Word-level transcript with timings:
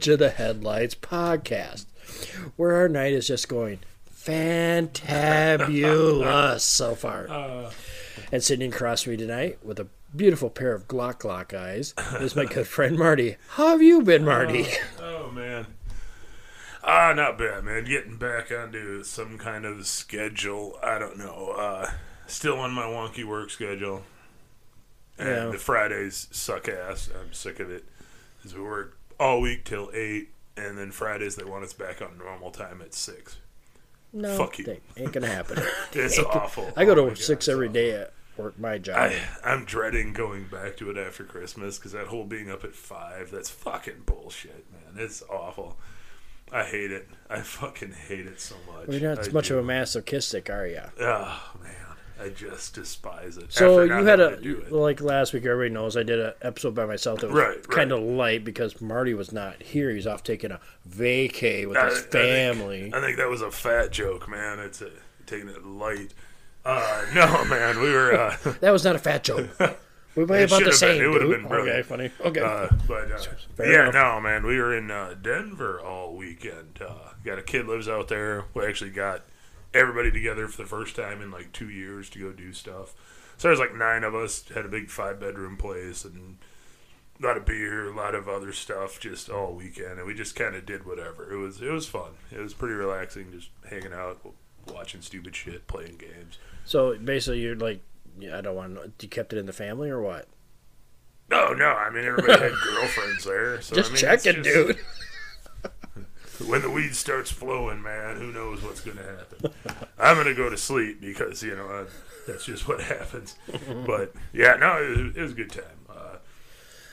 to 0.00 0.10
the 0.10 0.14
of 0.14 0.18
the 0.18 0.30
Headlights 0.30 0.94
podcast, 0.94 1.86
where 2.56 2.74
our 2.76 2.88
night 2.88 3.12
is 3.12 3.26
just 3.26 3.48
going 3.48 3.80
fantabulous 4.14 6.60
so 6.60 6.94
far. 6.94 7.28
Uh, 7.28 7.70
And 8.32 8.42
sitting 8.42 8.72
across 8.72 9.02
from 9.02 9.12
me 9.12 9.16
tonight 9.16 9.58
with 9.64 9.78
a 9.80 9.86
beautiful 10.14 10.50
pair 10.50 10.74
of 10.74 10.86
Glock 10.88 11.20
Glock 11.20 11.54
eyes 11.54 11.94
is 12.20 12.36
my 12.36 12.44
good 12.44 12.66
friend 12.66 12.98
Marty. 12.98 13.36
How 13.50 13.68
have 13.68 13.80
you 13.82 14.02
been, 14.02 14.24
Marty? 14.24 14.66
oh 15.00 15.30
man. 15.30 15.66
Ah, 16.82 17.12
not 17.14 17.36
bad, 17.38 17.64
man. 17.64 17.84
Getting 17.84 18.16
back 18.16 18.50
onto 18.50 19.04
some 19.04 19.36
kind 19.38 19.64
of 19.66 19.86
schedule. 19.86 20.78
I 20.82 20.98
don't 20.98 21.18
know. 21.18 21.54
Uh, 21.56 21.90
still 22.26 22.58
on 22.58 22.72
my 22.72 22.82
wonky 22.84 23.24
work 23.24 23.50
schedule. 23.50 24.02
And 25.18 25.28
Yeah. 25.28 25.46
the 25.50 25.58
Fridays 25.58 26.26
suck 26.30 26.68
ass. 26.68 27.10
I'm 27.18 27.32
sick 27.34 27.60
of 27.60 27.70
it. 27.70 27.84
Because 28.38 28.54
we 28.54 28.62
work 28.62 28.96
all 29.20 29.40
week 29.40 29.64
till 29.64 29.90
8, 29.94 30.28
and 30.56 30.76
then 30.76 30.90
Fridays 30.90 31.36
they 31.36 31.44
want 31.44 31.62
us 31.64 31.72
back 31.72 32.02
on 32.02 32.18
normal 32.18 32.50
time 32.50 32.80
at 32.82 32.94
6. 32.94 33.36
No, 34.12 34.36
Fuck 34.36 34.58
you. 34.58 34.76
ain't 34.96 35.12
gonna 35.12 35.28
happen. 35.28 35.62
It's 35.92 36.18
awful. 36.18 36.72
I 36.76 36.84
go 36.84 36.94
to 36.96 37.02
Oh 37.02 37.14
six 37.14 37.46
God, 37.46 37.52
every 37.52 37.68
day 37.68 37.92
at 37.92 38.12
work, 38.36 38.58
my 38.58 38.78
job. 38.78 38.96
I, 38.98 39.20
I'm 39.44 39.64
dreading 39.64 40.12
going 40.12 40.46
back 40.48 40.76
to 40.78 40.90
it 40.90 40.96
after 40.98 41.22
Christmas 41.24 41.78
because 41.78 41.92
that 41.92 42.08
whole 42.08 42.24
being 42.24 42.50
up 42.50 42.64
at 42.64 42.74
five, 42.74 43.30
that's 43.30 43.50
fucking 43.50 44.02
bullshit, 44.06 44.66
man. 44.72 45.04
It's 45.04 45.22
awful. 45.30 45.76
I 46.52 46.64
hate 46.64 46.90
it. 46.90 47.08
I 47.28 47.40
fucking 47.42 47.92
hate 47.92 48.26
it 48.26 48.40
so 48.40 48.56
much. 48.66 48.88
Well, 48.88 48.96
you're 48.98 49.10
not 49.10 49.18
I 49.18 49.20
as 49.20 49.32
much 49.32 49.48
do. 49.48 49.58
of 49.58 49.64
a 49.64 49.66
masochistic, 49.66 50.50
are 50.50 50.66
you? 50.66 50.82
Oh, 51.00 51.52
man. 51.62 51.74
I 52.20 52.28
just 52.28 52.74
despise 52.74 53.36
it. 53.38 53.52
So 53.52 53.82
you 53.82 54.04
had 54.04 54.20
a 54.20 54.38
like 54.70 55.00
last 55.00 55.32
week. 55.32 55.44
Everybody 55.46 55.72
knows 55.72 55.96
I 55.96 56.02
did 56.02 56.18
an 56.20 56.32
episode 56.42 56.74
by 56.74 56.84
myself 56.86 57.20
that 57.20 57.28
was 57.30 57.36
Right, 57.36 57.48
right. 57.56 57.68
kind 57.68 57.92
of 57.92 58.00
light 58.00 58.44
because 58.44 58.80
Marty 58.80 59.14
was 59.14 59.32
not 59.32 59.62
here. 59.62 59.90
He's 59.90 60.06
off 60.06 60.22
taking 60.22 60.50
a 60.50 60.60
vacay 60.88 61.66
with 61.66 61.76
I- 61.78 61.86
his 61.86 61.98
I 61.98 62.00
think- 62.02 62.12
family. 62.12 62.92
I 62.94 63.00
think 63.00 63.16
that 63.16 63.28
was 63.28 63.42
a 63.42 63.50
fat 63.50 63.90
joke, 63.90 64.28
man. 64.28 64.58
It's 64.58 64.82
a, 64.82 64.90
taking 65.26 65.48
it 65.48 65.64
light. 65.64 66.12
Uh, 66.64 67.06
no, 67.14 67.44
man. 67.48 67.80
We 67.80 67.90
were. 67.90 68.12
Uh, 68.14 68.36
that 68.60 68.70
was 68.70 68.84
not 68.84 68.96
a 68.96 69.00
fat 69.00 69.24
joke. 69.24 69.48
We 70.16 70.26
might 70.26 70.40
It 70.40 70.44
about 70.50 70.58
the 70.58 70.64
have 70.64 70.64
been. 70.64 70.72
same. 70.72 71.02
It 71.04 71.06
would 71.06 71.20
have 71.22 71.30
been 71.30 71.46
brilliant. 71.46 71.68
Okay, 71.78 71.82
funny. 71.88 72.10
Okay. 72.20 72.40
Uh, 72.40 72.66
but 72.88 73.12
uh, 73.12 73.18
yeah, 73.60 73.82
enough. 73.90 73.94
no, 73.94 74.20
man, 74.20 74.44
we 74.44 74.58
were 74.58 74.76
in 74.76 74.90
uh, 74.90 75.14
Denver 75.22 75.80
all 75.80 76.16
weekend. 76.16 76.80
Uh, 76.84 77.10
got 77.24 77.38
a 77.38 77.42
kid 77.42 77.66
lives 77.68 77.88
out 77.88 78.08
there. 78.08 78.44
We 78.52 78.66
actually 78.66 78.90
got 78.90 79.22
everybody 79.74 80.10
together 80.10 80.48
for 80.48 80.62
the 80.62 80.68
first 80.68 80.96
time 80.96 81.20
in 81.22 81.30
like 81.30 81.52
two 81.52 81.68
years 81.70 82.10
to 82.10 82.18
go 82.18 82.32
do 82.32 82.52
stuff. 82.52 82.94
So 83.36 83.48
there's 83.48 83.58
like 83.60 83.74
nine 83.74 84.04
of 84.04 84.14
us. 84.14 84.44
Had 84.54 84.64
a 84.66 84.68
big 84.68 84.90
five 84.90 85.18
bedroom 85.20 85.56
place 85.56 86.04
and 86.04 86.38
a 87.22 87.26
lot 87.26 87.36
of 87.36 87.44
beer, 87.46 87.88
a 87.90 87.94
lot 87.96 88.14
of 88.14 88.28
other 88.28 88.52
stuff, 88.52 88.98
just 89.00 89.28
all 89.30 89.52
weekend, 89.54 89.98
and 89.98 90.06
we 90.06 90.14
just 90.14 90.34
kind 90.36 90.54
of 90.54 90.64
did 90.66 90.86
whatever. 90.86 91.32
It 91.32 91.36
was 91.38 91.60
it 91.62 91.70
was 91.70 91.86
fun. 91.86 92.12
It 92.30 92.38
was 92.40 92.54
pretty 92.54 92.74
relaxing, 92.74 93.30
just 93.32 93.50
hanging 93.68 93.92
out, 93.92 94.18
watching 94.72 95.00
stupid 95.02 95.34
shit, 95.36 95.66
playing 95.66 95.96
games. 95.98 96.38
so 96.64 96.96
basically, 96.98 97.40
you're 97.40 97.56
like, 97.56 97.80
yeah, 98.18 98.38
I 98.38 98.40
don't 98.40 98.56
want. 98.56 98.74
to 98.76 98.90
You 99.00 99.08
kept 99.08 99.32
it 99.32 99.38
in 99.38 99.46
the 99.46 99.52
family 99.52 99.88
or 99.90 100.00
what? 100.02 100.26
No, 101.30 101.52
no, 101.52 101.66
I 101.66 101.90
mean 101.90 102.04
everybody 102.04 102.40
had 102.42 102.52
girlfriends 102.64 103.24
there. 103.24 103.60
So, 103.60 103.74
Just 103.76 103.90
I 103.90 103.92
mean, 103.92 104.00
checking, 104.00 104.42
just- 104.42 104.66
dude. 104.66 104.78
when 106.46 106.62
the 106.62 106.70
weed 106.70 106.94
starts 106.94 107.30
flowing, 107.30 107.82
man, 107.82 108.16
who 108.16 108.32
knows 108.32 108.62
what's 108.62 108.80
going 108.80 108.96
to 108.96 109.02
happen? 109.04 109.86
I'm 109.98 110.14
going 110.16 110.26
to 110.26 110.34
go 110.34 110.48
to 110.50 110.56
sleep 110.56 111.00
because 111.00 111.42
you 111.42 111.54
know 111.56 111.66
I, 111.66 111.84
that's 112.26 112.44
just 112.46 112.66
what 112.68 112.80
happens. 112.94 113.36
But 113.86 114.12
yeah, 114.32 114.54
no, 114.54 114.82
it 114.82 114.88
was, 115.04 115.16
it 115.16 115.20
was 115.22 115.32
a 115.32 115.34
good 115.34 115.50
time. 115.50 115.64
Uh, 115.88 116.16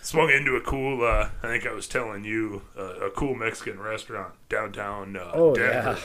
swung 0.02 0.30
into 0.30 0.56
a 0.56 0.62
cool. 0.62 1.04
Uh, 1.06 1.30
I 1.44 1.48
think 1.48 1.66
I 1.66 1.72
was 1.72 1.88
telling 1.88 2.24
you 2.26 2.64
uh, 2.78 3.06
a 3.06 3.10
cool 3.10 3.36
Mexican 3.36 3.80
restaurant 3.80 4.34
downtown 4.50 5.16
uh, 5.16 5.32
Oh, 5.34 5.54
Denver. 5.56 5.98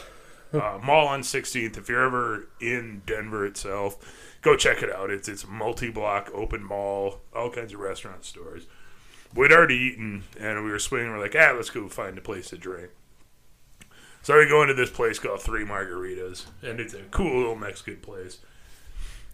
uh, 0.52 0.78
Mall 0.82 1.08
on 1.08 1.20
16th. 1.22 1.76
If 1.78 1.88
you're 1.88 2.04
ever 2.04 2.48
in 2.60 3.02
Denver 3.06 3.44
itself, 3.46 3.96
go 4.42 4.56
check 4.56 4.82
it 4.82 4.90
out. 4.94 5.10
It's 5.10 5.28
it's 5.28 5.46
multi-block 5.46 6.30
open 6.34 6.62
mall, 6.62 7.20
all 7.34 7.50
kinds 7.50 7.72
of 7.72 7.80
restaurant 7.80 8.24
stores. 8.24 8.66
We'd 9.34 9.50
already 9.50 9.76
eaten, 9.76 10.24
and 10.38 10.62
we 10.62 10.70
were 10.70 10.78
swinging. 10.78 11.10
We're 11.10 11.18
like, 11.20 11.34
ah, 11.38 11.54
let's 11.56 11.70
go 11.70 11.88
find 11.88 12.18
a 12.18 12.20
place 12.20 12.50
to 12.50 12.58
drink. 12.58 12.90
So 14.22 14.38
we 14.38 14.46
go 14.46 14.62
into 14.62 14.74
this 14.74 14.90
place 14.90 15.18
called 15.18 15.42
Three 15.42 15.64
Margaritas, 15.64 16.46
and 16.62 16.78
it's 16.78 16.94
a 16.94 17.02
cool 17.10 17.38
little 17.38 17.56
Mexican 17.56 17.96
place. 17.96 18.38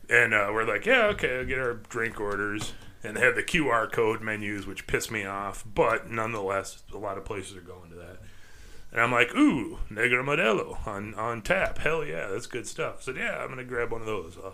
And 0.09 0.33
uh, 0.33 0.49
we're 0.51 0.65
like, 0.65 0.87
yeah, 0.87 1.05
okay, 1.09 1.39
I'll 1.39 1.45
get 1.45 1.59
our 1.59 1.75
drink 1.75 2.19
orders. 2.19 2.73
And 3.05 3.17
they 3.17 3.21
have 3.21 3.37
the 3.37 3.43
QR 3.43 3.93
code 3.93 4.23
menus, 4.23 4.67
which 4.67 4.87
piss 4.87 5.11
me 5.11 5.27
off, 5.27 5.63
but 5.73 6.11
nonetheless, 6.11 6.83
a 6.93 6.97
lot 6.97 7.19
of 7.19 7.27
places 7.27 7.55
are 7.55 7.61
going 7.61 7.91
to 7.91 7.97
that. 7.97 8.17
And 8.91 9.01
I'm 9.01 9.13
like, 9.13 9.35
ooh, 9.35 9.79
Negro 9.91 10.25
Modelo 10.25 10.87
on, 10.87 11.15
on 11.15 11.43
tap. 11.43 11.79
Hell 11.79 12.05
yeah, 12.05 12.29
that's 12.29 12.47
good 12.47 12.67
stuff. 12.67 13.03
So 13.03 13.13
yeah, 13.13 13.37
I'm 13.39 13.51
gonna 13.51 13.65
grab 13.65 13.93
one 13.93 14.01
of 14.01 14.07
those. 14.07 14.39
Uh, 14.39 14.53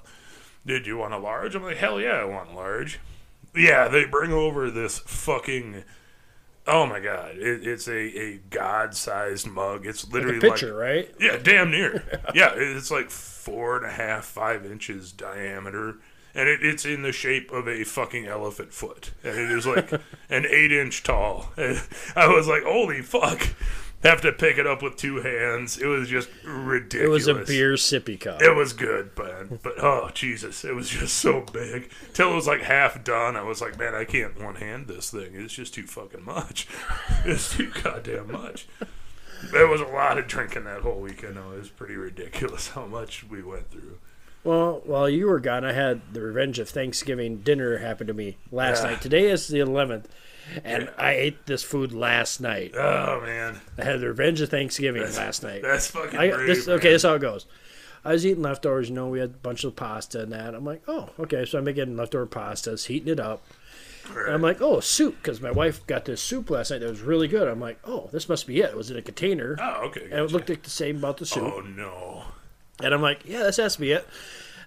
Did 0.67 0.87
you 0.87 0.99
want 0.99 1.15
a 1.15 1.19
large? 1.19 1.55
I'm 1.55 1.63
like, 1.63 1.77
hell 1.77 2.01
yeah, 2.01 2.17
I 2.17 2.25
want 2.25 2.55
large. 2.55 2.99
Yeah, 3.55 3.87
they 3.87 4.05
bring 4.05 4.33
over 4.33 4.71
this 4.71 4.99
fucking. 4.99 5.85
Oh 6.67 6.87
my 6.87 6.99
god, 6.99 7.37
it, 7.37 7.67
it's 7.67 7.89
a, 7.89 7.93
a 8.19 8.39
god 8.51 8.95
sized 8.95 9.47
mug. 9.47 9.87
It's 9.87 10.05
Like 10.15 10.15
literally 10.15 10.39
a 10.39 10.41
picture, 10.41 10.75
right? 10.75 11.15
yeah, 11.21 11.37
damn 11.37 11.71
near. 11.71 12.05
yeah, 12.35 12.53
it's 12.57 12.91
like 12.91 13.11
four 13.11 13.77
and 13.77 13.85
a 13.85 13.91
half, 13.91 14.25
five 14.25 14.65
inches 14.65 15.13
diameter, 15.13 15.97
and 16.35 16.49
it, 16.49 16.65
it's 16.65 16.87
in 16.87 17.03
the 17.03 17.13
shape 17.13 17.53
of 17.53 17.69
a 17.69 17.85
fucking 17.85 18.27
elephant 18.27 18.73
foot, 18.73 19.11
and 19.23 19.37
it 19.39 19.51
is 19.51 19.67
like 19.67 19.93
an 20.31 20.47
eight 20.49 20.73
inch 20.73 21.03
tall. 21.03 21.53
And 21.59 21.83
I 22.17 22.29
was 22.29 22.49
like, 22.49 22.63
holy 22.63 23.03
fuck! 23.03 23.47
Have 24.05 24.21
to 24.21 24.33
pick 24.33 24.59
it 24.59 24.67
up 24.67 24.83
with 24.83 24.97
two 24.97 25.17
hands. 25.23 25.79
It 25.79 25.87
was 25.87 26.09
just 26.09 26.29
ridiculous. 26.45 27.07
It 27.07 27.11
was 27.11 27.27
a 27.27 27.35
beer 27.47 27.73
sippy 27.73 28.21
cup. 28.21 28.43
It 28.43 28.55
was 28.55 28.73
good, 28.75 29.11
man. 29.19 29.59
But 29.63 29.83
oh 29.83 30.11
Jesus, 30.13 30.65
it 30.65 30.75
was 30.75 30.91
just 30.91 31.17
so 31.17 31.41
big. 31.53 31.91
Till 32.13 32.31
it 32.31 32.35
was 32.35 32.47
like 32.47 32.61
half 32.61 33.03
done, 33.03 33.35
I 33.35 33.43
was 33.43 33.61
like, 33.63 33.79
man, 33.79 33.95
I 33.95 34.05
can't 34.05 34.39
one 34.43 34.57
hand 34.57 34.89
this 34.89 35.11
thing. 35.11 35.31
It's 35.35 35.55
just 35.55 35.73
too 35.75 35.87
fucking 35.87 36.25
much. 36.25 36.69
It's 37.25 37.57
too 37.57 37.73
goddamn 37.83 38.31
much. 38.31 38.67
There 39.51 39.67
was 39.67 39.81
a 39.81 39.85
lot 39.87 40.19
of 40.19 40.27
drinking 40.27 40.65
that 40.65 40.83
whole 40.83 41.01
weekend. 41.01 41.37
though. 41.37 41.53
It 41.53 41.59
was 41.61 41.69
pretty 41.71 41.97
ridiculous 41.97 42.69
how 42.75 42.85
much 42.87 43.25
we 43.29 43.43
went 43.43 43.71
through. 43.71 43.99
Well, 44.43 44.83
while 44.85 45.09
you 45.09 45.27
were 45.27 45.41
gone, 45.41 45.65
I 45.65 45.73
had 45.73 46.03
the 46.13 46.21
Revenge 46.21 46.59
of 46.59 46.69
Thanksgiving 46.69 47.39
dinner 47.39 47.79
happen 47.79 48.07
to 48.09 48.13
me 48.13 48.37
last 48.53 48.83
Yeah. 48.85 48.91
night. 48.91 49.01
Today 49.01 49.31
is 49.31 49.49
the 49.49 49.61
11th, 49.61 50.05
and 50.65 50.91
I 50.99 51.13
ate 51.13 51.47
this 51.47 51.63
food 51.63 51.93
last 51.93 52.41
night. 52.41 52.75
Oh 52.77 53.21
man, 53.23 53.61
I 53.79 53.85
had 53.85 54.01
the 54.01 54.09
Revenge 54.09 54.41
of 54.41 54.51
Thanksgiving 54.51 55.03
last 55.03 55.43
night. 55.43 55.63
that's 55.63 55.89
fucking 55.89 56.19
I, 56.19 56.31
brave, 56.31 56.47
this, 56.47 56.69
okay, 56.69 56.91
this 56.91 57.03
is 57.03 57.09
how 57.09 57.15
it 57.15 57.21
goes. 57.21 57.47
I 58.05 58.13
was 58.13 58.27
eating 58.27 58.43
leftovers. 58.43 58.89
You 58.89 58.95
know, 58.95 59.09
we 59.09 59.21
had 59.21 59.31
a 59.31 59.39
bunch 59.39 59.65
of 59.65 59.77
pasta 59.77 60.23
and 60.23 60.33
that. 60.33 60.55
I'm 60.55 60.65
like, 60.65 60.83
oh, 60.87 61.11
okay. 61.19 61.45
So 61.45 61.59
I'm 61.59 61.65
making 61.65 61.97
leftover 61.97 62.27
pastas, 62.27 62.87
heating 62.87 63.09
it 63.09 63.19
up. 63.19 63.43
Right. 64.13 64.27
And 64.27 64.35
I'm 64.35 64.43
like, 64.43 64.61
oh, 64.61 64.81
soup, 64.81 65.17
because 65.23 65.41
my 65.41 65.51
wife 65.51 65.87
got 65.87 66.05
this 66.05 66.21
soup 66.21 66.51
last 66.51 66.71
night 66.71 66.81
that 66.81 66.91
was 66.91 67.01
really 67.01 67.29
good. 67.29 67.49
I'm 67.49 67.61
like, 67.61 67.79
oh, 67.85 68.11
this 68.13 68.29
must 68.29 68.47
be 68.47 68.61
it. 68.61 68.71
It 68.71 68.77
was 68.77 68.91
in 68.91 68.99
a 68.99 69.03
container, 69.03 69.57
oh 69.59 69.87
okay. 69.87 70.05
and 70.05 70.13
it 70.13 70.33
looked 70.33 70.51
like 70.51 70.63
the 70.63 70.71
same 70.71 70.99
about 70.99 71.17
the 71.17 71.25
soup. 71.27 71.43
Oh 71.45 71.61
no. 71.61 72.25
And 72.83 72.93
I'm 72.93 73.01
like, 73.01 73.25
yeah, 73.25 73.45
this 73.45 73.57
has 73.57 73.75
to 73.75 73.81
be 73.81 73.93
it. 73.93 74.07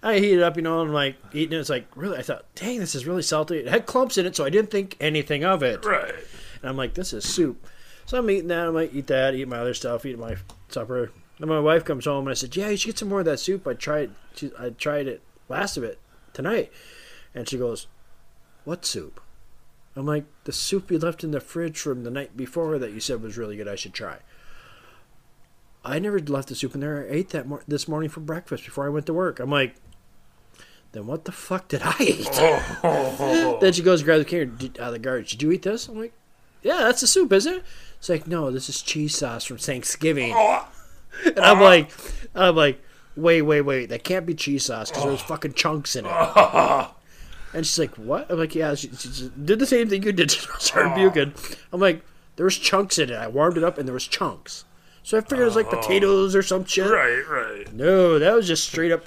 I 0.04 0.20
heat 0.20 0.34
it 0.34 0.44
up, 0.44 0.56
you 0.56 0.62
know, 0.62 0.82
and 0.82 0.90
I'm 0.90 0.94
like 0.94 1.18
eating 1.34 1.58
it. 1.58 1.62
It's 1.62 1.70
like, 1.70 1.88
really? 1.96 2.18
I 2.18 2.22
thought, 2.22 2.46
dang, 2.56 2.80
this 2.80 2.96
is 2.96 3.06
really 3.06 3.22
salty. 3.22 3.58
It 3.58 3.68
had 3.68 3.86
clumps 3.86 4.18
in 4.18 4.26
it, 4.26 4.36
so 4.36 4.46
I 4.46 4.50
didn't 4.50 4.72
think 4.72 4.96
anything 5.00 5.44
of 5.44 5.64
it. 5.64 5.84
Right. 5.86 6.14
And 6.62 6.70
I'm 6.70 6.78
like, 6.78 6.94
this 6.94 7.14
is 7.14 7.26
soup. 7.26 7.68
So 8.06 8.18
I'm 8.18 8.30
eating 8.30 8.48
that. 8.48 8.68
I'm 8.68 8.74
like, 8.74 8.94
eat 8.94 9.08
that, 9.08 9.36
eat 9.36 9.48
my 9.48 9.58
other 9.58 9.74
stuff, 9.74 10.06
eat 10.06 10.18
my 10.18 10.38
supper. 10.70 11.12
And 11.40 11.50
my 11.50 11.60
wife 11.60 11.84
comes 11.84 12.06
home 12.06 12.26
and 12.26 12.32
I 12.32 12.36
said, 12.36 12.56
yeah, 12.56 12.70
you 12.70 12.78
should 12.78 12.88
get 12.88 13.00
some 13.00 13.10
more 13.10 13.20
of 13.20 13.26
that 13.26 13.40
soup. 13.40 13.68
I 13.68 13.74
tried, 13.74 14.12
she, 14.36 14.52
I 14.58 14.70
tried 14.70 15.08
it 15.08 15.22
last 15.50 15.78
of 15.78 15.84
it 15.84 16.00
tonight. 16.34 16.72
And 17.36 17.48
she 17.48 17.58
goes, 17.58 17.88
what 18.64 18.86
soup? 18.86 19.22
I'm 19.96 20.06
like, 20.06 20.26
the 20.46 20.52
soup 20.52 20.92
you 20.92 21.00
left 21.00 21.24
in 21.24 21.32
the 21.32 21.40
fridge 21.40 21.80
from 21.80 22.04
the 22.04 22.12
night 22.12 22.38
before 22.38 22.78
that 22.80 22.92
you 22.92 23.00
said 23.00 23.22
was 23.22 23.38
really 23.38 23.58
good. 23.58 23.68
I 23.68 23.76
should 23.76 23.94
try. 23.94 24.18
I 25.84 26.00
never 26.00 26.20
left 26.20 26.50
the 26.50 26.56
soup 26.56 26.76
in 26.76 26.82
there. 26.82 27.04
I 27.04 27.14
ate 27.14 27.30
that 27.30 27.48
mor- 27.48 27.64
this 27.68 27.88
morning 27.88 28.10
for 28.10 28.20
breakfast 28.20 28.66
before 28.66 28.86
I 28.86 28.90
went 28.90 29.06
to 29.08 29.14
work. 29.14 29.40
I'm 29.40 29.50
like, 29.50 29.76
then 30.92 31.08
what 31.08 31.26
the 31.26 31.32
fuck 31.32 31.68
did 31.68 31.82
I 31.84 31.96
eat? 32.00 32.30
Oh. 32.34 33.58
Then 33.62 33.74
she 33.74 33.82
goes, 33.82 34.04
grab 34.04 34.20
the 34.20 34.26
can 34.26 34.58
out 34.80 34.80
uh, 34.80 34.84
of 34.84 34.94
the 34.94 35.00
garbage. 35.00 35.32
Did 35.32 35.42
you 35.42 35.52
eat 35.52 35.64
this? 35.64 35.88
I'm 35.88 36.00
like, 36.00 36.14
yeah, 36.62 36.78
that's 36.78 37.02
the 37.02 37.08
soup, 37.08 37.34
isn't 37.34 37.56
it? 37.56 37.64
It's 37.98 38.10
like, 38.10 38.28
no, 38.28 38.52
this 38.52 38.70
is 38.70 38.82
cheese 38.82 39.18
sauce 39.18 39.46
from 39.46 39.58
Thanksgiving. 39.58 40.34
Oh. 40.36 40.68
And 41.26 41.40
I'm 41.40 41.60
like, 41.60 41.92
I'm 42.36 42.56
like, 42.56 42.82
wait, 43.16 43.42
wait, 43.42 43.62
wait, 43.62 43.90
that 43.90 44.04
can't 44.04 44.26
be 44.26 44.36
cheese 44.36 44.66
sauce 44.66 44.92
because 44.92 45.06
there's 45.06 45.22
fucking 45.22 45.54
chunks 45.54 45.96
in 45.96 46.06
it. 46.06 46.88
And 47.54 47.66
she's 47.66 47.80
like, 47.80 47.96
what? 47.96 48.30
I'm 48.30 48.38
like, 48.38 48.54
yeah, 48.54 48.76
she, 48.76 48.90
she 48.90 49.08
just 49.08 49.46
did 49.46 49.60
the 49.60 49.66
same 49.66 49.90
thing 49.90 50.04
you 50.04 50.12
did. 50.12 50.30
She 50.30 50.46
started 50.60 50.94
puking. 50.94 51.34
I'm 51.72 51.80
like, 51.80 52.04
there 52.36 52.44
was 52.44 52.58
chunks 52.58 53.00
in 53.00 53.10
it. 53.10 53.16
I 53.16 53.28
warmed 53.28 53.58
it 53.58 53.64
up 53.64 53.78
and 53.78 53.88
there 53.88 53.94
was 53.94 54.06
chunks. 54.06 54.66
So 55.02 55.18
I 55.18 55.22
figured 55.22 55.40
it 55.40 55.46
was 55.46 55.56
like 55.56 55.74
oh. 55.74 55.78
potatoes 55.78 56.36
or 56.36 56.44
some 56.44 56.66
shit. 56.66 56.92
Right. 56.92 57.24
Right. 57.28 57.74
No, 57.74 58.20
that 58.20 58.36
was 58.36 58.48
just 58.48 58.68
straight 58.68 58.92
up 58.92 59.06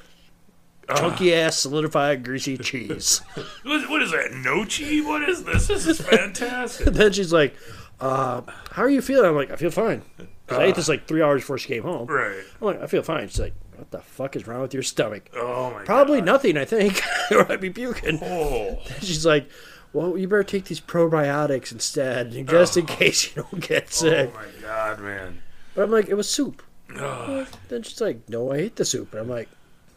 chunky 0.97 1.35
ass 1.35 1.57
solidified 1.57 2.25
greasy 2.25 2.57
cheese. 2.59 3.21
What, 3.63 3.89
what 3.91 4.03
is 4.03 4.11
that? 4.11 4.33
Gnocchi? 4.33 5.01
What 5.01 5.29
is 5.29 5.45
this? 5.45 5.67
This 5.67 5.87
is 5.87 6.01
fantastic. 6.01 6.87
then 6.95 7.13
she's 7.13 7.33
like, 7.33 7.55
uh, 8.01 8.43
how 8.71 8.83
are 8.83 8.89
you 8.89 9.03
feeling? 9.03 9.27
I'm 9.27 9.37
like, 9.37 9.51
I 9.51 9.57
feel 9.57 9.71
fine. 9.71 10.03
Because 10.17 10.59
I 10.59 10.65
ate 10.65 10.75
this 10.75 10.89
like 10.89 11.07
three 11.07 11.23
hours 11.23 11.43
before 11.43 11.59
she 11.59 11.69
came 11.69 11.83
home. 11.83 12.07
Right. 12.07 12.43
I'm 12.61 12.67
like, 12.67 12.83
I 12.83 12.87
feel 12.87 13.03
fine. 13.03 13.29
She's 13.29 13.39
like, 13.39 13.55
what 13.77 13.91
the 13.91 14.01
fuck 14.01 14.37
is 14.37 14.47
wrong 14.47 14.63
with 14.63 14.75
your 14.75 14.83
stomach? 14.83 15.31
Oh 15.35 15.71
my 15.71 15.85
Probably 15.85 16.21
nothing, 16.21 16.57
I 16.57 16.65
think. 16.65 17.03
or 17.31 17.51
I'd 17.51 17.61
be 17.61 17.71
puking. 17.71 18.19
Oh. 18.23 18.79
She's 19.01 19.27
like, 19.27 19.49
well, 19.93 20.17
you 20.17 20.29
better 20.29 20.45
take 20.45 20.65
these 20.67 20.81
probiotics 20.81 21.73
instead, 21.73 22.47
just 22.47 22.77
in 22.77 22.87
case 22.87 23.29
you 23.29 23.43
don't 23.43 23.67
get 23.67 23.93
sick. 23.93 24.33
Oh 24.33 24.39
my 24.39 24.63
god, 24.63 25.01
man. 25.01 25.43
But 25.75 25.83
I'm 25.83 25.91
like, 25.91 26.09
it 26.09 26.15
was 26.15 26.29
soup. 26.29 26.63
Ugh. 26.97 27.47
Then 27.69 27.83
she's 27.83 28.01
like, 28.01 28.29
no, 28.29 28.53
I 28.53 28.57
ate 28.57 28.77
the 28.77 28.85
soup. 28.85 29.13
And 29.13 29.21
I'm 29.21 29.29
like, 29.29 29.49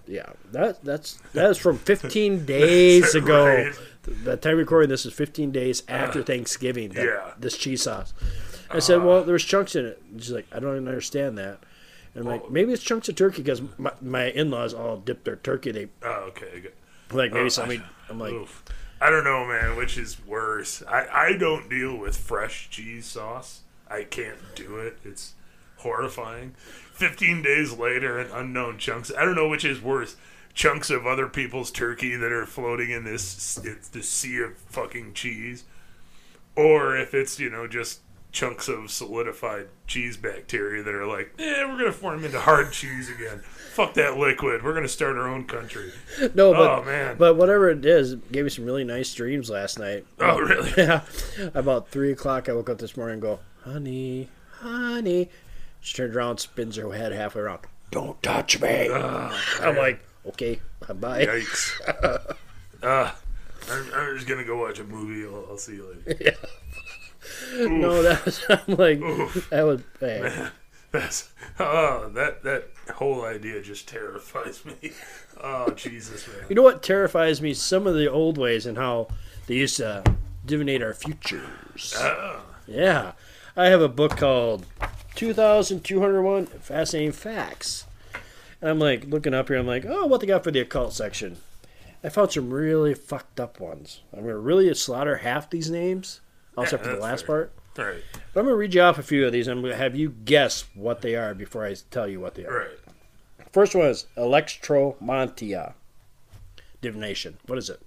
yeah, 0.08 0.32
that 0.52 0.84
that's 0.84 1.14
that 1.34 1.50
is 1.52 1.58
from 1.58 1.78
15 1.78 2.46
days 2.48 3.16
ago. 3.16 3.46
Right. 3.46 3.74
The 4.24 4.36
time 4.38 4.58
recording 4.58 4.90
this 4.90 5.06
is 5.06 5.14
15 5.14 5.52
days 5.52 5.82
uh, 5.88 5.94
after 5.94 6.22
Thanksgiving. 6.24 6.90
that- 6.90 7.06
yeah. 7.06 7.32
This 7.40 7.58
cheese 7.58 7.84
sauce. 7.84 8.14
I 8.70 8.80
said, 8.80 8.98
uh, 9.00 9.06
well, 9.06 9.24
there 9.24 9.34
was 9.34 9.44
chunks 9.44 9.76
in 9.76 9.86
it. 9.86 10.02
And 10.12 10.22
she's 10.22 10.32
like, 10.32 10.48
I 10.52 10.60
don't 10.60 10.72
even 10.76 10.88
understand 10.88 11.38
that. 11.38 11.60
And 12.16 12.24
I'm 12.24 12.26
like, 12.26 12.44
oh. 12.46 12.50
maybe 12.50 12.74
it's 12.74 12.82
chunks 12.84 13.08
of 13.08 13.16
turkey 13.16 13.42
because 13.44 13.62
my, 13.78 13.92
my 14.02 14.26
in-laws 14.32 14.74
all 14.74 14.98
dip 14.98 15.24
their 15.24 15.36
turkey. 15.38 15.72
They 15.72 15.88
Oh, 16.04 16.26
okay. 16.30 16.60
Good. 16.62 16.74
like 17.12 17.32
maybe 17.32 17.46
Oh, 17.46 17.50
something. 17.50 17.82
I'm 18.10 18.20
like, 18.20 18.34
Oof. 18.34 18.64
I 19.00 19.10
don't 19.10 19.24
know, 19.24 19.46
man. 19.46 19.76
Which 19.78 19.98
is 19.98 20.18
worse? 20.26 20.82
I 20.88 21.08
I 21.12 21.38
don't 21.38 21.70
deal 21.70 21.96
with 21.98 22.16
fresh 22.18 22.70
cheese 22.70 23.06
sauce. 23.06 23.62
I 23.90 24.04
can't 24.04 24.40
do 24.56 24.78
it. 24.78 24.98
It's 25.04 25.34
horrifying. 25.84 26.56
Fifteen 26.94 27.42
days 27.42 27.74
later, 27.74 28.18
and 28.20 28.32
unknown 28.32 28.78
chunks. 28.78 29.12
I 29.18 29.24
don't 29.26 29.36
know 29.36 29.48
which 29.50 29.66
is 29.66 29.82
worse. 29.82 30.16
Chunks 30.54 30.90
of 30.92 31.08
other 31.08 31.28
people's 31.28 31.72
turkey 31.72 32.16
that 32.16 32.32
are 32.32 32.46
floating 32.46 32.92
in 32.92 33.04
this 33.04 33.58
it's 33.64 33.88
the 33.90 34.04
sea 34.04 34.40
of 34.42 34.56
fucking 34.58 35.14
cheese, 35.14 35.64
or 36.56 36.96
if 36.96 37.14
it's 37.14 37.40
you 37.40 37.50
know 37.50 37.68
just 37.68 38.02
chunks 38.32 38.68
of 38.68 38.90
solidified 38.90 39.68
cheese 39.86 40.18
bacteria 40.18 40.82
that 40.82 40.94
are 40.94 41.06
like, 41.06 41.34
eh, 41.40 41.64
we're 41.66 41.78
gonna 41.78 41.92
form 41.92 42.24
into 42.24 42.40
hard 42.40 42.72
cheese 42.72 43.10
again. 43.10 43.40
Fuck 43.74 43.94
that 43.96 44.18
liquid. 44.18 44.64
We're 44.64 44.74
gonna 44.76 44.88
start 44.88 45.18
our 45.18 45.28
own 45.28 45.46
country. 45.46 45.92
no, 46.36 46.52
but 46.54 46.80
Oh 46.80 46.84
man. 46.84 47.16
but 47.18 47.36
whatever 47.36 47.70
it 47.72 47.84
is, 47.86 48.14
it 48.14 48.32
gave 48.32 48.44
me 48.44 48.50
some 48.52 48.66
really 48.66 48.84
nice 48.84 49.12
dreams 49.14 49.50
last 49.50 49.80
night. 49.80 50.06
oh 50.20 50.40
really? 50.40 50.72
Yeah. 50.78 51.02
About 51.56 51.90
three 51.90 52.12
o'clock, 52.12 52.48
I 52.50 52.54
woke 52.54 52.70
up 52.70 52.78
this 52.80 52.96
morning 52.98 53.14
and 53.14 53.22
go, 53.24 53.40
honey, 53.64 54.30
honey. 54.60 55.30
She 55.84 55.94
turns 55.96 56.16
around, 56.16 56.40
spins 56.40 56.78
her 56.78 56.92
head 56.94 57.12
halfway 57.12 57.42
around. 57.44 57.60
Don't 57.92 58.22
touch 58.24 58.60
me. 58.62 58.90
I'm 58.92 59.76
like, 59.78 60.00
okay, 60.30 60.60
bye. 60.96 61.26
Yikes. 61.26 62.24
uh, 62.82 63.12
I'm, 63.72 63.94
I'm 63.94 64.16
just 64.16 64.28
gonna 64.28 64.44
go 64.46 64.58
watch 64.60 64.80
a 64.80 64.84
movie. 64.84 65.26
I'll, 65.28 65.46
I'll 65.52 65.58
see 65.58 65.76
you 65.76 65.96
later. 66.08 66.18
Yeah. 66.24 67.68
No, 67.68 68.02
that 68.02 68.26
was, 68.26 68.44
I'm 68.50 68.76
like, 68.76 69.00
that 69.50 69.64
was 69.64 69.82
bad. 70.00 70.52
That's, 70.92 71.30
oh, 71.60 72.10
that 72.14 72.44
that 72.44 72.68
whole 72.96 73.26
idea 73.26 73.62
just 73.62 73.88
terrifies 73.88 74.64
me. 74.66 74.92
Oh 75.42 75.70
Jesus, 75.72 76.28
man. 76.28 76.46
You 76.50 76.56
know 76.56 76.62
what 76.62 76.84
terrifies 76.84 77.42
me? 77.42 77.54
Some 77.54 77.88
of 77.88 77.96
the 77.96 78.10
old 78.10 78.38
ways 78.38 78.66
and 78.66 78.78
how 78.78 79.08
they 79.48 79.56
used 79.56 79.78
to 79.78 80.04
divinate 80.46 80.82
our 80.84 80.94
futures. 80.94 81.96
Uh, 81.98 82.40
Yeah. 82.68 83.14
I 83.56 83.68
have 83.68 83.82
a 83.82 83.90
book 83.90 84.18
called 84.18 84.66
2201 85.16 86.48
Fascinating 86.48 87.12
Facts. 87.12 87.86
And 88.62 88.70
I'm 88.70 88.80
like 88.80 89.06
looking 89.06 89.34
up 89.34 89.48
here, 89.50 89.58
I'm 89.58 89.68
like, 89.68 89.86
oh, 89.88 90.06
what 90.06 90.22
they 90.22 90.28
got 90.28 90.44
for 90.44 90.52
the 90.52 90.60
occult 90.60 90.94
section? 90.94 91.38
I 92.04 92.10
found 92.10 92.32
some 92.32 92.50
really 92.52 92.94
fucked 92.94 93.40
up 93.40 93.60
ones. 93.60 94.02
I'm 94.12 94.20
to 94.26 94.38
really 94.38 94.74
slaughter 94.74 95.18
half 95.18 95.50
these 95.50 95.70
names, 95.70 96.20
except 96.58 96.84
for 96.84 96.90
the 96.90 97.00
last 97.02 97.26
fair. 97.26 97.28
part. 97.28 97.54
all 97.80 97.86
right, 97.86 98.04
But 98.34 98.40
I'm 98.42 98.46
going 98.46 98.54
to 98.54 98.58
read 98.58 98.74
you 98.74 98.82
off 98.82 98.98
a 98.98 99.04
few 99.04 99.26
of 99.26 99.32
these 99.32 99.48
and 99.48 99.58
I'm 99.58 99.62
to 99.74 99.78
have 99.78 99.96
you 99.96 100.10
guess 100.10 100.66
what 100.74 101.02
they 101.02 101.16
are 101.16 101.34
before 101.34 101.66
I 101.66 101.76
tell 101.92 102.08
you 102.08 102.20
what 102.20 102.36
they 102.36 102.46
are. 102.46 102.58
right. 102.60 102.70
First 103.54 103.76
one 103.76 103.86
is 103.88 104.08
Electromantia. 104.18 105.74
Divination. 106.82 107.38
What 107.46 107.58
is 107.58 107.70
it? 107.70 107.80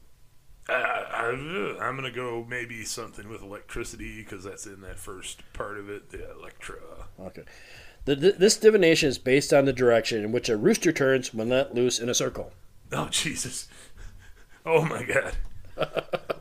Uh, 0.69 0.73
I, 0.73 1.77
I'm 1.81 1.95
gonna 1.97 2.11
go 2.11 2.45
maybe 2.49 2.85
something 2.85 3.29
with 3.29 3.43
electricity 3.43 4.23
because 4.23 4.43
that's 4.45 4.67
in 4.67 4.81
that 4.81 4.99
first 4.99 5.43
part 5.53 5.79
of 5.79 5.89
it. 5.89 6.11
The 6.11 6.31
electra. 6.33 6.77
Okay. 7.21 7.43
The, 8.05 8.17
th- 8.17 8.35
this 8.37 8.57
divination 8.57 9.09
is 9.09 9.19
based 9.19 9.53
on 9.53 9.65
the 9.65 9.73
direction 9.73 10.25
in 10.25 10.33
which 10.33 10.49
a 10.49 10.57
rooster 10.57 10.93
turns 10.93 11.33
when 11.35 11.49
let 11.49 11.75
loose 11.75 11.99
in 11.99 12.09
a 12.09 12.15
circle. 12.15 12.53
Oh 12.93 13.09
Jesus. 13.09 13.69
Oh 14.65 14.85
my 14.85 15.03
God. 15.05 15.37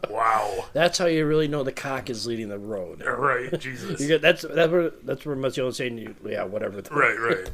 Wow. 0.10 0.66
That's 0.74 0.98
how 0.98 1.06
you 1.06 1.26
really 1.26 1.48
know 1.48 1.64
the 1.64 1.72
cock 1.72 2.10
is 2.10 2.26
leading 2.26 2.50
the 2.50 2.58
road. 2.60 3.04
Right, 3.06 3.60
Jesus. 3.60 4.00
You 4.02 4.08
get, 4.08 4.22
that's 4.22 4.42
that's 4.44 4.72
where 4.72 4.90
that's 5.04 5.26
where 5.26 5.46
is 5.46 5.78
saying 5.78 5.98
you, 5.98 6.16
yeah 6.26 6.44
whatever. 6.44 6.82
Right, 6.92 7.20
right. 7.20 7.50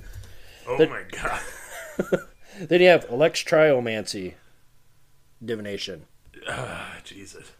Oh 0.67 0.77
But- 0.77 0.89
my 0.89 1.03
God. 1.11 1.41
Then 2.59 2.81
you 2.81 2.87
have 2.89 3.07
electriomancy, 3.07 4.33
divination. 5.43 6.05
Ah, 6.51 6.97
Jesus. 7.03 7.51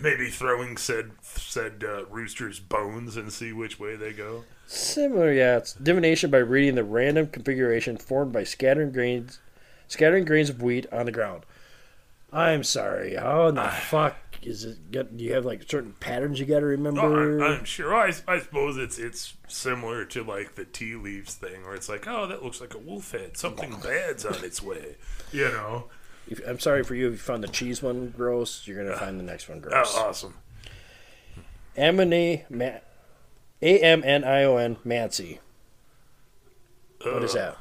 Maybe 0.00 0.28
throwing 0.28 0.76
said 0.76 1.12
said 1.22 1.82
uh, 1.86 2.04
rooster's 2.06 2.60
bones 2.60 3.16
and 3.16 3.32
see 3.32 3.52
which 3.52 3.80
way 3.80 3.96
they 3.96 4.12
go. 4.12 4.44
Similar, 4.66 5.32
yeah. 5.32 5.56
It's 5.56 5.72
divination 5.72 6.30
by 6.30 6.38
reading 6.38 6.74
the 6.74 6.84
random 6.84 7.28
configuration 7.28 7.96
formed 7.96 8.32
by 8.32 8.44
scattering 8.44 8.92
grains, 8.92 9.40
scattering 9.88 10.26
grains 10.26 10.50
of 10.50 10.62
wheat 10.62 10.86
on 10.92 11.06
the 11.06 11.12
ground. 11.12 11.44
I'm 12.32 12.62
sorry. 12.62 13.16
How 13.16 13.48
in 13.48 13.54
the 13.56 13.68
fuck 13.68 14.16
is 14.42 14.64
it? 14.64 14.92
Get, 14.92 15.16
do 15.16 15.24
you 15.24 15.32
have 15.32 15.44
like 15.46 15.68
certain 15.68 15.94
patterns 15.98 16.38
you 16.38 16.46
got 16.46 16.60
to 16.60 16.66
Oh, 16.66 16.68
remember? 16.68 17.42
I'm, 17.44 17.58
I'm 17.60 17.64
sure. 17.64 17.94
I, 17.94 18.12
I 18.28 18.38
suppose 18.38 18.76
it's 18.76 18.98
it's 18.98 19.32
similar 19.48 20.04
to 20.04 20.22
like 20.22 20.54
the 20.54 20.66
tea 20.66 20.94
leaves 20.94 21.34
thing, 21.34 21.64
where 21.64 21.74
it's 21.74 21.88
like, 21.88 22.06
oh, 22.06 22.26
that 22.28 22.44
looks 22.44 22.60
like 22.60 22.74
a 22.74 22.78
wolf 22.78 23.12
head. 23.12 23.36
Something 23.36 23.80
bad's 23.80 24.24
on 24.26 24.44
its 24.44 24.62
way. 24.62 24.96
You 25.32 25.46
know. 25.48 25.86
If- 26.30 26.40
I'm 26.46 26.58
sorry 26.58 26.82
for 26.84 26.94
you 26.94 27.08
if 27.08 27.12
you 27.12 27.18
found 27.18 27.42
the 27.44 27.48
cheese 27.48 27.82
one 27.82 28.10
gross. 28.16 28.66
You're 28.66 28.82
gonna 28.82 28.96
find 28.96 29.18
the 29.18 29.24
next 29.24 29.48
one 29.48 29.60
gross. 29.60 29.92
Oh, 29.96 30.08
awesome. 30.08 30.34
Amini, 31.76 32.44
ma- 32.50 32.78
A 33.62 33.78
M 33.80 34.02
N 34.04 34.24
I 34.24 34.44
O 34.44 34.56
N, 34.56 34.76
Mancy. 34.84 35.40
What 37.02 37.24
is 37.24 37.34
that? 37.34 37.56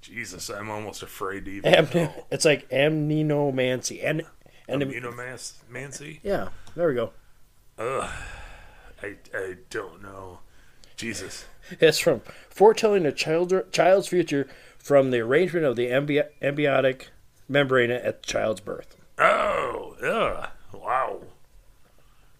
Jesus, 0.00 0.48
I'm 0.50 0.70
almost 0.70 1.02
afraid 1.02 1.44
to 1.46 1.50
even. 1.50 1.74
Am- 1.74 2.10
it's 2.30 2.44
like 2.44 2.68
amninomancy. 2.70 4.00
And, 4.04 4.22
and 4.68 4.82
Immunomancy? 4.82 6.20
yeah, 6.22 6.48
there 6.76 6.88
we 6.88 6.94
go. 6.94 7.10
Ugh. 7.78 8.08
I, 9.02 9.16
I 9.34 9.56
don't 9.70 10.02
know. 10.02 10.40
Jesus. 10.96 11.44
It's 11.80 11.98
from 11.98 12.20
foretelling 12.48 13.04
a 13.06 13.10
child, 13.10 13.52
child's 13.72 14.06
future 14.06 14.46
from 14.78 15.10
the 15.10 15.18
arrangement 15.18 15.66
of 15.66 15.74
the 15.74 15.90
embryonic 16.40 17.08
membrane 17.48 17.90
at 17.90 18.22
the 18.22 18.26
child's 18.26 18.60
birth. 18.60 18.96
Oh, 19.18 19.96
ugh. 20.02 20.50
Wow. 20.72 21.20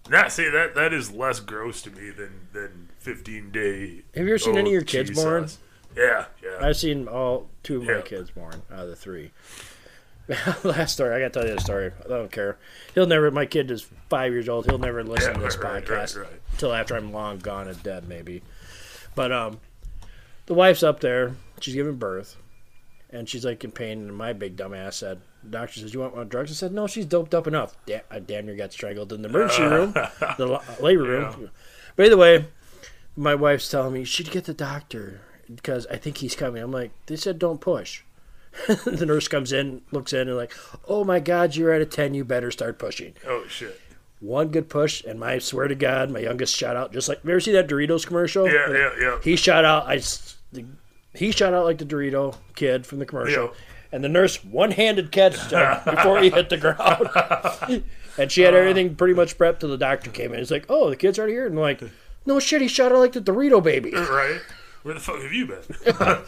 Now, 0.09 0.29
see 0.29 0.49
that 0.49 0.75
that 0.75 0.93
is 0.93 1.11
less 1.11 1.41
gross 1.41 1.83
to 1.83 1.91
me 1.91 2.11
than 2.11 2.49
than 2.53 2.89
15 2.99 3.51
day. 3.51 4.03
Have 4.15 4.25
you 4.27 4.31
ever 4.35 4.39
seen 4.39 4.57
any 4.57 4.71
of 4.71 4.73
your 4.73 4.83
kids 4.83 5.11
born? 5.11 5.49
Yeah, 5.97 6.27
yeah. 6.43 6.59
I've 6.61 6.77
seen 6.77 7.09
all 7.09 7.49
two 7.63 7.79
of 7.79 7.85
my 7.85 8.03
kids 8.03 8.31
born 8.31 8.63
out 8.71 8.81
of 8.81 8.89
the 8.89 8.97
three. 8.97 9.33
Last 10.65 10.93
story, 10.93 11.15
I 11.15 11.21
gotta 11.21 11.31
tell 11.31 11.49
you 11.49 11.55
the 11.55 11.61
story. 11.61 11.93
I 12.05 12.09
don't 12.09 12.31
care. 12.31 12.59
He'll 12.95 13.07
never. 13.07 13.31
My 13.31 13.47
kid 13.47 13.71
is 13.71 13.87
five 14.09 14.33
years 14.33 14.49
old. 14.49 14.67
He'll 14.67 14.79
never 14.79 15.03
listen 15.03 15.33
Yeah, 15.33 15.39
to 15.39 15.45
this 15.45 15.57
right, 15.57 15.85
podcast 15.85 16.17
right, 16.17 16.27
right. 16.31 16.41
until 16.53 16.73
after 16.73 16.97
I'm 16.97 17.13
long 17.13 17.39
gone 17.39 17.67
and 17.69 17.81
dead, 17.83 18.09
maybe. 18.09 18.43
But 19.15 19.33
um, 19.33 19.61
the 20.47 20.55
wife's 20.55 20.83
up 20.83 21.01
there. 21.01 21.35
She's 21.61 21.75
giving 21.75 21.95
birth, 21.97 22.37
and 23.11 23.29
she's 23.29 23.45
like 23.45 23.65
in 23.65 23.71
pain. 23.71 23.99
And 24.09 24.17
my 24.17 24.33
big 24.33 24.57
dumbass 24.57 24.95
said, 24.95 25.21
"The 25.43 25.51
doctor 25.51 25.81
says 25.81 25.95
you 25.95 26.01
want 26.01 26.17
one 26.17 26.29
drugs." 26.29 26.51
I 26.51 26.55
said, 26.55 26.73
"No, 26.73 26.87
she's 26.87 27.07
doped 27.07 27.35
up 27.35 27.47
enough." 27.47 27.77
Da- 27.87 28.03
I 28.11 28.19
damn 28.19 28.47
near 28.47 28.57
got 28.57 28.73
strangled 28.73 29.13
in 29.13 29.23
the 29.23 29.29
emergency 29.29 29.63
uh. 29.63 29.71
room, 29.71 29.93
the 30.39 30.47
la- 30.47 30.57
uh, 30.69 30.83
labor 30.83 31.03
room. 31.05 31.51
But 31.95 32.07
either 32.07 32.17
way, 32.17 32.47
my 33.17 33.35
wife's 33.35 33.71
telling 33.71 33.95
me 33.95 34.05
she'd 34.05 34.31
get 34.31 34.45
the 34.45 34.55
doctor 34.55 35.21
because 35.55 35.87
I 35.87 35.97
think 35.97 36.19
he's 36.19 36.37
coming. 36.37 36.63
I'm 36.63 36.73
like, 36.73 36.91
they 37.07 37.17
said 37.17 37.39
don't 37.39 37.61
push. 37.61 38.03
the 38.67 39.05
nurse 39.07 39.29
comes 39.29 39.53
in, 39.53 39.83
looks 39.93 40.13
in, 40.13 40.29
and 40.29 40.37
like, 40.37 40.55
oh 40.89 41.05
my 41.05 41.21
God, 41.21 41.55
you're 41.55 41.73
at 41.73 41.83
a 41.83 41.87
ten. 41.87 42.15
You 42.15 42.25
better 42.25 42.51
start 42.51 42.79
pushing. 42.79 43.15
Oh 43.27 43.45
shit. 43.49 43.81
One 44.21 44.49
good 44.49 44.71
push, 44.71 45.05
and 45.05 45.21
my 45.21 45.39
swear 45.39 45.69
to 45.69 45.75
God, 45.75 46.11
my 46.11 46.21
youngest 46.21 46.57
shot 46.57 46.75
out 46.75 46.93
just 46.93 47.09
like. 47.09 47.23
You 47.23 47.31
ever 47.31 47.41
see 47.41 47.53
that 47.53 47.69
Doritos 47.69 48.07
commercial? 48.07 48.51
Yeah, 48.51 48.71
yeah, 48.71 48.91
yeah. 48.99 49.19
He 49.23 49.37
shot 49.37 49.65
out. 49.65 49.87
I 49.87 49.99
the- 50.53 50.65
He 51.17 51.31
shot 51.31 51.55
out 51.55 51.65
like 51.65 51.79
the 51.79 51.85
Dorito 51.85 52.37
kid 52.55 52.87
from 52.87 52.99
the 52.99 53.07
commercial. 53.07 53.45
Yeah. 53.45 53.51
And 53.93 54.03
the 54.05 54.09
nurse 54.09 54.45
one-handed 54.45 55.13
catched 55.13 55.53
him 55.53 55.79
before 55.85 56.21
he 56.21 56.31
hit 56.31 56.51
the 56.51 56.57
ground. 56.57 57.85
and 58.19 58.31
she 58.31 58.43
had 58.43 58.55
everything 58.55 58.97
pretty 58.97 59.15
much 59.15 59.39
prepped 59.39 59.61
till 59.61 59.69
the 59.69 59.79
doctor 59.79 60.11
came 60.11 60.33
in. 60.33 60.39
He's 60.39 60.51
like, 60.51 60.67
oh, 60.69 60.91
the 60.91 60.97
kid's 60.97 61.19
already 61.19 61.35
here. 61.35 61.47
And 61.47 61.55
I'm 61.55 61.61
like, 61.63 61.83
no 62.27 62.41
shit, 62.41 62.61
he 62.61 62.69
shot 62.69 62.93
out 62.93 62.99
like 62.99 63.13
the 63.13 63.21
Dorito 63.21 63.63
baby. 63.63 63.93
Right? 63.95 64.41
Where 64.83 64.95
the 64.95 65.01
fuck 65.01 65.21
have 65.21 65.33
you 65.33 65.47
been? 65.47 66.23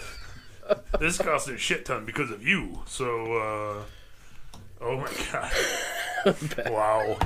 this 0.98 1.18
cost 1.18 1.48
a 1.48 1.56
shit 1.56 1.84
ton 1.84 2.04
because 2.04 2.30
of 2.30 2.44
you. 2.44 2.80
So, 2.86 3.36
uh, 3.36 3.82
oh 4.80 4.96
my 4.96 5.10
god. 5.32 6.70
wow. 6.72 7.16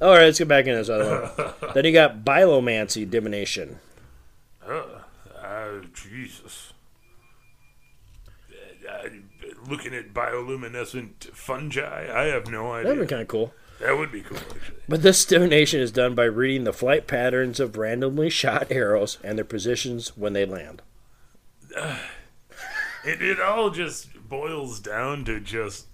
All 0.00 0.10
right, 0.12 0.24
let's 0.24 0.38
get 0.38 0.46
back 0.46 0.66
into 0.66 0.78
this 0.78 0.88
other 0.90 1.54
one. 1.60 1.72
then 1.74 1.84
you 1.86 1.92
got 1.92 2.22
bilomancy 2.22 3.08
divination. 3.08 3.78
Uh, 4.64 4.82
uh, 5.42 5.80
Jesus. 5.94 6.72
Uh, 8.86 8.92
uh, 8.92 9.08
looking 9.68 9.94
at 9.94 10.12
bioluminescent 10.14 11.30
fungi, 11.32 12.08
I 12.12 12.26
have 12.26 12.48
no 12.50 12.72
idea. 12.72 12.88
That'd 12.90 13.04
be 13.08 13.10
kind 13.10 13.22
of 13.22 13.28
cool. 13.28 13.52
That 13.80 13.96
would 13.96 14.10
be 14.10 14.22
cool, 14.22 14.38
actually. 14.38 14.78
But 14.88 15.02
this 15.02 15.24
divination 15.24 15.80
is 15.80 15.92
done 15.92 16.14
by 16.16 16.24
reading 16.24 16.64
the 16.64 16.72
flight 16.72 17.06
patterns 17.06 17.60
of 17.60 17.76
randomly 17.76 18.28
shot 18.40 18.66
arrows 18.70 19.18
and 19.22 19.38
their 19.38 19.44
positions 19.44 20.16
when 20.16 20.32
they 20.32 20.44
land. 20.44 20.82
It, 23.04 23.22
it 23.22 23.40
all 23.40 23.70
just 23.70 24.12
boils 24.28 24.80
down 24.80 25.24
to 25.26 25.38
just 25.38 25.86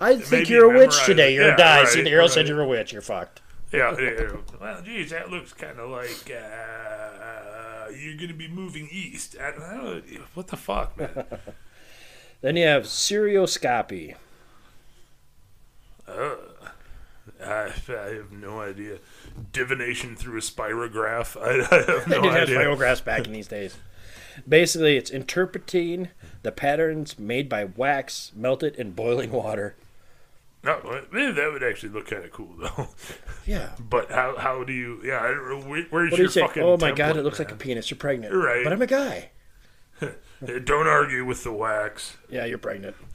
I 0.00 0.16
think 0.16 0.48
you're 0.48 0.64
a 0.64 0.68
witch 0.68 0.90
memorize 0.90 1.06
today. 1.06 1.34
You're 1.34 1.48
Yeah, 1.48 1.54
a 1.54 1.56
die. 1.58 1.78
right, 1.80 1.88
See, 1.88 2.00
the 2.02 2.10
arrow 2.10 2.26
said 2.26 2.48
you're 2.48 2.62
a 2.62 2.66
witch. 2.66 2.92
You're 2.92 3.02
fucked. 3.02 3.42
yeah. 3.70 3.94
yeah. 4.00 4.32
well, 4.58 4.80
geez, 4.82 5.10
that 5.10 5.30
looks 5.30 5.52
kind 5.52 5.78
of 5.78 5.90
like 5.90 6.32
uh, 6.34 7.90
you're 7.90 8.16
gonna 8.16 8.32
be 8.34 8.48
moving 8.48 8.88
east. 8.90 9.36
I, 9.40 9.48
I 9.48 9.76
don't, 9.76 10.04
what 10.34 10.48
the 10.48 10.56
fuck, 10.56 10.96
man? 10.96 11.12
Then 12.42 12.56
you 12.56 12.66
have 12.66 12.84
serioscopy. 12.84 14.14
Uh, 16.08 16.34
I, 17.44 17.72
I 17.88 18.14
have 18.14 18.32
no 18.32 18.60
idea. 18.60 18.98
Divination 19.52 20.16
through 20.16 20.38
a 20.38 20.40
spirograph. 20.40 21.36
I, 21.40 21.60
I 21.60 21.82
have 21.92 22.04
They 22.08 22.16
no 22.16 22.22
didn't 22.22 22.32
have 22.36 22.42
idea. 22.48 22.58
spirograph 22.58 23.04
back 23.04 23.26
in 23.26 23.32
these 23.32 23.48
days. 23.48 23.76
Basically, 24.48 24.96
it's 24.96 25.10
interpreting 25.10 26.08
the 26.42 26.52
patterns 26.52 27.18
made 27.18 27.48
by 27.48 27.64
wax 27.64 28.32
melted 28.34 28.76
in 28.76 28.92
boiling 28.92 29.30
water. 29.32 29.76
No, 30.62 31.02
maybe 31.10 31.32
that 31.32 31.52
would 31.52 31.62
actually 31.62 31.88
look 31.90 32.08
kind 32.08 32.22
of 32.24 32.30
cool 32.32 32.54
though. 32.58 32.88
Yeah. 33.46 33.70
But 33.80 34.10
how 34.10 34.36
how 34.36 34.62
do 34.64 34.72
you? 34.72 35.00
Yeah, 35.04 35.20
I 35.22 35.28
don't 35.28 35.48
know. 35.48 35.68
Where- 35.68 35.86
where's 35.90 36.10
What 36.10 36.16
do 36.16 36.22
your 36.22 36.26
you 36.26 36.30
say? 36.32 36.40
fucking? 36.42 36.62
Oh 36.62 36.76
my 36.76 36.92
god, 36.92 37.16
it 37.16 37.22
looks 37.22 37.38
like 37.38 37.50
a 37.50 37.54
penis. 37.56 37.90
You're 37.90 37.98
pregnant. 37.98 38.34
Right. 38.34 38.62
But 38.64 38.72
I'm 38.72 38.82
a 38.82 38.86
guy. 38.86 39.30
Uh, 40.42 40.58
don't 40.64 40.86
argue 40.86 41.24
with 41.24 41.44
the 41.44 41.52
wax. 41.52 42.16
Yeah, 42.28 42.44
you're 42.44 42.58
pregnant. 42.58 42.96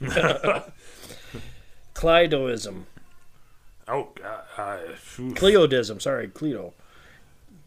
Cleidoism. 1.94 2.84
Oh 3.88 4.08
god, 4.14 4.44
I. 4.56 4.80
Cleodism. 5.16 6.00
Sorry, 6.02 6.28
Cledo. 6.28 6.72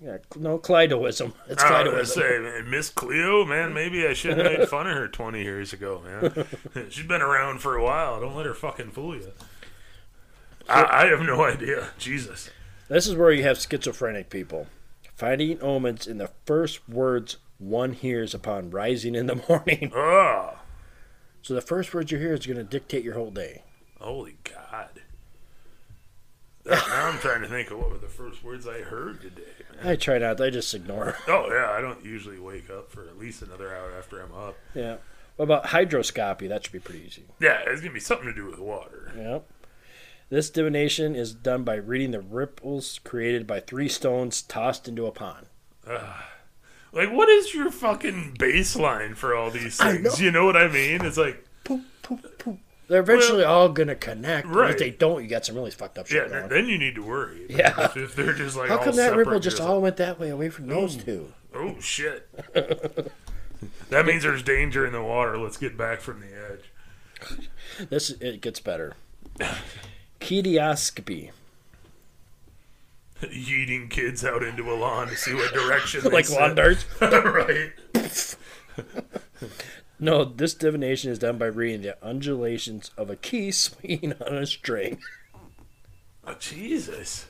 Yeah, 0.01 0.17
no, 0.37 0.57
Cleidoism. 0.57 1.33
It's 1.49 1.61
I 1.63 1.83
was 1.83 1.91
gonna 1.91 2.05
say, 2.05 2.61
Miss 2.65 2.89
Cleo, 2.89 3.43
man, 3.45 3.73
maybe 3.73 4.07
I 4.07 4.13
shouldn't 4.13 4.45
have 4.45 4.59
made 4.59 4.69
fun 4.69 4.87
of 4.87 4.95
her 4.95 5.07
20 5.09 5.41
years 5.41 5.73
ago, 5.73 6.01
man. 6.05 6.45
She's 6.89 7.05
been 7.05 7.21
around 7.21 7.59
for 7.59 7.75
a 7.75 7.83
while. 7.83 8.21
Don't 8.21 8.35
let 8.35 8.45
her 8.45 8.53
fucking 8.53 8.91
fool 8.91 9.15
you. 9.15 9.31
I, 10.69 11.03
I 11.03 11.05
have 11.07 11.21
no 11.21 11.43
idea. 11.43 11.89
Jesus. 11.97 12.49
This 12.87 13.07
is 13.07 13.15
where 13.15 13.31
you 13.31 13.43
have 13.43 13.59
schizophrenic 13.59 14.29
people. 14.29 14.67
Finding 15.15 15.61
omens 15.61 16.07
in 16.07 16.17
the 16.17 16.29
first 16.45 16.87
words 16.87 17.37
one 17.59 17.93
hears 17.93 18.33
upon 18.33 18.71
rising 18.71 19.13
in 19.15 19.27
the 19.27 19.35
morning. 19.49 19.91
Oh, 19.95 20.57
So 21.43 21.53
the 21.53 21.61
first 21.61 21.93
words 21.93 22.11
you 22.11 22.17
hear 22.17 22.33
is 22.33 22.45
going 22.47 22.57
to 22.57 22.63
dictate 22.63 23.03
your 23.03 23.13
whole 23.15 23.31
day. 23.31 23.63
holy 23.99 24.37
God. 24.43 25.01
Now 26.65 27.07
I'm 27.07 27.17
trying 27.19 27.41
to 27.41 27.47
think 27.47 27.71
of 27.71 27.79
what 27.79 27.89
were 27.89 27.97
the 27.97 28.07
first 28.07 28.43
words 28.43 28.67
I 28.67 28.81
heard 28.81 29.21
today. 29.21 29.41
Man. 29.77 29.87
I 29.87 29.95
try 29.95 30.17
not. 30.19 30.39
I 30.41 30.49
just 30.49 30.73
ignore. 30.73 31.15
Oh, 31.27 31.47
yeah, 31.51 31.71
I 31.75 31.81
don't 31.81 32.03
usually 32.05 32.39
wake 32.39 32.69
up 32.69 32.91
for 32.91 33.07
at 33.07 33.17
least 33.17 33.41
another 33.41 33.73
hour 33.75 33.91
after 33.97 34.21
I'm 34.21 34.33
up. 34.33 34.55
Yeah. 34.75 34.97
What 35.37 35.45
about 35.45 35.65
hydroscopy? 35.65 36.47
That 36.49 36.63
should 36.63 36.73
be 36.73 36.79
pretty 36.79 37.03
easy. 37.05 37.23
Yeah, 37.39 37.59
it's 37.61 37.81
going 37.81 37.91
to 37.91 37.93
be 37.93 37.99
something 37.99 38.27
to 38.27 38.33
do 38.33 38.45
with 38.45 38.59
water. 38.59 39.11
Yep. 39.17 39.45
This 40.29 40.49
divination 40.51 41.15
is 41.15 41.33
done 41.33 41.63
by 41.63 41.75
reading 41.75 42.11
the 42.11 42.19
ripples 42.19 42.99
created 43.03 43.47
by 43.47 43.61
three 43.61 43.87
stones 43.89 44.41
tossed 44.43 44.87
into 44.87 45.07
a 45.07 45.11
pond. 45.11 45.47
Like, 46.91 47.11
what 47.11 47.29
is 47.29 47.53
your 47.53 47.69
fucking 47.69 48.35
baseline 48.39 49.15
for 49.15 49.35
all 49.35 49.51
these 49.51 49.77
things? 49.77 50.19
know. 50.19 50.25
You 50.25 50.31
know 50.31 50.45
what 50.45 50.57
I 50.57 50.67
mean? 50.67 51.05
It's 51.05 51.17
like, 51.17 51.45
Poop, 51.63 51.83
poop, 52.01 52.39
poop. 52.39 52.57
They're 52.87 53.01
eventually 53.01 53.43
all 53.43 53.69
going 53.69 53.89
to 53.89 53.95
connect. 53.95 54.47
Right. 54.47 54.71
If 54.71 54.79
they 54.79 54.89
don't, 54.89 55.21
you 55.21 55.29
got 55.29 55.45
some 55.45 55.55
really 55.55 55.69
fucked 55.69 55.99
up 55.99 56.09
yeah, 56.09 56.21
shit. 56.23 56.29
going. 56.31 56.49
then 56.49 56.65
you 56.65 56.79
need 56.79 56.95
to 56.95 57.03
worry. 57.03 57.45
Yeah. 57.49 57.85
If, 57.85 57.97
if 57.97 58.15
they're 58.15 58.33
just 58.33 58.57
like, 58.57 58.69
How 58.69 58.77
all 58.77 58.83
come 58.83 58.95
that 58.95 59.15
ripple 59.15 59.39
just 59.39 59.61
all 59.61 59.81
went 59.81 59.97
that 59.97 60.19
way 60.19 60.29
away 60.29 60.49
from 60.49 60.67
those 60.67 60.97
mm. 60.97 61.05
two? 61.05 61.33
Oh, 61.53 61.79
shit. 61.79 62.27
that 63.89 64.05
means 64.05 64.23
there's 64.23 64.41
danger 64.41 64.85
in 64.85 64.93
the 64.93 65.03
water. 65.03 65.37
Let's 65.37 65.57
get 65.57 65.77
back 65.77 66.01
from 66.01 66.21
the 66.21 66.51
edge. 66.51 67.47
This 67.89 68.09
it 68.09 68.41
gets 68.41 68.59
better. 68.59 68.95
Kedioscopy. 70.19 71.31
Yeeting 73.21 73.89
kids 73.89 74.23
out 74.23 74.43
into 74.43 74.71
a 74.71 74.75
lawn 74.75 75.07
to 75.09 75.15
see 75.17 75.33
what 75.33 75.53
direction 75.53 76.01
they 76.03 76.09
like 76.09 76.29
lawn 76.29 76.55
darts. 76.55 76.85
right. 77.01 77.71
No, 79.99 80.23
this 80.23 80.53
divination 80.53 81.11
is 81.11 81.19
done 81.19 81.37
by 81.37 81.47
reading 81.47 81.81
the 81.81 81.97
undulations 82.05 82.91
of 82.97 83.09
a 83.09 83.15
key 83.17 83.51
swinging 83.51 84.13
on 84.25 84.35
a 84.35 84.45
string. 84.45 84.99
Oh, 86.25 86.35
Jesus. 86.39 87.27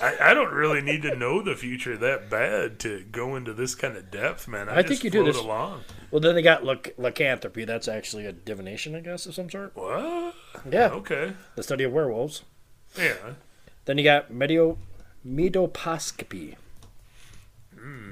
I, 0.00 0.16
I 0.20 0.34
don't 0.34 0.52
really 0.52 0.80
need 0.82 1.02
to 1.02 1.16
know 1.16 1.42
the 1.42 1.56
future 1.56 1.96
that 1.96 2.28
bad 2.30 2.78
to 2.80 3.02
go 3.10 3.34
into 3.36 3.52
this 3.54 3.74
kind 3.74 3.96
of 3.96 4.10
depth, 4.10 4.46
man. 4.46 4.68
I, 4.68 4.78
I 4.78 4.82
think 4.82 5.02
you 5.02 5.10
do 5.10 5.24
this- 5.24 5.36
along. 5.38 5.82
Well, 6.10 6.20
then 6.20 6.34
they 6.34 6.42
got 6.42 6.62
lyc- 6.64 6.94
lycanthropy. 6.98 7.64
That's 7.64 7.88
actually 7.88 8.26
a 8.26 8.32
divination, 8.32 8.94
I 8.94 9.00
guess, 9.00 9.26
of 9.26 9.34
some 9.34 9.50
sort. 9.50 9.74
What? 9.74 10.34
Yeah, 10.70 10.88
Okay. 10.90 11.32
the 11.56 11.62
study 11.62 11.84
of 11.84 11.92
werewolves. 11.92 12.42
Yeah. 12.98 13.14
Then 13.88 13.96
you 13.96 14.04
got 14.04 14.30
medio 14.30 14.76
medoposcopy. 15.26 16.56
Hmm. 17.74 18.10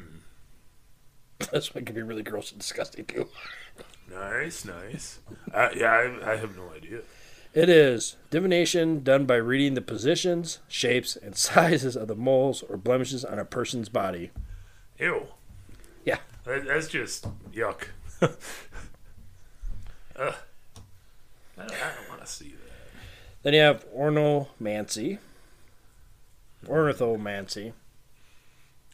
This 1.52 1.74
one 1.74 1.84
can 1.84 1.94
be 1.94 2.00
really 2.00 2.22
gross 2.22 2.50
and 2.50 2.58
disgusting 2.58 3.04
too. 3.04 3.28
Nice, 4.10 4.64
nice. 4.64 5.18
Uh, 5.52 5.68
yeah, 5.76 5.92
I, 5.92 6.32
I 6.32 6.36
have 6.36 6.56
no 6.56 6.70
idea. 6.74 7.00
It 7.52 7.68
is 7.68 8.16
divination 8.30 9.02
done 9.04 9.26
by 9.26 9.34
reading 9.34 9.74
the 9.74 9.82
positions, 9.82 10.60
shapes, 10.66 11.14
and 11.14 11.36
sizes 11.36 11.94
of 11.94 12.08
the 12.08 12.16
moles 12.16 12.62
or 12.62 12.78
blemishes 12.78 13.22
on 13.22 13.38
a 13.38 13.44
person's 13.44 13.90
body. 13.90 14.30
Ew. 14.98 15.26
Yeah. 16.06 16.20
That, 16.44 16.64
that's 16.64 16.88
just 16.88 17.26
yuck. 17.52 17.88
Ugh. 18.22 18.34
I 20.18 20.24
don't, 21.58 21.70
I 21.70 21.94
don't 21.96 22.08
want 22.08 22.22
to 22.22 22.26
see 22.26 22.48
that. 22.48 22.72
Then 23.42 23.52
you 23.52 23.60
have 23.60 23.84
ornomancy, 23.94 25.18
ornithomancy. 26.66 27.72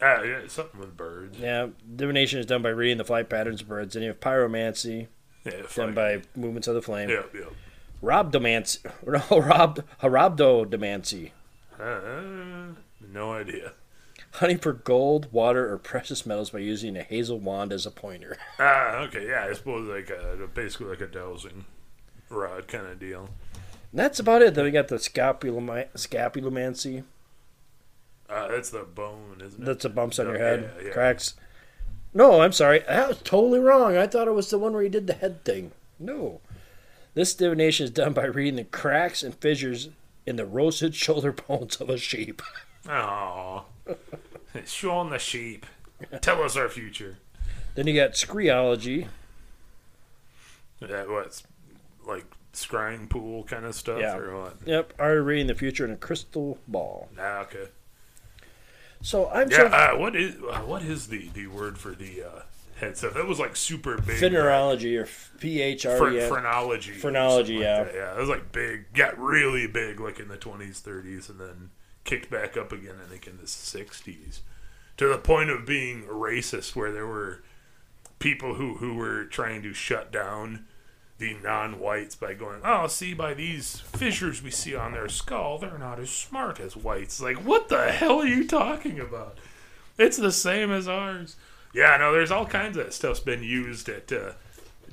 Ah, 0.00 0.22
yeah, 0.22 0.40
something 0.48 0.80
with 0.80 0.96
birds. 0.96 1.38
Yeah, 1.38 1.68
divination 1.94 2.40
is 2.40 2.46
done 2.46 2.62
by 2.62 2.70
reading 2.70 2.98
the 2.98 3.04
flight 3.04 3.28
patterns 3.30 3.60
of 3.62 3.68
birds. 3.68 3.94
Then 3.94 4.02
you 4.02 4.08
have 4.08 4.20
pyromancy, 4.20 5.06
Yeah, 5.44 5.62
done 5.76 5.94
by 5.94 6.22
movements 6.34 6.66
of 6.68 6.74
the 6.74 6.82
flame. 6.82 7.08
Yeah, 7.08 7.22
yeah. 7.34 7.46
Robdomancy, 8.02 8.84
no, 9.30 9.38
rob, 9.40 9.80
harabdomancy, 10.02 11.30
Uh, 11.78 12.74
no 13.12 13.32
idea. 13.32 13.74
hunting 14.32 14.58
for 14.58 14.72
gold, 14.72 15.28
water, 15.32 15.72
or 15.72 15.78
precious 15.78 16.26
metals 16.26 16.50
by 16.50 16.58
using 16.58 16.96
a 16.96 17.02
hazel 17.04 17.38
wand 17.38 17.72
as 17.72 17.86
a 17.86 17.90
pointer. 17.92 18.36
Ah, 18.58 18.98
okay, 19.02 19.28
yeah, 19.28 19.46
I 19.48 19.52
suppose 19.52 19.88
like 19.88 20.10
a, 20.10 20.48
basically 20.52 20.86
like 20.88 21.00
a 21.00 21.06
dowsing 21.06 21.64
rod 22.28 22.66
kind 22.66 22.86
of 22.86 22.98
deal. 22.98 23.28
And 23.92 24.00
that's 24.00 24.18
about 24.18 24.42
it. 24.42 24.54
Then 24.54 24.64
we 24.64 24.70
got 24.72 24.88
the 24.88 24.96
scapuloma- 24.96 25.92
scapulomancy. 25.94 27.04
Uh, 28.32 28.48
that's 28.48 28.70
the 28.70 28.84
bone, 28.84 29.42
isn't 29.44 29.62
it? 29.62 29.66
That's 29.66 29.82
the 29.82 29.88
bumps 29.90 30.18
on 30.18 30.26
Oh, 30.26 30.30
your 30.30 30.38
head, 30.38 30.70
yeah, 30.78 30.86
yeah. 30.86 30.92
cracks. 30.92 31.34
No, 32.14 32.40
I'm 32.40 32.52
sorry. 32.52 32.80
That 32.80 33.08
was 33.08 33.18
totally 33.22 33.58
wrong. 33.58 33.96
I 33.96 34.06
thought 34.06 34.28
it 34.28 34.32
was 34.32 34.48
the 34.50 34.58
one 34.58 34.72
where 34.72 34.82
he 34.82 34.88
did 34.88 35.06
the 35.06 35.14
head 35.14 35.44
thing. 35.44 35.72
No. 35.98 36.40
This 37.14 37.34
divination 37.34 37.84
is 37.84 37.90
done 37.90 38.12
by 38.14 38.24
reading 38.24 38.56
the 38.56 38.64
cracks 38.64 39.22
and 39.22 39.34
fissures 39.34 39.90
in 40.26 40.36
the 40.36 40.46
roasted 40.46 40.94
shoulder 41.04 41.32
bones 41.32 41.76
of 41.76 41.90
a 41.90 41.98
sheep. 41.98 42.40
Aw. 42.88 43.64
Showing 44.66 45.10
the 45.10 45.18
sheep. 45.18 45.66
Tell 46.20 46.42
us 46.42 46.56
our 46.56 46.68
future. 46.68 47.18
Then 47.74 47.86
you 47.86 47.94
got 47.94 48.12
scryology. 48.12 49.08
That 50.80 51.08
what's 51.08 51.44
like 52.06 52.24
scrying 52.52 53.08
pool 53.08 53.44
kind 53.44 53.64
of 53.64 53.74
stuff 53.74 54.00
Yeah. 54.00 54.16
or 54.16 54.36
what? 54.42 54.56
Yep, 54.66 54.94
are 54.98 55.20
reading 55.22 55.46
the 55.46 55.54
future 55.54 55.84
in 55.84 55.90
a 55.92 55.96
crystal 55.96 56.58
ball. 56.66 57.08
Ah, 57.18 57.40
okay. 57.42 57.68
So 59.02 59.28
I'm 59.30 59.50
Yeah. 59.50 59.56
so 59.56 59.66
Uh, 59.66 59.92
what 59.98 60.16
is 60.16 60.36
uh, 60.36 60.60
what 60.60 60.82
is 60.82 61.08
the 61.08 61.28
the 61.34 61.46
word 61.48 61.78
for 61.78 61.90
the 61.90 62.22
uh, 62.22 62.42
head 62.76 62.96
stuff? 62.96 63.14
That 63.14 63.26
was 63.26 63.38
like 63.38 63.56
super 63.56 63.98
big. 63.98 64.20
Phenerology 64.20 64.98
or 65.00 65.08
P 65.38 65.60
H 65.60 65.86
R 65.86 65.98
Phre- 65.98 66.14
E 66.14 66.20
N. 66.20 66.28
phrenology. 66.28 66.92
Phrenology, 66.92 67.56
something 67.58 67.58
like 67.58 67.64
yeah. 67.64 67.84
that. 67.84 67.94
Yeah, 67.94 68.14
it 68.16 68.20
was 68.20 68.28
like 68.28 68.52
big, 68.52 68.92
got 68.94 69.18
really 69.18 69.66
big 69.66 70.00
like 70.00 70.18
in 70.20 70.28
the 70.28 70.36
20s, 70.38 70.80
30s, 70.82 71.28
and 71.28 71.38
then 71.40 71.70
kicked 72.04 72.30
back 72.30 72.56
up 72.56 72.72
again, 72.72 72.96
I 73.04 73.08
think, 73.08 73.26
in 73.26 73.38
the 73.38 73.46
60s. 73.46 74.40
To 74.98 75.08
the 75.08 75.18
point 75.18 75.50
of 75.50 75.64
being 75.66 76.02
racist, 76.04 76.76
where 76.76 76.92
there 76.92 77.06
were 77.06 77.42
people 78.18 78.54
who, 78.54 78.76
who 78.76 78.94
were 78.94 79.24
trying 79.24 79.62
to 79.62 79.72
shut 79.72 80.12
down 80.12 80.66
the 81.18 81.34
non-whites 81.34 82.16
by 82.16 82.34
going, 82.34 82.60
oh, 82.64 82.86
see 82.86 83.14
by 83.14 83.34
these 83.34 83.80
fissures 83.80 84.42
we 84.42 84.50
see 84.50 84.74
on 84.74 84.92
their 84.92 85.08
skull, 85.08 85.58
they're 85.58 85.78
not 85.78 86.00
as 86.00 86.10
smart 86.10 86.58
as 86.58 86.76
whites. 86.76 87.20
Like, 87.20 87.36
what 87.36 87.68
the 87.68 87.92
hell 87.92 88.20
are 88.20 88.26
you 88.26 88.46
talking 88.46 88.98
about? 88.98 89.38
It's 89.98 90.16
the 90.16 90.32
same 90.32 90.70
as 90.70 90.88
ours. 90.88 91.36
Yeah, 91.72 91.96
no, 91.98 92.12
there's 92.12 92.30
all 92.30 92.46
kinds 92.46 92.76
of 92.76 92.92
stuff's 92.92 93.20
been 93.20 93.42
used 93.42 93.88
at 93.88 94.12
uh, 94.12 94.32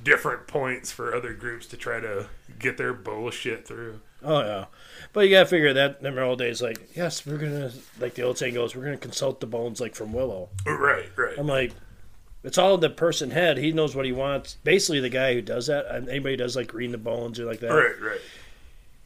different 0.02 0.46
points 0.46 0.90
for 0.90 1.14
other 1.14 1.34
groups 1.34 1.66
to 1.66 1.76
try 1.76 2.00
to 2.00 2.26
get 2.58 2.76
their 2.76 2.92
bullshit 2.92 3.66
through. 3.66 4.00
Oh 4.22 4.40
yeah, 4.40 4.66
but 5.12 5.20
you 5.20 5.30
gotta 5.30 5.46
figure 5.48 5.72
that 5.72 6.02
the 6.02 6.22
old 6.22 6.38
days, 6.38 6.60
like 6.60 6.94
yes, 6.94 7.26
we're 7.26 7.38
gonna 7.38 7.72
like 7.98 8.14
the 8.14 8.22
old 8.22 8.36
saying 8.36 8.54
goes, 8.54 8.76
we're 8.76 8.84
gonna 8.84 8.98
consult 8.98 9.40
the 9.40 9.46
bones 9.46 9.80
like 9.80 9.94
from 9.94 10.12
Willow. 10.12 10.50
Right, 10.66 11.10
right. 11.16 11.38
I'm 11.38 11.46
like, 11.46 11.72
it's 12.42 12.58
all 12.58 12.74
in 12.74 12.80
the 12.80 12.90
person 12.90 13.30
head. 13.30 13.58
He 13.58 13.72
knows 13.72 13.94
what 13.94 14.06
he 14.06 14.12
wants. 14.12 14.56
Basically, 14.64 15.00
the 15.00 15.08
guy 15.08 15.34
who 15.34 15.42
does 15.42 15.66
that, 15.66 15.86
anybody 16.08 16.34
who 16.34 16.36
does 16.38 16.56
like 16.56 16.72
reading 16.72 16.92
the 16.92 16.98
bones 16.98 17.38
or 17.38 17.44
like 17.44 17.60
that. 17.60 17.70
Right, 17.72 18.00
right. 18.00 18.20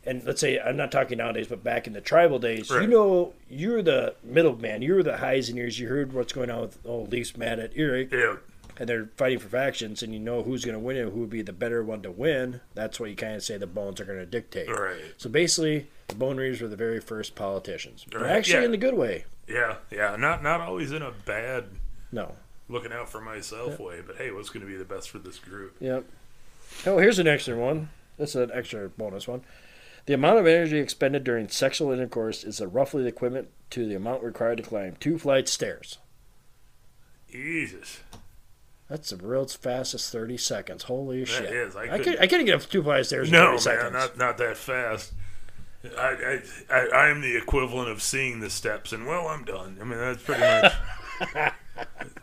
And 0.07 0.23
let's 0.25 0.41
say 0.41 0.61
I'm 0.61 0.77
not 0.77 0.93
talking 0.93 1.17
nowadays, 1.19 1.47
but 1.49 1.65
back 1.65 1.87
in 1.87 1.95
the 1.95 2.01
tribal 2.03 2.39
days, 2.39 2.69
you 2.69 2.87
know, 2.87 3.33
you're 3.49 3.81
the 3.83 4.15
middleman. 4.23 4.83
You're 4.83 5.03
the 5.03 5.17
highs 5.17 5.49
and 5.49 5.59
ears. 5.59 5.79
You 5.79 5.89
heard 5.89 6.13
what's 6.13 6.33
going 6.35 6.51
on 6.51 6.61
with 6.61 6.79
old 6.85 7.11
Leafs 7.11 7.37
mad 7.39 7.59
at 7.59 7.73
Eric, 7.75 8.13
Yeah, 8.13 8.37
and 8.77 8.87
they're 8.87 9.09
fighting 9.17 9.39
for 9.39 9.49
factions, 9.49 10.03
and 10.03 10.13
you 10.13 10.21
know 10.21 10.43
who's 10.43 10.63
going 10.65 10.75
to 10.75 10.79
win 10.79 10.99
and 10.99 11.11
who 11.11 11.21
would 11.21 11.31
be 11.31 11.41
the 11.41 11.55
better 11.55 11.83
one 11.83 12.03
to 12.03 12.11
win. 12.11 12.61
That's 12.75 13.01
what 13.01 13.09
you 13.09 13.17
kind 13.17 13.35
of 13.35 13.43
say 13.43 13.57
the 13.57 13.67
bones 13.67 13.99
are 13.99 14.05
going 14.05 14.19
to 14.19 14.27
dictate. 14.27 14.69
right. 14.69 15.01
So 15.17 15.31
basically, 15.31 15.89
the 16.09 16.17
Bone 16.17 16.37
Reavers 16.37 16.61
were 16.61 16.69
the 16.69 16.77
very 16.77 17.01
first 17.01 17.35
politicians, 17.35 18.05
Right, 18.15 18.31
actually 18.31 18.59
yeah. 18.61 18.65
in 18.67 18.71
the 18.73 18.77
good 18.77 18.95
way. 18.95 19.25
Yeah, 19.49 19.77
yeah. 19.91 20.17
Not 20.17 20.43
not 20.43 20.61
always 20.61 20.93
in 20.93 21.01
a 21.01 21.13
bad 21.25 21.65
No. 22.13 22.35
Looking 22.69 22.93
out 22.93 23.09
for 23.09 23.21
myself 23.21 23.79
way, 23.79 24.01
but 24.07 24.17
hey, 24.17 24.31
what's 24.31 24.51
going 24.51 24.65
to 24.65 24.71
be 24.71 24.77
the 24.77 24.85
best 24.85 25.11
for 25.11 25.19
this 25.19 25.39
group? 25.39 25.77
Yep. 25.81 26.05
Oh, 26.87 26.99
here's 26.99 27.19
an 27.19 27.27
extra 27.29 27.57
one. 27.57 27.91
This 28.19 28.31
is 28.31 28.37
an 28.37 28.51
extra 28.53 28.89
bonus 28.89 29.27
one. 29.29 29.43
The 30.07 30.15
amount 30.15 30.39
of 30.39 30.47
energy 30.47 30.79
expended 30.79 31.25
during 31.25 31.49
sexual 31.49 31.91
intercourse 31.91 32.45
is 32.45 32.61
roughly 32.61 33.03
the 33.03 33.09
equivalent 33.09 33.49
to 33.71 33.87
the 33.89 33.95
amount 33.95 34.23
required 34.23 34.59
to 34.59 34.63
climb 34.63 34.97
two 35.01 35.19
flights 35.19 35.51
stairs. 35.53 35.99
Jesus, 37.31 38.01
That's 38.89 39.11
the 39.11 39.17
world's 39.17 39.55
fastest 39.57 40.13
30 40.13 40.37
seconds. 40.37 40.85
Holy 40.85 41.21
that 41.21 41.27
shit. 41.29 41.45
is. 41.53 41.75
I, 41.75 41.83
I, 41.83 41.87
couldn't- 41.99 42.05
could, 42.05 42.21
I 42.23 42.27
can't 42.27 42.47
get 42.47 42.55
up 42.63 42.69
two 42.69 42.83
flights 42.83 43.07
of 43.07 43.07
stairs 43.09 43.29
in 43.29 43.33
No, 43.33 43.51
man, 43.53 43.59
seconds. 43.59 43.93
not 43.93 44.17
not 44.19 44.39
that 44.39 44.57
fast. 44.57 45.13
I, 45.99 46.01
I, 46.01 46.43
I, 46.71 46.87
I 46.95 47.09
am 47.09 47.21
the 47.21 47.37
equivalent 47.37 47.89
of 47.91 48.03
seeing 48.03 48.41
the 48.41 48.49
steps, 48.51 48.93
and 48.93 49.07
well, 49.07 49.27
I'm 49.27 49.45
done. 49.45 49.79
I 49.81 49.85
mean, 49.85 49.99
that's 49.99 50.23
pretty 50.23 50.41
much 50.41 50.73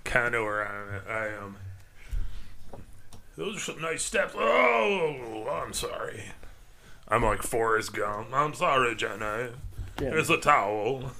kind 0.03 0.35
of 0.35 0.43
where 0.43 0.67
I'm. 0.67 1.01
I 1.09 1.27
am. 1.27 1.43
Um, 2.73 2.81
those 3.37 3.57
are 3.57 3.59
some 3.59 3.81
nice 3.81 4.03
steps. 4.03 4.33
Oh, 4.37 5.47
I'm 5.49 5.73
sorry. 5.73 6.25
I'm 7.07 7.23
like 7.23 7.41
Forrest 7.41 7.93
Gump. 7.93 8.27
I'm 8.33 8.53
sorry, 8.53 8.95
Jenna. 8.95 9.49
Yeah. 10.01 10.09
Here's 10.11 10.29
a 10.29 10.37
towel. 10.37 11.11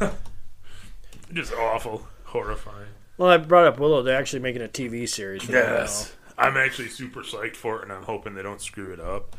Just 1.32 1.52
awful, 1.54 2.06
horrifying. 2.24 2.88
Well, 3.16 3.30
I 3.30 3.36
brought 3.36 3.66
up 3.66 3.78
Willow. 3.78 4.02
They're 4.02 4.18
actually 4.18 4.40
making 4.40 4.62
a 4.62 4.68
TV 4.68 5.08
series 5.08 5.48
Yes. 5.48 6.12
I'm 6.38 6.56
actually 6.56 6.88
super 6.88 7.20
psyched 7.22 7.56
for 7.56 7.78
it, 7.78 7.82
and 7.84 7.92
I'm 7.92 8.02
hoping 8.04 8.34
they 8.34 8.42
don't 8.42 8.60
screw 8.62 8.92
it 8.92 9.00
up. 9.00 9.36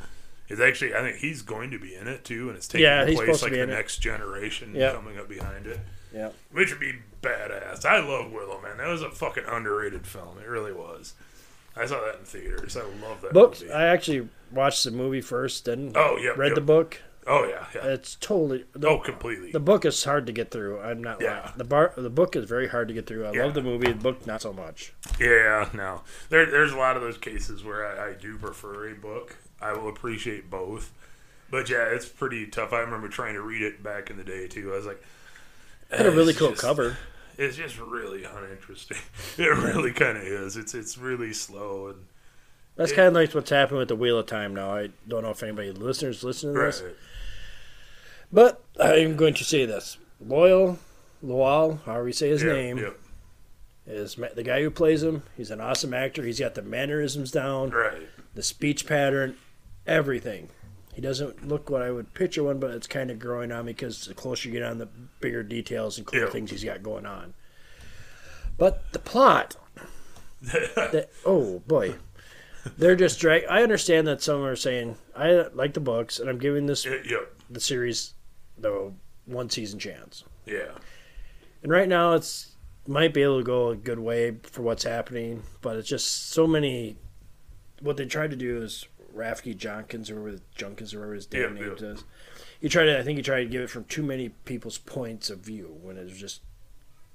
It's 0.48 0.62
actually, 0.62 0.94
I 0.94 1.02
think 1.02 1.18
he's 1.18 1.42
going 1.42 1.72
to 1.72 1.80
be 1.80 1.96
in 1.96 2.08
it 2.08 2.24
too, 2.24 2.50
and 2.50 2.58
it's 2.58 2.68
taking 2.68 2.84
Yeah, 2.86 3.04
place 3.06 3.42
like 3.42 3.52
the 3.54 3.64
it. 3.64 3.68
next 3.70 3.98
generation 3.98 4.76
Yeah. 4.76 4.92
coming 4.94 5.18
up 5.18 5.28
behind 5.28 5.66
it. 5.66 5.80
Yeah. 6.14 6.30
which 6.52 6.72
would 6.72 6.80
be 6.80 6.96
badass. 7.22 7.86
I 7.86 8.00
love 8.00 8.32
Willow, 8.32 8.62
man. 8.62 8.78
That 8.78 8.88
was 8.88 9.02
a 9.02 9.10
fucking 9.10 9.46
underrated 9.48 10.06
film. 10.06 10.38
It 10.40 10.48
really 10.48 10.74
was. 10.74 11.14
I 11.76 11.86
saw 11.86 12.02
that 12.02 12.20
in 12.20 12.26
theaters. 12.26 12.76
I 12.76 12.82
love 13.02 13.22
that 13.22 13.34
Books. 13.34 13.62
movie. 13.62 13.74
I 13.74 13.88
actually 13.88 14.28
watched 14.52 14.84
the 14.84 14.92
movie 14.92 15.22
first, 15.22 15.66
then 15.66 15.94
oh 15.96 16.18
yeah, 16.18 16.32
read 16.32 16.48
yep. 16.50 16.56
the 16.56 16.62
book. 16.62 17.02
Oh 17.28 17.46
yeah, 17.48 17.66
yeah. 17.74 17.92
It's 17.92 18.16
totally. 18.16 18.66
The, 18.74 18.88
oh, 18.90 18.98
completely. 19.00 19.52
The 19.52 19.60
book 19.60 19.86
is 19.86 20.04
hard 20.04 20.26
to 20.26 20.34
get 20.34 20.52
through. 20.52 20.82
I'm 20.82 21.02
not 21.04 21.22
Yeah. 21.22 21.40
lying. 21.42 21.54
The 21.56 21.64
bar, 21.64 21.94
the 21.96 22.10
book 22.10 22.36
is 22.36 22.46
very 22.46 22.68
hard 22.68 22.88
to 22.90 22.94
get 22.94 23.06
through. 23.08 23.26
I 23.28 23.32
Yeah. 23.32 23.46
love 23.46 23.54
the 23.54 23.62
movie. 23.62 23.88
The 23.92 23.98
book, 24.00 24.26
not 24.28 24.42
so 24.42 24.52
much. 24.52 24.92
Yeah, 25.20 25.70
no. 25.74 26.02
There, 26.30 26.46
there's 26.50 26.74
a 26.74 26.78
lot 26.78 26.98
of 26.98 27.04
those 27.04 27.18
cases 27.20 27.64
where 27.64 27.86
I, 27.86 28.10
I 28.10 28.14
do 28.14 28.38
prefer 28.38 28.90
a 28.90 28.96
book. 28.96 29.38
I 29.62 29.72
will 29.74 29.88
appreciate 29.88 30.50
both. 30.50 30.92
But 31.52 31.70
yeah, 31.70 31.84
it's 31.84 32.08
pretty 32.08 32.48
tough. 32.48 32.74
I 32.74 32.80
remember 32.80 33.08
trying 33.08 33.36
to 33.36 33.42
read 33.42 33.62
it 33.62 33.84
back 33.84 34.10
in 34.10 34.18
the 34.18 34.24
day 34.24 34.48
too. 34.48 34.74
I 34.74 34.78
was 34.78 34.86
like, 34.88 35.02
had 35.92 36.06
a 36.06 36.12
really 36.12 36.34
cool 36.34 36.50
just- 36.50 36.62
cover. 36.62 36.98
It's 37.38 37.58
just 37.58 37.80
really 37.80 38.24
uninteresting. 38.24 38.98
It 39.38 39.48
really 39.48 39.92
kind 39.94 40.18
of 40.18 40.24
is. 40.24 40.58
It's 40.58 40.76
it's 40.76 40.98
really 40.98 41.34
slow 41.34 41.88
and 41.88 42.06
That's 42.76 42.92
kind 42.92 43.08
of 43.08 43.14
like 43.14 43.34
what's 43.34 43.50
happening 43.50 43.80
with 43.80 43.88
the 43.88 43.96
Wheel 43.96 44.20
of 44.20 44.28
Time 44.28 44.54
now. 44.54 44.76
I 44.76 44.90
don't 45.08 45.24
know 45.24 45.32
if 45.32 45.42
anybody 45.42 45.72
listeners 45.72 46.24
listen 46.24 46.54
to 46.54 46.60
this, 46.60 46.82
right. 46.82 46.94
but 48.32 48.64
I'm 48.80 49.16
going 49.16 49.34
to 49.36 49.44
say 49.44 49.66
this: 49.66 49.98
Loyal, 50.20 50.78
Loal, 51.24 51.80
however 51.86 52.08
you 52.08 52.14
say 52.14 52.30
his 52.30 52.44
Yeah, 52.44 52.54
name, 52.54 52.78
yeah, 52.78 52.90
is 53.88 54.16
the 54.16 54.44
guy 54.44 54.62
who 54.62 54.70
plays 54.70 55.02
him. 55.02 55.24
He's 55.36 55.50
an 55.52 55.62
awesome 55.62 55.94
actor. 55.94 56.24
He's 56.24 56.40
got 56.40 56.54
the 56.54 56.62
mannerisms 56.62 57.32
down, 57.32 57.72
right. 57.72 58.08
the 58.36 58.44
speech 58.44 58.86
pattern, 58.86 59.36
everything. 59.88 60.50
He 61.02 61.08
doesn't 61.08 61.48
look 61.48 61.72
what 61.72 61.82
I 61.82 61.90
would 61.90 62.14
picture 62.14 62.44
one, 62.44 62.60
but 62.60 62.70
it's 62.76 62.86
kind 62.86 63.10
of 63.10 63.18
growing 63.18 63.52
on 63.52 63.66
me 63.66 63.72
because 63.74 64.06
the 64.06 64.14
closer 64.14 64.48
you 64.48 64.54
get 64.54 64.62
on 64.62 64.78
the 64.78 64.86
bigger 65.20 65.42
details 65.42 65.98
and 65.98 66.06
cool 66.06 66.20
Yeah. 66.20 66.30
things 66.30 66.52
he's 66.52 66.64
got 66.64 66.84
going 66.84 67.08
on. 67.08 67.34
But 68.56 68.84
the 68.92 69.00
plot, 69.00 69.56
that, 70.44 71.10
oh 71.26 71.58
boy, 71.66 71.96
they're 72.78 72.96
just 72.96 73.20
drag. 73.20 73.46
I 73.50 73.64
understand 73.64 74.06
that 74.10 74.22
some 74.22 74.44
are 74.44 74.56
saying 74.56 74.96
I 75.16 75.32
like 75.56 75.74
the 75.74 75.80
books, 75.80 76.20
and 76.20 76.30
I'm 76.30 76.38
giving 76.38 76.68
this 76.68 76.86
Yeah, 76.86 76.98
yeah, 77.04 77.18
the 77.50 77.60
series 77.60 78.14
the 78.60 78.94
one 79.26 79.50
season 79.50 79.80
chance. 79.80 80.24
yeah. 80.46 80.70
And 81.64 81.72
right 81.72 81.90
now, 81.90 82.14
it's 82.14 82.52
might 82.86 83.12
be 83.12 83.24
able 83.24 83.40
to 83.40 83.44
go 83.44 83.70
a 83.70 83.76
good 83.76 83.98
way 83.98 84.36
for 84.44 84.62
what's 84.62 84.84
happening, 84.84 85.42
but 85.62 85.78
it's 85.78 85.90
just 85.90 86.30
so 86.30 86.46
many. 86.46 86.98
What 87.80 87.98
they 87.98 88.06
tried 88.06 88.30
to 88.30 88.38
do 88.38 88.62
is 88.62 88.86
Rafki 89.16 89.56
Jenkins 89.56 90.10
or 90.10 90.22
whatever 90.22 90.42
Junkins 90.56 90.94
or 90.94 91.00
whatever 91.00 91.14
his 91.16 91.26
damn 91.26 91.56
Yeah, 91.58 91.64
name 91.64 91.76
yeah. 91.80 91.88
is. 91.88 92.04
He 92.60 92.70
tried 92.70 92.86
to. 92.86 93.00
I 93.00 93.04
think 93.04 93.18
he 93.18 93.24
tried 93.24 93.44
to 93.44 93.50
give 93.50 93.62
it 93.62 93.70
from 93.70 93.86
too 93.86 94.04
many 94.04 94.30
people's 94.30 94.78
points 94.78 95.30
of 95.30 95.40
view 95.40 95.78
when 95.82 95.98
it 95.98 96.04
was 96.04 96.18
just 96.18 96.42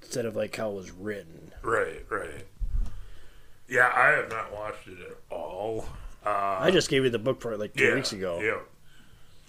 instead 0.01 0.25
of 0.25 0.35
like 0.35 0.55
how 0.55 0.71
it 0.71 0.75
was 0.75 0.91
written. 0.91 1.51
Right, 1.61 2.05
right. 2.09 2.45
Yeah, 3.69 3.91
I 3.93 4.09
have 4.11 4.29
not 4.29 4.53
watched 4.53 4.87
it 4.87 4.97
at 4.99 5.17
all. 5.29 5.85
Uh, 6.25 6.57
I 6.59 6.71
just 6.71 6.89
gave 6.89 7.03
you 7.03 7.09
the 7.09 7.19
book 7.19 7.41
for 7.41 7.53
it 7.53 7.59
like 7.59 7.73
two 7.73 7.85
yeah, 7.85 7.95
weeks 7.95 8.11
ago. 8.11 8.39
Yeah, 8.41 8.59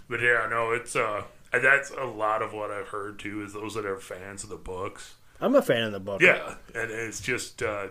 but 0.08 0.20
yeah, 0.20 0.46
no, 0.50 0.72
it's 0.72 0.94
uh, 0.96 1.22
and 1.52 1.64
that's 1.64 1.90
a 1.90 2.04
lot 2.04 2.42
of 2.42 2.52
what 2.52 2.70
I've 2.70 2.88
heard 2.88 3.18
too. 3.18 3.42
Is 3.42 3.52
those 3.52 3.74
that 3.74 3.84
are 3.84 3.98
fans 3.98 4.42
of 4.44 4.50
the 4.50 4.56
books. 4.56 5.14
I'm 5.40 5.54
a 5.54 5.62
fan 5.62 5.84
of 5.84 5.92
the 5.92 6.00
book. 6.00 6.20
Yeah, 6.20 6.54
and 6.74 6.90
it's 6.90 7.20
just 7.20 7.62
uh, 7.62 7.88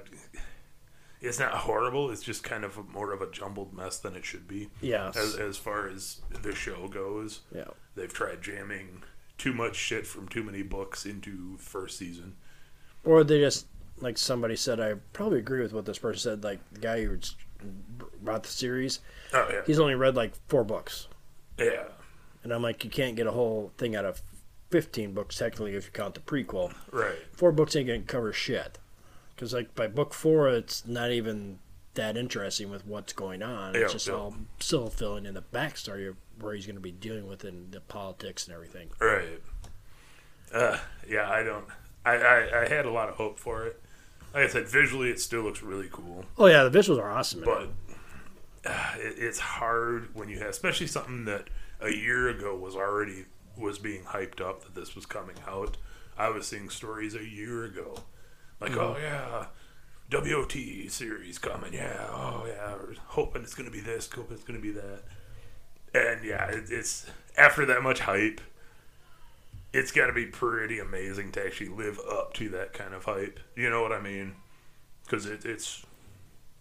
it's 1.21 1.39
not 1.39 1.53
horrible. 1.53 2.11
It's 2.11 2.21
just 2.23 2.43
kind 2.43 2.63
of 2.63 2.77
a, 2.77 2.83
more 2.83 3.11
of 3.13 3.21
a 3.21 3.29
jumbled 3.31 3.73
mess 3.73 3.97
than 3.99 4.15
it 4.15 4.25
should 4.25 4.47
be. 4.47 4.69
Yes. 4.81 5.15
As 5.17 5.35
as 5.35 5.57
far 5.57 5.87
as 5.89 6.21
the 6.41 6.53
show 6.53 6.87
goes, 6.87 7.41
Yeah. 7.53 7.65
they've 7.95 8.13
tried 8.13 8.41
jamming 8.41 9.03
too 9.37 9.53
much 9.53 9.75
shit 9.75 10.05
from 10.07 10.27
too 10.27 10.43
many 10.43 10.63
books 10.63 11.05
into 11.05 11.57
first 11.57 11.97
season. 11.97 12.35
Or 13.03 13.23
they 13.23 13.39
just 13.39 13.67
like 13.99 14.17
somebody 14.17 14.55
said. 14.55 14.79
I 14.79 14.95
probably 15.13 15.39
agree 15.39 15.61
with 15.61 15.73
what 15.73 15.85
this 15.85 15.99
person 15.99 16.19
said. 16.19 16.43
Like 16.43 16.59
the 16.71 16.79
guy 16.79 17.03
who 17.05 17.17
brought 18.21 18.43
the 18.43 18.49
series, 18.49 18.99
Oh 19.33 19.47
yeah, 19.51 19.61
he's 19.65 19.79
only 19.79 19.95
read 19.95 20.15
like 20.15 20.33
four 20.47 20.63
books. 20.63 21.07
yeah, 21.57 21.85
And 22.43 22.51
I'm 22.53 22.61
like, 22.61 22.83
you 22.83 22.89
can't 22.89 23.15
get 23.15 23.25
a 23.27 23.31
whole 23.31 23.71
thing 23.77 23.95
out 23.95 24.05
of 24.05 24.21
15 24.69 25.13
books, 25.13 25.37
technically, 25.37 25.75
if 25.75 25.85
you 25.85 25.91
count 25.91 26.13
the 26.13 26.19
prequel. 26.19 26.73
right. 26.91 27.15
Four 27.33 27.51
books 27.51 27.75
ain't 27.75 27.87
going 27.87 28.01
to 28.01 28.07
cover 28.07 28.31
shit. 28.33 28.77
Because, 29.37 29.53
like, 29.53 29.73
by 29.75 29.85
book 29.87 30.13
four, 30.15 30.49
it's 30.49 30.85
not 30.85 31.11
even 31.11 31.59
that 31.93 32.17
interesting 32.17 32.69
with 32.71 32.85
what's 32.85 33.13
going 33.13 33.41
on. 33.43 33.73
Yeah, 33.75 33.81
It's 33.81 33.93
just 33.93 34.07
yeah. 34.07 34.15
all 34.15 34.35
still 34.59 34.89
filling 34.89 35.25
in 35.27 35.33
the 35.35 35.43
backstory 35.43 36.09
of 36.09 36.15
where 36.41 36.53
he's 36.55 36.65
going 36.65 36.75
to 36.75 36.81
be 36.81 36.91
dealing 36.91 37.27
with 37.27 37.45
in 37.45 37.71
the 37.71 37.79
politics 37.81 38.45
and 38.47 38.53
everything. 38.55 38.89
Right. 38.99 39.41
Uh, 40.53 40.77
yeah, 41.07 41.29
I 41.29 41.43
don't. 41.43 41.65
I, 42.05 42.15
I, 42.15 42.61
I 42.63 42.67
had 42.67 42.85
a 42.85 42.91
lot 42.91 43.09
of 43.09 43.15
hope 43.15 43.37
for 43.39 43.65
it. 43.65 43.81
Like 44.33 44.45
I 44.45 44.47
said, 44.47 44.67
visually 44.67 45.09
it 45.09 45.19
still 45.19 45.41
looks 45.43 45.61
really 45.63 45.87
cool, 45.91 46.25
Oh, 46.37 46.47
yeah, 46.47 46.63
the 46.63 46.77
visuals 46.77 46.99
are 46.99 47.09
awesome. 47.11 47.43
but 47.43 47.69
uh, 48.65 48.93
it, 48.97 49.15
it's 49.17 49.39
hard 49.39 50.09
when 50.13 50.29
you 50.29 50.39
have, 50.39 50.49
especially 50.49 50.87
something 50.87 51.25
that 51.25 51.49
a 51.79 51.89
year 51.91 52.27
ago 52.29 52.55
was 52.55 52.75
already 52.75 53.25
was 53.57 53.79
being 53.79 54.03
hyped 54.03 54.41
up 54.41 54.63
that 54.63 54.75
this 54.75 54.95
was 54.95 55.05
coming 55.05 55.35
out. 55.47 55.77
I 56.17 56.29
was 56.29 56.45
seeing 56.47 56.69
stories 56.69 57.15
a 57.15 57.23
year 57.25 57.63
ago, 57.63 57.95
like, 58.59 58.71
Mm-hmm. 58.71 58.79
oh 58.79 58.97
yeah, 58.97 59.45
WOT 60.11 60.53
series 60.91 61.37
coming, 61.37 61.73
yeah, 61.73 62.07
oh 62.09 62.45
yeah, 62.47 62.73
we're 62.75 62.95
hoping 63.07 63.43
it's 63.43 63.53
gonna 63.55 63.71
be 63.71 63.81
this, 63.81 64.09
hoping 64.13 64.35
it's 64.35 64.43
gonna 64.43 64.59
be 64.59 64.71
that, 64.71 65.03
and 65.93 66.23
yeah, 66.25 66.45
it, 66.49 66.65
it's 66.69 67.05
after 67.37 67.65
that 67.65 67.83
much 67.83 67.99
hype 68.01 68.41
it's 69.73 69.91
got 69.91 70.07
to 70.07 70.13
be 70.13 70.25
pretty 70.25 70.79
amazing 70.79 71.31
to 71.33 71.45
actually 71.45 71.69
live 71.69 71.99
up 72.09 72.33
to 72.33 72.49
that 72.49 72.73
kind 72.73 72.93
of 72.93 73.03
hype. 73.03 73.39
You 73.55 73.69
know 73.69 73.81
what 73.81 73.91
I 73.91 73.99
mean? 73.99 74.33
Because 75.03 75.25
it, 75.25 75.45
it's 75.45 75.85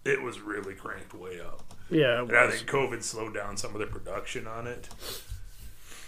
it 0.05 0.21
was 0.23 0.41
really 0.41 0.75
cranked 0.75 1.15
way 1.15 1.41
up. 1.41 1.73
Yeah, 1.89 2.23
And 2.23 2.37
I 2.37 2.51
think 2.51 2.69
COVID 2.69 3.03
slowed 3.03 3.33
down 3.33 3.57
some 3.57 3.75
of 3.75 3.81
the 3.81 3.87
production 3.87 4.47
on 4.47 4.67
it. 4.67 4.89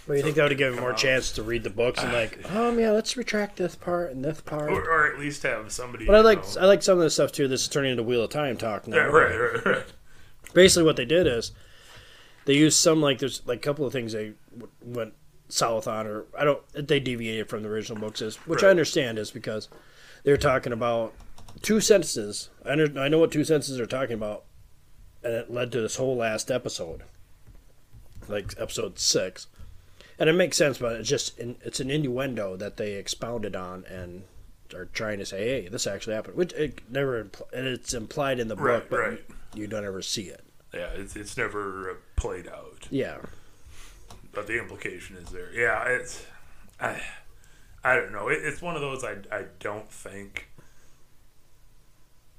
But 0.09 0.17
you 0.17 0.23
think 0.23 0.37
that 0.37 0.41
would 0.41 0.51
have 0.53 0.57
given 0.57 0.79
more 0.79 0.91
chance 0.91 1.31
to 1.33 1.43
read 1.43 1.61
the 1.61 1.69
books 1.69 2.01
and 2.01 2.11
like, 2.11 2.51
um, 2.51 2.79
yeah, 2.81 2.89
let's 2.89 3.15
retract 3.15 3.57
this 3.57 3.75
part 3.75 4.09
and 4.11 4.25
this 4.25 4.41
part. 4.41 4.71
Or, 4.71 4.81
or 4.81 5.13
at 5.13 5.19
least 5.19 5.43
have 5.43 5.71
somebody. 5.71 6.07
But 6.07 6.15
I 6.15 6.17
you 6.17 6.23
like 6.23 6.43
know- 6.55 6.61
I 6.61 6.65
like 6.65 6.81
some 6.81 6.97
of 6.97 7.03
the 7.03 7.11
stuff 7.11 7.31
too. 7.31 7.47
This 7.47 7.61
is 7.61 7.67
turning 7.67 7.91
into 7.91 8.01
Wheel 8.01 8.23
of 8.23 8.31
Time 8.31 8.57
talk 8.57 8.87
now. 8.87 8.95
Yeah, 8.97 9.03
right, 9.03 9.35
right, 9.39 9.65
right. 9.65 9.85
Basically, 10.55 10.81
what 10.83 10.95
they 10.95 11.05
did 11.05 11.27
is 11.27 11.51
they 12.45 12.55
used 12.55 12.79
some 12.79 13.01
like 13.03 13.19
there's 13.19 13.45
like 13.45 13.59
a 13.59 13.61
couple 13.61 13.85
of 13.85 13.93
things 13.93 14.13
they 14.13 14.33
w- 14.51 14.71
went 14.83 15.13
south 15.47 15.87
on, 15.87 16.07
or 16.07 16.25
I 16.35 16.43
don't 16.43 16.63
they 16.73 16.99
deviated 16.99 17.47
from 17.47 17.61
the 17.61 17.69
original 17.69 17.99
books, 18.01 18.19
is 18.19 18.37
which 18.47 18.63
I 18.63 18.65
Right. 18.65 18.71
understand 18.71 19.19
is 19.19 19.29
because 19.29 19.69
they're 20.23 20.37
talking 20.37 20.73
about 20.73 21.13
two 21.61 21.79
sentences. 21.79 22.49
I 22.65 22.71
under, 22.71 22.99
I 22.99 23.09
know 23.09 23.19
what 23.19 23.31
two 23.31 23.43
sentences 23.43 23.79
are 23.79 23.85
talking 23.85 24.15
about, 24.15 24.45
and 25.23 25.33
it 25.33 25.51
led 25.51 25.71
to 25.73 25.81
this 25.81 25.97
whole 25.97 26.15
last 26.17 26.49
episode, 26.49 27.03
like 28.27 28.55
episode 28.57 28.97
six, 28.97 29.45
and 30.19 30.29
it 30.29 30.33
makes 30.33 30.57
sense, 30.57 30.77
but 30.77 30.93
it's 30.93 31.09
just 31.09 31.37
in, 31.39 31.55
it's 31.63 31.79
an 31.79 31.89
innuendo 31.89 32.55
that 32.57 32.77
they 32.77 32.93
expounded 32.93 33.55
on 33.55 33.85
and 33.85 34.23
are 34.75 34.85
trying 34.85 35.17
to 35.19 35.25
say, 35.25 35.61
hey, 35.63 35.67
this 35.67 35.87
actually 35.87 36.13
happened, 36.15 36.35
which 36.37 36.53
it 36.53 36.81
never 36.89 37.23
impl- 37.23 37.51
and 37.53 37.65
it's 37.67 37.93
implied 37.93 38.39
in 38.39 38.47
the 38.49 38.55
book, 38.55 38.65
Right, 38.65 38.89
but 38.89 38.99
right. 38.99 39.25
you 39.55 39.65
don't 39.67 39.85
ever 39.85 40.01
see 40.01 40.23
it. 40.23 40.43
Yeah, 40.73 40.89
it's, 40.93 41.15
it's 41.15 41.35
never 41.37 41.89
uh, 41.91 41.93
played 42.15 42.47
out, 42.47 42.87
Yeah. 42.91 43.17
but 44.31 44.45
the 44.45 44.59
implication 44.59 45.15
is 45.17 45.29
there. 45.29 45.51
Yeah, 45.53 45.83
it's 45.85 46.23
I, 46.79 47.01
I 47.83 47.95
don't 47.95 48.11
know. 48.11 48.27
It, 48.27 48.39
it's 48.43 48.61
one 48.61 48.75
of 48.75 48.81
those 48.81 49.03
I 49.03 49.15
I 49.31 49.45
don't 49.59 49.89
think 49.91 50.49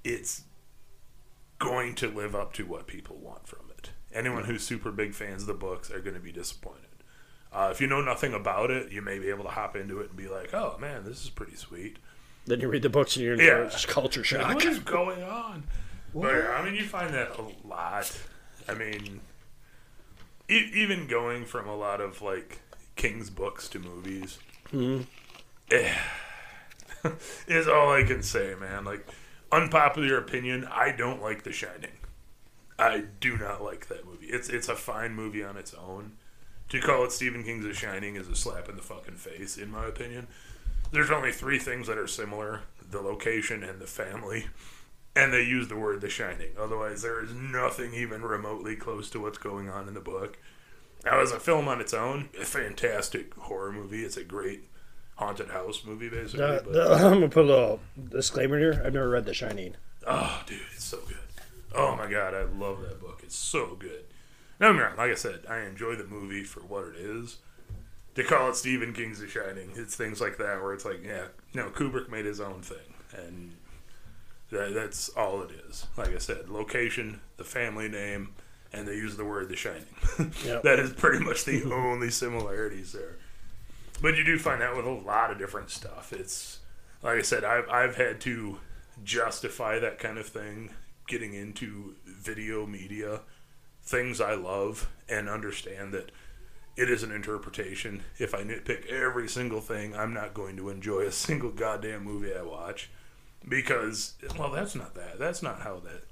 it's 0.05 0.45
going 1.59 1.95
to 1.97 2.09
live 2.09 2.35
up 2.35 2.53
to 2.55 2.65
what 2.65 2.87
people 2.87 3.17
want 3.17 3.47
from 3.49 3.71
it. 3.77 3.91
Anyone 4.13 4.45
who's 4.45 4.63
super 4.65 4.91
big 4.93 5.15
fans 5.15 5.43
of 5.43 5.49
the 5.49 5.55
books 5.55 5.91
are 5.91 6.01
going 6.01 6.15
to 6.15 6.21
be 6.21 6.33
disappointed. 6.33 6.87
Uh, 7.53 7.69
if 7.73 7.81
you 7.81 7.87
know 7.89 8.01
nothing 8.01 8.33
about 8.33 8.71
it, 8.71 8.93
you 8.93 9.03
may 9.03 9.19
be 9.19 9.29
able 9.29 9.43
to 9.45 9.51
hop 9.51 9.75
into 9.77 10.01
it 10.01 10.09
and 10.09 10.17
be 10.17 10.29
like, 10.29 10.55
"Oh 10.55 10.77
man, 10.81 11.05
this 11.05 11.23
is 11.25 11.31
pretty 11.31 11.57
sweet." 11.57 11.99
Then 12.47 12.61
you 12.61 12.69
read 12.69 12.83
the 12.83 12.89
books 12.89 13.17
and 13.17 13.25
you're 13.25 13.35
in 13.35 13.41
Yeah. 13.41 13.71
culture 13.89 14.23
shock. 14.25 14.55
What 14.55 14.65
is 14.65 14.79
going 14.79 15.23
on? 15.23 15.65
But, 16.15 16.35
I 16.47 16.65
mean, 16.65 16.75
you 16.75 16.85
find 16.85 17.13
that 17.15 17.37
a 17.39 17.67
lot. 17.67 18.11
I 18.69 18.75
mean, 18.75 19.21
e- 20.49 20.71
even 20.75 21.07
going 21.07 21.45
from 21.45 21.69
a 21.69 21.77
lot 21.77 22.01
of 22.01 22.23
like 22.23 22.61
King's 22.97 23.31
books 23.31 23.69
to 23.71 23.79
movies 23.79 24.39
eh, 25.71 25.95
is 27.47 27.69
all 27.69 27.93
I 27.93 28.03
can 28.05 28.23
say, 28.23 28.55
man. 28.59 28.85
Like, 28.85 29.07
unpopular 29.53 30.17
opinion, 30.19 30.67
I 30.71 30.93
don't 30.93 31.23
like 31.23 31.43
The 31.45 31.53
Shining. 31.53 31.93
I 32.79 33.05
do 33.21 33.37
not 33.37 33.63
like 33.63 33.89
that 33.89 34.07
movie. 34.07 34.27
It's 34.27 34.49
it's 34.49 34.69
a 34.69 34.77
fine 34.77 35.15
movie 35.15 35.45
on 35.45 35.57
its 35.57 35.75
own. 35.75 36.13
To 36.71 36.81
call 36.81 37.05
it 37.05 37.13
Stephen 37.13 37.43
King's 37.45 37.65
The 37.65 37.75
Shining 37.75 38.17
is 38.17 38.29
a 38.29 38.37
slap 38.37 38.69
in 38.69 38.77
the 38.77 38.83
fucking 38.83 39.17
face, 39.17 39.57
in 39.57 39.71
my 39.71 39.87
opinion. 39.87 40.29
There's 40.93 41.11
only 41.11 41.33
three 41.33 41.59
things 41.59 41.87
that 41.87 41.99
are 41.99 42.07
similar: 42.09 42.63
the 42.91 43.01
location 43.01 43.63
and 43.63 43.81
the 43.81 43.87
family 43.87 44.47
and 45.17 45.33
they 45.33 45.43
use 45.43 45.69
the 45.69 45.77
word 45.77 46.01
The 46.01 46.09
Shining. 46.09 46.51
Otherwise, 46.59 47.03
there 47.03 47.23
is 47.23 47.33
nothing 47.35 47.95
even 47.95 48.23
remotely 48.23 48.77
close 48.77 49.11
to 49.11 49.21
what's 49.21 49.39
going 49.39 49.69
on 49.69 49.89
in 49.89 49.95
the 49.95 50.01
book. 50.01 50.39
Now, 51.05 51.21
as 51.21 51.33
a 51.33 51.41
film 51.41 51.67
on 51.69 51.81
its 51.81 51.95
own, 51.95 52.29
a 52.41 52.45
fantastic 52.45 53.35
horror 53.35 53.73
movie. 53.73 54.05
It's 54.05 54.17
a 54.17 54.25
great 54.25 54.69
haunted 55.17 55.49
house 55.51 55.85
movie, 55.85 56.09
basically. 56.09 56.39
The- 56.73 56.93
I'm 57.05 57.15
gonna 57.15 57.29
put 57.29 57.45
a 57.45 57.49
little 57.49 57.81
disclaimer 58.11 58.59
here. 58.59 58.83
I've 58.85 58.95
never 58.95 59.09
read 59.09 59.25
The 59.25 59.35
Shining. 59.35 59.75
oh, 60.07 60.43
dude, 60.47 60.61
it's 60.75 60.85
so 60.85 60.99
good. 61.09 61.17
Oh 61.75 61.97
my 61.97 62.11
god, 62.11 62.35
I 62.35 62.43
love 62.43 62.81
that 62.83 63.01
book. 63.01 63.21
It's 63.25 63.37
so 63.37 63.75
good. 63.79 64.05
No, 64.61 64.73
no, 64.73 64.91
like 64.97 65.11
I 65.11 65.15
said, 65.15 65.41
I 65.49 65.61
enjoy 65.61 65.97
the 65.97 66.05
movie 66.05 66.45
for 66.45 66.61
what 66.61 66.85
it 66.89 66.97
is. 66.97 67.39
To 68.17 68.25
call 68.25 68.51
it 68.51 68.57
Stephen 68.57 68.93
King's 68.93 69.21
The 69.21 69.29
Shining, 69.29 69.71
it's 69.75 69.97
things 69.97 70.21
like 70.21 70.37
that 70.37 70.61
where 70.61 70.75
it's 70.75 70.85
like, 70.85 71.03
yeah, 71.03 71.27
no, 71.55 71.71
Kubrick 71.71 72.11
made 72.11 72.27
his 72.27 72.41
own 72.41 72.61
thing, 72.61 72.95
and 73.17 73.53
that, 74.51 74.75
that's 74.75 75.09
all 75.11 75.43
it 75.43 75.51
is. 75.69 75.87
Like 75.97 76.15
I 76.15 76.19
said, 76.19 76.49
location, 76.49 77.21
the 77.39 77.45
family 77.45 77.89
name, 77.89 78.35
and 78.73 78.87
they 78.87 78.95
use 78.97 79.17
the 79.17 79.25
word 79.25 79.49
The 79.49 79.57
Shining. 79.57 79.87
Yep. 80.45 80.63
that 80.65 80.79
is 80.79 80.93
pretty 80.93 81.25
much 81.25 81.45
the 81.45 81.63
only 81.73 82.11
similarities 82.11 82.93
there. 82.93 83.17
But 84.03 84.17
you 84.17 84.25
do 84.25 84.39
find 84.39 84.61
that 84.61 84.77
with 84.77 84.87
a 84.87 84.91
lot 84.91 85.31
of 85.31 85.39
different 85.39 85.71
stuff. 85.71 86.13
It's 86.13 86.59
like 87.03 87.19
I 87.19 87.23
said, 87.23 87.45
I've 87.45 87.69
I've 87.69 87.97
had 87.97 88.21
to 88.23 88.59
justify 89.05 89.79
that 89.79 89.99
kind 89.99 90.19
of 90.19 90.27
thing, 90.27 90.71
getting 91.07 91.35
into 91.35 91.95
video 92.07 92.67
media, 92.67 93.21
things 93.83 94.21
I 94.21 94.35
love, 94.35 94.89
and 95.09 95.29
understand 95.29 95.93
that 95.93 96.11
it 96.77 96.89
is 96.89 97.03
an 97.03 97.13
interpretation. 97.13 98.03
If 98.19 98.35
I 98.35 98.43
nitpick 98.43 98.87
every 98.87 99.29
single 99.29 99.61
thing, 99.61 99.95
I'm 99.95 100.15
not 100.15 100.35
going 100.35 100.57
to 100.57 100.69
enjoy 100.69 101.03
a 101.03 101.13
single 101.13 101.51
goddamn 101.51 102.05
movie 102.05 102.35
I 102.35 102.43
watch 102.43 102.91
because, 103.49 104.15
well, 104.39 104.51
that's 104.51 104.75
not 104.75 104.95
that. 104.95 105.19
That's 105.19 105.43
not 105.43 105.61
how 105.61 105.81
that. 105.81 106.03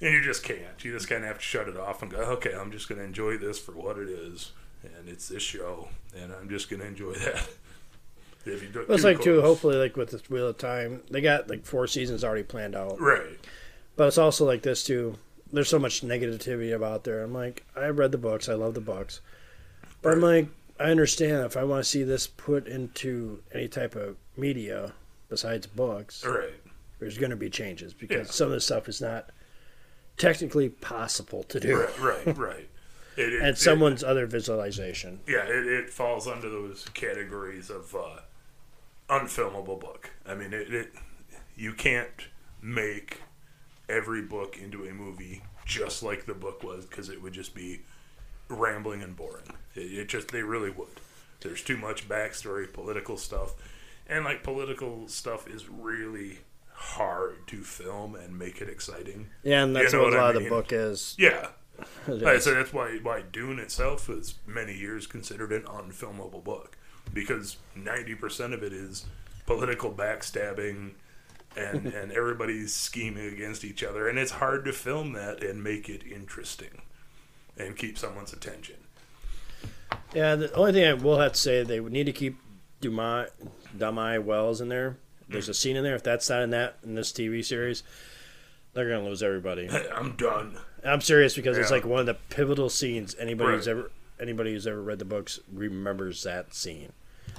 And 0.00 0.14
you 0.14 0.22
just 0.22 0.42
can't. 0.42 0.82
You 0.82 0.92
just 0.92 1.08
kind 1.08 1.22
of 1.22 1.28
have 1.28 1.38
to 1.38 1.44
shut 1.44 1.68
it 1.68 1.76
off 1.76 2.02
and 2.02 2.10
go, 2.10 2.18
okay, 2.18 2.54
I'm 2.54 2.72
just 2.72 2.88
going 2.88 2.98
to 2.98 3.04
enjoy 3.04 3.36
this 3.36 3.58
for 3.58 3.72
what 3.72 3.98
it 3.98 4.08
is, 4.08 4.52
and 4.82 5.08
it's 5.08 5.28
this 5.28 5.42
show, 5.42 5.88
and 6.16 6.32
I'm 6.32 6.48
just 6.48 6.70
going 6.70 6.80
to 6.80 6.86
enjoy 6.88 7.12
that. 7.14 7.48
If 8.46 8.62
you 8.62 8.70
do 8.70 8.86
Well, 8.88 8.94
it's 8.94 9.04
like 9.04 9.20
too. 9.20 9.42
Hopefully, 9.42 9.76
like 9.76 9.98
with 9.98 10.10
this 10.12 10.30
Wheel 10.30 10.48
of 10.48 10.56
Time, 10.56 11.02
they 11.10 11.20
got 11.20 11.50
like 11.50 11.66
four 11.66 11.86
seasons 11.86 12.24
already 12.24 12.42
planned 12.42 12.74
out. 12.74 12.98
right? 12.98 13.38
But 13.96 14.08
it's 14.08 14.16
also 14.16 14.46
like 14.46 14.62
this 14.62 14.82
too. 14.82 15.18
There's 15.52 15.68
so 15.68 15.78
much 15.78 16.02
negativity 16.02 16.74
about 16.74 17.04
there. 17.04 17.22
I'm 17.22 17.34
like, 17.34 17.64
I 17.76 17.86
read 17.88 18.12
the 18.12 18.18
books. 18.18 18.48
I 18.48 18.54
love 18.54 18.74
the 18.74 18.80
books, 18.80 19.20
but 20.02 20.12
I'm 20.12 20.20
like, 20.20 20.48
I 20.78 20.84
understand 20.90 21.44
if 21.44 21.56
I 21.56 21.64
want 21.64 21.82
to 21.84 21.88
see 21.90 22.02
this 22.04 22.26
put 22.26 22.66
into 22.66 23.42
any 23.52 23.68
type 23.68 23.94
of 23.96 24.16
media 24.36 24.92
besides 25.28 25.66
books, 25.66 26.24
Right. 26.24 26.54
there's 26.98 27.18
going 27.18 27.30
to 27.30 27.36
be 27.36 27.50
changes 27.50 27.92
because 27.92 28.28
Yeah. 28.28 28.32
some 28.32 28.46
of 28.46 28.52
the 28.52 28.60
stuff 28.60 28.88
is 28.88 29.00
not 29.00 29.30
technically 30.16 30.68
possible 30.68 31.42
to 31.44 31.60
do, 31.60 31.78
Right. 31.80 31.98
Right. 32.26 32.36
Right. 32.38 32.68
It, 33.16 33.32
it, 33.34 33.42
and 33.42 33.58
someone's 33.58 34.02
other 34.04 34.24
visualization. 34.26 35.20
yeah, 35.26 35.42
it, 35.44 35.66
it 35.66 35.90
falls 35.90 36.26
under 36.28 36.48
those 36.48 36.86
categories 36.94 37.68
of 37.68 37.94
uh, 37.94 38.20
unfilmable 39.10 39.78
book. 39.80 40.10
I 40.24 40.34
mean, 40.34 40.52
it, 40.52 40.72
it 40.72 40.92
you 41.56 41.72
can't 41.74 42.28
make 42.62 43.20
every 43.90 44.22
book 44.22 44.56
into 44.56 44.84
a 44.86 44.92
movie 44.92 45.42
just 45.66 46.02
like 46.02 46.26
the 46.26 46.34
book 46.34 46.62
was 46.62 46.86
because 46.86 47.08
it 47.08 47.22
would 47.22 47.32
just 47.32 47.54
be 47.54 47.80
rambling 48.48 49.02
and 49.02 49.16
boring. 49.16 49.44
It, 49.74 49.80
it 49.80 50.08
just 50.08 50.28
they 50.28 50.42
really 50.42 50.70
would. 50.70 51.00
There's 51.40 51.62
too 51.62 51.76
much 51.76 52.08
backstory, 52.08 52.70
political 52.70 53.16
stuff, 53.16 53.54
and 54.08 54.24
like 54.24 54.42
political 54.42 55.08
stuff 55.08 55.48
is 55.48 55.68
really 55.68 56.38
hard 56.72 57.46
to 57.48 57.62
film 57.62 58.14
and 58.14 58.38
make 58.38 58.60
it 58.60 58.68
exciting. 58.68 59.28
Yeah, 59.42 59.64
and 59.64 59.74
that's 59.76 59.92
You 59.92 59.98
know 59.98 60.04
what 60.04 60.14
a 60.14 60.16
what 60.16 60.22
I 60.22 60.26
lot 60.26 60.36
of 60.36 60.42
the 60.44 60.48
book 60.48 60.72
is. 60.72 61.14
Yeah, 61.18 61.48
Right, 62.06 62.42
so 62.42 62.54
that's 62.54 62.72
why 62.72 62.98
why 63.02 63.22
Dune 63.22 63.58
itself 63.58 64.08
was 64.08 64.34
many 64.46 64.76
years 64.76 65.06
considered 65.06 65.52
an 65.52 65.62
unfilmable 65.62 66.42
book 66.42 66.76
because 67.12 67.56
ninety 67.74 68.14
percent 68.14 68.52
of 68.54 68.62
it 68.62 68.72
is 68.72 69.06
political 69.46 69.92
backstabbing 69.92 70.92
and 71.56 71.86
and 71.86 72.12
everybody's 72.12 72.72
scheming 72.74 73.26
against 73.32 73.64
each 73.64 73.82
other, 73.82 74.08
and 74.08 74.18
it's 74.18 74.32
hard 74.32 74.64
to 74.66 74.72
film 74.72 75.12
that 75.14 75.42
and 75.42 75.62
make 75.62 75.88
it 75.88 76.02
interesting 76.06 76.82
and 77.56 77.76
keep 77.76 77.98
someone's 77.98 78.32
attention. 78.32 78.76
Yeah, 80.14 80.34
the 80.36 80.52
only 80.54 80.72
thing 80.72 80.84
I 80.86 80.94
will 80.94 81.18
have 81.18 81.32
to 81.32 81.38
say 81.38 81.62
they 81.62 81.80
would 81.80 81.92
need 81.92 82.06
to 82.06 82.12
keep 82.12 82.36
Dumai, 82.80 83.28
Damai 83.76 84.22
Wells 84.22 84.60
in 84.60 84.68
there. 84.68 84.96
There's 85.28 85.48
a 85.48 85.54
scene 85.54 85.76
in 85.76 85.84
there. 85.84 85.94
If 85.94 86.02
that's 86.02 86.28
not 86.28 86.42
in 86.42 86.50
that 86.50 86.78
in 86.82 86.94
this 86.94 87.12
TV 87.12 87.44
series, 87.44 87.82
they're 88.72 88.88
gonna 88.88 89.04
lose 89.08 89.22
everybody. 89.22 89.68
I'm 89.94 90.16
done. 90.16 90.58
I'm 90.84 91.00
serious 91.00 91.34
because 91.36 91.58
it's 91.58 91.70
Yeah. 91.70 91.76
like 91.76 91.84
one 91.84 92.00
of 92.00 92.06
the 92.06 92.14
pivotal 92.14 92.68
scenes. 92.70 93.14
Anybody 93.18 93.56
who's 93.56 93.66
Right. 93.66 93.76
ever 93.78 93.90
anybody 94.18 94.52
who's 94.52 94.66
ever 94.66 94.82
read 94.82 94.98
the 94.98 95.04
books 95.06 95.40
remembers 95.52 96.22
that 96.24 96.52
scene. 96.54 96.92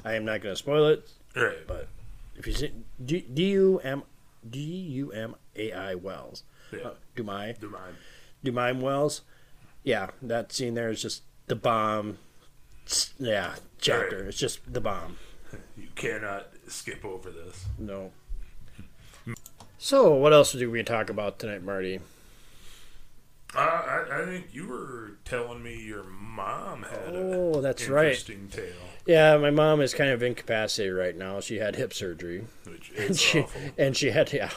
I 0.06 0.14
am 0.16 0.26
not 0.26 0.42
gonna 0.42 0.56
spoil 0.56 0.88
it, 0.88 1.08
Right. 1.36 1.66
but 1.68 1.88
if 2.36 2.48
you 2.48 2.54
see 2.54 2.72
D 3.04 3.26
U 3.36 3.80
M 3.84 4.04
D 4.50 4.60
U 4.60 5.12
M 5.12 5.36
A 5.56 5.72
I 5.72 5.96
Wells, 5.96 6.44
Yeah. 6.72 6.80
uh, 6.80 6.94
Dumai 7.16 7.60
Do 7.60 7.70
mine. 7.70 7.96
Dumai 8.44 8.80
Wells, 8.80 9.22
yeah, 9.84 10.10
that 10.22 10.52
scene 10.52 10.74
there 10.74 10.90
is 10.90 11.02
just 11.02 11.24
the 11.48 11.56
bomb. 11.56 12.18
Yeah, 13.20 13.56
chapter. 13.80 14.18
Right. 14.20 14.26
It's 14.28 14.38
just 14.38 14.72
the 14.72 14.82
bomb. 14.82 15.18
You 15.78 15.88
cannot 15.96 16.48
skip 16.68 17.04
over 17.04 17.30
this. 17.30 17.66
No. 17.78 18.12
So, 19.78 20.14
what 20.14 20.32
else 20.32 20.54
do 20.54 20.70
we 20.72 20.84
talk 20.84 21.10
about 21.10 21.40
tonight, 21.40 21.64
Marty? 21.64 22.00
Uh, 23.56 23.60
I, 23.60 24.22
I 24.22 24.26
think 24.26 24.48
you 24.54 24.68
were 24.68 25.18
telling 25.26 25.62
me 25.62 25.76
your 25.84 26.04
mom 26.04 26.84
had 26.84 27.00
Oh, 27.14 27.56
a 27.56 27.62
that's 27.62 27.88
right. 27.90 28.06
interesting 28.06 28.48
tale, 28.50 28.74
Yeah, 29.06 29.38
my 29.38 29.50
mom 29.52 29.82
is 29.82 29.94
kind 29.94 30.10
of 30.12 30.24
incapacitated 30.24 30.96
right 30.96 31.18
now. 31.18 31.42
She 31.42 31.58
had 31.58 31.76
hip 31.76 31.94
surgery, 31.94 32.46
which 32.66 32.92
and 32.98 33.10
is 33.12 33.20
she 33.20 33.40
awful. 33.42 33.62
and 33.78 33.98
she 33.98 34.12
had 34.12 34.32
yeah, 34.32 34.52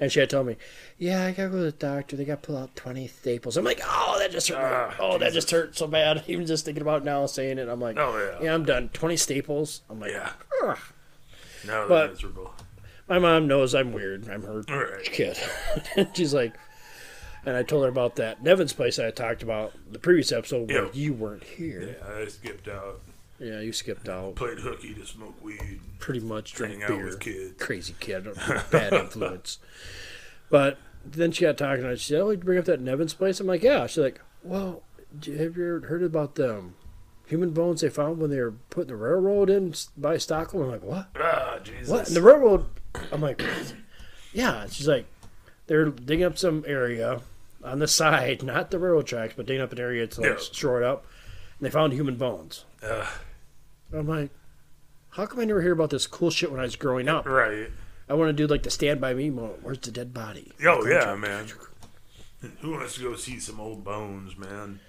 And 0.00 0.10
she 0.10 0.20
had 0.20 0.30
told 0.30 0.46
me, 0.46 0.56
"Yeah, 0.98 1.24
I 1.26 1.32
gotta 1.32 1.50
go 1.50 1.56
to 1.58 1.62
the 1.64 1.72
doctor. 1.72 2.16
They 2.16 2.24
got 2.24 2.42
to 2.42 2.46
pull 2.46 2.56
out 2.56 2.74
twenty 2.76 3.08
staples." 3.08 3.56
I'm 3.58 3.64
like, 3.64 3.80
"Oh, 3.84 4.16
that 4.20 4.30
just 4.30 4.48
hurt. 4.48 4.56
Ah, 4.58 4.94
oh, 5.00 5.18
that 5.18 5.32
just 5.34 5.50
hurt 5.50 5.76
so 5.76 5.86
bad." 5.86 6.22
Even 6.28 6.46
just 6.46 6.64
thinking 6.64 6.82
about 6.82 7.04
now, 7.04 7.26
saying 7.26 7.58
it, 7.58 7.68
I'm 7.68 7.80
like, 7.80 7.98
Oh, 7.98 8.16
yeah. 8.40 8.44
yeah, 8.46 8.54
I'm 8.54 8.64
done. 8.64 8.88
Twenty 8.94 9.16
staples. 9.18 9.82
I'm 9.90 10.00
like, 10.00 10.12
Yeah. 10.12 10.30
Ugh. 10.64 10.78
No, 11.66 11.86
But- 11.88 12.06
that's 12.06 12.22
miserable. 12.22 12.54
My 13.08 13.18
mom 13.18 13.48
knows 13.48 13.74
I'm 13.74 13.92
weird. 13.92 14.28
I'm 14.30 14.42
her 14.44 14.62
right. 14.68 15.04
kid. 15.04 15.36
she's 16.14 16.32
like, 16.32 16.54
and 17.46 17.56
I 17.56 17.62
told 17.62 17.82
her 17.84 17.88
about 17.88 18.16
that 18.16 18.42
Nevin's 18.42 18.72
place 18.72 18.98
I 18.98 19.10
talked 19.10 19.42
about 19.42 19.72
the 19.90 19.98
previous 19.98 20.32
episode 20.32 20.68
where 20.70 20.84
Yeah. 20.84 20.90
you 20.92 21.12
weren't 21.12 21.44
here. 21.44 21.96
Yeah, 22.00 22.14
I 22.22 22.26
skipped 22.28 22.68
out. 22.68 23.00
Yeah, 23.38 23.60
you 23.60 23.72
skipped 23.72 24.08
out. 24.08 24.34
Played 24.36 24.58
hooky 24.58 24.92
to 24.94 25.06
smoke 25.06 25.42
weed. 25.42 25.80
Pretty 25.98 26.20
much 26.20 26.52
drank 26.52 26.86
beer. 26.86 27.04
with 27.06 27.20
kids. 27.20 27.62
Crazy 27.62 27.94
kid, 27.98 28.28
bad 28.70 28.92
influence. 28.92 29.58
But 30.50 30.78
then 31.04 31.32
she 31.32 31.42
got 31.46 31.56
talking. 31.56 31.84
and 31.84 31.98
she 31.98 32.12
said, 32.12 32.20
"Oh, 32.20 32.30
you 32.30 32.36
bring 32.36 32.58
up 32.58 32.66
that 32.66 32.80
Nevin's 32.80 33.14
place." 33.14 33.40
I'm 33.40 33.46
like, 33.46 33.62
"Yeah." 33.62 33.86
She's 33.86 33.98
like, 34.02 34.20
"Well, 34.42 34.82
have 35.24 35.56
you 35.56 35.76
ever 35.76 35.86
heard 35.86 36.02
about 36.02 36.34
them 36.34 36.74
human 37.26 37.50
bones 37.52 37.80
they 37.80 37.88
found 37.88 38.18
when 38.18 38.28
they 38.30 38.40
were 38.40 38.52
putting 38.70 38.88
the 38.88 38.96
railroad 38.96 39.48
in 39.48 39.72
by 39.96 40.18
Stockholm?" 40.18 40.64
I'm 40.64 40.70
like, 40.72 40.82
"What?" 40.82 41.08
Ah, 41.16 41.58
Jesus. 41.64 41.88
What? 41.88 42.08
And 42.08 42.16
the 42.16 42.20
railroad? 42.22 42.66
I'm 43.12 43.20
like, 43.22 43.40
yeah. 44.34 44.66
She's 44.68 44.88
like, 44.88 45.06
they're 45.66 45.86
digging 45.86 46.24
up 46.24 46.36
some 46.36 46.64
area 46.66 47.22
on 47.64 47.78
the 47.78 47.88
side, 47.88 48.42
not 48.42 48.70
the 48.70 48.78
railroad 48.78 49.06
tracks, 49.06 49.34
but 49.36 49.46
digging 49.46 49.62
up 49.62 49.72
an 49.72 49.80
area 49.80 50.06
to 50.06 50.20
like 50.20 50.30
Yeah. 50.30 50.44
shore 50.52 50.80
it 50.82 50.86
up. 50.86 51.04
And 51.58 51.66
they 51.66 51.70
found 51.70 51.92
human 51.92 52.16
bones. 52.16 52.64
Uh, 52.82 53.06
I'm 53.92 54.06
like, 54.08 54.30
how 55.10 55.26
come 55.26 55.40
I 55.40 55.44
never 55.44 55.60
hear 55.62 55.72
about 55.72 55.90
this 55.90 56.06
cool 56.06 56.30
shit 56.30 56.50
when 56.50 56.60
I 56.60 56.64
was 56.64 56.76
growing 56.76 57.08
up? 57.08 57.26
right. 57.26 57.68
I 58.08 58.14
want 58.14 58.28
to 58.30 58.32
do 58.32 58.46
like 58.48 58.62
the 58.64 58.70
Stand 58.70 59.00
By 59.00 59.14
Me 59.14 59.30
moment. 59.30 59.62
Where's 59.62 59.78
the 59.78 59.92
dead 59.92 60.12
body? 60.12 60.52
Oh, 60.66 60.84
yeah, 60.86 61.14
man. 61.14 61.46
Who 62.60 62.72
wants 62.72 62.94
to 62.96 63.02
go 63.02 63.14
see 63.16 63.38
some 63.38 63.60
old 63.60 63.84
bones, 63.84 64.36
man? 64.36 64.80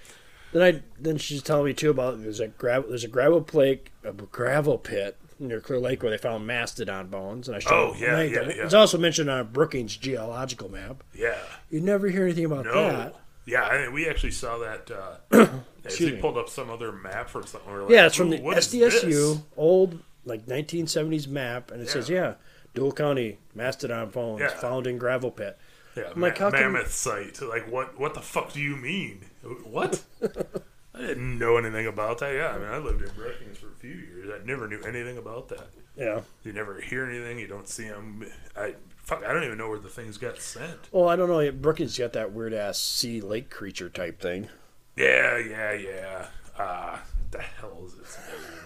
Then 0.54 0.62
I 0.64 0.82
then 1.00 1.18
she's 1.18 1.42
telling 1.44 1.66
me 1.66 1.74
too 1.74 1.90
about 1.92 2.22
there's 2.22 2.40
a 2.40 2.48
gravel 2.48 2.90
there's 2.90 3.04
a 3.04 3.08
gravel 3.10 3.42
plate 3.42 3.90
a 4.04 4.12
gravel 4.12 4.78
pit 4.78 5.18
near 5.42 5.60
Clear 5.60 5.80
Lake 5.80 6.02
where 6.04 6.12
they 6.12 6.18
found 6.18 6.46
mastodon 6.48 7.08
bones 7.08 7.48
and 7.48 7.56
I 7.58 7.60
showed 7.60 7.72
Oh, 7.74 7.96
yeah, 7.98 8.22
yeah, 8.22 8.42
yeah. 8.42 8.64
It's 8.66 8.74
also 8.74 8.98
mentioned 8.98 9.30
on 9.30 9.48
Brookings 9.52 9.98
geological 9.98 10.70
map. 10.70 11.04
Yeah. 11.14 11.38
You 11.70 11.82
never 11.82 12.08
hear 12.08 12.24
anything 12.26 12.46
about 12.46 12.66
No. 12.66 12.74
that. 12.74 13.16
Yeah, 13.46 13.64
I 13.64 13.80
mean, 13.82 13.94
we 13.94 14.08
actually 14.08 14.32
saw 14.32 14.60
that. 14.60 14.92
Uh, 14.92 15.16
as 15.32 15.50
Excuse 15.86 16.10
they 16.12 16.16
me. 16.18 16.22
pulled 16.22 16.38
up 16.38 16.48
some 16.48 16.70
other 16.70 16.92
map 16.92 17.36
or 17.36 17.46
something. 17.46 17.72
We're 17.72 17.82
like, 17.82 17.90
Yeah, 17.92 18.06
it's 18.06 18.16
from 18.16 18.30
the 18.30 18.38
SDSU 18.40 19.42
old 19.58 20.00
like 20.26 20.46
1970s 20.46 21.28
map, 21.28 21.72
and 21.72 21.82
it 21.82 21.90
says 21.90 22.08
Yeah. 22.10 22.20
yeah, 22.20 22.34
Deuel 22.76 22.96
County 22.96 23.40
mastodon 23.56 24.10
bones 24.12 24.42
Yeah. 24.42 24.50
found 24.50 24.86
in 24.86 24.98
gravel 25.00 25.32
pit. 25.32 25.58
Yeah, 25.98 26.04
like, 26.10 26.16
ma- 26.18 26.30
come- 26.32 26.52
mammoth 26.54 26.92
site. 26.94 27.42
Like, 27.42 27.70
what? 27.70 28.00
What 28.00 28.14
the 28.14 28.22
fuck 28.22 28.54
do 28.54 28.62
you 28.62 28.76
mean? 28.78 29.26
What? 29.66 30.04
I 31.02 31.08
didn't 31.08 31.40
know 31.40 31.58
anything 31.58 31.88
about 31.88 32.20
that. 32.20 32.34
Yeah, 32.34 32.50
I 32.50 32.58
mean, 32.60 32.68
I 32.68 32.78
lived 32.78 33.02
in 33.02 33.10
Brookings 33.16 33.58
for 33.58 33.68
a 33.68 33.76
few 33.80 33.92
years. 33.92 34.30
I 34.30 34.46
never 34.46 34.68
knew 34.68 34.82
anything 34.82 35.18
about 35.18 35.50
that. 35.50 35.68
Yeah. 35.96 36.22
You 36.44 36.54
never 36.54 36.80
hear 36.80 37.06
anything. 37.10 37.40
You 37.40 37.48
don't 37.48 37.68
see 37.68 37.88
them. 37.88 38.26
I 38.56 38.76
fuck. 38.98 39.26
I 39.26 39.34
don't 39.34 39.44
even 39.44 39.58
know 39.58 39.70
where 39.70 39.80
the 39.80 39.90
things 39.90 40.18
got 40.18 40.40
sent. 40.40 40.90
Well, 40.92 41.10
I 41.10 41.16
don't 41.16 41.28
know. 41.28 41.52
Brookings 41.52 41.98
got 41.98 42.14
that 42.14 42.32
weird 42.34 42.54
ass 42.54 42.80
sea 42.80 43.20
lake 43.20 43.50
creature 43.50 43.90
type 43.90 44.22
thing. 44.22 44.48
Yeah, 44.96 45.38
yeah, 45.38 45.74
yeah. 45.74 46.28
Ah, 46.60 47.02
the 47.32 47.40
hell 47.40 47.84
is 47.86 47.96
this? 47.96 48.18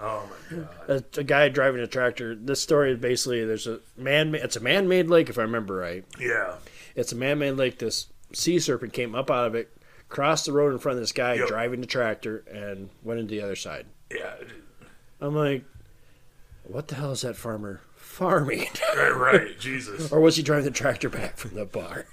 oh 0.00 0.28
my 0.50 0.56
god. 0.56 0.68
A, 0.88 1.20
a 1.20 1.24
guy 1.24 1.48
driving 1.50 1.80
a 1.80 1.86
tractor. 1.86 2.34
This 2.34 2.60
story 2.60 2.92
is 2.92 2.98
basically 2.98 3.44
there's 3.44 3.66
a 3.66 3.80
man. 3.96 4.34
It's 4.34 4.56
a 4.56 4.60
man-made 4.60 5.08
lake, 5.08 5.28
if 5.28 5.38
I 5.38 5.42
remember 5.42 5.76
right. 5.76 6.04
Yeah. 6.18 6.54
It's 6.96 7.12
a 7.12 7.16
man-made 7.16 7.52
lake. 7.52 7.78
This 7.78 8.06
sea 8.32 8.58
serpent 8.58 8.92
came 8.92 9.14
up 9.14 9.30
out 9.30 9.46
of 9.46 9.54
it, 9.54 9.76
crossed 10.14 10.46
the 10.46 10.52
road 10.52 10.72
in 10.72 10.78
front 10.78 10.96
of 10.98 11.02
this 11.02 11.12
guy 11.12 11.34
Yep. 11.34 11.48
driving 11.48 11.80
the 11.80 11.86
tractor, 11.86 12.44
and 12.50 12.88
went 13.02 13.20
into 13.20 13.34
the 13.34 13.42
other 13.42 13.56
side. 13.56 13.86
Yeah. 14.10 14.34
I'm 15.20 15.34
like, 15.34 15.64
what 16.64 16.88
the 16.88 16.94
hell 16.94 17.12
is 17.12 17.22
that 17.22 17.36
farmer 17.36 17.80
farming? 17.96 18.66
Right. 18.96 19.10
Right. 19.10 19.58
Jesus. 19.58 20.12
or 20.12 20.20
was 20.20 20.36
he 20.36 20.42
driving 20.44 20.66
the 20.66 20.70
tractor 20.70 21.08
back 21.08 21.36
from 21.36 21.54
the 21.56 21.64
bar? 21.64 22.06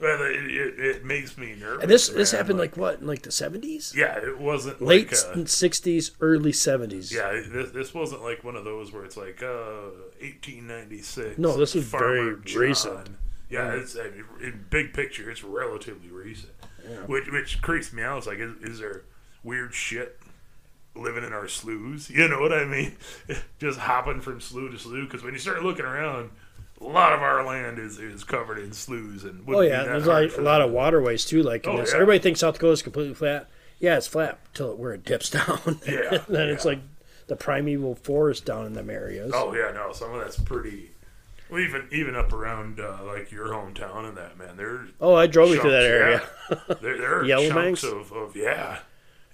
Well, 0.00 0.22
it, 0.22 0.36
it, 0.52 0.78
it 0.78 1.04
makes 1.04 1.36
me 1.36 1.56
nervous. 1.58 1.82
And 1.82 1.90
this 1.90 2.08
this 2.08 2.30
happened 2.30 2.60
like 2.60 2.76
what 2.76 3.00
in 3.00 3.06
like 3.08 3.22
the 3.22 3.32
seventies, 3.32 3.92
Yeah, 3.96 4.16
it 4.18 4.38
wasn't 4.38 4.80
late 4.80 5.10
like. 5.10 5.36
uh, 5.36 5.44
sixties, 5.46 6.12
early 6.20 6.52
seventies. 6.52 7.12
Yeah, 7.12 7.42
this, 7.48 7.72
this 7.72 7.92
wasn't 7.92 8.22
like 8.22 8.44
one 8.44 8.54
of 8.54 8.64
those 8.64 8.92
where 8.92 9.04
it's 9.04 9.16
like 9.16 9.42
uh, 9.42 9.90
1896. 10.20 11.38
No, 11.38 11.56
this 11.56 11.74
was 11.74 11.84
Farmer 11.86 12.06
very 12.34 12.36
John. 12.44 12.60
recent. 12.62 13.08
Yeah, 13.50 13.72
it's 13.72 13.96
I 13.96 14.04
mean, 14.04 14.24
in 14.40 14.64
big 14.70 14.92
picture, 14.92 15.28
it's 15.30 15.42
relatively 15.42 16.10
recent. 16.10 16.52
Which 17.06 17.28
which 17.30 17.62
creeps 17.62 17.92
me 17.92 18.02
out. 18.02 18.18
It's 18.18 18.26
like, 18.26 18.38
is, 18.38 18.56
is 18.62 18.78
there 18.80 19.02
weird 19.44 19.74
shit 19.74 20.18
living 20.94 21.24
in 21.24 21.32
our 21.32 21.48
sloughs? 21.48 22.10
You 22.14 22.28
know 22.28 22.40
what 22.40 22.52
I 22.52 22.64
mean? 22.64 22.96
Just 23.58 23.78
hopping 23.78 24.20
from 24.20 24.40
slough 24.40 24.70
to 24.72 24.78
slough. 24.78 25.04
Because 25.04 25.22
when 25.22 25.32
you 25.34 25.38
start 25.40 25.62
looking 25.62 25.84
around, 25.84 26.30
a 26.80 26.84
lot 26.84 27.12
of 27.12 27.20
our 27.22 27.44
land 27.44 27.78
is, 27.78 27.98
is 27.98 28.24
covered 28.24 28.58
in 28.58 28.72
sloughs, 28.72 29.24
and 29.24 29.44
Oh 29.48 29.60
yeah, 29.60 29.84
there's 29.84 30.06
like 30.06 30.36
a 30.36 30.40
lot 30.42 30.60
of 30.60 30.70
waterways 30.70 31.24
too. 31.24 31.42
Like 31.42 31.66
Oh, 31.66 31.76
yeah. 31.76 31.84
everybody 31.94 32.18
thinks 32.18 32.40
South 32.40 32.54
Dakota 32.54 32.72
is 32.72 32.82
completely 32.82 33.14
flat. 33.14 33.48
Yeah, 33.80 33.96
it's 33.96 34.08
flat 34.08 34.38
till 34.54 34.72
it, 34.72 34.78
where 34.78 34.92
it 34.92 35.04
dips 35.04 35.30
down. 35.38 35.80
Yeah, 35.86 36.14
and 36.14 36.22
then 36.36 36.48
it's 36.48 36.64
like 36.64 36.80
the 37.28 37.36
primeval 37.36 37.94
forest 37.94 38.44
down 38.44 38.66
in 38.66 38.72
them 38.72 38.90
areas. 38.90 39.32
Oh 39.34 39.54
yeah, 39.54 39.70
no, 39.72 39.92
some 39.92 40.12
of 40.14 40.20
that's 40.20 40.38
pretty. 40.38 40.90
Well, 41.50 41.60
even 41.60 41.88
even 41.92 42.14
up 42.16 42.32
around 42.32 42.78
uh, 42.80 42.98
like 43.04 43.30
your 43.32 43.48
hometown 43.48 44.06
and 44.06 44.16
that 44.16 44.36
man, 44.38 44.56
there's 44.56 44.90
Oh, 45.00 45.14
I 45.14 45.26
drove 45.26 45.50
you 45.50 45.60
through 45.60 45.70
that 45.70 45.84
area. 45.84 46.22
yeah. 46.50 46.56
there, 46.80 46.98
there 46.98 47.18
are 47.20 47.24
Yellow 47.24 47.48
chunks 47.48 47.82
of, 47.84 48.12
of 48.12 48.36
yeah 48.36 48.80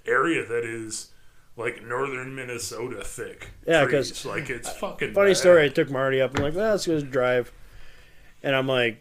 area 0.05 0.45
that 0.45 0.63
is 0.63 1.11
like 1.57 1.83
northern 1.83 2.35
Minnesota 2.35 3.03
thick. 3.03 3.51
Yeah, 3.67 3.85
trees. 3.85 4.11
'cause- 4.11 4.25
like 4.25 4.49
it's 4.49 4.69
fucking 4.73 5.13
Funny 5.13 5.31
bad. 5.31 5.37
story. 5.37 5.65
I 5.65 5.69
took 5.69 5.89
Marty 5.89 6.21
up. 6.21 6.31
And 6.31 6.39
I'm 6.39 6.45
like, 6.45 6.55
well, 6.55 6.71
let's 6.71 6.85
go 6.87 6.99
drive. 7.01 7.51
And 8.43 8.55
I'm 8.55 8.67
like, 8.67 8.97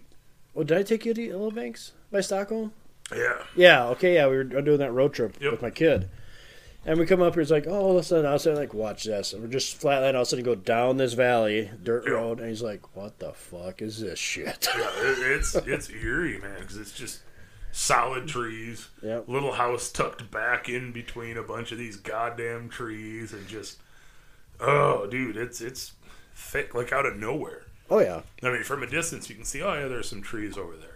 well, 0.54 0.64
did 0.64 0.78
I 0.78 0.82
take 0.82 1.04
you 1.04 1.12
to 1.14 1.22
Yellow 1.22 1.50
Banks 1.50 1.92
by 2.12 2.20
Stockholm? 2.20 2.72
Yeah, 3.14 3.34
Yeah, 3.54 3.84
okay, 3.88 4.14
yeah, 4.14 4.26
we 4.28 4.36
were 4.36 4.44
doing 4.44 4.78
that 4.78 4.92
road 4.92 5.12
trip 5.12 5.36
Yep. 5.40 5.50
with 5.52 5.62
my 5.62 5.70
kid. 5.70 6.08
And 6.86 6.98
we 6.98 7.06
come 7.06 7.22
up 7.22 7.34
here, 7.34 7.40
it's 7.40 7.50
like, 7.50 7.66
oh, 7.66 7.90
of 7.90 7.96
a 7.96 8.02
sudden, 8.02 8.56
like, 8.56 8.74
watch 8.74 9.04
this. 9.04 9.32
And 9.32 9.42
we're 9.42 9.48
just 9.48 9.80
flatline, 9.80 10.14
all 10.14 10.20
of 10.20 10.22
a 10.22 10.26
sudden, 10.26 10.44
go 10.44 10.54
down 10.54 10.98
this 10.98 11.14
valley, 11.14 11.70
dirt 11.82 12.08
road, 12.08 12.40
and 12.40 12.48
he's 12.48 12.62
like, 12.62 12.94
what 12.94 13.18
the 13.20 13.32
fuck 13.32 13.80
is 13.80 14.00
this 14.00 14.18
shit? 14.18 14.68
yeah, 14.76 14.90
it, 14.96 15.18
it's 15.18 15.54
it's 15.54 15.88
eerie, 15.88 16.38
man, 16.38 16.60
because 16.60 16.76
it's 16.76 16.92
just 16.92 17.20
solid 17.72 18.28
trees. 18.28 18.88
Yep. 19.02 19.28
Little 19.28 19.52
house 19.52 19.90
tucked 19.90 20.30
back 20.30 20.68
in 20.68 20.92
between 20.92 21.38
a 21.38 21.42
bunch 21.42 21.72
of 21.72 21.78
these 21.78 21.96
goddamn 21.96 22.68
trees, 22.68 23.32
and 23.32 23.48
just 23.48 23.78
oh, 24.60 25.06
dude, 25.06 25.36
it's 25.36 25.60
it's 25.60 25.92
thick 26.34 26.74
like 26.74 26.92
out 26.92 27.06
of 27.06 27.16
nowhere. 27.16 27.62
Oh, 27.90 28.00
yeah. 28.00 28.22
I 28.42 28.50
mean, 28.50 28.62
from 28.62 28.82
a 28.82 28.86
distance, 28.86 29.28
you 29.28 29.36
can 29.36 29.44
see, 29.44 29.62
oh 29.62 29.74
yeah, 29.74 29.88
there's 29.88 30.08
some 30.08 30.22
trees 30.22 30.56
over 30.56 30.76
there. 30.76 30.93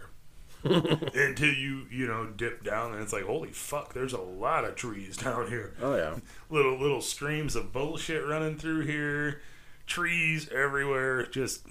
Until 0.65 1.53
you, 1.55 1.87
you 1.91 2.07
know, 2.07 2.27
dip 2.27 2.65
down, 2.65 2.93
and 2.93 3.03
it's 3.03 3.13
like, 3.13 3.25
holy 3.25 3.51
fuck, 3.53 3.95
there's 3.95 4.13
a 4.13 4.21
lot 4.21 4.65
of 4.65 4.75
trees 4.75 5.17
down 5.25 5.49
here. 5.49 5.75
Oh, 5.81 5.97
yeah. 5.97 6.17
Little 6.51 6.79
little 6.79 7.01
streams 7.01 7.55
of 7.57 7.73
bullshit 7.73 8.27
running 8.27 8.57
through 8.57 8.81
here, 8.87 9.41
trees 9.87 10.49
everywhere. 10.51 11.27
Just, 11.27 11.67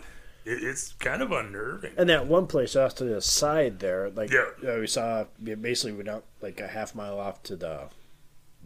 it, 0.46 0.64
it's 0.64 0.94
kind 0.94 1.22
of 1.22 1.32
unnerving. 1.32 1.94
And 1.98 2.10
that 2.10 2.28
one 2.28 2.48
place 2.48 2.76
off 2.76 2.96
to 2.96 3.04
the 3.04 3.22
side 3.22 3.80
there, 3.80 4.10
like, 4.10 4.32
Yeah. 4.32 4.80
we 4.80 4.88
saw, 4.88 5.26
basically 5.44 5.56
we 5.56 5.56
basically 5.56 5.94
went 5.94 6.10
out 6.10 6.24
like 6.42 6.60
a 6.62 6.68
half 6.68 6.96
mile 6.96 7.20
off 7.20 7.44
to 7.44 7.56
the 7.56 7.90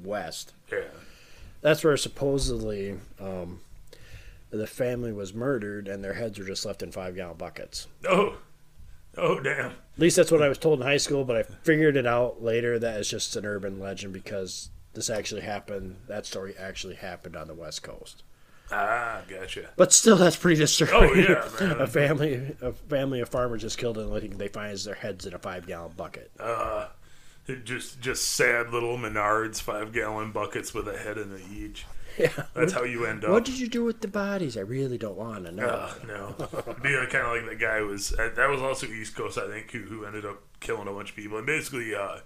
west. 0.01 0.53
Yeah, 0.71 0.81
That's 1.62 1.84
where 1.84 1.97
supposedly 1.97 2.99
um, 3.19 3.62
the 4.49 4.67
family 4.67 5.12
was 5.13 5.34
murdered 5.34 5.88
and 5.88 6.03
their 6.03 6.13
heads 6.13 6.38
were 6.39 6.45
just 6.45 6.65
left 6.65 6.84
in 6.84 6.91
five 6.91 7.15
gallon 7.15 7.38
buckets. 7.38 7.88
oh, 8.07 8.38
oh 9.17 9.39
damn. 9.39 9.71
At 9.71 10.00
least 10.00 10.15
that's 10.15 10.32
what 10.32 10.41
I 10.41 10.50
was 10.50 10.58
told 10.58 10.80
in 10.80 10.86
high 10.88 10.97
school, 10.97 11.24
but 11.26 11.38
I 11.38 11.43
figured 11.43 11.95
it 11.97 12.08
out 12.08 12.41
later 12.41 12.80
that 12.80 13.00
it's 13.00 13.10
just 13.10 13.36
an 13.36 13.45
urban 13.45 13.80
legend 13.80 14.13
because 14.13 14.69
this 14.93 15.10
actually 15.10 15.41
happened. 15.41 15.97
That 16.08 16.26
story 16.26 16.56
actually 16.58 16.95
happened 16.95 17.36
on 17.36 17.47
the 17.47 17.54
West 17.54 17.84
Coast. 17.84 18.24
Ah, 18.71 19.21
gotcha. 19.28 19.69
But 19.76 19.91
still, 19.91 20.15
that's 20.15 20.38
pretty 20.38 20.60
disturbing. 20.60 20.95
Oh, 20.95 21.13
yeah, 21.13 21.50
man. 21.67 21.82
a 21.82 21.88
family, 21.88 22.56
a 22.62 22.71
family 22.71 23.19
of 23.19 23.30
farmers 23.30 23.62
just 23.62 23.78
killed 23.78 23.97
and 23.97 24.10
letting 24.10 24.38
they 24.38 24.47
find 24.47 24.78
their 24.78 24.95
heads 24.95 25.26
in 25.26 25.34
a 25.34 25.39
five 25.39 25.67
gallon 25.67 25.91
bucket. 25.97 26.32
Uh, 26.39 26.88
just 27.65 28.00
just 28.00 28.30
sad 28.30 28.69
little 28.71 28.97
Menards 28.97 29.62
five 29.62 29.91
gallon 29.91 30.32
buckets 30.32 30.74
with 30.74 30.88
a 30.88 30.97
head 30.97 31.17
in 31.17 31.38
each. 31.52 31.86
Yeah. 32.17 32.30
That's 32.54 32.74
how 32.74 32.84
you 32.84 33.06
end 33.06 33.24
up. 33.24 33.32
What 33.32 33.45
did 33.45 33.60
you 33.60 33.67
do 33.67 33.84
with 33.84 34.02
the 34.02 34.08
bodies? 34.08 34.58
I 34.58 34.62
really 34.62 34.97
don't 34.97 35.17
want 35.17 35.45
to 35.45 35.52
know. 35.52 35.67
Uh, 35.67 35.93
no, 36.08 36.36
be 36.82 36.93
kind 37.10 37.26
of 37.26 37.36
like 37.36 37.45
the 37.50 37.56
guy 37.60 37.82
was. 37.82 38.10
That 38.10 38.50
was 38.50 38.62
also 38.62 38.88
East 38.88 39.15
Coast, 39.15 39.38
I 39.38 39.47
think, 39.47 39.71
who, 39.71 39.80
who 39.84 40.06
ended 40.06 40.26
up 40.26 40.41
killing 40.60 40.88
a 40.88 40.91
bunch 40.91 41.12
of 41.12 41.15
people 41.15 41.38
and 41.38 41.45
basically 41.47 41.95
uh, 41.95 42.17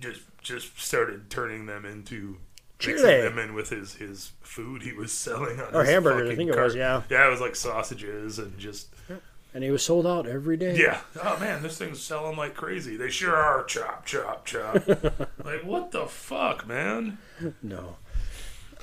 just 0.00 0.22
just 0.42 0.80
started 0.80 1.30
turning 1.30 1.66
them 1.66 1.84
into 1.84 2.38
mixing 2.78 2.96
Chile. 2.96 3.20
them 3.20 3.38
in 3.38 3.54
with 3.54 3.68
his 3.68 3.94
his 3.94 4.32
food 4.40 4.82
he 4.82 4.92
was 4.92 5.12
selling 5.12 5.60
on 5.60 5.74
Or 5.74 5.80
his 5.82 5.90
hamburgers, 5.90 6.22
I 6.22 6.24
fucking 6.24 6.36
think 6.38 6.50
it 6.50 6.54
cart. 6.54 6.64
was, 6.64 6.74
yeah. 6.74 7.02
yeah, 7.10 7.26
it 7.26 7.30
was 7.30 7.40
like 7.40 7.54
sausages 7.54 8.38
and 8.38 8.58
just 8.58 8.88
and 9.52 9.64
he 9.64 9.70
was 9.70 9.84
sold 9.84 10.06
out 10.06 10.26
every 10.26 10.56
day. 10.56 10.76
Yeah. 10.76 11.00
Oh 11.22 11.38
man, 11.38 11.62
this 11.62 11.76
thing's 11.76 12.00
selling 12.00 12.36
like 12.36 12.54
crazy. 12.54 12.96
They 12.96 13.10
sure 13.10 13.36
are. 13.36 13.64
Chop, 13.64 14.06
chop, 14.06 14.46
chop. 14.46 14.86
like 15.44 15.62
what 15.64 15.90
the 15.90 16.06
fuck, 16.06 16.66
man? 16.66 17.18
No. 17.62 17.96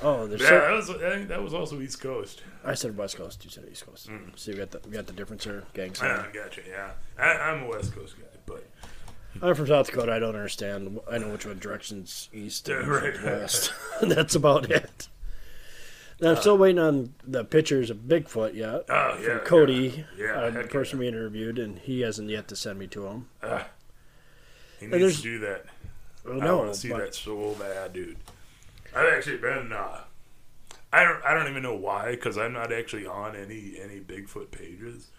Oh, 0.02 0.28
there's 0.28 0.42
Yeah, 0.42 0.48
so, 0.50 0.60
that 0.60 0.74
was. 0.74 0.90
I 0.90 1.10
think 1.16 1.28
that 1.30 1.42
was 1.42 1.54
also 1.54 1.80
East 1.82 2.00
Coast. 2.02 2.44
I 2.64 2.74
said 2.76 2.96
West 2.98 3.18
Coast. 3.18 3.44
You 3.44 3.50
said 3.52 3.66
East 3.72 3.86
Coast. 3.86 4.10
So 4.36 4.52
you 4.52 4.58
got 4.58 4.72
the 4.72 4.80
we 4.86 4.92
got 4.92 5.08
the 5.08 5.14
difference 5.14 5.44
here, 5.44 5.64
gang. 5.74 5.94
I 6.02 6.28
gotcha. 6.34 6.62
Yeah, 6.68 6.92
I, 7.18 7.32
I'm 7.32 7.64
a 7.64 7.68
West 7.68 7.96
Coast 7.96 8.16
guy, 8.20 8.26
but 8.46 8.64
I'm 9.42 9.56
from 9.56 9.68
South 9.68 9.88
Dakota. 9.88 10.12
I 10.14 10.20
don't 10.20 10.36
understand. 10.36 11.00
I 11.12 11.18
know 11.18 11.30
which 11.30 11.46
one 11.46 11.58
direction's 11.60 12.30
east 12.34 12.70
and 12.70 12.86
Yeah, 12.86 12.94
right. 12.94 13.24
west. 13.24 13.74
That's 14.02 14.36
about 14.36 14.70
it. 14.70 15.08
Now, 16.20 16.32
I'm 16.32 16.38
still 16.38 16.58
waiting 16.58 16.80
on 16.80 17.14
the 17.24 17.44
pictures 17.46 17.92
of 17.92 17.98
Bigfoot 17.98 18.56
yet. 18.56 18.86
oh 18.90 19.20
yeah, 19.22 19.38
Cody, 19.46 20.04
yeah, 20.18 20.32
uh, 20.34 20.50
the 20.50 20.64
person 20.64 20.98
we 20.98 21.08
interviewed, 21.08 21.60
and 21.60 21.78
he 21.78 22.02
hasn't 22.02 22.30
yet 22.30 22.48
to 22.48 22.56
send 22.56 22.80
me 22.80 22.88
to 22.88 23.06
him. 23.06 23.28
yeah. 23.44 23.66
he 24.80 24.88
needs 24.88 25.18
to 25.18 25.22
do 25.22 25.40
that. 25.40 25.66
Well, 26.26 26.42
I 26.42 26.46
no, 26.46 26.58
want 26.58 26.74
to 26.74 26.80
see 26.80 26.90
but 26.90 26.98
that 27.00 27.16
so 27.16 27.56
bad, 27.60 27.94
dude. 27.94 28.18
I've 28.98 29.14
actually 29.14 29.38
been. 29.38 29.72
Uh, 29.72 30.02
I 30.92 31.04
don't. 31.04 31.24
I 31.24 31.34
don't 31.34 31.50
even 31.50 31.64
know 31.64 31.76
why, 31.76 32.12
because 32.12 32.38
I'm 32.38 32.54
not 32.54 32.72
actually 32.74 33.06
on 33.06 33.36
any 33.36 33.76
any 33.82 34.00
Bigfoot 34.00 34.52
pages, 34.52 35.10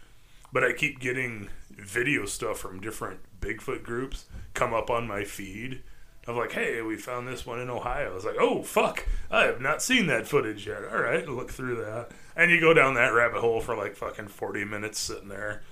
but 0.53 0.65
I 0.65 0.73
keep 0.73 0.99
getting 0.99 1.49
video 1.71 2.27
stuff 2.27 2.59
from 2.59 2.81
different 2.81 3.21
Bigfoot 3.41 3.83
groups 3.85 4.27
come 4.55 4.75
up 4.75 4.91
on 4.91 5.07
my 5.07 5.25
feed. 5.25 5.83
Of 6.27 6.37
like, 6.37 6.53
hey, 6.53 6.83
we 6.83 6.97
found 6.97 7.27
this 7.27 7.47
one 7.47 7.59
in 7.59 7.71
Ohio. 7.71 8.11
I 8.11 8.15
was 8.15 8.27
like, 8.27 8.37
oh 8.39 8.63
fuck, 8.63 9.07
I 9.31 9.45
have 9.45 9.63
not 9.63 9.83
seen 9.83 10.09
that 10.09 10.27
footage 10.27 10.67
yet. 10.67 10.83
All 10.93 11.01
right, 11.01 11.27
look 11.27 11.51
through 11.51 11.77
that, 11.77 12.11
and 12.37 12.51
you 12.51 12.61
go 12.61 12.75
down 12.75 12.93
that 12.95 13.15
rabbit 13.15 13.41
hole 13.41 13.61
for 13.63 13.75
like 13.75 13.97
fucking 13.97 14.29
forty 14.29 14.63
minutes 14.65 14.99
sitting 14.99 15.29
there. 15.29 15.63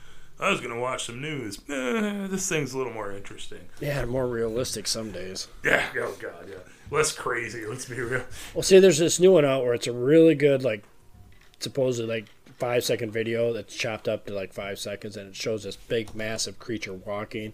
I 0.40 0.50
was 0.50 0.62
gonna 0.62 0.78
watch 0.80 1.04
some 1.04 1.20
news. 1.20 1.58
Eh, 1.68 2.26
this 2.28 2.48
thing's 2.48 2.72
a 2.72 2.78
little 2.78 2.92
more 2.92 3.12
interesting. 3.12 3.68
yeah, 3.80 4.04
more 4.06 4.26
realistic 4.26 4.86
some 4.86 5.10
days. 5.10 5.48
Yeah, 5.62 5.84
oh 5.98 6.16
god, 6.20 6.46
yeah. 6.48 6.56
Less 6.90 7.12
crazy, 7.12 7.66
let's 7.66 7.84
be 7.86 8.00
real. 8.00 8.24
Well, 8.54 8.62
see, 8.62 8.78
there's 8.78 8.98
this 8.98 9.18
new 9.18 9.32
one 9.32 9.44
out 9.44 9.64
where 9.64 9.74
it's 9.74 9.86
a 9.86 9.92
really 9.92 10.34
good, 10.34 10.62
like, 10.62 10.84
supposedly 11.58 12.16
like 12.20 12.26
five 12.58 12.84
second 12.84 13.10
video 13.12 13.52
that's 13.52 13.74
chopped 13.74 14.08
up 14.08 14.26
to 14.26 14.34
like 14.34 14.52
five 14.52 14.78
seconds, 14.78 15.16
and 15.16 15.28
it 15.28 15.36
shows 15.36 15.64
this 15.64 15.76
big, 15.76 16.14
massive 16.14 16.58
creature 16.58 16.92
walking. 16.94 17.52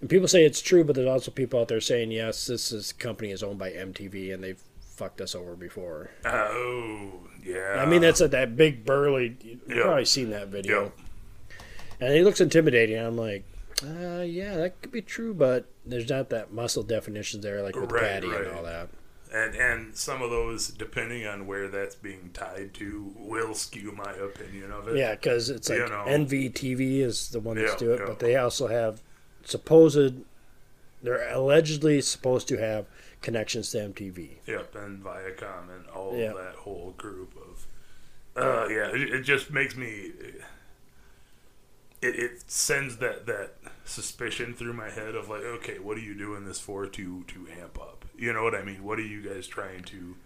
And 0.00 0.08
people 0.08 0.28
say 0.28 0.44
it's 0.44 0.62
true, 0.62 0.84
but 0.84 0.94
there's 0.96 1.08
also 1.08 1.30
people 1.30 1.60
out 1.60 1.68
there 1.68 1.80
saying 1.80 2.10
yes, 2.12 2.46
this 2.46 2.72
is 2.72 2.92
company 2.92 3.30
is 3.30 3.42
owned 3.42 3.58
by 3.58 3.70
MTV, 3.70 4.32
and 4.32 4.42
they've 4.42 4.62
fucked 4.80 5.20
us 5.20 5.34
over 5.34 5.54
before. 5.54 6.10
Oh, 6.24 7.12
yeah. 7.44 7.76
I 7.78 7.86
mean, 7.86 8.00
that's 8.00 8.20
a, 8.20 8.28
that 8.28 8.56
big 8.56 8.84
burly. 8.84 9.36
You've 9.42 9.60
Yeah. 9.68 9.82
probably 9.82 10.04
seen 10.06 10.30
that 10.30 10.48
video, 10.48 10.84
Yep. 10.84 10.92
and 12.00 12.14
he 12.14 12.22
looks 12.22 12.40
intimidating. 12.40 12.98
I'm 12.98 13.16
like, 13.16 13.44
uh, 13.84 14.22
yeah, 14.22 14.56
that 14.56 14.80
could 14.82 14.92
be 14.92 15.02
true, 15.02 15.34
but 15.34 15.66
there's 15.86 16.08
not 16.08 16.30
that 16.30 16.52
muscle 16.52 16.82
definition 16.82 17.40
there, 17.40 17.62
like 17.62 17.76
with 17.76 17.90
Right, 17.90 18.02
Patty 18.02 18.28
right. 18.28 18.46
and 18.46 18.56
all 18.56 18.62
that. 18.64 18.88
And 19.32 19.54
and 19.54 19.96
some 19.96 20.22
of 20.22 20.30
those, 20.30 20.68
depending 20.68 21.24
on 21.26 21.46
where 21.46 21.68
that's 21.68 21.94
being 21.94 22.30
tied 22.32 22.74
to, 22.74 23.12
will 23.16 23.54
skew 23.54 23.92
my 23.92 24.12
opinion 24.12 24.72
of 24.72 24.88
it. 24.88 24.96
Yeah, 24.96 25.12
because 25.14 25.50
it's 25.50 25.68
like 25.68 25.78
You 25.78 25.88
know. 25.88 26.04
NVTV 26.06 27.00
is 27.00 27.28
the 27.28 27.38
one 27.38 27.56
that's 27.56 27.72
Yeah, 27.72 27.78
do 27.78 27.92
it, 27.92 28.00
yeah. 28.00 28.06
but 28.06 28.18
they 28.18 28.34
also 28.36 28.66
have 28.66 29.02
supposed 29.44 30.24
they're 31.02 31.32
allegedly 31.32 32.00
supposed 32.00 32.46
to 32.48 32.56
have 32.58 32.86
connections 33.22 33.70
to 33.70 33.78
MTV. 33.78 34.30
Yep, 34.46 34.74
and 34.74 35.02
Viacom 35.02 35.74
and 35.74 35.86
all 35.94 36.10
of 36.12 36.36
that 36.36 36.54
whole 36.56 36.94
group 36.96 37.34
of. 37.36 37.66
Uh, 38.36 38.66
yeah, 38.68 38.88
it, 38.94 39.00
it 39.14 39.22
just 39.22 39.50
makes 39.50 39.76
me. 39.76 40.12
It, 42.02 42.16
it 42.18 42.50
sends 42.50 42.96
that 42.98 43.26
that 43.26 43.59
suspicion 43.90 44.54
through 44.54 44.72
my 44.72 44.88
head 44.90 45.14
of 45.14 45.28
like, 45.28 45.42
okay, 45.42 45.78
what 45.78 45.96
are 45.96 46.00
you 46.00 46.14
doing 46.14 46.44
this 46.44 46.58
for 46.60 46.86
to 46.86 47.24
to 47.24 47.48
amp 47.60 47.78
up? 47.80 48.04
You 48.16 48.32
know 48.32 48.42
what 48.42 48.54
I 48.54 48.62
mean? 48.62 48.84
What 48.84 48.98
are 48.98 49.02
you 49.06 49.20
guys 49.22 49.46
trying 49.46 49.82
to 49.84 50.16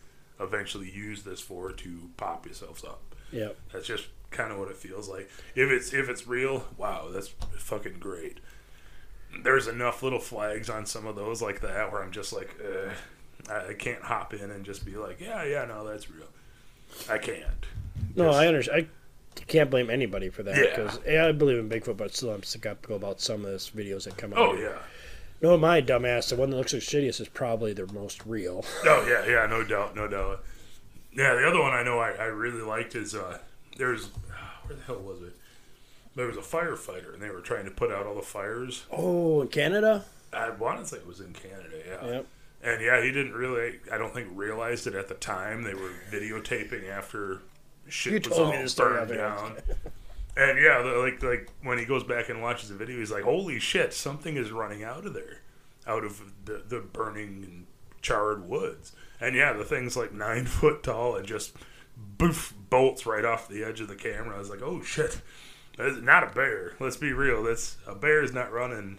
eventually 0.41 0.91
use 0.91 1.23
this 1.23 1.41
for 1.41 1.73
to 1.73 2.11
pop 2.17 2.45
yourselves 2.47 2.85
up? 2.85 3.15
Yeah, 3.33 3.51
That's 3.73 3.87
just 3.87 4.07
kind 4.31 4.53
of 4.53 4.59
what 4.59 4.69
it 4.69 4.77
feels 4.77 5.09
like. 5.09 5.31
If 5.55 5.71
it's 5.71 5.93
if 5.93 6.09
it's 6.09 6.27
real, 6.27 6.67
wow, 6.77 7.09
that's 7.11 7.29
fucking 7.57 7.99
great. 7.99 8.39
There's 9.43 9.67
enough 9.67 10.03
little 10.03 10.21
flags 10.21 10.71
on 10.71 10.87
some 10.87 11.07
of 11.07 11.17
those 11.17 11.43
like 11.43 11.61
that 11.63 11.91
where 11.91 12.03
I'm 12.03 12.13
just 12.13 12.33
like, 12.33 12.55
uh, 12.63 13.53
I, 13.53 13.75
can't 13.75 14.03
hop 14.03 14.33
in 14.33 14.51
and 14.51 14.65
just 14.65 14.87
be 14.87 14.97
like, 14.97 15.21
yeah, 15.21 15.43
yeah, 15.43 15.65
no, 15.65 15.85
that's 15.85 16.09
real. 16.09 16.29
I 17.11 17.19
can't. 17.19 17.67
No, 18.15 18.27
Just- 18.27 18.39
I 18.39 18.47
understand. 18.47 18.83
I 18.83 18.87
can't 19.35 19.71
blame 19.71 19.91
anybody 19.91 20.29
for 20.29 20.43
that 20.43 20.55
because 20.55 20.99
yeah, 21.07 21.27
I 21.27 21.33
believe 21.33 21.59
in 21.59 21.69
Bigfoot, 21.69 21.97
but 21.97 22.15
still 22.15 22.31
I'm 22.31 22.43
skeptical 22.43 22.97
about 22.97 23.21
some 23.21 23.45
of 23.45 23.51
those 23.51 23.71
videos 23.71 24.05
that 24.05 24.17
come 24.17 24.33
out. 24.33 24.39
Oh 24.39 24.55
yeah. 24.55 24.79
No, 25.43 25.57
my 25.59 25.83
dumbass, 25.83 26.31
the 26.31 26.37
one 26.37 26.51
that 26.51 26.57
looks 26.57 26.73
like 26.73 26.83
shittiest 26.83 27.21
is 27.21 27.29
probably 27.29 27.73
the 27.73 27.87
most 27.93 28.25
real. 28.25 28.65
Oh 28.85 29.07
yeah, 29.07 29.27
yeah, 29.31 29.47
no 29.47 29.65
doubt, 29.65 29.95
no 29.95 30.09
doubt. 30.09 30.43
Yeah, 31.13 31.35
the 31.35 31.47
other 31.47 31.61
one 31.61 31.73
I 31.73 31.83
know 31.83 31.99
I, 31.99 32.13
I 32.13 32.25
really 32.25 32.63
liked 32.63 32.95
is 32.95 33.15
uh, 33.15 33.39
there's 33.77 34.09
where 34.67 34.77
the 34.77 34.83
hell 34.85 35.01
was 35.01 35.23
it? 35.23 35.35
There 36.17 36.27
was 36.27 36.37
a 36.37 36.41
firefighter 36.41 37.13
and 37.13 37.23
they 37.23 37.31
were 37.31 37.41
trying 37.41 37.65
to 37.65 37.71
put 37.71 37.91
out 37.91 38.07
all 38.07 38.15
the 38.15 38.23
fires. 38.23 38.85
Oh, 38.91 39.43
in 39.43 39.49
Canada? 39.49 40.05
I 40.33 40.51
want 40.51 40.81
to 40.81 40.87
say 40.87 40.97
it 40.99 41.07
was 41.07 41.21
in 41.21 41.33
Canada, 41.33 41.77
yeah. 41.87 42.07
Yep. 42.07 42.27
And 42.63 42.83
yeah, 42.83 43.03
he 43.03 43.11
didn't 43.13 43.35
really, 43.35 43.81
I 43.93 43.99
don't 43.99 44.15
think, 44.15 44.29
realized 44.33 44.87
it 44.87 44.95
at 44.95 45.09
the 45.09 45.15
time. 45.15 45.65
They 45.65 45.75
were 45.75 45.91
videotaping 46.11 46.89
after 46.89 47.43
shit 47.89 48.13
You 48.13 48.19
was 48.19 48.39
told 48.39 48.55
all 48.55 48.61
me 48.61 48.67
burned 48.77 49.09
down. 49.11 49.57
And 50.37 50.59
yeah, 50.59 50.79
like 50.79 51.23
like 51.23 51.51
when 51.63 51.79
he 51.79 51.85
goes 51.85 52.03
back 52.03 52.29
and 52.29 52.43
watches 52.43 52.69
the 52.69 52.75
video, 52.75 52.99
he's 52.99 53.13
like, 53.13 53.23
"Holy 53.23 53.61
shit! 53.61 53.95
Something 53.95 54.37
is 54.37 54.51
running 54.51 54.83
out 54.83 55.07
of 55.07 55.15
there, 55.15 55.41
out 55.87 56.05
of 56.05 56.21
the 56.45 56.63
the 56.67 56.81
burning 56.81 57.45
and 57.45 57.67
charred 58.03 58.49
woods." 58.49 58.93
And 59.21 59.37
yeah, 59.37 59.53
the 59.53 59.65
thing's 59.65 59.97
like 59.97 60.13
nine 60.13 60.47
foot 60.47 60.83
tall 60.83 61.15
and 61.15 61.27
just 61.27 61.53
boof 61.97 62.53
bolts 62.69 63.07
right 63.07 63.25
off 63.25 63.49
the 63.49 63.63
edge 63.63 63.81
of 63.81 63.87
the 63.87 63.95
camera. 63.95 64.35
I 64.35 64.41
was 64.41 64.51
like, 64.51 64.63
"Oh 64.63 64.83
shit!" 64.83 65.21
That's 65.77 65.99
not 65.99 66.25
a 66.25 66.35
bear. 66.35 66.75
Let's 66.81 66.97
be 66.97 67.13
real. 67.13 67.43
That's 67.43 67.77
a 67.87 67.95
bear 67.95 68.23
is 68.23 68.33
not 68.33 68.53
running 68.53 68.99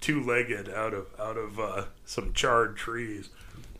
two 0.00 0.20
legged 0.20 0.68
out 0.68 0.92
of 0.92 1.06
out 1.18 1.36
of 1.36 1.58
uh, 1.58 1.84
some 2.04 2.32
charred 2.32 2.76
trees. 2.76 3.30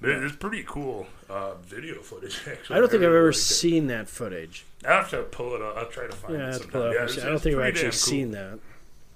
It- 0.02 0.22
It's 0.22 0.36
pretty 0.36 0.64
cool 0.66 1.06
uh, 1.28 1.54
video 1.56 2.00
footage. 2.00 2.40
Actually, 2.46 2.76
I 2.76 2.78
don't 2.80 2.90
think 2.90 3.02
I 3.02 3.06
I've 3.06 3.12
ever 3.14 3.28
it. 3.30 3.34
seen 3.34 3.86
that 3.88 4.08
footage. 4.08 4.64
I'll 4.86 4.96
have 5.02 5.10
to 5.10 5.22
pull 5.22 5.54
it 5.54 5.62
up. 5.62 5.76
I'll 5.76 5.86
try 5.86 6.06
to 6.06 6.12
find 6.12 6.34
Yeah, 6.38 6.46
I 6.46 6.48
it. 6.50 6.54
sometime. 6.54 6.82
it. 6.82 6.94
Yeah, 6.94 7.04
it's- 7.04 7.18
I 7.18 7.28
don't 7.28 7.38
think 7.40 7.56
I've 7.56 7.66
actually 7.66 7.82
cool. 7.90 7.92
seen 7.92 8.30
that. 8.32 8.58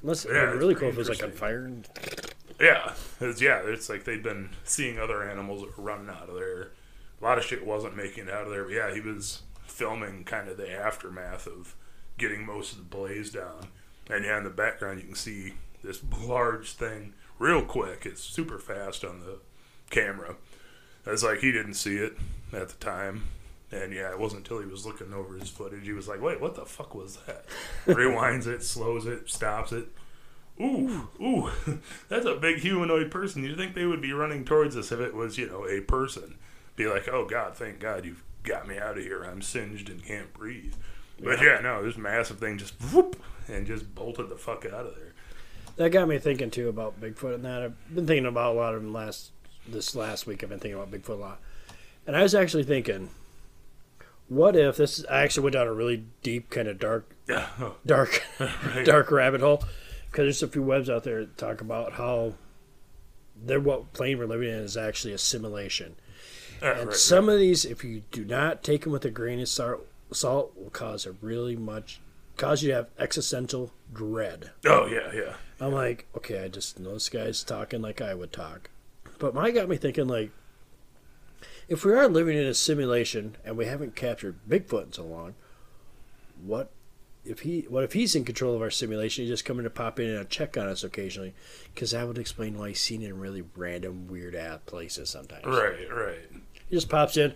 Unless 0.02 0.24
it 0.24 0.32
Yeah, 0.34 0.42
would 0.46 0.52
be 0.52 0.58
really 0.58 0.74
cool 0.74 0.88
if 0.88 0.94
it 0.94 0.98
was 0.98 1.08
like 1.08 1.22
on 1.22 1.32
fire. 1.32 1.64
and- 1.64 1.88
Yeah, 2.60 2.92
it's, 3.20 3.40
yeah. 3.40 3.60
It's 3.64 3.88
like 3.88 4.04
they'd 4.04 4.22
been 4.22 4.50
seeing 4.64 4.98
other 4.98 5.22
animals 5.22 5.66
running 5.76 6.08
out 6.08 6.28
of 6.28 6.34
there. 6.36 6.70
A 7.20 7.24
lot 7.24 7.38
of 7.38 7.44
shit 7.44 7.64
wasn't 7.66 7.96
making 7.96 8.28
it 8.28 8.30
out 8.32 8.44
of 8.44 8.50
there. 8.50 8.64
But 8.64 8.72
yeah, 8.72 8.94
he 8.94 9.00
was 9.00 9.42
filming 9.66 10.24
kind 10.24 10.48
of 10.48 10.56
the 10.56 10.70
aftermath 10.70 11.46
of 11.46 11.74
getting 12.18 12.46
most 12.46 12.72
of 12.72 12.78
the 12.78 12.84
blaze 12.84 13.30
down. 13.30 13.68
And 14.08 14.24
yeah, 14.24 14.38
in 14.38 14.44
the 14.44 14.50
background 14.50 15.00
you 15.00 15.06
can 15.06 15.16
see 15.16 15.54
this 15.82 16.00
large 16.22 16.72
thing 16.72 17.12
real 17.38 17.62
quick. 17.62 18.06
It's 18.06 18.22
super 18.22 18.58
fast 18.58 19.04
on 19.04 19.20
the 19.20 19.38
camera. 19.90 20.36
It's 21.06 21.22
like 21.22 21.38
he 21.38 21.52
didn't 21.52 21.74
see 21.74 21.96
it 21.96 22.14
at 22.52 22.68
the 22.68 22.76
time. 22.76 23.24
And 23.72 23.92
yeah, 23.92 24.10
it 24.10 24.18
wasn't 24.18 24.42
until 24.42 24.60
he 24.60 24.66
was 24.66 24.86
looking 24.86 25.12
over 25.12 25.34
his 25.34 25.50
footage 25.50 25.84
he 25.84 25.92
was 25.92 26.06
like, 26.06 26.20
"Wait, 26.20 26.40
what 26.40 26.54
the 26.54 26.64
fuck 26.64 26.94
was 26.94 27.18
that?" 27.26 27.44
Rewinds 27.86 28.46
it, 28.46 28.62
slows 28.62 29.06
it, 29.06 29.28
stops 29.28 29.72
it. 29.72 29.88
Ooh, 30.60 31.08
ooh, 31.20 31.50
that's 32.08 32.26
a 32.26 32.36
big 32.36 32.58
humanoid 32.58 33.10
person. 33.10 33.44
You'd 33.44 33.58
think 33.58 33.74
they 33.74 33.86
would 33.86 34.00
be 34.00 34.12
running 34.12 34.44
towards 34.44 34.76
us 34.76 34.92
if 34.92 35.00
it 35.00 35.14
was, 35.14 35.36
you 35.36 35.48
know, 35.48 35.66
a 35.66 35.80
person. 35.80 36.36
Be 36.76 36.86
like, 36.86 37.08
oh 37.08 37.26
God, 37.26 37.56
thank 37.56 37.80
God 37.80 38.04
you've 38.04 38.22
got 38.42 38.66
me 38.66 38.78
out 38.78 38.96
of 38.96 39.04
here. 39.04 39.22
I'm 39.22 39.42
singed 39.42 39.90
and 39.90 40.02
can't 40.02 40.32
breathe. 40.32 40.74
But 41.22 41.42
yeah, 41.42 41.60
no, 41.62 41.82
this 41.82 41.96
massive 41.96 42.38
thing 42.38 42.58
just 42.58 42.74
whoop 42.92 43.20
and 43.48 43.66
just 43.66 43.94
bolted 43.94 44.28
the 44.28 44.36
fuck 44.36 44.64
out 44.66 44.86
of 44.86 44.94
there. 44.94 45.14
That 45.76 45.90
got 45.90 46.08
me 46.08 46.18
thinking 46.18 46.50
too 46.50 46.68
about 46.68 47.00
Bigfoot 47.00 47.34
and 47.34 47.44
that. 47.44 47.62
I've 47.62 47.94
been 47.94 48.06
thinking 48.06 48.26
about 48.26 48.54
a 48.54 48.58
lot 48.58 48.74
of 48.74 48.82
them 48.82 48.92
last 48.92 49.30
this 49.68 49.94
last 49.94 50.26
week. 50.26 50.42
I've 50.42 50.50
been 50.50 50.58
thinking 50.58 50.80
about 50.80 50.90
Bigfoot 50.90 51.18
a 51.18 51.20
lot, 51.20 51.40
and 52.06 52.16
I 52.16 52.22
was 52.22 52.34
actually 52.34 52.64
thinking, 52.64 53.10
what 54.28 54.56
if 54.56 54.76
this? 54.76 55.04
I 55.10 55.22
actually 55.22 55.44
went 55.44 55.54
down 55.54 55.66
a 55.66 55.72
really 55.72 56.04
deep, 56.22 56.50
kind 56.50 56.68
of 56.68 56.78
dark, 56.78 57.14
dark, 57.86 58.22
right. 58.40 58.84
dark 58.84 59.10
rabbit 59.10 59.40
hole 59.40 59.62
because 60.10 60.24
there's 60.24 60.42
a 60.42 60.48
few 60.48 60.62
webs 60.62 60.88
out 60.88 61.04
there 61.04 61.20
that 61.20 61.36
talk 61.36 61.60
about 61.60 61.94
how 61.94 62.34
they're 63.44 63.60
what 63.60 63.92
plane 63.92 64.18
we're 64.18 64.26
living 64.26 64.48
in 64.48 64.60
is 64.60 64.76
actually 64.76 65.12
a 65.12 65.18
simulation. 65.18 65.96
Yeah, 66.62 66.78
And 66.78 66.88
right, 66.88 66.96
some 66.96 67.28
of 67.28 67.38
these, 67.38 67.64
if 67.64 67.84
you 67.84 68.02
do 68.10 68.24
not 68.24 68.62
take 68.62 68.84
them 68.84 68.92
with 68.92 69.04
a 69.04 69.10
grain 69.10 69.40
of 69.40 69.48
salt, 69.48 69.86
salt 70.12 70.56
will 70.56 70.70
cause 70.70 71.04
a 71.04 71.12
really 71.12 71.54
much 71.54 72.00
cause 72.36 72.62
you 72.62 72.70
to 72.70 72.76
have 72.76 72.88
existential 72.98 73.72
dread. 73.92 74.50
Oh 74.66 74.86
yeah, 74.86 75.12
yeah. 75.12 75.34
I'm 75.60 75.72
like, 75.72 76.06
okay, 76.16 76.44
I 76.44 76.48
just 76.48 76.78
know 76.80 76.94
this 76.94 77.08
guy's 77.08 77.42
talking 77.44 77.82
like 77.82 78.00
I 78.00 78.14
would 78.14 78.32
talk. 78.32 78.70
But 79.18 79.34
mine 79.34 79.54
got 79.54 79.68
me 79.68 79.76
thinking, 79.76 80.08
like, 80.08 80.30
if 81.68 81.84
we 81.84 81.92
are 81.92 82.08
living 82.08 82.36
in 82.36 82.44
a 82.46 82.54
simulation 82.54 83.36
and 83.44 83.56
we 83.56 83.66
haven't 83.66 83.96
captured 83.96 84.36
Bigfoot 84.48 84.84
in 84.86 84.92
so 84.92 85.04
long, 85.04 85.34
what 86.44 86.70
if 87.24 87.40
he 87.40 87.62
what 87.68 87.82
if 87.82 87.92
he's 87.94 88.14
in 88.14 88.24
control 88.24 88.54
of 88.54 88.62
our 88.62 88.70
simulation? 88.70 89.24
He 89.24 89.30
just 89.30 89.44
coming 89.44 89.64
to 89.64 89.70
pop 89.70 89.98
in 89.98 90.08
and 90.10 90.28
check 90.30 90.56
on 90.56 90.68
us 90.68 90.84
occasionally, 90.84 91.34
because 91.74 91.90
that 91.92 92.06
would 92.06 92.18
explain 92.18 92.56
why 92.58 92.68
he's 92.68 92.80
seen 92.80 93.02
it 93.02 93.06
in 93.06 93.18
really 93.18 93.42
random, 93.56 94.06
weird 94.06 94.34
ass 94.34 94.60
places 94.66 95.08
sometimes. 95.10 95.44
Right, 95.44 95.90
right. 95.92 96.18
He 96.68 96.76
just 96.76 96.88
pops 96.88 97.16
in. 97.16 97.34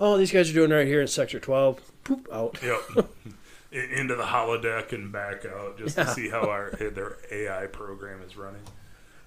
Oh, 0.00 0.16
these 0.16 0.32
guys 0.32 0.50
are 0.50 0.54
doing 0.54 0.70
right 0.70 0.86
here 0.86 1.00
in 1.00 1.08
Sector 1.08 1.40
12. 1.40 1.80
Poop 2.04 2.28
out. 2.32 2.58
Yep. 2.62 3.08
Into 3.72 4.14
the 4.14 4.22
holodeck 4.22 4.92
and 4.92 5.12
back 5.12 5.44
out 5.44 5.76
just 5.78 5.98
Yeah. 5.98 6.04
to 6.04 6.10
see 6.14 6.30
how 6.30 6.48
our 6.48 6.70
their 6.70 7.18
AI 7.30 7.66
program 7.66 8.22
is 8.22 8.36
running. 8.36 8.62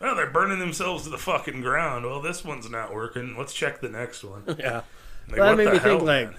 Well, 0.01 0.15
they're 0.15 0.29
burning 0.31 0.59
themselves 0.59 1.03
to 1.03 1.09
the 1.09 1.17
fucking 1.17 1.61
ground. 1.61 2.05
Well, 2.05 2.21
this 2.21 2.43
one's 2.43 2.69
not 2.69 2.93
working. 2.93 3.37
Let's 3.37 3.53
check 3.53 3.79
the 3.81 3.89
next 3.89 4.23
one. 4.23 4.43
yeah. 4.59 4.81
Like, 5.29 5.37
Well, 5.37 5.55
that 5.55 5.57
made 5.57 5.65
me 5.65 5.71
think, 5.79 5.83
hell, 5.83 5.99
like- 5.99 6.31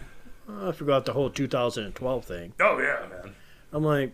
Oh, 0.48 0.68
I 0.70 0.72
forgot 0.72 1.04
the 1.06 1.12
whole 1.12 1.30
2012 1.30 2.24
thing. 2.24 2.52
oh 2.60 2.78
yeah, 2.80 3.06
man. 3.08 3.34
I'm 3.72 3.84
like, 3.84 4.12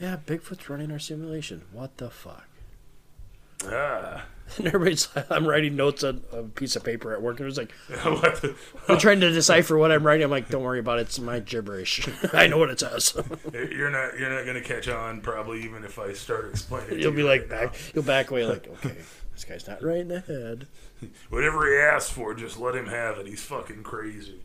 yeah, 0.00 0.16
Bigfoot's 0.24 0.70
running 0.70 0.92
our 0.92 1.00
simulation. 1.00 1.62
What 1.72 1.96
the 1.98 2.08
fuck? 2.10 2.46
Ah, 3.66 4.24
And 4.58 4.66
everybody's 4.66 5.14
like, 5.14 5.30
I'm 5.30 5.46
writing 5.46 5.76
notes 5.76 6.02
on 6.02 6.22
a 6.32 6.42
piece 6.42 6.74
of 6.76 6.82
paper 6.84 7.12
at 7.12 7.20
work, 7.22 7.38
and 7.40 7.48
it's 7.48 7.58
like, 7.58 7.72
I'm 8.88 8.98
trying 8.98 9.20
to 9.20 9.30
decipher 9.30 9.76
what 9.76 9.92
I'm 9.92 10.04
writing. 10.04 10.24
I'm 10.24 10.30
like, 10.30 10.48
don't 10.48 10.62
worry 10.62 10.78
about 10.80 10.98
it. 10.98 11.02
It's 11.02 11.18
my 11.18 11.40
gibberish. 11.40 12.08
I 12.32 12.46
know 12.46 12.58
what 12.58 12.70
it 12.70 12.80
says. 12.80 13.14
you're 13.52 13.90
not 13.90 14.18
you're 14.18 14.30
not 14.30 14.46
gonna 14.46 14.60
catch 14.62 14.88
on 14.88 15.20
probably 15.20 15.62
even 15.64 15.84
if 15.84 15.98
I 15.98 16.12
start 16.12 16.48
explaining. 16.50 16.94
it 16.94 17.00
You'll 17.00 17.12
be 17.12 17.18
you 17.22 17.26
like, 17.26 17.42
right 17.42 17.50
now. 17.50 17.66
back, 17.66 17.76
you'll 17.94 18.04
back 18.04 18.30
away, 18.30 18.46
like, 18.46 18.66
okay, 18.68 18.96
this 19.34 19.44
guy's 19.44 19.66
not 19.68 19.82
right 19.82 19.98
in 19.98 20.08
the 20.08 20.20
head. 20.20 20.66
Whatever 21.30 21.66
he 21.70 21.76
asks 21.78 22.10
for, 22.10 22.34
just 22.34 22.58
let 22.58 22.74
him 22.74 22.86
have 22.86 23.18
it. 23.18 23.26
He's 23.26 23.42
fucking 23.44 23.82
crazy. 23.84 24.40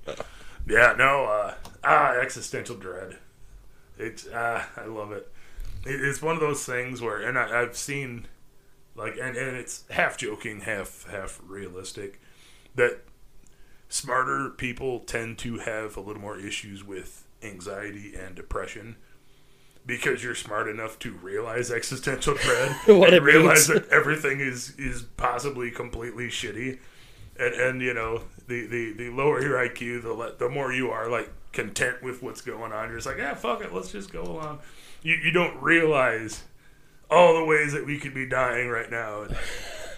Yeah, 0.67 0.93
no, 0.97 1.25
uh, 1.25 1.55
ah, 1.83 2.13
existential 2.19 2.75
dread. 2.75 3.17
It's 3.97 4.27
ah, 4.33 4.69
I 4.77 4.85
love 4.85 5.11
it. 5.11 5.31
it. 5.85 6.01
It's 6.03 6.21
one 6.21 6.35
of 6.35 6.41
those 6.41 6.63
things 6.65 7.01
where, 7.01 7.17
and 7.21 7.37
I, 7.37 7.61
I've 7.61 7.75
seen, 7.75 8.27
like, 8.95 9.13
and, 9.21 9.35
and 9.35 9.57
it's 9.57 9.85
half 9.89 10.17
joking, 10.17 10.61
half 10.61 11.05
half 11.09 11.39
realistic, 11.45 12.21
that 12.75 12.99
smarter 13.89 14.49
people 14.49 14.99
tend 14.99 15.37
to 15.39 15.59
have 15.59 15.95
a 15.97 16.01
little 16.01 16.21
more 16.21 16.37
issues 16.39 16.83
with 16.83 17.25
anxiety 17.41 18.13
and 18.15 18.35
depression. 18.35 18.95
Because 19.85 20.23
you're 20.23 20.33
smart 20.35 20.69
enough 20.69 20.97
to 20.99 21.11
realize 21.11 21.69
existential 21.69 22.35
dread 22.35 22.71
What 22.87 23.13
and 23.13 23.25
realize 23.25 23.67
means. 23.67 23.81
that 23.81 23.89
everything 23.91 24.39
is 24.39 24.73
is 24.77 25.01
possibly 25.17 25.71
completely 25.71 26.27
shitty, 26.27 26.79
and 27.37 27.53
and 27.53 27.81
you 27.81 27.93
know 27.93 28.23
the 28.47 28.65
the, 28.65 28.93
the 28.93 29.09
lower 29.09 29.41
your 29.41 29.57
IQ, 29.57 30.03
the 30.03 30.13
le- 30.13 30.35
the 30.37 30.47
more 30.47 30.71
you 30.71 30.89
are 30.89 31.09
like 31.09 31.29
content 31.51 32.01
with 32.01 32.23
what's 32.23 32.39
going 32.39 32.71
on. 32.71 32.87
You're 32.87 32.99
just 32.99 33.07
like, 33.07 33.17
ah, 33.21 33.33
fuck 33.35 33.61
it, 33.61 33.73
let's 33.73 33.91
just 33.91 34.09
go 34.13 34.21
along. 34.23 34.59
You 35.01 35.15
you 35.15 35.31
don't 35.31 35.61
realize 35.61 36.43
all 37.13 37.35
the 37.37 37.45
ways 37.45 37.73
that 37.73 37.85
we 37.85 37.99
could 37.99 38.13
be 38.13 38.25
dying 38.27 38.69
right 38.69 38.89
now, 38.89 39.21
and, 39.23 39.35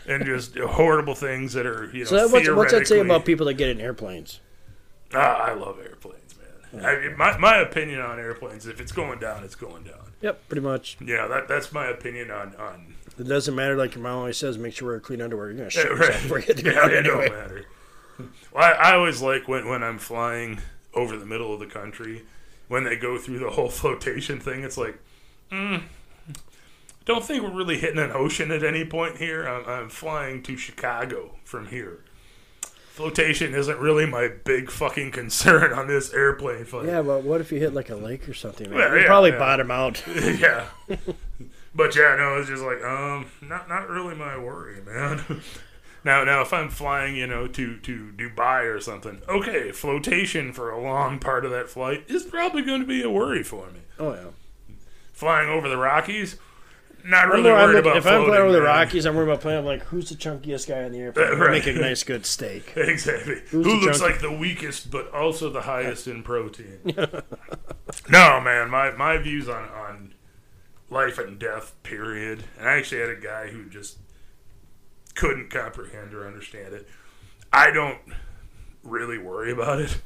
and 0.08 0.26
just 0.26 0.58
horrible 0.58 1.16
things 1.16 1.54
that 1.54 1.66
are 1.66 1.86
you 1.94 2.00
know. 2.04 2.10
So, 2.10 2.28
what's, 2.28 2.50
what's 2.50 2.72
that 2.74 2.88
say 2.88 3.00
about 3.00 3.26
people 3.26 3.46
that 3.48 3.54
get 3.56 3.70
in 3.70 3.80
airplanes? 3.82 4.40
Ah, 5.14 5.38
I 5.50 5.54
love 5.54 5.80
airplanes, 5.80 6.36
man. 6.74 6.86
I, 6.86 7.16
my 7.16 7.38
my 7.38 7.58
opinion 7.58 8.02
on 8.02 8.20
airplanes, 8.20 8.68
if 8.68 8.80
it's 8.82 8.92
going 8.92 9.20
down, 9.20 9.44
it's 9.44 9.56
going 9.56 9.84
down. 9.84 10.12
Yep, 10.22 10.48
pretty 10.50 10.62
much. 10.62 10.98
Yeah, 11.04 11.28
that 11.28 11.48
that's 11.48 11.72
my 11.72 11.88
opinion 11.88 12.32
on 12.32 12.56
on 12.56 12.96
It 13.20 13.28
doesn't 13.28 13.54
matter, 13.56 13.76
like 13.76 13.96
your 13.96 14.04
mom 14.04 14.18
always 14.20 14.38
says, 14.38 14.58
make 14.58 14.74
sure 14.74 14.88
you 14.88 14.92
wear 14.94 15.00
clean 15.00 15.22
underwear. 15.22 15.52
You're 15.52 15.64
Yeah, 15.64 15.70
shit 15.70 15.90
right. 15.92 15.98
yourself 16.00 16.22
before 16.24 16.40
you 16.40 16.46
get 16.48 16.58
Yeah, 16.66 16.72
ground 16.74 16.92
it 16.94 16.98
anyway. 17.06 17.30
don't 17.30 17.38
matter. 17.40 17.66
Well, 18.54 18.64
I, 18.64 18.72
I 18.72 18.96
always 18.96 19.22
like 19.22 19.48
when, 19.48 19.68
when 19.68 19.84
I'm 19.84 20.00
flying 20.00 20.60
over 20.94 21.18
the 21.18 21.26
middle 21.26 21.54
of 21.54 21.60
the 21.60 21.66
country, 21.66 22.24
when 22.70 22.84
they 22.86 22.96
go 22.96 23.18
through 23.18 23.40
the 23.40 23.50
whole 23.52 23.70
flotation 23.82 24.40
thing, 24.40 24.64
it's 24.64 24.78
like, 24.78 24.98
mm, 25.52 25.84
don't 27.06 27.24
think 27.24 27.44
we're 27.44 27.52
really 27.52 27.78
hitting 27.78 28.00
an 28.00 28.12
ocean 28.12 28.52
at 28.52 28.64
any 28.64 28.84
point 28.86 29.18
here. 29.18 29.48
I'm, 29.48 29.68
I'm 29.68 29.90
flying 29.90 30.44
to 30.44 30.58
Chicago 30.58 31.36
from 31.44 31.68
here. 31.68 32.04
Flotation 32.96 33.54
isn't 33.54 33.78
really 33.78 34.06
my 34.06 34.30
big 34.30 34.72
fucking 34.72 35.12
concern 35.12 35.74
on 35.74 35.88
this 35.88 36.14
airplane 36.14 36.66
flight. 36.66 36.88
Yeah, 36.88 37.02
but 37.02 37.24
what 37.24 37.42
if 37.42 37.52
you 37.52 37.60
hit 37.60 37.74
like 37.74 37.90
a 37.90 37.96
lake 37.96 38.28
or 38.28 38.34
something, 38.34 38.70
man? 38.70 38.80
Well, 38.80 38.94
You'd 38.94 39.02
yeah, 39.02 39.08
probably 39.08 39.32
yeah. 39.32 39.40
bottom 39.40 39.72
out. 39.72 40.04
yeah. 40.16 40.68
But 41.76 41.94
yeah, 41.94 42.16
no, 42.16 42.38
it's 42.38 42.48
just 42.48 42.64
like 42.64 42.82
um, 42.84 43.26
not 43.42 43.68
not 43.68 43.90
really 43.90 44.16
my 44.16 44.38
worry, 44.38 44.82
man. 44.82 45.42
now, 46.06 46.24
now, 46.24 46.42
if 46.42 46.54
I'm 46.54 46.70
flying, 46.70 47.18
you 47.18 47.28
know, 47.28 47.48
to 47.48 47.78
to 47.78 48.14
Dubai 48.16 48.74
or 48.74 48.80
something, 48.80 49.22
okay, 49.28 49.74
flotation 49.74 50.54
for 50.54 50.72
a 50.72 50.82
long 50.82 51.20
part 51.20 51.44
of 51.44 51.52
that 51.52 51.70
flight 51.70 52.06
is 52.08 52.24
probably 52.24 52.62
going 52.62 52.80
to 52.80 52.88
be 52.88 53.04
a 53.04 53.10
worry 53.10 53.44
for 53.44 53.68
me. 53.72 53.82
Oh, 54.00 54.14
yeah. 54.14 54.76
Flying 55.12 55.50
over 55.50 55.68
the 55.68 55.78
Rockies, 55.78 56.38
not 57.06 57.28
really 57.28 57.52
I'm 57.52 57.70
worried 57.70 57.80
about 57.80 57.98
if 57.98 58.08
I'm 58.08 58.26
playing 58.26 58.46
with 58.46 58.54
the. 58.54 58.62
Rockies, 58.62 59.06
I'm 59.06 59.16
worried 59.16 59.30
about 59.30 59.42
playing. 59.42 59.60
I'm 59.60 59.66
like, 59.66 59.84
who's 59.84 60.10
the 60.10 60.16
chunkiest 60.16 60.68
guy 60.68 60.84
on 60.84 60.92
the 60.92 61.00
airplane? 61.00 61.26
Uh, 61.34 61.36
right. 61.38 61.52
Make 61.52 61.68
a 61.68 61.74
nice, 61.74 62.04
good 62.04 62.26
steak. 62.26 62.74
Exactly. 62.76 63.42
Who's 63.50 63.66
Who 63.66 63.80
looks 63.80 64.00
junkie? 64.00 64.14
like 64.14 64.22
the 64.22 64.32
weakest, 64.32 64.90
but 64.90 65.14
also 65.14 65.50
the 65.50 65.62
highest 65.62 66.08
in 66.08 66.24
protein? 66.24 66.80
no, 68.10 68.42
man. 68.42 68.70
My 68.70 68.92
my 68.92 69.18
views 69.18 69.48
on 69.48 69.70
on 69.70 70.14
life 70.90 71.18
and 71.20 71.38
death. 71.38 71.76
Period. 71.84 72.44
And 72.58 72.68
I 72.68 72.78
actually 72.78 73.02
had 73.02 73.10
a 73.10 73.20
guy 73.20 73.48
who 73.48 73.70
just 73.70 73.98
couldn't 75.14 75.50
comprehend 75.50 76.14
or 76.14 76.26
understand 76.26 76.74
it. 76.74 76.88
I 77.54 77.72
don't 77.72 78.00
really 78.84 79.18
worry 79.18 79.52
about 79.52 79.80
it 79.80 80.02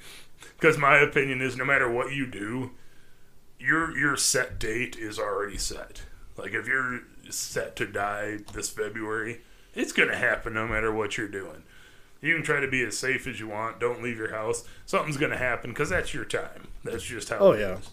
because 0.59 0.77
my 0.77 0.97
opinion 0.97 1.41
is 1.41 1.55
no 1.55 1.65
matter 1.65 1.89
what 1.89 2.13
you 2.13 2.25
do, 2.27 2.71
your 3.57 3.97
your 3.97 4.17
set 4.17 4.59
date 4.59 4.97
is 4.97 5.17
already 5.17 5.57
set. 5.57 6.01
Like 6.39 6.53
if 6.53 6.67
you're 6.67 7.01
set 7.29 7.75
to 7.77 7.85
die 7.85 8.39
this 8.53 8.69
February, 8.69 9.41
it's 9.75 9.91
gonna 9.91 10.15
happen 10.15 10.53
no 10.53 10.67
matter 10.67 10.91
what 10.91 11.17
you're 11.17 11.27
doing. 11.27 11.63
You 12.21 12.35
can 12.35 12.43
try 12.43 12.59
to 12.59 12.67
be 12.67 12.83
as 12.83 12.97
safe 12.97 13.27
as 13.27 13.39
you 13.39 13.47
want. 13.47 13.79
Don't 13.79 14.03
leave 14.03 14.17
your 14.17 14.31
house. 14.31 14.65
Something's 14.85 15.17
gonna 15.17 15.37
happen 15.37 15.71
because 15.71 15.89
that's 15.89 16.13
your 16.13 16.25
time. 16.25 16.67
That's 16.83 17.03
just 17.03 17.29
how. 17.29 17.37
Oh, 17.37 17.51
it 17.51 17.61
yeah. 17.61 17.77
is. 17.77 17.89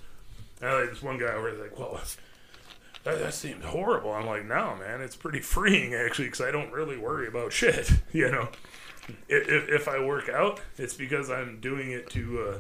And 0.60 0.72
like 0.72 0.90
this 0.90 1.02
one 1.02 1.18
guy 1.18 1.26
over 1.34 1.52
there, 1.52 1.64
like, 1.64 1.78
well, 1.78 2.00
that, 3.04 3.18
that 3.20 3.34
seems 3.34 3.64
horrible. 3.64 4.12
I'm 4.12 4.26
like, 4.26 4.44
no, 4.44 4.74
man, 4.76 5.00
it's 5.00 5.16
pretty 5.16 5.40
freeing 5.40 5.94
actually 5.94 6.26
because 6.26 6.40
I 6.40 6.50
don't 6.50 6.72
really 6.72 6.96
worry 6.96 7.28
about 7.28 7.52
shit. 7.52 7.90
You 8.12 8.30
know, 8.30 8.48
if, 9.28 9.48
if, 9.48 9.68
if 9.68 9.88
I 9.88 10.02
work 10.04 10.28
out, 10.28 10.60
it's 10.78 10.94
because 10.94 11.30
I'm 11.30 11.60
doing 11.60 11.90
it 11.92 12.08
to. 12.10 12.40
Uh, 12.42 12.58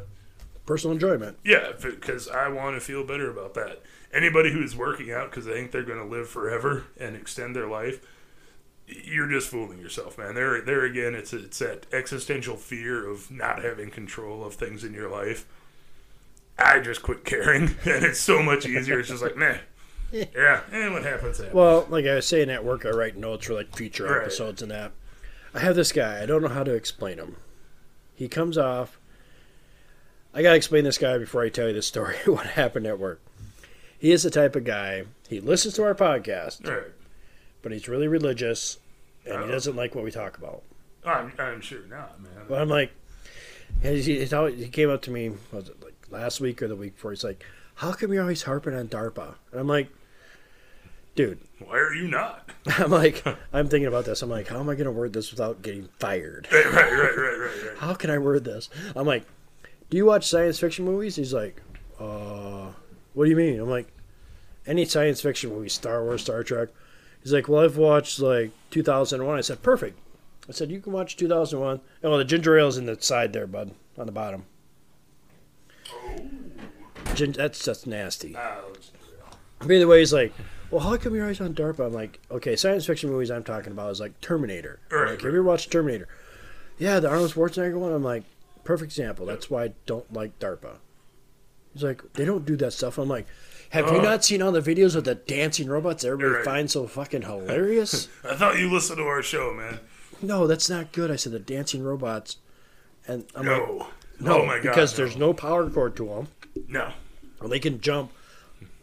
Personal 0.66 0.94
enjoyment. 0.94 1.38
yeah, 1.44 1.72
because 1.80 2.28
I 2.28 2.48
want 2.48 2.76
to 2.76 2.80
feel 2.80 3.04
better 3.04 3.30
about 3.30 3.54
that. 3.54 3.82
Anybody 4.16 4.50
who's 4.50 4.74
working 4.74 5.12
out 5.12 5.30
because 5.30 5.44
they 5.44 5.52
think 5.52 5.72
they're 5.72 5.82
going 5.82 5.98
to 5.98 6.04
live 6.04 6.28
forever 6.28 6.84
and 6.98 7.14
extend 7.14 7.54
their 7.54 7.66
life, 7.68 8.00
you're 8.86 9.28
just 9.28 9.48
fooling 9.48 9.78
yourself, 9.78 10.16
man. 10.16 10.34
There, 10.34 10.60
there 10.62 10.84
again, 10.84 11.14
it's 11.14 11.32
it's 11.32 11.58
that 11.58 11.86
existential 11.92 12.56
fear 12.56 13.06
of 13.08 13.30
not 13.30 13.62
having 13.62 13.90
control 13.90 14.44
of 14.44 14.54
things 14.54 14.84
in 14.84 14.94
your 14.94 15.10
life. 15.10 15.44
I 16.58 16.78
just 16.80 17.02
quit 17.02 17.24
caring, 17.24 17.62
and 17.84 18.04
it's 18.04 18.20
so 18.20 18.42
much 18.42 18.64
easier. 18.64 18.98
It's 19.00 19.10
just 19.10 19.22
like, 19.22 19.36
meh, 19.36 19.58
yeah, 20.12 20.60
and 20.72 20.94
what 20.94 21.02
happens 21.02 21.38
happens. 21.38 21.54
Well, 21.54 21.86
like 21.90 22.06
I 22.06 22.14
was 22.14 22.26
saying 22.26 22.48
at 22.48 22.64
work, 22.64 22.86
I 22.86 22.90
write 22.90 23.16
notes 23.16 23.46
for 23.46 23.52
like 23.54 23.76
future 23.76 24.04
Right. 24.04 24.22
episodes 24.22 24.62
and 24.62 24.70
that. 24.70 24.92
I 25.52 25.58
have 25.60 25.76
this 25.76 25.92
guy. 25.92 26.22
I 26.22 26.26
don't 26.26 26.42
know 26.42 26.48
how 26.48 26.64
to 26.64 26.72
explain 26.74 27.18
him. 27.18 27.36
He 28.14 28.28
comes 28.28 28.56
off. 28.56 28.98
I 30.32 30.42
gotta 30.42 30.56
explain 30.56 30.84
this 30.84 30.98
guy 30.98 31.18
before 31.18 31.42
I 31.42 31.48
tell 31.48 31.66
you 31.68 31.74
the 31.74 31.82
story. 31.82 32.16
What 32.26 32.46
happened 32.46 32.86
at 32.86 32.98
work? 32.98 33.20
He 33.98 34.12
is 34.12 34.22
the 34.22 34.30
type 34.30 34.56
of 34.56 34.64
guy. 34.64 35.04
He 35.28 35.40
listens 35.40 35.74
to 35.74 35.82
our 35.84 35.94
podcast, 35.94 36.66
right. 36.68 36.92
but 37.62 37.72
he's 37.72 37.88
really 37.88 38.08
religious, 38.08 38.78
and 39.24 39.34
Oh. 39.34 39.46
he 39.46 39.50
doesn't 39.52 39.74
like 39.76 39.94
what 39.94 40.04
we 40.04 40.10
talk 40.10 40.36
about. 40.38 40.62
I'm, 41.04 41.32
I'm 41.38 41.60
sure 41.60 41.80
not, 41.88 42.20
man. 42.20 42.32
But 42.48 42.60
I'm 42.60 42.68
like, 42.68 42.92
he, 43.82 44.26
always, 44.34 44.58
he 44.58 44.68
came 44.68 44.90
up 44.90 45.02
to 45.02 45.10
me, 45.10 45.32
was 45.52 45.68
it 45.68 45.82
like 45.82 45.94
last 46.10 46.40
week 46.40 46.62
or 46.62 46.68
the 46.68 46.76
week 46.76 46.94
before? 46.94 47.12
He's 47.12 47.24
like, 47.24 47.44
"How 47.76 47.92
come 47.92 48.12
you're 48.12 48.22
always 48.22 48.42
harping 48.42 48.74
on 48.74 48.88
DARPA?" 48.88 49.34
And 49.50 49.60
I'm 49.60 49.66
like, 49.68 49.88
"Dude, 51.14 51.38
Why 51.64 51.76
are 51.78 51.94
you 51.94 52.08
not? 52.08 52.50
I'm 52.78 52.90
like, 52.90 53.24
I'm 53.52 53.68
thinking 53.68 53.86
about 53.86 54.04
this. 54.04 54.22
I'm 54.22 54.30
like, 54.30 54.48
how 54.48 54.58
am 54.60 54.68
I 54.68 54.74
going 54.74 54.86
to 54.86 54.92
word 54.92 55.12
this 55.12 55.30
without 55.30 55.62
getting 55.62 55.88
fired? 55.98 56.48
right, 56.52 56.64
right, 56.66 56.74
right, 56.74 56.92
right, 56.92 57.16
right, 57.16 57.38
right. 57.68 57.76
How 57.78 57.94
can 57.94 58.10
I 58.10 58.18
word 58.18 58.44
this? 58.44 58.68
I'm 58.94 59.06
like, 59.06 59.24
do 59.90 59.96
you 59.96 60.04
watch 60.06 60.26
science 60.28 60.58
fiction 60.58 60.84
movies? 60.84 61.14
He's 61.16 61.32
like, 61.32 61.62
uh, 62.00 62.70
what 63.16 63.24
do 63.24 63.30
you 63.30 63.36
mean? 63.36 63.58
I'm 63.58 63.68
like, 63.68 63.88
any 64.66 64.84
science 64.84 65.20
fiction 65.20 65.50
movie, 65.50 65.68
Star 65.68 66.04
Wars, 66.04 66.22
Star 66.22 66.42
Trek. 66.44 66.68
He's 67.22 67.32
like, 67.32 67.48
well, 67.48 67.64
I've 67.64 67.76
watched 67.76 68.20
like 68.20 68.50
2001. 68.70 69.36
I 69.36 69.40
said, 69.40 69.62
perfect. 69.62 69.98
I 70.48 70.52
said, 70.52 70.70
you 70.70 70.80
can 70.80 70.92
watch 70.92 71.16
2001. 71.16 71.80
Oh, 72.04 72.18
the 72.18 72.24
ginger 72.24 72.56
ale's 72.58 72.76
in 72.78 72.86
the 72.86 73.00
side 73.00 73.32
there, 73.32 73.46
bud, 73.48 73.72
on 73.98 74.06
the 74.06 74.12
bottom. 74.12 74.44
Gin- 77.14 77.32
that's 77.32 77.64
that's 77.64 77.86
nasty. 77.86 78.34
Ah, 78.36 78.60
But 79.60 79.70
either 79.70 79.86
way, 79.86 80.00
he's 80.00 80.12
like, 80.12 80.32
well, 80.70 80.80
how 80.82 80.96
come 80.96 81.14
you're 81.14 81.24
always 81.24 81.40
on 81.40 81.54
DARPA? 81.54 81.86
I'm 81.86 81.92
like, 81.92 82.20
okay, 82.30 82.56
science 82.56 82.84
fiction 82.86 83.10
movies 83.10 83.30
I'm 83.30 83.44
talking 83.44 83.72
about 83.72 83.90
is 83.92 84.00
like 84.00 84.20
Terminator. 84.20 84.80
I'm 84.90 84.98
Right, 84.98 85.10
like, 85.10 85.22
have 85.22 85.32
you 85.32 85.38
ever 85.38 85.42
watched 85.42 85.70
Terminator? 85.70 86.08
Yeah, 86.78 87.00
the 87.00 87.08
Arnold 87.08 87.30
Schwarzenegger 87.32 87.78
one. 87.78 87.92
I'm 87.92 88.02
like, 88.02 88.24
perfect 88.64 88.90
example. 88.92 89.24
That's 89.26 89.48
why 89.48 89.64
I 89.64 89.72
don't 89.86 90.12
like 90.12 90.38
DARPA. 90.38 90.76
He's 91.76 91.84
like, 91.84 92.12
they 92.14 92.24
don't 92.24 92.46
do 92.46 92.56
that 92.56 92.72
stuff. 92.72 92.96
I'm 92.98 93.08
like, 93.08 93.26
Have 93.70 93.86
you 93.92 93.98
uh. 93.98 94.02
not 94.02 94.24
seen 94.24 94.40
all 94.40 94.50
the 94.52 94.60
videos 94.62 94.96
of 94.96 95.04
the 95.04 95.14
dancing 95.14 95.68
robots 95.68 96.04
everybody 96.04 96.36
Right. 96.36 96.44
finds 96.44 96.72
so 96.72 96.86
fucking 96.86 97.22
hilarious? 97.22 98.08
I 98.24 98.34
thought 98.34 98.58
you 98.58 98.70
listened 98.72 98.98
to 98.98 99.04
our 99.04 99.22
show, 99.22 99.52
man. 99.52 99.80
no, 100.22 100.46
that's 100.46 100.70
not 100.70 100.92
good. 100.92 101.10
I 101.10 101.16
said 101.16 101.32
the 101.32 101.38
dancing 101.38 101.82
robots, 101.84 102.38
and 103.06 103.24
I'm 103.34 103.46
like, 103.46 103.60
oh 103.60 103.88
No. 104.18 104.28
no, 104.36 104.42
oh 104.42 104.46
my 104.46 104.54
god. 104.56 104.62
because 104.62 104.92
no. 104.92 105.04
there's 105.04 105.16
no 105.18 105.34
power 105.34 105.68
cord 105.68 105.96
to 105.96 106.06
them. 106.06 106.28
no. 106.68 106.92
Well, 107.40 107.50
they 107.50 107.58
can 107.58 107.82
jump 107.82 108.12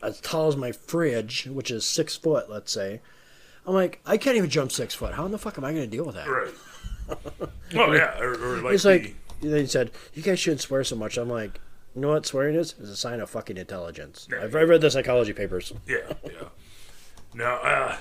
as 0.03 0.21
tall 0.21 0.47
as 0.47 0.55
my 0.55 0.71
fridge, 0.71 1.47
which 1.47 1.71
is 1.71 1.83
six 1.85 2.15
foot, 2.15 2.51
let's 2.51 2.71
say. 2.71 3.01
I'm 3.65 3.73
like, 3.73 3.99
I 4.05 4.17
can't 4.17 4.37
even 4.37 4.49
jump 4.51 4.71
six 4.71 4.93
foot. 4.93 5.13
How 5.15 5.25
in 5.25 5.31
the 5.31 5.39
fuck 5.39 5.57
am 5.57 5.63
I 5.65 5.71
going 5.71 5.89
to 5.89 5.89
deal 5.89 6.05
with 6.05 6.13
that? 6.15 6.27
Right. 6.29 6.53
oh 7.75 7.93
yeah, 7.93 8.19
or, 8.19 8.33
or 8.33 8.57
like, 8.61 8.73
It's 8.75 8.83
the, 8.83 8.89
like 8.89 9.15
they 9.41 9.65
said, 9.65 9.91
you 10.13 10.21
guys 10.21 10.39
shouldn't 10.39 10.61
swear 10.61 10.83
so 10.83 10.95
much. 10.95 11.17
I'm 11.17 11.29
like, 11.29 11.59
you 11.95 12.01
know 12.01 12.09
what 12.09 12.25
swearing 12.25 12.55
is? 12.55 12.73
Is 12.79 12.89
a 12.89 12.95
sign 12.95 13.19
of 13.19 13.29
fucking 13.29 13.57
intelligence. 13.57 14.27
Yeah. 14.31 14.43
I've, 14.43 14.55
I've 14.55 14.69
read 14.69 14.81
the 14.81 14.91
psychology 14.91 15.33
papers. 15.33 15.73
yeah, 15.87 15.97
yeah. 16.23 16.31
No, 17.33 17.45
uh, 17.45 17.97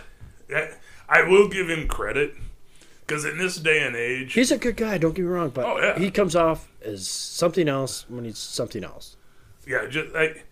that, 0.49 0.79
I 1.09 1.23
will 1.23 1.49
give 1.49 1.69
him 1.71 1.89
credit 1.89 2.35
because 3.07 3.25
in 3.25 3.39
this 3.39 3.57
day 3.57 3.83
and 3.83 3.97
age, 3.97 4.35
He's 4.35 4.51
a 4.51 4.59
good 4.59 4.77
guy. 4.77 4.99
Don't 4.99 5.15
get 5.15 5.23
me 5.23 5.29
wrong, 5.29 5.51
but 5.51 5.65
Oh, 5.65 5.79
yeah. 5.81 5.99
he 5.99 6.11
comes 6.11 6.37
off 6.37 6.69
as 6.85 7.09
something 7.09 7.69
else 7.69 8.05
when 8.09 8.25
he's 8.25 8.39
something 8.39 8.85
else. 8.85 9.17
yeah, 9.67 9.87
just 9.87 10.15
like, 10.15 10.47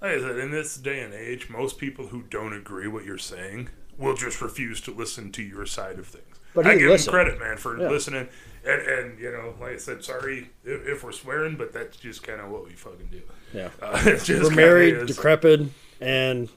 like 0.00 0.12
I 0.16 0.20
said, 0.20 0.38
in 0.38 0.50
this 0.50 0.76
day 0.76 1.00
and 1.00 1.12
age, 1.14 1.48
most 1.50 1.78
people 1.78 2.08
who 2.08 2.22
don't 2.22 2.52
agree 2.52 2.86
what 2.88 3.04
you're 3.04 3.18
saying 3.18 3.68
will 3.98 4.14
just 4.16 4.40
refuse 4.40 4.80
to 4.82 4.92
listen 4.94 5.30
to 5.32 5.42
your 5.42 5.66
side 5.66 5.98
of 5.98 6.06
things. 6.06 6.24
But 6.54 6.66
I 6.66 6.76
give 6.76 6.88
listened. 6.90 7.14
him 7.16 7.24
credit, 7.24 7.40
man, 7.40 7.56
for 7.56 7.78
Yeah. 7.80 7.88
listening. 7.90 8.28
And, 8.64 8.80
and 8.82 9.18
you 9.18 9.32
know, 9.32 9.54
like 9.60 9.72
I 9.74 9.76
said, 9.76 10.04
sorry 10.04 10.50
if, 10.64 10.86
if 10.86 11.04
we're 11.04 11.12
swearing, 11.12 11.56
but 11.56 11.72
that's 11.72 11.96
just 11.96 12.22
kind 12.22 12.40
of 12.40 12.50
what 12.50 12.64
we 12.64 12.72
fucking 12.74 13.08
do. 13.10 13.22
Yeah, 13.52 13.70
Uh, 13.82 14.02
just 14.18 14.28
we're 14.28 14.50
married, 14.50 14.94
is. 14.94 15.16
decrepit, 15.16 15.62
and 16.00 16.48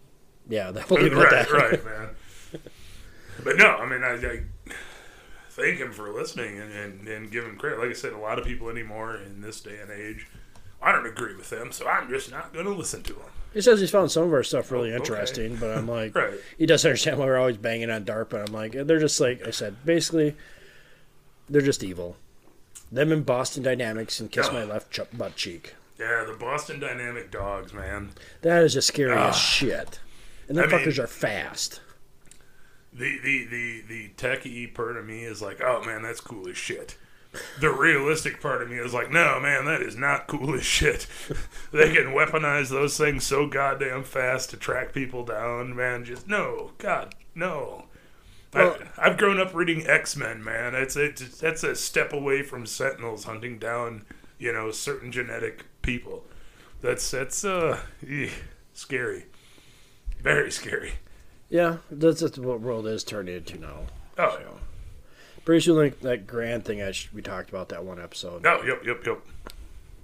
yeah, 0.47 0.69
that 0.71 0.89
will 0.89 0.97
leave 1.01 1.15
right, 1.17 1.29
that. 1.31 1.51
right, 1.51 1.83
man. 1.85 2.09
But 3.43 3.57
no, 3.57 3.67
I 3.67 3.85
mean, 3.89 4.01
I, 4.01 4.13
I 4.13 4.39
thank 5.49 5.77
him 5.79 5.91
for 5.91 6.09
listening 6.11 6.57
and, 6.59 6.71
and, 6.71 7.07
and 7.07 7.31
give 7.31 7.43
him 7.43 7.57
credit. 7.57 7.79
Like 7.79 7.89
I 7.89 7.93
said, 7.93 8.13
a 8.13 8.17
lot 8.17 8.39
of 8.39 8.45
people 8.45 8.69
anymore 8.69 9.17
in 9.17 9.41
this 9.41 9.59
day 9.59 9.77
and 9.81 9.91
age, 9.91 10.25
I 10.81 10.91
don't 10.93 11.05
agree 11.05 11.35
with 11.35 11.49
them, 11.49 11.71
so 11.73 11.85
I'm 11.87 12.09
just 12.09 12.31
not 12.31 12.53
going 12.53 12.65
to 12.65 12.71
listen 12.71 13.03
to 13.03 13.13
them. 13.13 13.23
He 13.53 13.61
says 13.61 13.79
he's 13.81 13.91
found 13.91 14.09
some 14.11 14.23
of 14.23 14.33
our 14.33 14.43
stuff 14.43 14.71
really 14.71 14.91
Oh, 14.91 14.95
okay. 14.95 15.03
interesting, 15.03 15.55
but 15.57 15.77
I'm 15.77 15.87
like, 15.87 16.15
Right. 16.15 16.33
he 16.57 16.65
doesn't 16.65 16.89
understand 16.89 17.19
why 17.19 17.25
we're 17.25 17.37
always 17.37 17.57
banging 17.57 17.89
on 17.89 18.03
DARPA. 18.05 18.47
I'm 18.47 18.53
like, 18.53 18.71
they're 18.71 18.99
just 18.99 19.19
like 19.19 19.45
I 19.45 19.51
said, 19.51 19.75
basically, 19.85 20.35
they're 21.49 21.61
just 21.61 21.83
evil. 21.83 22.15
Them 22.91 23.11
and 23.11 23.25
Boston 23.25 23.63
Dynamics 23.63 24.19
and 24.19 24.31
Kiss. 24.31 24.51
My 24.51 24.63
Left 24.63 24.91
ch- 24.91 25.17
Butt 25.17 25.35
Cheek. 25.35 25.75
Yeah, 25.99 26.23
the 26.27 26.33
Boston 26.39 26.79
Dynamic 26.79 27.31
dogs, 27.31 27.73
man. 27.73 28.11
That 28.41 28.63
is 28.63 28.73
just 28.73 28.87
scary 28.87 29.13
Ah. 29.13 29.29
as 29.29 29.37
shit. 29.37 29.99
And 30.47 30.57
them 30.57 30.69
I 30.69 30.71
mean- 30.77 30.85
fuckers 30.85 30.99
are 30.99 31.07
fast. 31.07 31.81
The, 32.93 33.17
the, 33.23 33.45
the, 33.45 33.81
the 33.87 34.09
techie 34.15 34.73
part 34.73 34.95
of 34.95 35.05
me 35.05 35.23
is 35.23 35.41
like, 35.41 35.61
oh 35.61 35.83
man, 35.83 36.01
that's 36.03 36.21
cool 36.21 36.47
as 36.47 36.55
shit. 36.57 36.97
The 37.59 37.69
realistic 37.69 38.41
part 38.41 38.61
of 38.61 38.69
me 38.69 38.77
is 38.77 38.93
like, 38.93 39.11
no, 39.11 39.41
man, 39.41 39.65
that 39.65 39.81
is 39.81 39.97
not 39.97 40.27
cool 40.27 40.53
as 40.55 40.65
shit. 40.65 41.05
they 41.73 41.93
can 41.93 42.13
weaponize 42.13 42.69
those 42.69 42.97
things 42.97 43.25
so 43.25 43.47
goddamn 43.47 44.03
fast 44.05 44.51
to 44.51 44.57
track 44.57 44.93
people 44.93 45.25
down, 45.25 45.75
man. 45.75 46.05
Just 46.05 46.29
no, 46.29 46.71
God, 46.77 47.13
no. 47.33 47.85
Well- 48.55 48.77
I, 48.97 49.07
I've 49.07 49.17
grown 49.17 49.39
up 49.39 49.53
reading 49.53 49.85
X 49.87 50.15
Men, 50.15 50.43
man. 50.43 50.73
It's 50.75 50.95
it's 50.95 51.39
that's 51.39 51.63
a 51.63 51.75
step 51.75 52.13
away 52.13 52.41
from 52.41 52.65
Sentinels 52.65 53.25
hunting 53.25 53.59
down, 53.59 54.05
you 54.39 54.51
know, 54.53 54.71
certain 54.71 55.11
genetic 55.11 55.65
people. 55.81 56.23
That's 56.81 57.09
that's 57.11 57.43
uh, 57.45 57.79
eh, 58.07 58.29
scary, 58.73 59.25
very 60.21 60.51
scary. 60.51 60.93
Yeah, 61.49 61.77
that's 61.91 62.19
just 62.21 62.37
what 62.39 62.61
world 62.61 62.87
is 62.87 63.03
turning 63.03 63.35
into 63.35 63.59
now. 63.59 63.81
Oh 64.17 64.37
yeah. 64.39 64.47
Pretty 65.43 65.61
soon, 65.61 65.77
like 65.77 65.99
that 66.01 66.25
grand 66.25 66.65
thing 66.65 66.81
I 66.81 66.91
sh- 66.91 67.09
we 67.13 67.21
talked 67.21 67.49
about 67.49 67.69
that 67.69 67.83
one 67.85 68.01
episode. 68.01 68.41
No, 68.41 68.63
yep, 68.63 68.83
yep, 68.83 69.05
yep. 69.05 69.19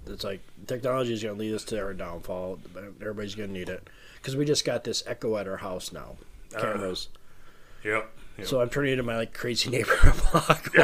It's 0.06 0.22
like 0.22 0.40
technology 0.68 1.12
is 1.12 1.22
going 1.22 1.34
to 1.34 1.40
lead 1.40 1.54
us 1.54 1.64
to 1.64 1.80
our 1.80 1.92
downfall. 1.94 2.60
Everybody's 3.00 3.34
going 3.34 3.48
to 3.48 3.52
need 3.52 3.68
it 3.68 3.88
because 4.16 4.36
we 4.36 4.44
just 4.44 4.64
got 4.64 4.84
this 4.84 5.02
Echo 5.06 5.36
at 5.36 5.48
our 5.48 5.56
house 5.56 5.92
now, 5.92 6.16
Uh, 6.56 6.60
cameras. 6.60 7.08
Yep. 7.84 8.08
Yep. 8.38 8.46
so 8.46 8.60
I'm 8.60 8.68
turning 8.70 8.92
into 8.92 9.02
my 9.02 9.16
like 9.16 9.32
crazy 9.34 9.70
neighbor 9.76 9.96
block. 10.32 10.70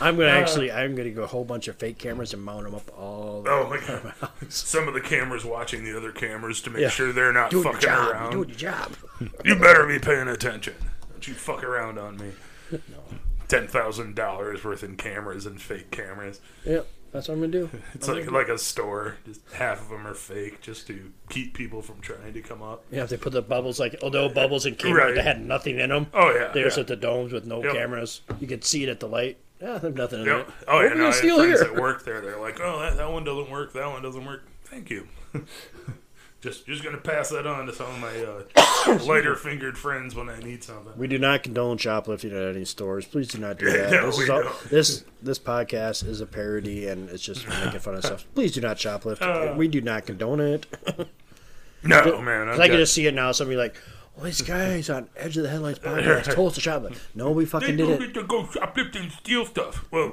I'm 0.00 0.16
gonna 0.16 0.28
uh. 0.28 0.32
actually, 0.32 0.70
I'm 0.70 0.94
gonna 0.94 1.10
go 1.10 1.22
a 1.24 1.26
whole 1.26 1.44
bunch 1.44 1.66
of 1.68 1.76
fake 1.76 1.98
cameras 1.98 2.32
and 2.34 2.42
mount 2.42 2.64
them 2.64 2.74
up 2.74 2.90
all. 2.96 3.44
Oh 3.46 3.68
my 3.68 3.78
god! 3.78 4.14
Some 4.48 4.86
of 4.88 4.94
the 4.94 5.00
cameras 5.00 5.44
watching 5.44 5.84
the 5.84 5.96
other 5.96 6.12
cameras 6.12 6.60
to 6.62 6.70
make 6.70 6.82
Yeah. 6.82 6.88
sure 6.88 7.12
they're 7.12 7.32
not 7.32 7.50
doing 7.50 7.64
your 7.64 7.72
fucking 7.74 7.88
job. 7.88 8.10
around. 8.10 8.22
You're 8.32 8.44
doing 8.44 8.48
your 8.50 8.58
job. 8.58 8.92
You 9.44 9.56
better 9.56 9.86
be 9.86 9.98
paying 10.00 10.28
attention. 10.28 10.74
Don't 11.10 11.26
you 11.28 11.34
fuck 11.34 11.62
around 11.62 11.98
on 11.98 12.16
me. 12.16 12.32
Ten 13.48 13.66
thousand 13.68 14.14
dollars 14.14 14.64
worth 14.64 14.82
in 14.82 14.96
cameras 14.96 15.46
and 15.46 15.60
fake 15.60 15.90
cameras. 15.90 16.40
Yep, 16.64 16.86
that's 17.12 17.28
what 17.28 17.34
I'm 17.34 17.40
gonna 17.40 17.52
do. 17.52 17.70
It's 17.94 18.08
like 18.08 18.30
like 18.30 18.48
a 18.48 18.58
store. 18.58 19.16
Just 19.26 19.40
half 19.52 19.80
of 19.82 19.88
them 19.90 20.06
are 20.06 20.14
fake, 20.14 20.60
just 20.60 20.86
to 20.88 21.12
keep 21.28 21.54
people 21.54 21.82
from 21.82 22.00
trying 22.00 22.32
to 22.34 22.40
come 22.40 22.62
up. 22.62 22.84
Yeah, 22.90 23.04
if 23.04 23.10
they 23.10 23.16
put 23.16 23.32
the 23.32 23.42
bubbles 23.42 23.78
like 23.78 23.96
no 24.02 24.28
bubbles 24.28 24.66
and 24.66 24.76
cameras 24.78 25.04
Right. 25.04 25.14
that 25.16 25.24
had 25.24 25.44
nothing 25.44 25.78
in 25.78 25.90
them. 25.90 26.06
Oh 26.14 26.30
yeah. 26.34 26.50
They 26.52 26.62
just 26.62 26.76
yeah. 26.76 26.82
at 26.82 26.86
the 26.88 26.96
domes 26.96 27.32
with 27.32 27.44
no 27.46 27.62
Yep. 27.62 27.74
cameras. 27.74 28.22
You 28.40 28.46
could 28.46 28.64
see 28.64 28.82
it 28.82 28.88
at 28.88 29.00
the 29.00 29.08
light. 29.08 29.38
Yeah, 29.60 29.78
there's 29.78 29.94
nothing 29.94 30.20
in 30.22 30.26
Yep. 30.26 30.48
it. 30.48 30.54
Oh 30.66 30.76
What 30.76 30.82
yeah, 30.84 30.94
no, 30.94 31.02
I 31.02 31.06
had 31.06 31.14
friends 31.14 31.42
here? 31.42 31.58
that 31.58 31.76
work 31.76 32.04
there. 32.04 32.20
They're 32.20 32.40
like, 32.40 32.58
oh, 32.60 32.80
that, 32.80 32.96
that 32.96 33.10
one 33.12 33.22
doesn't 33.24 33.50
work. 33.50 33.72
That 33.74 33.86
one 33.88 34.02
doesn't 34.02 34.24
work. 34.24 34.44
Thank 34.64 34.90
you. 34.90 35.06
just 36.42 36.66
just 36.66 36.82
gonna 36.82 36.98
pass 36.98 37.30
that 37.30 37.46
on 37.46 37.66
to 37.66 37.72
some 37.72 37.86
of 37.86 37.98
my 38.00 38.24
uh, 38.24 38.98
lighter 39.06 39.36
fingered 39.36 39.78
friends 39.78 40.14
when 40.14 40.28
I 40.28 40.38
need 40.40 40.62
something. 40.64 40.92
We 40.96 41.06
do 41.06 41.18
not 41.18 41.44
condone 41.44 41.78
shoplifting 41.78 42.32
at 42.32 42.42
any 42.42 42.64
stores. 42.64 43.06
Please 43.06 43.28
do 43.28 43.38
not 43.38 43.58
do 43.58 43.70
that. 43.70 43.92
No, 43.92 44.06
this 44.06 44.18
we 44.18 44.24
is 44.24 44.30
all, 44.30 44.42
don't. 44.42 44.70
this 44.70 45.04
this 45.22 45.38
podcast 45.38 46.06
is 46.06 46.20
a 46.20 46.26
parody 46.26 46.88
and 46.88 47.08
it's 47.08 47.22
just 47.22 47.48
making 47.48 47.78
fun 47.80 47.94
of 47.94 48.04
stuff. 48.04 48.26
Please 48.34 48.52
do 48.52 48.60
not 48.60 48.76
shoplift. 48.76 49.22
Uh. 49.22 49.54
we 49.56 49.68
do 49.68 49.80
not 49.80 50.04
condone 50.04 50.40
it. 50.40 50.66
No, 51.84 52.20
man. 52.22 52.48
I've 52.48 52.60
I 52.60 52.68
can 52.68 52.76
just 52.76 52.94
see 52.94 53.06
it 53.06 53.14
now. 53.14 53.32
Somebody 53.32 53.56
like, 53.56 53.74
oh, 54.16 54.24
these 54.24 54.40
guys 54.42 54.88
on 54.88 55.08
Edge 55.16 55.36
of 55.36 55.42
the 55.42 55.48
Headlights 55.48 55.78
podcast 55.80 56.32
told 56.34 56.52
us 56.52 56.54
to 56.54 56.60
shoplift. 56.60 56.98
No, 57.14 57.32
we 57.32 57.44
fucking 57.44 57.76
don't 57.76 57.88
did 57.88 57.98
get 57.98 58.08
it. 58.10 58.14
to 58.14 58.22
go 58.22 58.44
shoplift 58.44 58.94
and 59.00 59.10
steal 59.10 59.44
stuff. 59.44 59.84
Well, 59.90 60.12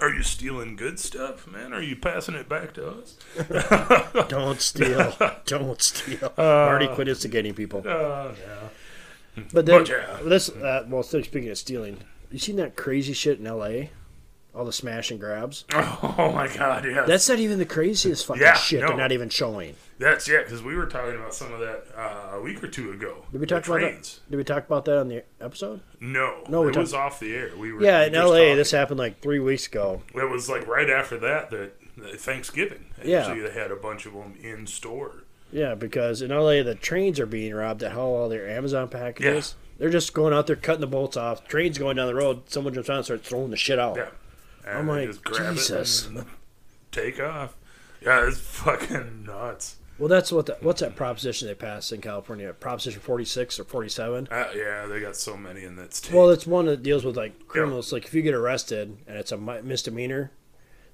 are 0.00 0.10
you 0.10 0.22
stealing 0.22 0.76
good 0.76 0.98
stuff, 0.98 1.46
man? 1.46 1.72
Are 1.72 1.82
you 1.82 1.96
passing 1.96 2.34
it 2.34 2.48
back 2.48 2.74
to 2.74 2.88
us? 2.88 3.16
Don't 4.28 4.60
steal. 4.60 5.14
Don't 5.46 5.80
steal. 5.82 6.32
Uh. 6.36 6.42
Marty 6.42 6.86
quit 6.88 7.08
instigating 7.08 7.54
people. 7.54 7.80
Uh, 7.86 8.32
yeah. 8.38 9.42
But 9.52 9.66
then 9.66 9.80
But 9.80 9.88
yeah. 9.88 10.18
this. 10.24 10.48
Uh, 10.50 10.84
well, 10.88 11.02
still 11.02 11.22
speaking 11.22 11.50
of 11.50 11.58
stealing, 11.58 11.98
you 12.30 12.38
seen 12.38 12.56
that 12.56 12.76
crazy 12.76 13.12
shit 13.12 13.38
in 13.38 13.46
L.A. 13.46 13.90
All 14.54 14.64
the 14.64 14.72
smash 14.72 15.10
and 15.10 15.20
grabs. 15.20 15.64
Oh 15.74 16.32
my 16.34 16.48
god, 16.48 16.84
yeah. 16.84 17.04
That's 17.06 17.28
not 17.28 17.38
even 17.38 17.58
the 17.58 17.64
craziest 17.66 18.26
fucking 18.26 18.42
Yeah, 18.42 18.54
shit. 18.54 18.80
no. 18.80 18.88
They're 18.88 18.96
not 18.96 19.12
even 19.12 19.28
showing. 19.28 19.74
That's 19.98 20.28
yeah, 20.28 20.42
because 20.44 20.62
we 20.62 20.76
were 20.76 20.86
talking 20.86 21.16
about 21.16 21.34
some 21.34 21.52
of 21.52 21.58
that 21.60 21.86
uh, 21.96 22.36
a 22.36 22.40
week 22.40 22.62
or 22.62 22.68
two 22.68 22.92
ago. 22.92 23.24
Did 23.32 23.40
we 23.40 23.46
talk 23.48 23.66
about 23.66 23.78
trains. 23.80 24.20
that? 24.24 24.30
Did 24.30 24.36
we 24.36 24.44
talk 24.44 24.64
about 24.66 24.84
that 24.84 24.98
on 24.98 25.08
the 25.08 25.24
episode? 25.40 25.80
No, 26.00 26.44
No, 26.48 26.62
we 26.62 26.68
it 26.68 26.72
talked- 26.72 26.82
was 26.82 26.94
off 26.94 27.18
the 27.20 27.34
air. 27.34 27.50
We 27.56 27.72
were 27.72 27.82
Yeah, 27.82 28.04
in 28.04 28.14
L.A. 28.14 28.38
talking. 28.38 28.56
This 28.56 28.70
happened 28.70 28.98
like 28.98 29.20
three 29.20 29.40
weeks 29.40 29.66
ago. 29.66 30.02
It 30.14 30.30
was 30.30 30.48
like 30.48 30.66
right 30.68 30.88
after 30.88 31.18
that 31.18 31.50
that, 31.50 31.72
Thanksgiving. 32.20 32.86
Yeah. 33.04 33.34
They 33.34 33.50
had 33.50 33.72
a 33.72 33.76
bunch 33.76 34.06
of 34.06 34.12
them 34.12 34.34
in 34.40 34.66
store. 34.68 35.24
Yeah, 35.50 35.74
because 35.74 36.22
in 36.22 36.30
LA 36.30 36.62
the 36.62 36.76
trains 36.76 37.18
are 37.18 37.26
being 37.26 37.54
robbed 37.54 37.80
that 37.80 37.92
haul 37.92 38.14
all 38.16 38.28
their 38.28 38.48
Amazon 38.48 38.88
packages. 38.88 39.54
They're 39.78 39.90
just 39.90 40.12
going 40.12 40.32
out 40.34 40.46
there 40.46 40.56
cutting 40.56 40.80
the 40.80 40.86
bolts 40.86 41.16
off. 41.16 41.46
Trains 41.48 41.78
going 41.78 41.96
down 41.96 42.06
the 42.08 42.14
road. 42.14 42.42
Someone 42.50 42.74
jumps 42.74 42.88
on 42.90 42.96
and 42.96 43.04
starts 43.04 43.28
throwing 43.28 43.50
the 43.50 43.56
shit 43.56 43.78
out. 43.78 43.96
Yeah, 43.96 44.08
and 44.66 44.78
I'm 44.78 44.88
like, 44.88 45.10
Jesus. 45.36 46.08
take 46.92 47.18
off. 47.20 47.56
Yeah, 48.02 48.26
it's 48.28 48.38
fucking 48.38 49.24
nuts. 49.24 49.76
Well, 49.98 50.08
that's 50.08 50.30
what 50.30 50.46
the, 50.46 50.56
what's 50.60 50.80
that 50.80 50.94
proposition 50.94 51.48
they 51.48 51.54
passed 51.54 51.92
in 51.92 52.00
California? 52.00 52.52
Proposition 52.52 53.00
46 53.00 53.58
or 53.58 53.64
47? 53.64 54.28
Uh, 54.30 54.44
yeah, 54.54 54.86
they 54.86 55.00
got 55.00 55.16
so 55.16 55.36
many 55.36 55.64
in 55.64 55.74
that 55.76 55.92
state. 55.92 56.14
Well, 56.14 56.30
it's 56.30 56.46
one 56.46 56.66
that 56.66 56.82
deals 56.82 57.04
with 57.04 57.16
like 57.16 57.48
criminals. 57.48 57.92
Like 57.92 58.04
if 58.04 58.14
you 58.14 58.22
get 58.22 58.34
arrested 58.34 58.96
and 59.08 59.16
it's 59.16 59.32
a 59.32 59.36
misdemeanor, 59.36 60.30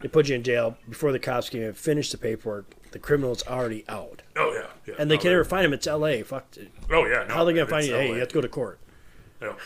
they 0.00 0.08
put 0.08 0.28
you 0.28 0.34
in 0.34 0.42
jail 0.42 0.76
before 0.88 1.12
the 1.12 1.18
cops 1.18 1.50
can 1.50 1.60
even 1.60 1.74
finish 1.74 2.10
the 2.10 2.18
paperwork. 2.18 2.66
The 2.92 2.98
criminal's 2.98 3.42
already 3.46 3.84
out, 3.88 4.22
oh 4.36 4.52
yeah, 4.52 4.68
yeah. 4.86 4.94
and 4.98 5.10
they 5.10 5.16
no, 5.16 5.22
can 5.22 5.30
never 5.32 5.44
find 5.44 5.64
him. 5.64 5.72
It's 5.72 5.86
L.A. 5.86 6.22
Fuck. 6.22 6.56
Oh 6.90 7.06
yeah. 7.06 7.24
No, 7.26 7.34
How 7.34 7.40
are 7.40 7.46
they 7.46 7.54
gonna 7.54 7.66
find 7.66 7.84
you? 7.86 7.94
Hey, 7.94 8.08
LA. 8.08 8.14
you 8.14 8.20
have 8.20 8.28
to 8.28 8.34
go 8.34 8.40
to 8.40 8.48
court. 8.48 8.78
Yeah. 9.42 9.54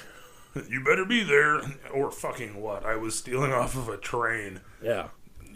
You 0.68 0.82
better 0.82 1.04
be 1.04 1.22
there, 1.22 1.60
or 1.94 2.10
fucking 2.10 2.60
what? 2.60 2.84
I 2.84 2.96
was 2.96 3.16
stealing 3.16 3.52
off 3.52 3.76
of 3.76 3.88
a 3.88 3.96
train. 3.96 4.60
Yeah. 4.82 5.08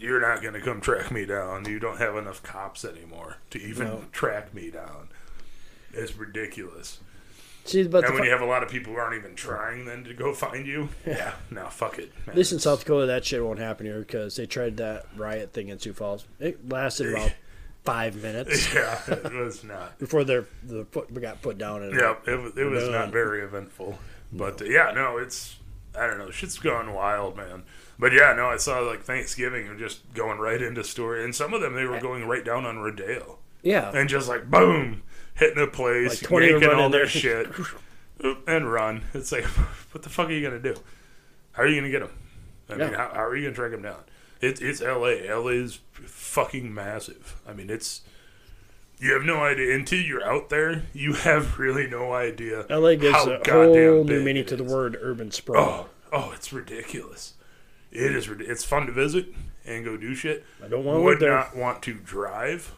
You're 0.03 0.19
not 0.21 0.43
gonna 0.43 0.59
come 0.61 0.81
track 0.81 1.11
me 1.11 1.25
down. 1.25 1.65
You 1.65 1.79
don't 1.79 1.97
have 1.97 2.15
enough 2.17 2.43
cops 2.43 2.83
anymore 2.83 3.37
to 3.51 3.59
even 3.61 3.87
No. 3.87 4.05
track 4.11 4.53
me 4.53 4.69
down. 4.69 5.07
It's 5.93 6.15
ridiculous. 6.15 6.99
See, 7.65 7.83
but 7.87 8.03
and 8.03 8.13
when 8.13 8.23
fu- 8.23 8.25
you 8.25 8.31
have 8.33 8.41
a 8.41 8.45
lot 8.45 8.61
of 8.63 8.67
people 8.69 8.91
who 8.93 8.99
aren't 8.99 9.15
even 9.15 9.35
trying 9.35 9.85
then 9.85 10.03
to 10.03 10.13
go 10.13 10.33
find 10.33 10.67
you, 10.67 10.89
yeah, 11.05 11.35
no, 11.49 11.67
fuck 11.67 11.97
it. 11.99 12.11
man. 12.27 12.31
At 12.33 12.35
least 12.35 12.51
in 12.51 12.59
South 12.59 12.79
Dakota, 12.81 13.05
that 13.05 13.23
shit 13.23 13.41
won't 13.41 13.59
happen 13.59 13.85
here 13.85 13.99
because 13.99 14.35
they 14.35 14.45
tried 14.45 14.75
that 14.77 15.05
riot 15.15 15.53
thing 15.53 15.69
in 15.69 15.79
Sioux 15.79 15.93
Falls. 15.93 16.25
It 16.41 16.67
lasted 16.67 17.13
about 17.13 17.31
five 17.85 18.21
minutes 18.21 18.73
Yeah, 18.75 18.99
it 19.07 19.31
was 19.33 19.63
not. 19.63 19.97
before 19.99 20.25
their 20.25 20.45
the 20.63 20.83
foot 20.91 21.13
got 21.21 21.41
put 21.41 21.57
down. 21.57 21.83
And 21.83 21.93
Yeah, 21.95 22.15
it 22.27 22.37
was, 22.41 22.57
it 22.57 22.65
was 22.65 22.83
No. 22.83 22.91
not 22.91 23.11
very 23.13 23.41
eventful. 23.41 23.97
But 24.33 24.61
uh, 24.61 24.65
yeah, 24.65 24.91
no, 24.93 25.17
it's 25.17 25.55
I 25.97 26.07
don't 26.07 26.17
know, 26.17 26.31
shit's 26.31 26.59
gone 26.59 26.93
wild, 26.93 27.37
man. 27.37 27.63
But 27.99 28.13
yeah, 28.13 28.33
no, 28.33 28.47
I 28.47 28.57
saw 28.57 28.79
like 28.79 29.03
Thanksgiving 29.03 29.67
and 29.67 29.79
just 29.79 30.13
going 30.13 30.39
right 30.39 30.61
into 30.61 30.83
story, 30.83 31.23
and 31.23 31.35
some 31.35 31.53
of 31.53 31.61
them 31.61 31.75
they 31.75 31.85
were 31.85 31.99
going 31.99 32.25
right 32.27 32.43
down 32.43 32.65
on 32.65 32.79
Rodeo 32.79 33.39
yeah, 33.63 33.91
and 33.95 34.09
just 34.09 34.27
like 34.27 34.49
boom, 34.51 35.03
hitting 35.35 35.63
a 35.63 35.67
place, 35.67 36.21
Like 36.21 36.29
20 36.29 36.47
yanking 36.47 36.69
run 36.69 36.79
all 36.79 36.89
their 36.89 37.07
shit, 37.07 37.47
and 38.47 38.71
run. 38.71 39.03
It's 39.13 39.31
like, 39.31 39.45
what 39.91 40.03
the 40.03 40.09
fuck 40.09 40.27
are 40.27 40.33
you 40.33 40.43
gonna 40.45 40.59
do? 40.59 40.75
How 41.53 41.63
are 41.63 41.67
you 41.67 41.79
gonna 41.79 41.89
get 41.89 42.01
them? 42.01 42.11
I 42.69 42.75
mean, 42.75 42.93
how, 42.93 43.11
how 43.13 43.23
are 43.23 43.35
you 43.35 43.43
gonna 43.43 43.55
track 43.55 43.71
them 43.71 43.81
down? 43.81 44.03
It's 44.41 44.59
it's 44.61 44.81
L.A. 44.81 45.27
L.A. 45.27 45.53
is 45.53 45.79
fucking 45.93 46.73
massive. 46.73 47.39
I 47.47 47.53
mean, 47.53 47.69
it's 47.69 48.01
you 48.99 49.13
have 49.13 49.23
no 49.23 49.43
idea 49.43 49.75
until 49.75 50.01
you're 50.01 50.25
out 50.25 50.49
there. 50.49 50.83
You 50.93 51.13
have 51.13 51.57
really 51.57 51.87
no 51.87 52.13
idea. 52.13 52.65
LA 52.69 52.95
gives 52.95 53.25
a 53.25 53.39
whole 53.47 54.03
new 54.03 54.21
meaning 54.21 54.45
to 54.45 54.57
the 54.57 54.63
word 54.63 54.97
urban 55.01 55.31
sprawl. 55.31 55.57
Oh, 55.57 55.89
oh, 56.11 56.31
it's 56.35 56.51
ridiculous. 56.51 57.33
It 57.93 58.15
is. 58.15 58.27
It's 58.29 58.63
fun 58.65 58.87
to 58.87 58.91
visit 58.91 59.27
and 59.65 59.85
go 59.85 59.95
do 59.97 60.13
shit. 60.15 60.43
I 60.63 60.67
don't 60.67 60.83
want 60.83 60.97
to 60.99 61.03
would 61.03 61.21
not 61.21 61.55
want 61.55 61.81
to 61.83 61.93
drive, 61.93 62.73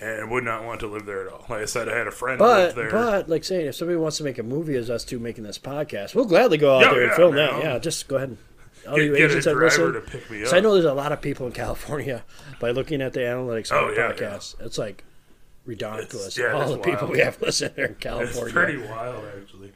and 0.00 0.30
would 0.30 0.44
not 0.44 0.64
want 0.64 0.80
to 0.80 0.86
live 0.86 1.06
there 1.06 1.26
at 1.26 1.32
all. 1.32 1.44
Like 1.48 1.62
I 1.62 1.64
said, 1.66 1.88
I 1.88 1.96
had 1.96 2.06
a 2.06 2.10
friend 2.12 2.38
But 2.38 2.68
live 2.68 2.74
there. 2.76 2.90
but 2.90 3.28
like 3.28 3.44
saying, 3.44 3.66
if 3.66 3.74
somebody 3.74 3.96
wants 3.98 4.16
to 4.18 4.24
make 4.24 4.38
a 4.38 4.42
movie 4.42 4.76
as 4.76 4.88
us 4.90 5.04
two 5.04 5.18
making 5.18 5.44
this 5.44 5.58
podcast, 5.58 6.14
we'll 6.14 6.24
gladly 6.24 6.56
go 6.58 6.76
out 6.76 6.82
Yeah, 6.82 6.90
there 6.90 7.02
and 7.02 7.10
yeah, 7.10 7.16
film 7.16 7.34
man, 7.34 7.46
that. 7.46 7.52
I'll- 7.54 7.62
Yeah, 7.74 7.78
just 7.78 8.08
go 8.08 8.16
ahead. 8.16 8.28
And, 8.30 8.38
all 8.88 8.96
get, 8.96 9.04
you 9.04 9.12
get 9.16 9.20
a 9.22 9.24
agents 9.26 9.44
that 9.44 9.54
driver 9.54 9.86
listen, 9.92 9.92
to 9.94 10.00
pick 10.00 10.30
me 10.30 10.42
up. 10.42 10.48
So 10.48 10.56
I 10.56 10.60
know 10.60 10.72
there's 10.72 10.84
a 10.86 10.92
lot 10.94 11.12
of 11.12 11.20
people 11.22 11.46
in 11.46 11.52
California 11.52 12.24
by 12.60 12.70
looking 12.72 13.00
at 13.02 13.12
the 13.12 13.20
analytics 13.20 13.70
of 13.70 13.76
Oh, 13.78 13.84
our 13.86 13.94
yeah, 13.94 14.12
podcast. 14.12 14.60
It's 14.60 14.76
like 14.78 15.04
ridiculous. 15.66 16.36
Yeah, 16.38 16.52
all 16.52 16.68
the 16.72 16.78
people 16.78 17.06
we 17.08 17.20
have 17.20 17.40
listening 17.42 17.72
there 17.76 17.86
in 17.86 17.94
California. 17.96 18.42
It's 18.44 18.52
pretty 18.52 18.76
wild, 18.78 19.24
actually. 19.40 19.72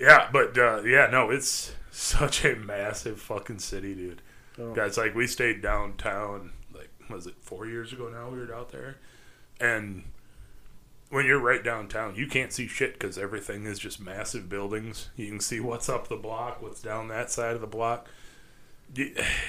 Yeah, 0.00 0.28
but 0.32 0.56
uh, 0.58 0.82
yeah, 0.84 1.08
no, 1.10 1.30
it's 1.30 1.72
such 2.00 2.44
a 2.44 2.56
massive 2.56 3.20
fucking 3.20 3.58
city, 3.58 3.94
dude. 3.94 4.22
Oh. 4.58 4.72
Guys, 4.74 4.96
like 4.96 5.14
we 5.14 5.26
stayed 5.26 5.60
downtown, 5.62 6.52
like 6.74 6.90
was 7.08 7.26
it 7.26 7.34
four 7.40 7.66
years 7.66 7.92
ago 7.92 8.08
now? 8.08 8.28
We 8.30 8.38
were 8.38 8.54
out 8.54 8.70
there, 8.72 8.96
and 9.60 10.04
when 11.10 11.26
you're 11.26 11.38
right 11.40 11.62
downtown, 11.62 12.14
you 12.16 12.26
can't 12.26 12.52
see 12.52 12.66
shit 12.66 12.94
because 12.94 13.18
everything 13.18 13.66
is 13.66 13.78
just 13.78 14.00
massive 14.00 14.48
buildings. 14.48 15.10
You 15.16 15.28
can 15.28 15.40
see 15.40 15.60
what's 15.60 15.88
up 15.88 16.08
the 16.08 16.16
block, 16.16 16.62
what's 16.62 16.80
down 16.82 17.08
that 17.08 17.30
side 17.30 17.54
of 17.54 17.60
the 17.60 17.66
block. 17.66 18.08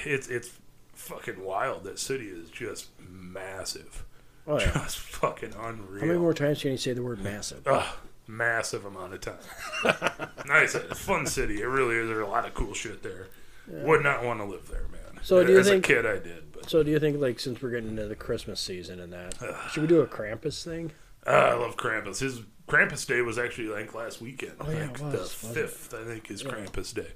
It's 0.05 0.27
it's 0.27 0.51
fucking 0.93 1.43
wild. 1.43 1.83
That 1.83 1.99
city 1.99 2.27
is 2.27 2.49
just 2.49 2.87
massive, 2.99 4.03
Oh, 4.47 4.59
yeah. 4.59 4.71
just 4.73 4.97
fucking 4.99 5.53
unreal. 5.57 6.01
How 6.01 6.07
many 6.07 6.19
more 6.19 6.33
times 6.33 6.61
can 6.61 6.71
you 6.71 6.77
say 6.77 6.93
the 6.93 7.01
word 7.03 7.23
massive? 7.23 7.67
Ugh, 7.67 7.95
massive 8.27 8.85
amount 8.85 9.13
of 9.13 9.21
time. 9.21 9.39
nice, 10.45 10.75
fun 10.75 11.25
city. 11.25 11.61
It 11.61 11.65
really 11.65 11.95
is. 11.95 12.07
There's 12.07 12.25
a 12.25 12.29
lot 12.29 12.45
of 12.45 12.53
cool 12.53 12.73
shit 12.73 13.03
there. 13.03 13.27
Would 13.67 14.03
not 14.03 14.23
want 14.23 14.39
to 14.39 14.45
live 14.45 14.67
there, 14.69 14.87
man. 14.91 15.19
So 15.23 15.43
do 15.45 15.53
you 15.53 15.59
as 15.59 15.67
think- 15.67 15.85
a 15.85 15.87
kid, 15.87 16.05
I 16.05 16.17
did, 16.17 16.51
but 16.51 16.69
So 16.69 16.83
do 16.83 16.91
you 16.91 16.99
think 16.99 17.19
like 17.21 17.39
since 17.39 17.61
we're 17.61 17.69
getting 17.69 17.89
into 17.89 18.07
the 18.07 18.15
Christmas 18.15 18.59
season 18.59 18.99
and 18.99 19.13
that, 19.13 19.35
should 19.71 19.81
we 19.81 19.87
do 19.87 20.01
a 20.01 20.07
Krampus 20.07 20.63
thing? 20.63 20.91
uh, 21.27 21.29
I 21.29 21.53
love 21.53 21.77
Krampus. 21.77 22.19
His 22.19 22.41
Krampus 22.67 23.05
Day 23.05 23.21
was 23.21 23.37
actually 23.37 23.67
like 23.67 23.93
last 23.93 24.21
weekend. 24.21 24.53
Oh, 24.59 24.69
yeah, 24.69 24.85
like 24.87 24.99
was, 24.99 25.11
the 25.11 25.47
fifth, 25.53 25.93
I 25.93 26.03
think, 26.05 26.31
is 26.31 26.43
Krampus 26.43 26.93
Day. 26.93 27.07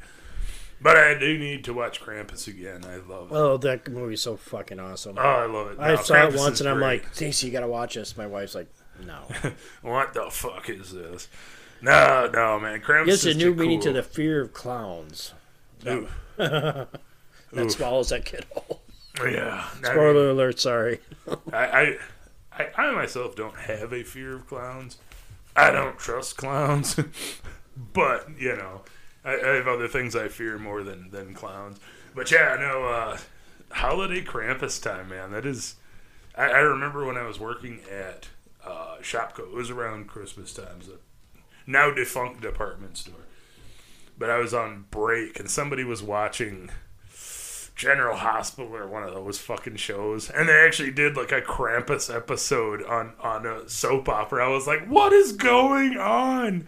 But 0.82 0.98
I 0.98 1.18
do 1.18 1.38
need 1.38 1.64
to 1.66 1.74
watch 1.74 2.02
Krampus 2.02 2.48
again. 2.48 2.84
I 2.86 2.98
love 2.98 3.32
it. 3.32 3.36
Oh, 3.36 3.58
that 3.58 3.88
movie's 3.88 4.22
so 4.22 4.36
fucking 4.36 4.80
awesome. 4.80 5.18
Oh, 5.18 5.22
I 5.22 5.46
love 5.46 5.72
it. 5.72 5.80
I 5.80 5.96
saw 5.96 6.14
Krampus 6.16 6.34
it 6.34 6.38
once 6.38 6.60
and 6.60 6.70
I'm 6.70 6.82
like, 6.82 7.08
Stacey, 7.14 7.48
you 7.48 7.54
gotta 7.54 7.68
watch 7.68 7.96
this. 7.96 8.16
My 8.18 8.28
wife's 8.28 8.56
like, 8.56 8.68
no. 9.06 9.24
what 9.82 10.14
the 10.14 10.28
fuck 10.30 10.70
is 10.70 10.92
this? 10.92 11.28
No, 11.82 12.30
no, 12.34 12.60
man. 12.60 12.82
Krampus 12.82 13.06
Gives 13.06 13.26
a 13.26 13.34
new 13.34 13.54
meaning 13.54 13.80
to 13.82 13.92
the 13.92 14.04
fear 14.04 14.42
of 14.42 14.54
clowns. 14.54 15.34
Ooh. 15.88 16.08
That 17.56 17.68
Oof. 17.68 17.72
swallows 17.72 18.10
that 18.10 18.26
kid 18.26 18.46
whole. 18.52 18.82
Yeah. 19.20 19.66
I 19.72 19.76
mean, 19.76 19.86
Spoiler 19.86 20.30
alert, 20.32 20.60
sorry. 20.60 21.00
I, 21.54 21.98
I, 22.52 22.68
I, 22.76 22.92
myself 22.92 23.36
don't 23.36 23.56
have 23.56 23.94
a 23.94 24.04
fear 24.04 24.36
of 24.36 24.48
clowns. 24.48 24.98
I 25.56 25.72
don't 25.72 25.98
trust 25.98 26.36
clowns, 26.36 27.00
but 27.94 28.28
you 28.38 28.58
know, 28.58 28.82
I, 29.24 29.36
I 29.36 29.48
have 29.56 29.68
other 29.68 29.88
things 29.88 30.18
I 30.18 30.28
fear 30.28 30.58
more 30.58 30.84
than 30.84 31.12
than 31.12 31.34
clowns. 31.34 31.80
But 32.14 32.30
yeah, 32.30 32.58
no, 32.60 32.86
uh, 32.86 33.18
holiday 33.72 34.22
Krampus 34.22 34.82
time, 34.82 35.08
man. 35.10 35.32
That 35.32 35.46
is. 35.46 35.76
I, 36.38 36.48
I 36.48 36.60
remember 36.60 37.06
when 37.06 37.16
I 37.16 37.24
was 37.24 37.40
working 37.40 37.80
at 37.90 38.28
uh, 38.66 38.98
Shopko. 39.02 39.40
It 39.40 39.54
was 39.54 39.70
around 39.70 40.08
Christmas 40.08 40.54
times. 40.54 40.90
A 40.90 40.98
now 41.68 41.92
defunct 41.92 42.42
department 42.42 42.98
store. 42.98 43.16
But 44.18 44.30
I 44.30 44.38
was 44.38 44.54
on 44.54 44.86
break 44.92 45.40
and 45.40 45.50
somebody 45.50 45.84
was 45.84 46.02
watching 46.02 46.70
General 47.76 48.16
Hospital 48.16 48.74
or 48.74 48.88
one 48.88 49.04
of 49.04 49.14
those 49.14 49.38
fucking 49.40 49.76
shows, 49.76 50.30
and 50.30 50.48
they 50.48 50.66
actually 50.66 50.92
did 50.92 51.18
like 51.18 51.34
a 51.34 51.42
Krampus 51.42 52.14
episode 52.14 52.82
on 52.84 53.14
on 53.20 53.46
a 53.46 53.68
soap 53.68 54.08
opera. 54.08 54.46
I 54.46 54.50
was 54.50 54.66
like, 54.66 54.86
"What 54.88 55.12
is 55.12 55.34
going 55.34 55.98
on?" 55.98 56.68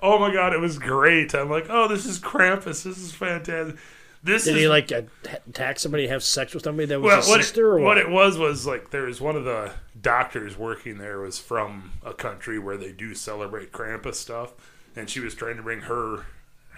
Oh 0.00 0.18
my 0.18 0.32
god, 0.32 0.52
it 0.52 0.60
was 0.60 0.78
great. 0.78 1.34
I'm 1.34 1.50
like, 1.50 1.66
"Oh, 1.68 1.88
this 1.88 2.06
is 2.06 2.20
Krampus. 2.20 2.84
This 2.84 2.98
is 2.98 3.12
fantastic." 3.12 3.76
This 4.24 4.44
Did 4.44 4.56
is 4.56 4.62
he 4.62 4.68
like 4.68 4.90
attack 4.90 5.78
somebody, 5.78 6.06
have 6.06 6.24
sex 6.24 6.54
with 6.54 6.64
somebody 6.64 6.86
that 6.86 6.98
was 6.98 7.08
well, 7.08 7.16
his 7.18 7.28
what 7.28 7.40
sister, 7.42 7.72
or 7.72 7.78
it, 7.78 7.82
what? 7.82 7.88
what 7.88 7.98
it 7.98 8.10
was 8.10 8.38
was 8.38 8.66
like 8.66 8.90
there 8.90 9.02
was 9.02 9.20
one 9.20 9.36
of 9.36 9.44
the 9.44 9.72
doctors 10.00 10.56
working 10.56 10.96
there 10.96 11.20
was 11.20 11.38
from 11.38 11.92
a 12.02 12.14
country 12.14 12.58
where 12.58 12.78
they 12.78 12.90
do 12.90 13.14
celebrate 13.14 13.70
Krampus 13.70 14.14
stuff, 14.14 14.54
and 14.96 15.10
she 15.10 15.20
was 15.20 15.34
trying 15.34 15.58
to 15.58 15.62
bring 15.62 15.82
her 15.82 16.24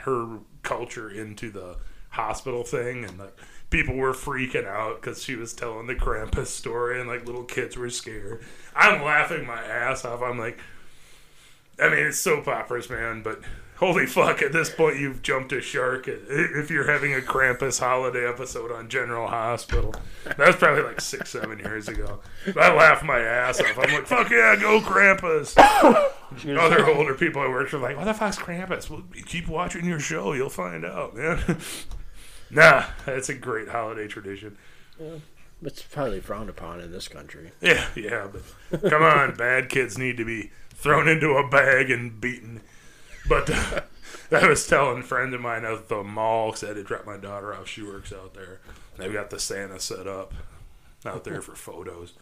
her 0.00 0.40
culture 0.64 1.08
into 1.08 1.52
the 1.52 1.76
hospital 2.10 2.64
thing, 2.64 3.04
and 3.04 3.16
like 3.16 3.38
people 3.70 3.94
were 3.94 4.12
freaking 4.12 4.66
out 4.66 5.00
because 5.00 5.22
she 5.22 5.36
was 5.36 5.52
telling 5.52 5.86
the 5.86 5.94
Krampus 5.94 6.48
story, 6.48 6.98
and 6.98 7.08
like 7.08 7.26
little 7.26 7.44
kids 7.44 7.76
were 7.76 7.90
scared. 7.90 8.42
I'm 8.74 9.04
laughing 9.04 9.46
my 9.46 9.62
ass 9.62 10.04
off. 10.04 10.20
I'm 10.20 10.36
like, 10.36 10.58
I 11.80 11.90
mean, 11.90 12.06
it's 12.06 12.18
soap 12.18 12.48
operas, 12.48 12.90
man, 12.90 13.22
but 13.22 13.40
holy 13.78 14.06
fuck, 14.06 14.42
at 14.42 14.52
this 14.52 14.70
point, 14.70 14.98
you've 14.98 15.22
jumped 15.22 15.52
a 15.52 15.60
shark 15.60 16.08
if 16.08 16.70
you're 16.70 16.90
having 16.90 17.14
a 17.14 17.18
Krampus 17.18 17.80
holiday 17.80 18.26
episode 18.26 18.72
on 18.72 18.88
General 18.88 19.28
Hospital. 19.28 19.94
That 20.24 20.38
was 20.38 20.56
probably 20.56 20.82
like 20.82 21.00
six, 21.00 21.30
seven 21.30 21.58
years 21.58 21.88
ago. 21.88 22.20
But 22.46 22.58
I 22.58 22.74
laughed 22.74 23.04
my 23.04 23.20
ass 23.20 23.60
off. 23.60 23.78
I'm 23.78 23.92
like, 23.92 24.06
fuck 24.06 24.30
yeah, 24.30 24.56
go 24.56 24.80
Krampus. 24.80 25.56
Other 26.58 26.86
older 26.86 27.14
people 27.14 27.42
I 27.42 27.48
worked 27.48 27.72
with 27.72 27.82
are 27.82 27.84
like, 27.84 27.96
what 27.96 28.04
the 28.04 28.14
fuck's 28.14 28.38
Krampus? 28.38 28.90
Well, 28.90 29.04
keep 29.26 29.48
watching 29.48 29.84
your 29.84 30.00
show, 30.00 30.32
you'll 30.32 30.48
find 30.48 30.84
out, 30.84 31.14
man. 31.14 31.58
nah, 32.50 32.84
that's 33.04 33.28
a 33.28 33.34
great 33.34 33.68
holiday 33.68 34.08
tradition. 34.08 34.56
It's 35.62 35.82
probably 35.82 36.20
frowned 36.20 36.50
upon 36.50 36.80
in 36.80 36.92
this 36.92 37.08
country. 37.08 37.50
Yeah, 37.60 37.86
yeah, 37.94 38.28
but 38.70 38.90
come 38.90 39.02
on, 39.02 39.34
bad 39.36 39.68
kids 39.68 39.96
need 39.96 40.16
to 40.18 40.24
be 40.24 40.50
thrown 40.70 41.08
into 41.08 41.30
a 41.32 41.48
bag 41.48 41.90
and 41.90 42.20
beaten. 42.20 42.60
But 43.28 43.50
uh, 43.50 43.80
I 44.32 44.48
was 44.48 44.66
telling 44.66 45.00
a 45.00 45.02
friend 45.02 45.34
of 45.34 45.40
mine 45.40 45.64
at 45.64 45.88
the 45.88 46.02
mall 46.02 46.48
because 46.48 46.64
I 46.64 46.68
had 46.68 46.76
to 46.76 46.84
drop 46.84 47.06
my 47.06 47.16
daughter 47.16 47.54
off. 47.54 47.68
She 47.68 47.82
works 47.82 48.12
out 48.12 48.34
there. 48.34 48.60
They've 48.96 49.12
got 49.12 49.30
the 49.30 49.38
Santa 49.38 49.78
set 49.78 50.06
up 50.06 50.32
out 51.04 51.24
there 51.24 51.40
for 51.42 51.54
photos. 51.54 52.14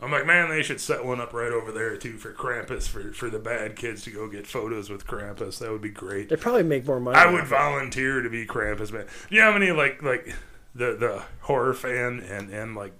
I'm 0.00 0.12
like, 0.12 0.26
man, 0.26 0.50
they 0.50 0.62
should 0.62 0.80
set 0.80 1.04
one 1.06 1.20
up 1.20 1.32
right 1.32 1.52
over 1.52 1.72
there 1.72 1.96
too 1.96 2.18
for 2.18 2.32
Krampus 2.32 2.86
for 2.86 3.12
for 3.12 3.30
the 3.30 3.38
bad 3.38 3.76
kids 3.76 4.02
to 4.02 4.10
go 4.10 4.28
get 4.28 4.46
photos 4.46 4.90
with 4.90 5.06
Krampus. 5.06 5.58
That 5.58 5.70
would 5.70 5.80
be 5.80 5.88
great. 5.88 6.28
They 6.28 6.36
probably 6.36 6.64
make 6.64 6.86
more 6.86 7.00
money. 7.00 7.16
I 7.16 7.32
would 7.32 7.46
volunteer 7.46 8.20
to 8.20 8.28
be 8.28 8.46
Krampus, 8.46 8.92
man. 8.92 9.06
Do 9.30 9.34
you 9.34 9.40
know 9.40 9.52
how 9.52 9.58
many 9.58 9.72
like 9.72 10.02
like 10.02 10.34
the 10.74 10.96
the 10.96 11.22
horror 11.40 11.72
fan 11.72 12.20
and 12.20 12.50
and 12.50 12.74
like 12.76 12.92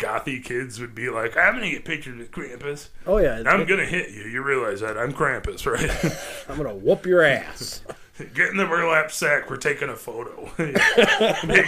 gothy 0.00 0.42
kids 0.42 0.80
would 0.80 0.94
be 0.94 1.08
like, 1.10 1.36
I'm 1.36 1.54
gonna 1.54 1.70
get 1.70 1.84
pictures 1.84 2.18
with 2.18 2.30
Krampus. 2.30 2.88
Oh 3.06 3.18
yeah, 3.18 3.42
I'm 3.46 3.66
gonna 3.66 3.84
hit 3.84 4.10
you. 4.10 4.22
You 4.24 4.42
realize 4.42 4.80
that 4.80 4.98
I'm 4.98 5.12
Krampus, 5.12 5.66
right? 5.66 5.90
I'm 6.48 6.56
gonna 6.56 6.74
whoop 6.74 7.06
your 7.06 7.22
ass. 7.22 7.82
get 8.34 8.48
in 8.48 8.56
the 8.56 8.66
burlap 8.66 9.10
sack. 9.10 9.48
We're 9.48 9.56
taking 9.56 9.88
a 9.88 9.96
photo. 9.96 10.50
be 10.56 10.72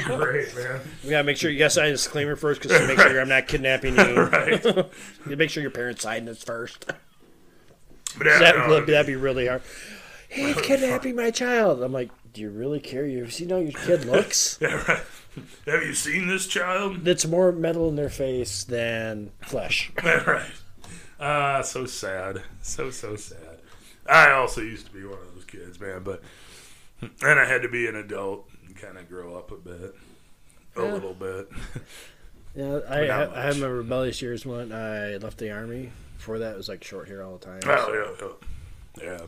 great, 0.04 0.54
man. 0.56 0.80
We 1.04 1.10
gotta 1.10 1.24
make 1.24 1.36
sure 1.36 1.50
you 1.50 1.58
guys 1.58 1.74
sign 1.74 1.88
a 1.88 1.92
disclaimer 1.92 2.36
first, 2.36 2.62
because 2.62 2.78
to 2.78 2.86
make 2.86 2.98
sure 2.98 3.20
I'm 3.20 3.28
not 3.28 3.46
kidnapping 3.48 3.96
you. 3.96 4.20
Right. 4.22 4.64
You 5.28 5.36
make 5.36 5.50
sure 5.50 5.62
your 5.62 5.70
parents 5.70 6.02
sign 6.02 6.24
this 6.24 6.42
first. 6.42 6.86
But 8.18 8.24
That 8.24 8.56
no, 8.56 8.68
would 8.68 8.86
that'd 8.86 9.06
be 9.06 9.16
really 9.16 9.46
hard. 9.46 9.62
He's 10.28 10.60
kidnapping 10.60 11.16
my 11.16 11.30
child. 11.30 11.82
I'm 11.82 11.92
like, 11.92 12.10
do 12.32 12.40
you 12.40 12.50
really 12.50 12.80
care? 12.80 13.06
You 13.06 13.28
see 13.28 13.46
how 13.46 13.58
your 13.58 13.72
kid 13.72 14.04
looks? 14.04 14.58
yeah, 14.62 14.82
right. 14.88 15.02
Have 15.66 15.82
you 15.82 15.94
seen 15.94 16.26
this 16.26 16.46
child? 16.46 17.06
It's 17.06 17.26
more 17.26 17.52
metal 17.52 17.88
in 17.88 17.96
their 17.96 18.10
face 18.10 18.64
than 18.64 19.30
flesh. 19.42 19.90
right. 20.04 20.50
Ah, 21.20 21.62
so 21.62 21.86
sad. 21.86 22.42
So 22.62 22.90
so 22.90 23.16
sad. 23.16 23.58
I 24.06 24.32
also 24.32 24.60
used 24.60 24.86
to 24.86 24.92
be 24.92 25.04
one 25.04 25.18
of 25.18 25.34
those 25.34 25.44
kids, 25.44 25.78
man, 25.80 26.02
but 26.02 26.22
and 27.00 27.40
I 27.40 27.44
had 27.44 27.62
to 27.62 27.68
be 27.68 27.86
an 27.86 27.96
adult 27.96 28.48
and 28.66 28.76
kind 28.76 28.98
of 28.98 29.08
grow 29.08 29.36
up 29.36 29.50
a 29.52 29.56
bit, 29.56 29.94
a 30.76 30.82
Yeah. 30.82 30.92
little 30.92 31.14
bit. 31.14 31.48
Yeah, 32.54 32.80
I, 32.88 33.06
I, 33.06 33.40
I 33.40 33.44
had 33.46 33.56
my 33.58 33.66
rebellious 33.66 34.20
years 34.20 34.44
when 34.44 34.72
I 34.72 35.16
left 35.16 35.38
the 35.38 35.50
army. 35.50 35.90
Before 36.18 36.38
that, 36.40 36.54
it 36.54 36.56
was 36.56 36.68
like 36.68 36.84
short 36.84 37.08
hair 37.08 37.22
all 37.22 37.38
the 37.38 37.44
time. 37.46 37.60
Oh 37.64 38.16
yeah, 38.20 38.26
yeah, 39.02 39.04
yeah. 39.18 39.26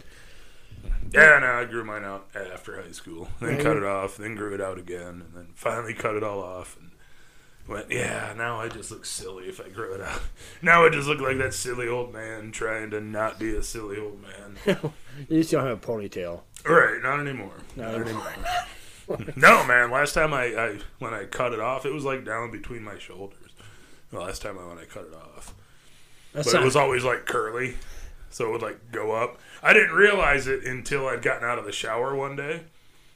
Yeah, 1.13 1.39
no, 1.39 1.47
I 1.47 1.65
grew 1.65 1.85
mine 1.85 2.05
out 2.05 2.29
after 2.35 2.81
high 2.81 2.93
school. 2.93 3.29
Then 3.41 3.63
cut 3.63 3.77
it 3.77 3.85
off. 3.85 4.17
Then 4.17 4.35
grew 4.35 4.55
it 4.55 4.61
out 4.61 4.79
again, 4.79 5.23
and 5.27 5.35
then 5.35 5.49
finally 5.55 5.95
cut 5.95 6.17
it 6.17 6.23
all 6.23 6.43
off. 6.43 6.77
And 6.81 6.91
went, 7.69 7.91
yeah. 7.91 8.33
Now 8.37 8.61
I 8.61 8.69
just 8.69 8.91
look 8.91 9.05
silly 9.05 9.45
if 9.45 9.61
I 9.61 9.69
grow 9.69 9.95
it 9.95 10.01
out. 10.01 10.21
Now 10.63 10.85
I 10.85 10.91
just 10.91 11.07
look 11.07 11.21
like 11.21 11.39
that 11.39 11.55
silly 11.55 11.87
old 11.89 12.13
man 12.13 12.51
trying 12.51 12.91
to 12.91 13.01
not 13.01 13.39
be 13.39 13.55
a 13.55 13.63
silly 13.63 13.99
old 13.99 14.21
man. 14.23 14.59
You 15.29 15.39
just 15.39 15.53
don't 15.53 15.65
have 15.65 15.79
a 15.79 15.87
ponytail. 15.87 16.41
right, 16.65 17.01
not 17.01 17.21
anymore. 17.21 17.55
Not 17.77 17.95
anymore. 17.95 18.33
No, 19.37 19.65
man. 19.65 19.93
Last 19.93 20.15
time 20.15 20.35
I, 20.35 20.45
I 20.47 20.79
when 20.99 21.15
I 21.15 21.25
cut 21.25 21.53
it 21.53 21.61
off, 21.61 21.87
it 21.87 21.93
was 21.93 22.05
like 22.05 22.25
down 22.25 22.51
between 22.51 22.83
my 22.83 22.99
shoulders. 22.99 23.51
The 24.11 24.19
last 24.19 24.43
time 24.43 24.59
I 24.59 24.67
when 24.67 24.79
I 24.79 24.85
cut 24.85 25.05
it 25.05 25.15
off. 25.15 25.55
That's 26.33 26.49
but 26.49 26.55
not, 26.55 26.63
it 26.63 26.65
was 26.65 26.77
always 26.77 27.05
like 27.05 27.27
curly, 27.27 27.77
so 28.35 28.49
it 28.49 28.51
would 28.51 28.63
like 28.63 28.91
go 28.91 29.13
up. 29.13 29.39
I 29.63 29.73
didn't 29.73 29.95
realize 29.95 30.47
it 30.49 30.65
until 30.65 31.07
I'd 31.07 31.23
gotten 31.23 31.49
out 31.49 31.59
of 31.59 31.65
the 31.65 31.73
shower 31.73 32.15
one 32.17 32.35
day, 32.37 32.63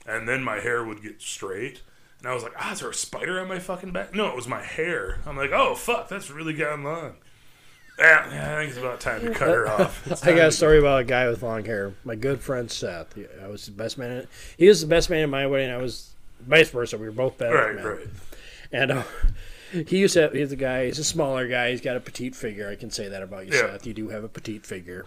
and 0.07 0.29
then 0.29 0.43
my 0.45 0.61
hair 0.61 0.85
would 0.85 1.03
get 1.03 1.21
straight, 1.21 1.83
and 2.21 2.29
I 2.29 2.35
was 2.35 2.43
like, 2.45 2.53
"Ah, 2.57 2.73
is 2.73 2.81
there 2.81 2.91
a 2.91 2.95
spider 2.95 3.41
on 3.41 3.49
my 3.49 3.59
fucking 3.59 3.91
back?" 3.93 4.15
No, 4.15 4.29
it 4.29 4.37
was 4.37 4.47
my 4.47 4.63
hair. 4.63 5.19
I'm 5.27 5.37
like, 5.37 5.51
"Oh 5.53 5.75
fuck, 5.75 6.09
that's 6.09 6.31
really 6.31 6.53
gotten 6.55 6.85
long." 6.85 7.17
Yeah, 7.99 8.27
I 8.29 8.61
think 8.61 8.71
it's 8.71 8.79
about 8.79 9.01
time 9.01 9.23
to 9.23 9.31
cut 9.35 9.49
her 9.49 9.69
off. 9.81 10.07
I 10.25 10.29
got 10.31 10.39
a 10.39 10.41
to- 10.45 10.53
story 10.53 10.79
about 10.79 11.01
a 11.01 11.05
guy 11.05 11.29
with 11.29 11.43
long 11.43 11.65
hair. 11.65 11.95
My 12.05 12.15
good 12.15 12.41
friend 12.41 12.71
Seth. 12.71 13.15
He, 13.15 13.27
I 13.43 13.49
was 13.49 13.67
the 13.67 13.73
best 13.73 13.99
man. 13.99 14.19
In, 14.19 14.27
he 14.57 14.69
was 14.69 14.81
the 14.81 14.87
best 14.87 15.11
man 15.11 15.25
in 15.25 15.31
my 15.31 15.47
wedding. 15.49 15.71
I 15.71 15.79
was 15.79 16.13
vice 16.41 16.71
versa. 16.71 16.97
We 16.97 17.07
were 17.07 17.13
both 17.13 17.39
best 17.39 17.53
Right, 17.53 17.75
men. 17.75 17.85
right. 17.85 18.07
And 18.71 18.93
uh, 18.93 19.03
he 19.73 19.99
used 19.99 20.15
to. 20.15 20.31
He's 20.33 20.53
a 20.53 20.57
guy. 20.57 20.87
He's 20.87 20.99
a 20.99 21.05
smaller 21.05 21.47
guy. 21.49 21.71
He's 21.71 21.81
got 21.81 21.97
a 21.97 22.01
petite 22.01 22.35
figure. 22.35 22.69
I 22.69 22.77
can 22.77 22.91
say 22.91 23.09
that 23.09 23.23
about 23.23 23.47
you, 23.47 23.53
Yeah. 23.53 23.73
Seth. 23.73 23.87
You 23.87 23.95
do 23.95 24.09
have 24.09 24.25
a 24.25 24.29
petite 24.29 24.65
figure, 24.67 25.07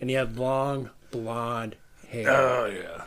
and 0.00 0.08
he 0.10 0.16
had 0.16 0.38
long 0.38 0.90
blonde 1.10 1.76
hair. 2.08 2.30
Oh 2.30 2.66
yeah. 2.66 3.04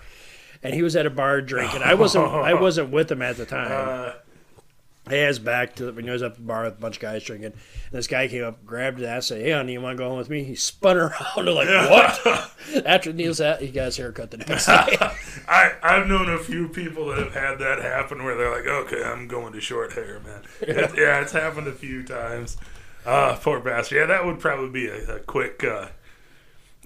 and 0.64 0.74
he 0.74 0.82
was 0.84 0.96
at 0.96 1.06
a 1.06 1.10
bar 1.10 1.42
drinking. 1.42 1.82
I 1.84 1.94
wasn't. 1.96 2.26
I 2.28 2.54
wasn't 2.54 2.90
with 2.92 3.12
him 3.12 3.22
at 3.22 3.38
the 3.38 3.46
time. 3.46 3.72
Uh, 3.72 4.14
He 5.10 5.18
has 5.18 5.38
back 5.38 5.76
to 5.76 5.92
when 5.92 6.06
he 6.06 6.10
was 6.10 6.24
up 6.24 6.32
at 6.32 6.38
the 6.38 6.44
bar 6.44 6.64
with 6.64 6.74
a 6.74 6.82
bunch 6.82 6.96
of 6.96 7.02
guys 7.02 7.24
drinking. 7.24 7.52
And 7.52 7.56
this 7.92 8.08
guy 8.08 8.28
came 8.28 8.44
up, 8.44 8.66
grabbed 8.66 8.98
his 8.98 9.08
ass, 9.08 9.28
said, 9.28 9.42
"Hey, 9.42 9.52
honey, 9.52 9.74
you 9.74 9.82
want 9.82 9.98
to 9.98 10.04
go 10.04 10.10
home 10.10 10.18
with 10.18 10.32
me?" 10.32 10.44
He 10.44 10.56
spun 10.56 10.98
around 10.98 11.46
like, 11.46 11.68
"What?" 11.68 12.52
After 12.86 13.14
Neil's 13.14 13.38
hat, 13.38 13.62
he 13.62 13.70
got 13.70 13.86
his 13.86 13.98
hair 13.98 14.12
cut 14.12 14.32
the 14.32 14.38
next 14.38 14.66
day. 14.66 14.98
I 15.48 15.74
I've 15.84 16.08
known 16.08 16.30
a 16.30 16.40
few 16.40 16.68
people 16.70 17.08
that 17.08 17.20
have 17.20 17.34
had 17.34 17.60
that 17.60 17.80
happen 17.84 18.24
where 18.24 18.36
they're 18.36 18.52
like, 18.52 18.66
okay, 18.66 19.04
I'm 19.04 19.28
going 19.28 19.54
to 19.54 19.62
short 19.62 19.94
hair, 19.94 20.20
man. 20.26 20.42
It, 20.62 20.98
yeah, 20.98 21.22
it's 21.22 21.34
happened 21.34 21.68
a 21.68 21.72
few 21.74 22.04
times. 22.04 22.58
Ah, 23.06 23.38
poor 23.40 23.60
bastard. 23.60 23.98
Yeah, 24.00 24.06
that 24.08 24.26
would 24.26 24.40
probably 24.40 24.70
be 24.70 24.88
a, 24.88 25.18
a 25.18 25.20
quick 25.20 25.64
uh, 25.64 25.90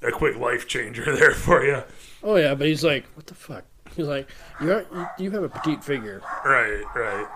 a 0.04 0.12
quick 0.12 0.36
life 0.38 0.68
changer 0.68 1.16
there 1.16 1.32
for 1.32 1.64
you. 1.64 1.84
oh 2.22 2.36
yeah, 2.36 2.54
but 2.54 2.68
he's 2.68 2.84
like, 2.84 3.06
"What 3.16 3.28
the 3.28 3.36
fuck?" 3.36 3.64
He's 3.96 4.06
like, 4.08 4.30
you, 4.62 4.86
you 5.18 5.32
have 5.32 5.44
a 5.44 5.50
petite 5.50 5.84
figure." 5.84 6.22
Right, 6.46 6.84
right. 6.96 7.28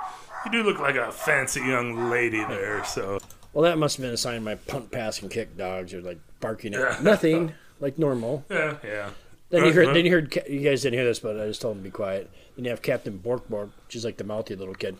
You 0.45 0.51
do 0.51 0.63
look 0.63 0.79
like 0.79 0.95
a 0.95 1.11
fancy 1.11 1.61
young 1.61 2.09
lady 2.09 2.43
there, 2.45 2.83
so 2.83 3.19
Well, 3.53 3.63
that 3.63 3.77
must 3.77 3.97
have 3.97 4.03
been 4.03 4.13
a 4.13 4.17
sign 4.17 4.43
my 4.43 4.55
punt, 4.55 4.91
pass, 4.91 5.21
and 5.21 5.31
kick 5.31 5.55
dogs 5.57 5.93
are 5.93 6.01
like 6.01 6.19
barking 6.39 6.73
Yeah. 6.73 6.95
at 6.97 7.03
nothing, 7.03 7.53
like 7.79 7.97
normal. 7.97 8.43
yeah, 8.49 8.77
yeah. 8.83 9.09
Then 9.49 9.65
you 9.65 9.73
heard, 9.73 9.89
uh, 9.89 9.93
then 9.93 10.05
you 10.05 10.11
heard, 10.11 10.35
you 10.49 10.61
guys 10.61 10.81
didn't 10.81 10.95
hear 10.97 11.05
this, 11.05 11.19
but 11.19 11.39
I 11.39 11.45
just 11.47 11.61
told 11.61 11.77
him 11.77 11.83
to 11.83 11.89
be 11.89 11.91
quiet. 11.91 12.29
Then 12.55 12.65
you 12.65 12.71
have 12.71 12.81
Captain 12.81 13.17
Bork 13.17 13.47
Bork. 13.47 13.69
She's 13.87 14.03
like 14.03 14.17
the 14.17 14.23
mouthy 14.23 14.55
little 14.55 14.73
kid. 14.73 14.97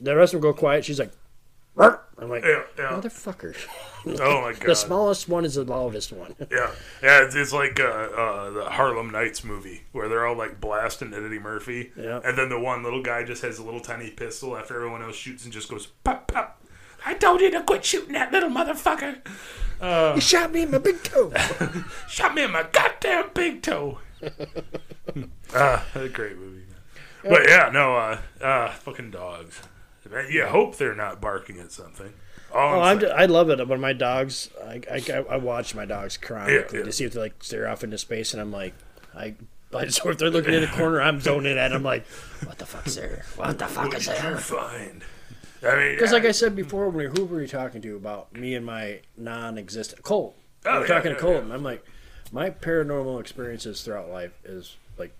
The 0.00 0.14
rest 0.14 0.32
of 0.32 0.40
them 0.40 0.50
go 0.52 0.56
quiet. 0.56 0.84
She's 0.84 1.00
like, 1.00 1.10
"Bark." 1.76 2.02
I'm 2.18 2.30
like, 2.30 2.44
Yeah, 2.44 2.62
yeah. 2.78 2.84
motherfucker. 2.98 3.54
Oh 4.06 4.40
my 4.40 4.52
god. 4.58 4.66
The 4.68 4.74
smallest 4.74 5.28
one 5.28 5.44
is 5.44 5.56
the 5.56 5.64
loudest 5.64 6.12
one. 6.12 6.34
Yeah, 6.50 6.70
yeah, 7.02 7.24
it's, 7.24 7.34
it's 7.34 7.52
like 7.52 7.78
uh, 7.78 7.82
uh, 7.84 8.50
the 8.50 8.64
Harlem 8.70 9.10
Nights 9.10 9.44
movie 9.44 9.82
where 9.92 10.08
they're 10.08 10.26
all 10.26 10.34
like 10.36 10.58
blasting 10.60 11.12
at 11.12 11.22
Eddie 11.22 11.38
Murphy, 11.38 11.92
Yeah. 11.96 12.20
and 12.24 12.36
then 12.38 12.48
the 12.48 12.58
one 12.58 12.82
little 12.82 13.02
guy 13.02 13.22
just 13.24 13.42
has 13.42 13.58
a 13.58 13.62
little 13.62 13.80
tiny 13.80 14.10
pistol 14.10 14.56
after 14.56 14.74
everyone 14.76 15.02
else 15.02 15.16
shoots 15.16 15.44
and 15.44 15.52
just 15.52 15.68
goes 15.68 15.86
pop 16.04 16.26
pop. 16.32 16.62
I 17.04 17.14
told 17.14 17.40
you 17.42 17.50
to 17.50 17.62
quit 17.62 17.84
shooting 17.84 18.14
that 18.14 18.32
little 18.32 18.48
motherfucker. 18.50 19.18
He 20.14 20.20
shot 20.20 20.52
me 20.52 20.62
in 20.62 20.70
my 20.70 20.78
big 20.78 21.02
toe. 21.04 21.32
Shot 22.08 22.34
me 22.34 22.44
in 22.44 22.50
my 22.52 22.64
goddamn 22.72 23.28
big 23.34 23.60
toe. 23.62 23.98
Ah, 25.54 25.84
a 25.94 26.08
great 26.08 26.36
movie. 26.38 26.62
But 27.22 27.46
yeah, 27.48 27.70
no, 27.72 27.94
uh, 27.96 28.18
uh, 28.40 28.70
fucking 28.70 29.10
dogs. 29.10 29.60
You 30.30 30.46
hope 30.46 30.76
they're 30.76 30.94
not 30.94 31.20
barking 31.20 31.58
at 31.60 31.72
something. 31.72 32.12
All 32.54 32.76
Oh, 32.76 32.80
I'm 32.80 33.00
just, 33.00 33.12
I 33.12 33.26
love 33.26 33.50
it 33.50 33.66
when 33.66 33.80
my 33.80 33.92
dogs. 33.92 34.50
I, 34.64 34.80
I, 34.90 35.24
I 35.30 35.36
watch 35.36 35.74
my 35.74 35.84
dogs 35.84 36.16
chronically 36.16 36.78
Yeah, 36.78 36.78
yeah. 36.80 36.84
to 36.84 36.92
see 36.92 37.04
if 37.04 37.12
they 37.12 37.20
like 37.20 37.42
stare 37.42 37.68
off 37.68 37.82
into 37.84 37.98
space, 37.98 38.32
and 38.32 38.40
I'm 38.40 38.52
like, 38.52 38.74
I. 39.14 39.34
I 39.74 39.84
just, 39.84 40.00
if 40.06 40.16
they're 40.18 40.30
looking 40.30 40.54
in 40.54 40.60
the 40.62 40.68
corner, 40.68 41.02
I'm 41.02 41.20
zoning 41.20 41.58
at. 41.58 41.72
I'm 41.72 41.82
like, 41.82 42.06
what 42.44 42.56
the 42.56 42.64
fuck's 42.66 42.94
there? 42.94 43.24
What 43.34 43.58
the 43.58 43.66
fuck 43.66 43.86
what 43.88 43.94
is 43.98 44.06
there? 44.06 44.36
find? 44.38 45.02
I 45.62 45.74
mean, 45.76 45.94
Because 45.96 46.12
like 46.12 46.24
I 46.24 46.30
said 46.32 46.54
before, 46.54 46.88
when 46.88 47.14
who 47.14 47.24
were 47.24 47.40
you 47.42 47.48
talking 47.48 47.82
to 47.82 47.96
about 47.96 48.32
me 48.32 48.54
and 48.54 48.64
my 48.64 49.00
non-existent 49.16 50.02
Colt? 50.02 50.36
Oh, 50.64 50.72
we 50.72 50.78
we're 50.78 50.86
yeah, 50.86 50.94
talking 50.94 51.12
to 51.14 51.18
Colt, 51.18 51.42
and 51.42 51.52
I'm 51.52 51.64
like, 51.64 51.84
my 52.32 52.50
paranormal 52.50 53.20
experiences 53.20 53.82
throughout 53.82 54.08
life 54.08 54.38
is 54.44 54.76
like 54.98 55.14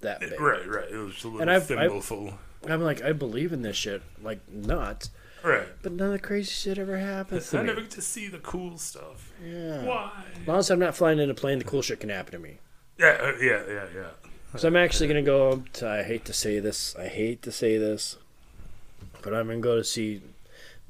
that 0.00 0.20
big. 0.20 0.40
right, 0.40 0.66
right. 0.66 0.90
It 0.90 0.96
was 0.96 1.22
a 1.22 1.26
little 1.28 1.40
And 1.42 1.50
I've- 1.50 1.72
I've- 1.74 1.88
thimbleful. 1.88 2.34
I'm 2.68 2.82
like, 2.82 3.02
I 3.02 3.12
believe 3.12 3.52
in 3.52 3.62
this 3.62 3.76
shit 3.76 4.02
like 4.22 4.40
nuts, 4.50 5.10
Right. 5.42 5.66
but 5.82 5.92
none 5.92 6.08
of 6.08 6.12
the 6.12 6.18
crazy 6.18 6.50
shit 6.52 6.78
ever 6.78 6.98
happens 6.98 7.50
to 7.50 7.58
I 7.58 7.62
me. 7.62 7.66
never 7.68 7.80
get 7.82 7.90
to 7.92 8.02
see 8.02 8.28
the 8.28 8.38
cool 8.38 8.78
stuff. 8.78 9.32
Yeah. 9.44 9.82
Why? 9.84 10.10
As 10.40 10.46
long 10.48 10.58
as 10.58 10.70
I'm 10.70 10.78
not 10.78 10.94
flying 10.96 11.18
in 11.18 11.28
a 11.30 11.34
plane, 11.34 11.58
the 11.58 11.64
cool 11.64 11.82
shit 11.82 11.98
can 12.00 12.10
happen 12.10 12.32
to 12.32 12.38
me. 12.38 12.58
Yeah, 12.98 13.16
uh, 13.20 13.32
yeah, 13.40 13.62
yeah, 13.68 13.84
yeah. 13.94 14.58
So 14.58 14.68
I'm 14.68 14.76
actually 14.76 15.08
gonna 15.08 15.22
go. 15.22 15.64
To, 15.74 15.88
I 15.88 16.02
hate 16.02 16.24
to 16.26 16.32
say 16.32 16.58
this. 16.60 16.94
I 16.96 17.08
hate 17.08 17.40
to 17.42 17.50
say 17.50 17.78
this, 17.78 18.18
but 19.22 19.32
I'm 19.34 19.46
gonna 19.48 19.60
go 19.60 19.76
to 19.76 19.84
see 19.84 20.20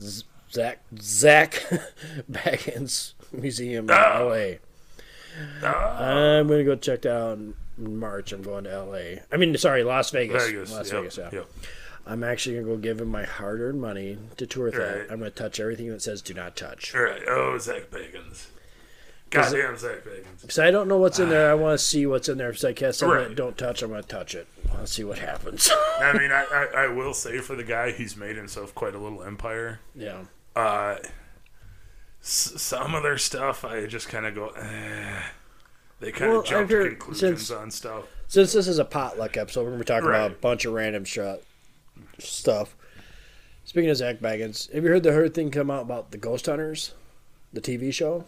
Zak 0.01 0.79
Zak 1.01 1.64
Bagans 2.31 3.14
Museum 3.33 3.85
in 3.89 3.91
Ah. 3.97 4.18
L.A. 4.20 4.59
Ah, 5.62 6.03
I'm 6.39 6.49
gonna 6.49 6.64
go 6.64 6.75
check 6.77 7.03
that 7.03 7.16
out 7.16 7.39
in 7.39 7.55
March. 7.79 8.33
I'm 8.33 8.43
going 8.43 8.64
to 8.64 8.73
L.A. 8.73 9.23
I 9.33 9.37
mean, 9.37 9.57
sorry, 9.57 9.83
Las 9.85 10.11
Vegas. 10.11 10.45
Vegas. 10.47 10.73
Las 10.73 10.91
yep, 10.93 11.01
Vegas. 11.01 11.16
Yeah. 11.18 11.31
yep. 11.33 11.49
I'm 12.05 12.25
actually 12.25 12.57
gonna 12.57 12.66
go 12.66 12.77
give 12.77 13.01
him 13.01 13.09
my 13.09 13.23
hard-earned 13.25 13.81
money 13.81 14.18
to 14.37 14.45
tour 14.47 14.66
Right. 14.66 14.75
that. 14.75 15.07
I'm 15.11 15.18
gonna 15.20 15.31
touch 15.31 15.61
everything 15.61 15.89
that 15.91 16.03
says 16.03 16.20
"Do 16.20 16.35
not 16.35 16.57
touch." 16.57 16.95
All 16.97 17.03
right. 17.03 17.23
Oh, 17.29 17.57
Zak 17.59 17.91
Bagans. 17.93 18.47
Goddamn 19.31 19.77
Zak 19.79 20.05
Bagans. 20.05 20.41
Because 20.43 20.59
I 20.59 20.70
don't 20.73 20.89
know 20.89 20.99
what's 20.99 21.18
in 21.20 21.29
there. 21.31 21.49
I 21.51 21.55
want 21.55 21.79
to 21.79 21.85
see 21.85 22.05
what's 22.05 22.29
in 22.29 22.39
there. 22.39 22.51
If 22.51 22.64
I 22.64 22.73
can't 22.73 23.01
Right. 23.03 23.35
don't 23.35 23.57
touch, 23.57 23.83
I'm 23.83 23.91
gonna 23.91 24.03
touch 24.03 24.35
it. 24.35 24.49
I 24.68 24.75
want 24.75 24.87
to 24.89 24.93
see 24.93 25.05
what 25.05 25.18
happens. 25.20 25.70
I 26.01 26.12
mean, 26.18 26.33
I, 26.33 26.45
I, 26.75 26.83
I 26.85 26.89
will 26.89 27.14
say 27.14 27.39
for 27.39 27.55
the 27.55 27.62
guy, 27.64 27.93
he's 27.93 28.16
made 28.16 28.35
himself 28.37 28.75
quite 28.75 28.95
a 28.97 28.99
little 28.99 29.23
empire. 29.23 29.79
yeah. 29.95 30.25
Uh, 30.57 30.97
s- 32.20 32.53
some 32.61 32.95
of 32.95 33.03
their 33.05 33.16
stuff, 33.18 33.64
I 33.64 33.87
just 33.87 34.09
kind 34.09 34.27
of 34.27 34.35
go, 34.35 34.49
eh. 34.49 35.20
They 36.03 36.11
kind 36.11 36.30
of 36.32 36.36
Well, 36.38 36.42
jump 36.42 36.62
I've 36.62 36.68
to 36.70 36.88
conclusions 36.90 37.46
since- 37.46 37.50
on 37.53 37.70
stuff. 37.70 38.05
Since 38.26 38.53
this 38.55 38.66
is 38.66 38.78
a 38.80 38.84
potluck 38.84 39.36
episode, 39.36 39.62
we're 39.62 39.70
gonna 39.70 39.78
be 39.78 39.84
talking 39.84 40.09
about 40.09 40.32
a 40.32 40.34
bunch 40.34 40.64
of 40.64 40.72
random 40.72 41.05
shit 41.05 41.44
stuff. 42.18 42.74
Speaking 43.64 43.88
of 43.88 43.96
Zak 43.96 44.18
Bagans, 44.18 44.70
have 44.72 44.82
you 44.82 44.90
heard 44.90 45.05
the 45.05 45.12
heard 45.12 45.32
thing 45.34 45.50
come 45.53 45.70
out 45.70 45.82
about 45.82 46.11
the 46.11 46.18
Ghost 46.18 46.46
Hunters, 46.46 46.92
the 47.53 47.61
TV 47.61 47.92
show? 47.92 48.24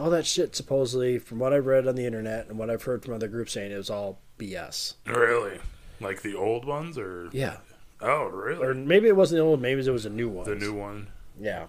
All 0.00 0.10
that 0.10 0.26
shit 0.26 0.56
supposedly, 0.56 1.18
from 1.18 1.38
what 1.38 1.52
I've 1.52 1.66
read 1.66 1.86
on 1.86 1.94
the 1.94 2.06
internet 2.06 2.48
and 2.48 2.58
what 2.58 2.70
I've 2.70 2.82
heard 2.82 3.04
from 3.04 3.14
other 3.14 3.28
groups 3.28 3.52
saying, 3.52 3.70
it 3.70 3.76
was 3.76 3.90
all 3.90 4.18
BS. 4.38 4.94
Really? 5.06 5.60
Like 6.00 6.22
the 6.22 6.34
old 6.34 6.64
ones, 6.64 6.98
or 6.98 7.28
Yeah, 7.32 7.58
oh, 8.00 8.24
really? 8.26 8.64
or 8.66 8.74
maybe 8.74 9.06
it 9.06 9.14
wasn't 9.16 9.38
the 9.38 9.44
old, 9.44 9.60
maybe 9.62 9.80
it 9.84 9.90
was 9.90 10.06
a 10.06 10.10
new 10.10 10.28
one. 10.28 10.44
the 10.44 10.54
new 10.56 10.72
one. 10.74 11.08
Yeah, 11.40 11.66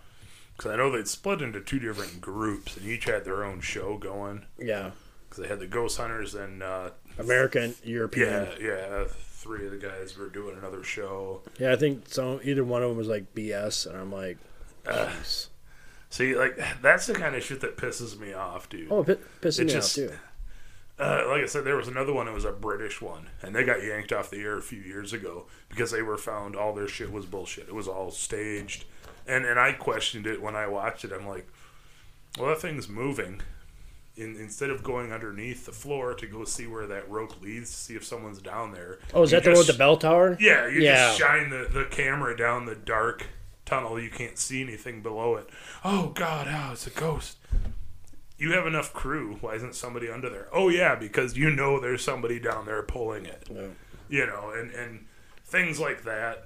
Because 0.59 0.73
I 0.73 0.75
know 0.75 0.91
they'd 0.91 1.07
split 1.07 1.41
into 1.41 1.61
two 1.61 1.79
different 1.79 2.19
groups, 2.19 2.75
and 2.75 2.85
each 2.85 3.05
had 3.05 3.23
their 3.23 3.45
own 3.45 3.61
show 3.61 3.97
going. 3.97 4.45
yeah. 4.57 4.91
Because 5.29 5.43
they 5.43 5.47
had 5.47 5.59
the 5.59 5.67
Ghost 5.67 5.97
Hunters, 5.97 6.35
and 6.35 6.61
uh, 6.61 6.89
American, 7.17 7.75
European. 7.83 8.47
yeah, 8.59 8.67
yeah, 8.67 9.03
three 9.07 9.65
of 9.67 9.71
the 9.71 9.77
guys 9.77 10.17
were 10.17 10.27
doing 10.27 10.57
another 10.57 10.83
show. 10.83 11.43
Yeah, 11.59 11.71
I 11.71 11.75
think 11.77 12.09
so. 12.09 12.41
Either 12.43 12.63
one 12.65 12.81
of 12.83 12.89
them 12.89 12.97
was 12.97 13.07
like 13.07 13.33
BS, 13.35 13.85
and 13.87 13.95
I'm 13.95 14.11
like, 14.11 14.37
Uh. 14.85 15.09
See, 16.09 16.35
like 16.35 16.59
that's 16.81 17.05
the 17.05 17.13
kind 17.13 17.35
of 17.35 17.43
shit 17.43 17.61
that 17.61 17.77
pisses 17.77 18.19
me 18.19 18.33
off, 18.33 18.67
dude. 18.69 18.91
oh, 18.91 19.03
it 19.03 19.21
it 19.43 19.59
me 19.59 19.65
just- 19.65 19.97
off 19.97 20.07
too. 20.09 20.11
Uh, 20.97 21.23
like 21.29 21.41
I 21.43 21.45
said, 21.45 21.63
there 21.63 21.77
was 21.77 21.87
another 21.87 22.11
one. 22.11 22.27
It 22.27 22.33
was 22.33 22.43
a 22.43 22.51
British 22.51 23.01
one, 23.01 23.29
and 23.41 23.55
they 23.55 23.63
got 23.63 23.81
yanked 23.81 24.11
off 24.11 24.29
the 24.29 24.41
air 24.41 24.57
a 24.57 24.61
few 24.61 24.81
years 24.81 25.13
ago 25.13 25.45
because 25.69 25.91
they 25.91 26.01
were 26.01 26.17
found 26.17 26.57
all 26.57 26.73
their 26.73 26.89
shit 26.89 27.09
was 27.09 27.25
bullshit. 27.25 27.69
It 27.69 27.73
was 27.73 27.87
all 27.87 28.11
staged, 28.11 28.83
and 29.29 29.45
and 29.45 29.59
I 29.59 29.71
questioned 29.73 30.25
it 30.27 30.41
when 30.41 30.55
I 30.55 30.67
watched 30.67 31.05
it. 31.05 31.11
I'm 31.13 31.27
like, 31.27 31.47
well, 32.37 32.49
that 32.49 32.61
thing's 32.61 32.89
moving. 32.89 33.41
In, 34.17 34.35
instead 34.35 34.69
of 34.69 34.83
going 34.83 35.13
underneath 35.13 35.65
the 35.65 35.71
floor 35.71 36.13
to 36.13 36.27
go 36.27 36.43
see 36.43 36.67
where 36.67 36.85
that 36.87 37.09
rope 37.09 37.41
leads, 37.41 37.69
to 37.69 37.77
see 37.77 37.95
if 37.95 38.03
someone's 38.03 38.41
down 38.41 38.73
there. 38.73 38.99
Oh, 39.13 39.23
is 39.23 39.31
that 39.31 39.45
the 39.45 39.51
one 39.51 39.59
with 39.59 39.67
the 39.67 39.73
bell 39.73 39.95
tower? 39.95 40.35
Yeah, 40.41 40.67
you 40.67 40.81
Yeah. 40.81 41.07
just 41.07 41.19
shine 41.19 41.49
the, 41.49 41.69
the 41.71 41.85
camera 41.89 42.35
down 42.35 42.65
the 42.65 42.75
dark 42.75 43.27
tunnel. 43.65 43.97
You 43.97 44.09
can't 44.09 44.37
see 44.37 44.61
anything 44.61 45.01
below 45.01 45.35
it. 45.35 45.49
Oh 45.85 46.09
God, 46.09 46.47
oh, 46.49 46.73
it's 46.73 46.85
a 46.85 46.89
ghost. 46.89 47.37
You 48.37 48.51
have 48.53 48.67
enough 48.67 48.91
crew. 48.93 49.37
Why 49.39 49.53
isn't 49.55 49.75
somebody 49.75 50.09
under 50.09 50.29
there? 50.29 50.47
Oh 50.51 50.67
yeah, 50.67 50.95
because 50.95 51.37
you 51.37 51.49
know 51.49 51.79
there's 51.79 52.03
somebody 52.03 52.39
down 52.41 52.65
there 52.65 52.81
pulling 52.83 53.25
it. 53.25 53.47
Yeah. 53.49 53.67
You 54.09 54.25
know, 54.25 54.51
and 54.53 54.71
and 54.71 55.05
things 55.45 55.79
like 55.79 56.03
that 56.03 56.45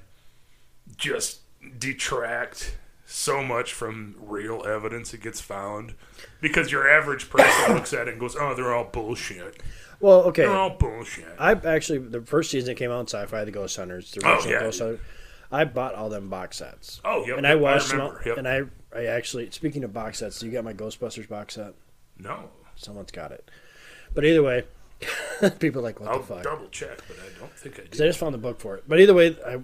just 0.96 1.40
detract 1.78 2.78
so 3.06 3.44
much 3.44 3.74
from 3.74 4.16
real 4.20 4.64
evidence 4.66 5.12
that 5.12 5.22
gets 5.22 5.40
found 5.42 5.94
because 6.42 6.72
your 6.72 6.90
average 6.90 7.30
person 7.30 7.76
looks 7.76 7.94
at 7.94 8.08
it 8.08 8.12
and 8.12 8.20
goes, 8.20 8.36
"Oh, 8.40 8.54
they're 8.56 8.74
all 8.74 8.86
bullshit. 8.86 9.62
Well, 10.00 10.24
okay. 10.24 10.44
They're 10.44 10.52
all 10.52 10.72
bullshit." 10.72 11.28
I 11.38 11.52
actually 11.52 12.00
the 12.00 12.22
first 12.22 12.50
season 12.52 12.68
that 12.70 12.76
came 12.76 12.92
out 12.92 13.02
in 13.02 13.08
Sci-Fi, 13.08 13.44
the 13.46 13.52
Ghost 13.52 13.78
Hunters, 13.78 14.12
the 14.12 14.26
Oh, 14.26 14.34
original 14.36 14.54
yeah. 14.54 14.60
Ghost 14.62 14.80
Hunters. 14.80 15.00
I 15.52 15.66
bought 15.66 15.94
all 15.94 16.10
them 16.10 16.30
box 16.30 16.58
sets. 16.58 17.00
Oh, 17.06 17.26
yep, 17.28 17.38
and 17.38 17.46
yep, 17.46 17.52
I 17.52 17.56
watched 17.56 17.90
them. 17.90 18.02
All, 18.02 18.16
yep. 18.26 18.38
And 18.38 18.48
I, 18.48 18.62
I 18.96 19.06
actually, 19.06 19.52
speaking 19.52 19.84
of 19.84 19.94
box 19.94 20.18
sets, 20.18 20.42
you 20.42 20.50
got 20.50 20.64
my 20.64 20.74
Ghostbusters 20.74 21.30
box 21.30 21.54
set. 21.56 21.74
no, 22.18 22.50
Someone's 22.76 23.12
got 23.12 23.32
it. 23.32 23.52
But 24.16 24.26
either 24.26 24.42
way, 24.42 24.64
people 25.60 25.82
are 25.82 25.84
like, 25.84 26.00
what 26.00 26.10
I'll 26.10 26.20
the 26.20 26.26
fuck? 26.26 26.44
double 26.44 26.68
check, 26.70 26.98
but 27.08 27.18
I 27.20 27.40
don't 27.40 27.52
think 27.54 27.78
I 27.80 27.84
Because 27.84 28.02
I 28.02 28.08
just 28.08 28.18
found 28.18 28.34
the 28.34 28.40
book 28.40 28.60
for 28.60 28.76
it. 28.78 28.86
But 28.88 29.00
either 29.00 29.14
way, 29.14 29.38
I, 29.46 29.60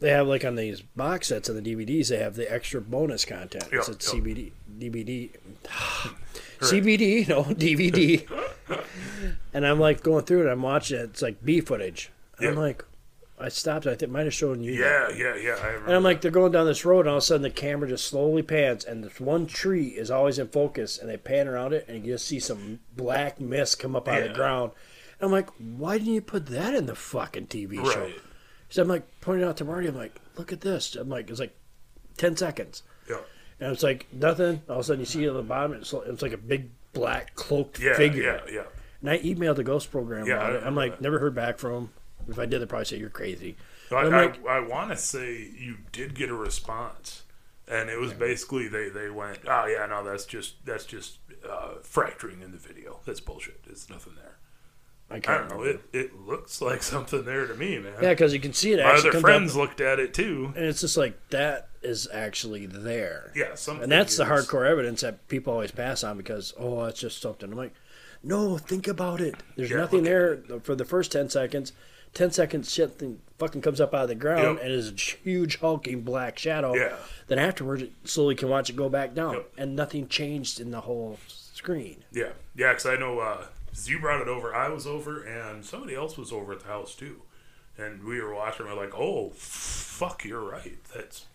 they 0.00 0.10
have 0.10 0.26
like 0.26 0.44
on 0.44 0.56
these 0.56 0.80
box 0.80 1.28
sets 1.28 1.48
and 1.48 1.64
the 1.64 1.74
DVDs, 1.76 2.08
they 2.08 2.18
have 2.18 2.34
the 2.36 2.50
extra 2.52 2.80
bonus 2.80 3.24
content. 3.24 3.64
Yep, 3.72 3.82
It's 3.88 4.12
yep. 4.14 4.22
CBD, 4.22 4.52
DVD, 4.78 5.30
CBD, 6.60 7.28
no 7.28 7.44
DVD. 7.44 8.26
and 9.52 9.66
I'm 9.66 9.78
like 9.80 10.02
going 10.02 10.24
through 10.24 10.46
it. 10.48 10.50
I'm 10.50 10.62
watching 10.62 10.98
it. 10.98 11.04
It's 11.04 11.22
like 11.22 11.44
B 11.44 11.60
footage. 11.60 12.10
And 12.38 12.48
I'm 12.50 12.56
like, 12.56 12.84
I 13.38 13.48
stopped. 13.48 13.86
I 13.86 13.94
think 13.94 14.12
might 14.12 14.24
have 14.24 14.34
shown 14.34 14.62
you. 14.62 14.72
Yeah, 14.72 15.10
yeah, 15.10 15.36
yeah. 15.36 15.56
I 15.60 15.66
remember. 15.66 15.86
And 15.86 15.96
I'm 15.96 16.02
like, 16.02 16.20
they're 16.20 16.30
going 16.30 16.52
down 16.52 16.66
this 16.66 16.84
road, 16.84 17.00
and 17.00 17.08
all 17.10 17.16
of 17.16 17.22
a 17.22 17.26
sudden 17.26 17.42
the 17.42 17.50
camera 17.50 17.88
just 17.88 18.06
slowly 18.06 18.42
pans, 18.42 18.84
and 18.84 19.02
this 19.04 19.20
one 19.20 19.46
tree 19.46 19.88
is 19.88 20.10
always 20.10 20.38
in 20.38 20.48
focus, 20.48 20.98
and 20.98 21.08
they 21.10 21.16
pan 21.16 21.48
around 21.48 21.72
it, 21.72 21.84
and 21.88 22.04
you 22.04 22.12
just 22.14 22.26
see 22.26 22.40
some 22.40 22.80
black 22.96 23.40
mist 23.40 23.78
come 23.78 23.96
up 23.96 24.08
out 24.08 24.22
of 24.22 24.28
the 24.28 24.34
ground. 24.34 24.72
And 25.20 25.26
I'm 25.26 25.32
like, 25.32 25.50
why 25.58 25.98
didn't 25.98 26.14
you 26.14 26.20
put 26.20 26.46
that 26.46 26.74
in 26.74 26.86
the 26.86 26.94
fucking 26.94 27.46
TV 27.48 27.76
show? 27.92 28.10
So 28.74 28.82
I'm 28.82 28.88
like 28.88 29.04
pointing 29.20 29.46
out 29.46 29.56
to 29.58 29.64
Marty, 29.64 29.86
I'm 29.86 29.94
like, 29.96 30.20
look 30.36 30.52
at 30.52 30.60
this. 30.60 30.96
I'm 30.96 31.08
like, 31.08 31.30
it's 31.30 31.38
like 31.38 31.56
10 32.16 32.36
seconds. 32.36 32.82
Yeah, 33.08 33.18
And 33.60 33.70
it's 33.70 33.84
like 33.84 34.08
nothing. 34.12 34.62
All 34.68 34.74
of 34.74 34.80
a 34.80 34.82
sudden 34.82 34.98
you 34.98 35.06
see 35.06 35.22
it 35.22 35.28
on 35.28 35.36
the 35.36 35.42
bottom, 35.44 35.74
it's, 35.74 35.92
it's 35.92 36.22
like 36.22 36.32
a 36.32 36.36
big 36.36 36.70
black 36.92 37.36
cloaked 37.36 37.78
yeah, 37.78 37.94
figure. 37.94 38.42
yeah, 38.48 38.52
yeah. 38.52 38.62
And 39.00 39.10
I 39.10 39.18
emailed 39.20 39.54
the 39.56 39.62
ghost 39.62 39.92
program 39.92 40.26
Yeah, 40.26 40.34
about 40.34 40.54
it. 40.54 40.62
I'm 40.64 40.74
like, 40.74 40.94
that. 40.94 41.02
never 41.02 41.20
heard 41.20 41.36
back 41.36 41.58
from 41.58 41.72
them. 41.72 41.90
If 42.28 42.36
I 42.40 42.46
did, 42.46 42.58
they'd 42.62 42.68
probably 42.68 42.86
say 42.86 42.96
you're 42.98 43.10
crazy. 43.10 43.54
I, 43.92 43.94
I'm 43.94 44.12
I, 44.12 44.22
like- 44.24 44.44
I 44.44 44.58
want 44.58 44.90
to 44.90 44.96
say 44.96 45.34
you 45.56 45.76
did 45.92 46.16
get 46.16 46.28
a 46.28 46.34
response, 46.34 47.22
and 47.68 47.88
it 47.88 48.00
was 48.00 48.12
basically 48.12 48.66
they, 48.66 48.88
they 48.88 49.08
went, 49.08 49.38
oh 49.46 49.66
yeah, 49.66 49.86
no, 49.86 50.02
that's 50.02 50.24
just 50.24 50.66
that's 50.66 50.84
just 50.84 51.18
uh, 51.48 51.74
fracturing 51.82 52.42
in 52.42 52.50
the 52.50 52.58
video. 52.58 52.98
That's 53.06 53.20
bullshit. 53.20 53.60
It's 53.68 53.88
nothing 53.88 54.14
there. 54.16 54.33
I 55.10 55.16
I 55.16 55.20
can't 55.20 55.48
don't 55.48 55.58
know. 55.58 55.64
It 55.64 55.80
it 55.92 56.20
looks 56.26 56.60
like 56.60 56.82
something 56.94 57.24
there 57.24 57.46
to 57.46 57.54
me, 57.54 57.78
man. 57.78 57.92
Yeah, 58.02 58.10
because 58.10 58.32
you 58.32 58.40
can 58.40 58.52
see 58.52 58.72
it 58.72 58.78
My 58.82 58.90
actually 58.90 59.00
other 59.00 59.10
comes 59.12 59.22
friends 59.22 59.50
up, 59.52 59.56
looked 59.56 59.80
at 59.80 59.98
it 60.00 60.14
too. 60.14 60.52
and 60.56 60.64
it's 60.64 60.80
just 60.80 60.96
like 60.96 61.18
that 61.30 61.68
is 61.82 62.08
actually 62.12 62.66
there. 62.66 63.30
Yeah, 63.36 63.54
something. 63.54 63.84
And 63.84 63.92
that's 63.92 64.16
the 64.16 64.22
is- 64.24 64.28
hardcore 64.46 64.66
evidence 64.68 65.02
that 65.02 65.28
people 65.28 65.52
always 65.52 65.70
pass 65.70 66.02
on 66.02 66.16
because 66.16 66.54
oh, 66.58 66.84
it's 66.84 67.00
just 67.00 67.20
something. 67.20 67.50
I'm 67.52 67.58
like, 67.58 67.74
no, 68.22 68.56
think 68.56 68.88
about 68.88 69.20
it. 69.20 69.34
There's 69.56 69.70
Yeah, 69.70 69.76
nothing 69.76 70.04
there 70.04 70.38
for 70.62 70.74
the 70.74 70.84
first 70.86 71.12
ten 71.12 71.28
seconds. 71.28 71.72
Ten 72.14 72.30
seconds, 72.30 72.72
shit 72.72 72.92
thing 72.92 73.18
fucking 73.38 73.60
comes 73.60 73.80
up 73.80 73.92
out 73.92 74.02
of 74.04 74.08
the 74.08 74.14
ground 74.14 74.58
Yep. 74.58 74.64
and 74.64 74.72
is 74.72 74.88
a 74.88 74.94
huge 74.94 75.58
hulking 75.58 76.02
black 76.02 76.38
shadow. 76.38 76.72
Yeah. 76.74 76.94
Then 77.26 77.40
afterwards, 77.40 77.82
it 77.82 77.92
slowly 78.04 78.36
can 78.36 78.48
watch 78.48 78.70
it 78.70 78.76
go 78.76 78.88
back 78.88 79.14
down, 79.14 79.34
Yep. 79.34 79.52
and 79.58 79.74
nothing 79.74 80.06
changed 80.06 80.60
in 80.60 80.70
the 80.70 80.82
whole 80.82 81.18
screen. 81.26 82.04
Yeah, 82.12 82.28
yeah, 82.54 82.68
because 82.70 82.86
I 82.86 82.94
know 82.96 83.18
uh, 83.18 83.46
you 83.86 83.98
brought 83.98 84.20
it 84.20 84.28
over. 84.28 84.54
I 84.54 84.68
was 84.68 84.86
over, 84.86 85.22
and 85.22 85.64
somebody 85.64 85.94
else 85.94 86.16
was 86.16 86.32
over 86.32 86.52
at 86.52 86.60
the 86.60 86.68
house 86.68 86.94
too, 86.94 87.22
and 87.76 88.04
we 88.04 88.20
were 88.20 88.34
watching. 88.34 88.66
We're 88.66 88.74
like, 88.74 88.94
"Oh, 88.96 89.30
fuck, 89.30 90.24
you're 90.24 90.48
right." 90.48 90.78
That's 90.94 91.26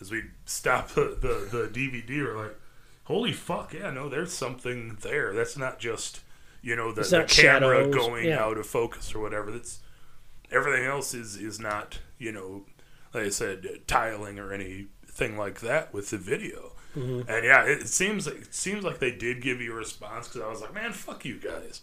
as 0.00 0.10
we 0.10 0.24
stop 0.44 0.88
the, 0.90 1.16
the 1.20 1.48
the 1.50 1.68
DVD. 1.68 2.24
We're 2.24 2.36
like, 2.36 2.56
"Holy 3.04 3.32
fuck, 3.32 3.72
yeah, 3.72 3.90
no, 3.90 4.08
there's 4.08 4.32
something 4.32 4.98
there. 5.00 5.32
That's 5.32 5.56
not 5.56 5.78
just 5.78 6.20
you 6.62 6.76
know 6.76 6.92
the, 6.92 7.02
the 7.02 7.24
camera 7.24 7.84
shadows, 7.84 7.94
going 7.94 8.26
yeah. 8.26 8.42
out 8.42 8.58
of 8.58 8.66
focus 8.66 9.14
or 9.14 9.20
whatever. 9.20 9.50
That's 9.50 9.80
everything 10.50 10.84
else 10.84 11.14
is 11.14 11.36
is 11.36 11.58
not 11.58 11.98
you 12.18 12.32
know, 12.32 12.64
like 13.12 13.24
I 13.24 13.30
said, 13.30 13.66
tiling 13.86 14.38
or 14.38 14.52
anything 14.52 15.36
like 15.36 15.60
that 15.60 15.92
with 15.92 16.10
the 16.10 16.18
video." 16.18 16.71
Mm-hmm. 16.96 17.30
And 17.30 17.44
yeah, 17.44 17.64
it 17.64 17.88
seems 17.88 18.26
like 18.26 18.36
it 18.42 18.54
seems 18.54 18.84
like 18.84 18.98
they 18.98 19.10
did 19.12 19.40
give 19.40 19.60
you 19.60 19.72
a 19.72 19.76
response 19.76 20.28
because 20.28 20.42
I 20.42 20.48
was 20.50 20.60
like, 20.60 20.74
man, 20.74 20.92
fuck 20.92 21.24
you 21.24 21.38
guys. 21.38 21.80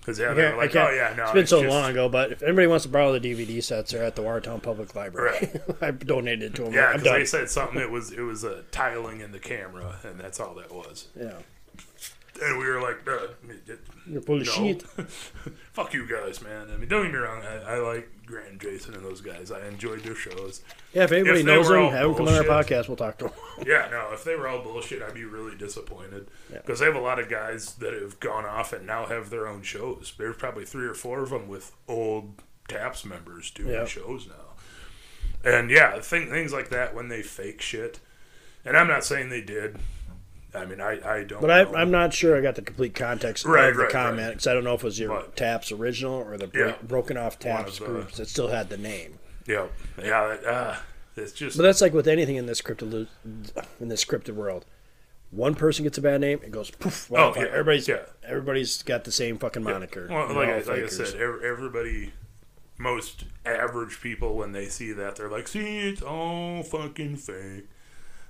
Because 0.00 0.18
yeah, 0.18 0.32
they 0.32 0.50
were 0.50 0.56
like, 0.56 0.74
oh 0.74 0.90
yeah, 0.90 1.12
no, 1.16 1.24
it's 1.24 1.32
been 1.32 1.46
so 1.46 1.62
just- 1.62 1.70
long 1.72 1.90
ago. 1.90 2.08
But 2.08 2.32
if 2.32 2.42
anybody 2.42 2.66
wants 2.66 2.84
to 2.84 2.90
borrow 2.90 3.16
the 3.16 3.20
DVD 3.20 3.62
sets, 3.62 3.92
they're 3.92 4.02
at 4.04 4.16
the 4.16 4.22
Watertown 4.22 4.60
Public 4.60 4.94
Library. 4.94 5.50
I 5.82 5.90
donated 5.90 6.54
to 6.56 6.62
them. 6.64 6.72
Yeah, 6.72 6.94
because 6.94 7.04
they 7.12 7.24
said 7.26 7.50
something. 7.50 7.78
It 7.80 7.90
was 7.90 8.10
it 8.10 8.22
was 8.22 8.42
a 8.42 8.62
tiling 8.70 9.20
in 9.20 9.32
the 9.32 9.38
camera, 9.38 9.96
and 10.04 10.18
that's 10.18 10.40
all 10.40 10.54
that 10.54 10.72
was. 10.72 11.08
yeah, 11.14 11.34
And 12.42 12.58
we 12.58 12.66
were 12.66 12.80
like, 12.80 13.06
uh, 13.06 13.28
it- 13.66 13.80
you're 14.10 14.22
full 14.22 14.40
of 14.40 14.46
no. 14.46 14.52
shit. 14.52 14.84
fuck 15.78 15.94
you 15.94 16.06
guys, 16.08 16.42
man. 16.42 16.68
I 16.72 16.76
mean, 16.76 16.88
don't 16.88 17.04
get 17.04 17.12
me 17.12 17.18
wrong. 17.18 17.40
I, 17.42 17.74
I 17.74 17.78
like 17.78 18.10
Grant 18.26 18.48
and 18.50 18.60
Jason 18.60 18.94
and 18.94 19.04
those 19.04 19.20
guys. 19.20 19.52
I 19.52 19.64
enjoyed 19.68 20.00
their 20.00 20.16
shows. 20.16 20.62
Yeah, 20.92 21.04
if 21.04 21.12
anybody 21.12 21.40
If 21.40 21.46
knows 21.46 21.68
them, 21.68 21.90
have 21.92 22.02
them 22.02 22.14
come 22.16 22.28
on 22.28 22.34
our 22.34 22.42
podcast. 22.42 22.88
We'll 22.88 22.96
talk 22.96 23.18
to 23.18 23.26
them. 23.26 23.34
Yeah, 23.66 23.88
no, 23.90 24.10
if 24.12 24.22
they 24.24 24.34
were 24.36 24.46
all 24.48 24.62
bullshit, 24.62 25.02
I'd 25.02 25.14
be 25.14 25.24
really 25.24 25.56
disappointed. 25.56 26.28
Yeah. 26.50 26.58
Because 26.58 26.78
they 26.80 26.86
have 26.86 26.94
a 26.96 27.00
lot 27.00 27.18
of 27.18 27.28
guys 27.28 27.74
that 27.76 27.92
have 27.92 28.18
gone 28.20 28.44
off 28.44 28.72
and 28.72 28.86
now 28.86 29.06
have 29.06 29.30
their 29.30 29.46
own 29.48 29.62
shows. 29.62 30.12
There's 30.16 30.36
probably 30.36 30.64
three 30.64 30.86
or 30.86 30.94
four 30.94 31.22
of 31.24 31.30
them 31.30 31.48
with 31.48 31.72
old 31.88 32.42
TAPS 32.68 33.04
members 33.04 33.50
doing 33.50 33.70
Yeah. 33.70 33.84
shows 33.84 34.26
now. 34.28 35.50
And 35.50 35.70
yeah, 35.70 36.00
thing, 36.00 36.28
things 36.30 36.52
like 36.52 36.68
that 36.70 36.94
when 36.94 37.08
they 37.08 37.22
fake 37.22 37.60
shit. 37.60 38.00
And 38.64 38.76
I'm 38.76 38.88
not 38.88 39.04
saying 39.04 39.28
they 39.28 39.40
did. 39.42 39.76
I 40.54 40.64
mean, 40.64 40.80
I, 40.80 40.98
I 41.18 41.24
don't 41.24 41.40
But 41.42 41.50
I. 41.50 41.64
I'm 41.80 41.90
not 41.90 42.14
sure 42.14 42.36
I 42.36 42.40
got 42.40 42.54
the 42.54 42.62
complete 42.62 42.94
context 42.94 43.44
Right, 43.44 43.68
of 43.70 43.76
the 43.76 43.82
right, 43.84 43.92
comment 43.92 44.18
right. 44.20 44.28
because 44.30 44.46
I 44.46 44.54
don't 44.54 44.64
know 44.64 44.74
if 44.74 44.80
it 44.82 44.86
was 44.86 44.98
your 44.98 45.10
But- 45.10 45.36
Taps 45.36 45.70
original 45.72 46.14
or 46.14 46.38
the 46.38 46.50
Yeah. 46.54 46.74
broken 46.82 47.16
off 47.16 47.38
Taps 47.38 47.78
of 47.78 47.86
the- 47.86 47.92
groups 47.92 48.16
that 48.16 48.28
still 48.28 48.48
had 48.48 48.68
the 48.70 48.78
name. 48.78 49.18
Yeah, 49.46 49.66
yeah, 50.02 50.20
uh, 50.22 50.76
it's 51.16 51.32
just. 51.32 51.56
But 51.56 51.62
that's 51.64 51.80
like 51.80 51.92
with 51.92 52.08
anything 52.08 52.36
in 52.36 52.46
this 52.46 52.60
scripted 52.62 53.08
in 53.80 53.88
this 53.88 54.04
scripted 54.04 54.34
world. 54.34 54.64
One 55.30 55.54
person 55.54 55.84
gets 55.84 55.98
a 55.98 56.00
bad 56.00 56.22
name, 56.22 56.40
it 56.42 56.50
goes 56.50 56.70
poof. 56.70 57.10
Oh, 57.12 57.34
yeah, 57.36 57.42
everybody's 57.50 57.86
yeah. 57.86 57.98
every's 58.26 58.82
got 58.82 59.04
the 59.04 59.12
same 59.12 59.36
fucking 59.38 59.62
moniker. 59.62 60.06
Well, 60.10 60.34
like, 60.34 60.48
I, 60.48 60.58
like 60.60 60.84
I 60.84 60.86
said, 60.86 61.14
everybody, 61.20 62.14
most 62.78 63.24
average 63.44 64.00
people, 64.00 64.36
when 64.36 64.52
they 64.52 64.66
see 64.66 64.92
that, 64.92 65.16
they're 65.16 65.28
like, 65.28 65.46
"See, 65.48 65.88
it's 65.90 66.00
all 66.00 66.62
fucking 66.62 67.16
fake." 67.16 67.66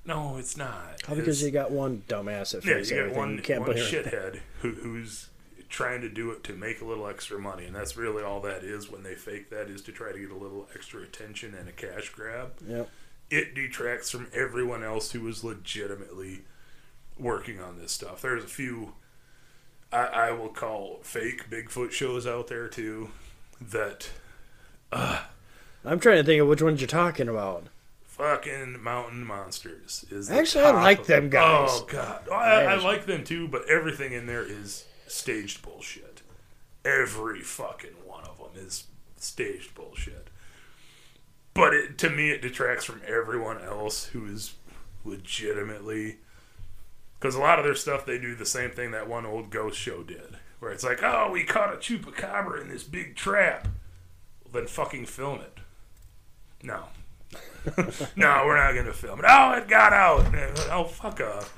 No, 0.09 0.39
it's 0.39 0.57
not. 0.57 1.03
All 1.07 1.15
because 1.15 1.43
you 1.43 1.51
got 1.51 1.71
one 1.71 2.03
dumbass 2.09 2.53
that 2.53 2.65
yeah, 2.65 2.79
you 2.79 2.85
got 2.85 2.93
everything. 2.93 3.19
one, 3.19 3.37
you 3.37 3.43
can't 3.43 3.61
one 3.61 3.73
blame 3.73 3.85
shithead 3.85 4.41
who, 4.63 4.73
who's 4.73 5.29
trying 5.69 6.01
to 6.01 6.09
do 6.09 6.31
it 6.31 6.43
to 6.45 6.55
make 6.55 6.81
a 6.81 6.85
little 6.87 7.07
extra 7.07 7.39
money, 7.39 7.67
and 7.67 7.77
that's 7.77 7.95
really 7.95 8.23
all 8.23 8.41
that 8.41 8.65
is. 8.65 8.91
When 8.91 9.03
they 9.03 9.15
fake 9.15 9.51
that, 9.51 9.69
is 9.69 9.83
to 9.83 9.93
try 9.93 10.11
to 10.11 10.19
get 10.19 10.31
a 10.31 10.37
little 10.37 10.67
extra 10.75 11.03
attention 11.03 11.55
and 11.55 11.69
a 11.69 11.73
cash 11.73 12.09
grab. 12.09 12.53
Yep. 12.67 12.89
It 13.31 13.55
detracts 13.55 14.11
from 14.11 14.29
everyone 14.33 14.83
else 14.83 15.13
who 15.13 15.29
is 15.29 15.45
legitimately 15.45 16.41
working 17.19 17.61
on 17.61 17.79
this 17.79 17.93
stuff. 17.93 18.23
There's 18.23 18.43
a 18.43 18.49
few 18.49 18.95
I, 19.93 20.05
I 20.07 20.31
will 20.31 20.49
call 20.49 21.01
fake 21.03 21.51
Bigfoot 21.51 21.93
shows 21.93 22.27
out 22.27 22.49
there 22.49 22.69
too 22.69 23.11
that 23.61 24.11
uh, 24.91 25.21
I'm 25.85 26.01
trying 26.01 26.17
to 26.17 26.25
think 26.25 26.41
of 26.41 26.49
which 26.49 26.63
ones 26.63 26.81
you're 26.81 26.89
talking 26.89 27.29
about. 27.29 27.65
Fucking 28.19 28.83
mountain 28.83 29.25
monsters 29.25 30.05
is 30.11 30.31
Actually, 30.31 30.65
I 30.65 30.71
like 30.73 31.05
them 31.07 31.31
guys. 31.31 31.69
Oh 31.73 31.87
god, 31.89 32.27
Oh, 32.31 32.35
I, 32.35 32.65
I 32.65 32.75
like 32.77 33.07
them 33.07 33.25
too, 33.25 33.49
but 33.49 33.69
everything 33.69 34.13
in 34.13 34.27
there 34.27 34.43
is 34.45 34.85
staged 35.07 35.63
bullshit. 35.63 36.23
Every 36.85 37.41
fucking 37.41 37.95
one 38.05 38.25
of 38.25 38.39
them 38.39 38.65
is 38.67 38.85
staged 39.17 39.75
bullshit. 39.75 40.29
But 41.55 41.75
it, 41.75 41.99
to 41.99 42.11
me, 42.11 42.31
it 42.31 42.43
detracts 42.43 42.85
from 42.85 43.01
everyone 43.07 43.61
else 43.61 44.07
who 44.07 44.27
is 44.27 44.55
legitimately. 45.05 46.19
Because 47.19 47.35
a 47.35 47.41
lot 47.41 47.59
of 47.59 47.65
their 47.65 47.75
stuff, 47.75 48.07
they 48.07 48.19
do 48.19 48.35
the 48.37 48.47
same 48.47 48.71
thing 48.71 48.93
that 48.93 49.09
one 49.09 49.27
old 49.27 49.51
ghost 49.51 49.77
show 49.79 50.05
did, 50.05 50.37
where 50.61 50.71
it's 50.71 50.85
like, 50.85 51.03
"Oh, 51.03 51.31
we 51.33 51.43
caught 51.43 51.75
a 51.75 51.77
chupacabra 51.77 52.61
in 52.61 52.69
this 52.69 52.85
big 52.85 53.17
trap." 53.17 53.67
Well, 54.45 54.53
then 54.53 54.67
fucking 54.69 55.07
film 55.07 55.41
it. 55.41 55.59
No, 56.63 56.85
no, 58.17 58.43
we're 58.47 58.57
not 58.57 58.75
gonna 58.75 58.93
film 58.93 59.21
it. 59.21 59.25
Oh, 59.29 59.53
it 59.53 59.69
got 59.69 59.93
out. 59.93 60.27
Oh, 60.71 60.85
fuck 60.85 61.21
off. 61.21 61.55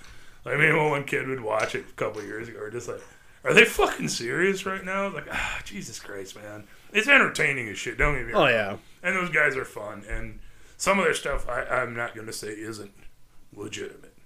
I 0.47 0.57
mean, 0.57 0.77
when 0.77 0.91
one 0.91 1.05
kid 1.05 1.29
would 1.29 1.41
watch 1.41 1.75
it 1.75 1.85
a 1.89 1.93
couple 1.93 2.23
years 2.23 2.49
ago, 2.49 2.59
we're 2.61 2.71
just 2.71 2.89
like, 2.89 3.03
are 3.45 3.55
they 3.55 3.65
fucking 3.65 4.09
serious 4.09 4.67
right 4.67 4.85
now? 4.85 5.13
Like, 5.13 5.27
ah, 5.31 5.61
Jesus 5.65 5.99
Christ, 5.99 6.37
man. 6.37 6.65
It's 6.93 7.09
entertaining 7.09 7.69
as 7.69 7.79
shit. 7.79 7.99
Don't 7.99 8.17
get 8.17 8.27
me 8.27 8.33
wrong. 8.33 8.43
Oh 8.43 8.49
yeah, 8.49 8.77
And 9.03 9.17
those 9.17 9.31
guys 9.31 9.57
are 9.57 9.65
fun. 9.65 10.05
And 10.09 10.41
some 10.77 10.99
of 10.99 11.05
their 11.05 11.15
stuff 11.15 11.49
I, 11.49 11.63
I'm 11.65 11.95
not 11.95 12.15
going 12.15 12.27
to 12.27 12.33
say 12.33 12.49
isn't 12.49 12.93
legitimate, 13.55 14.17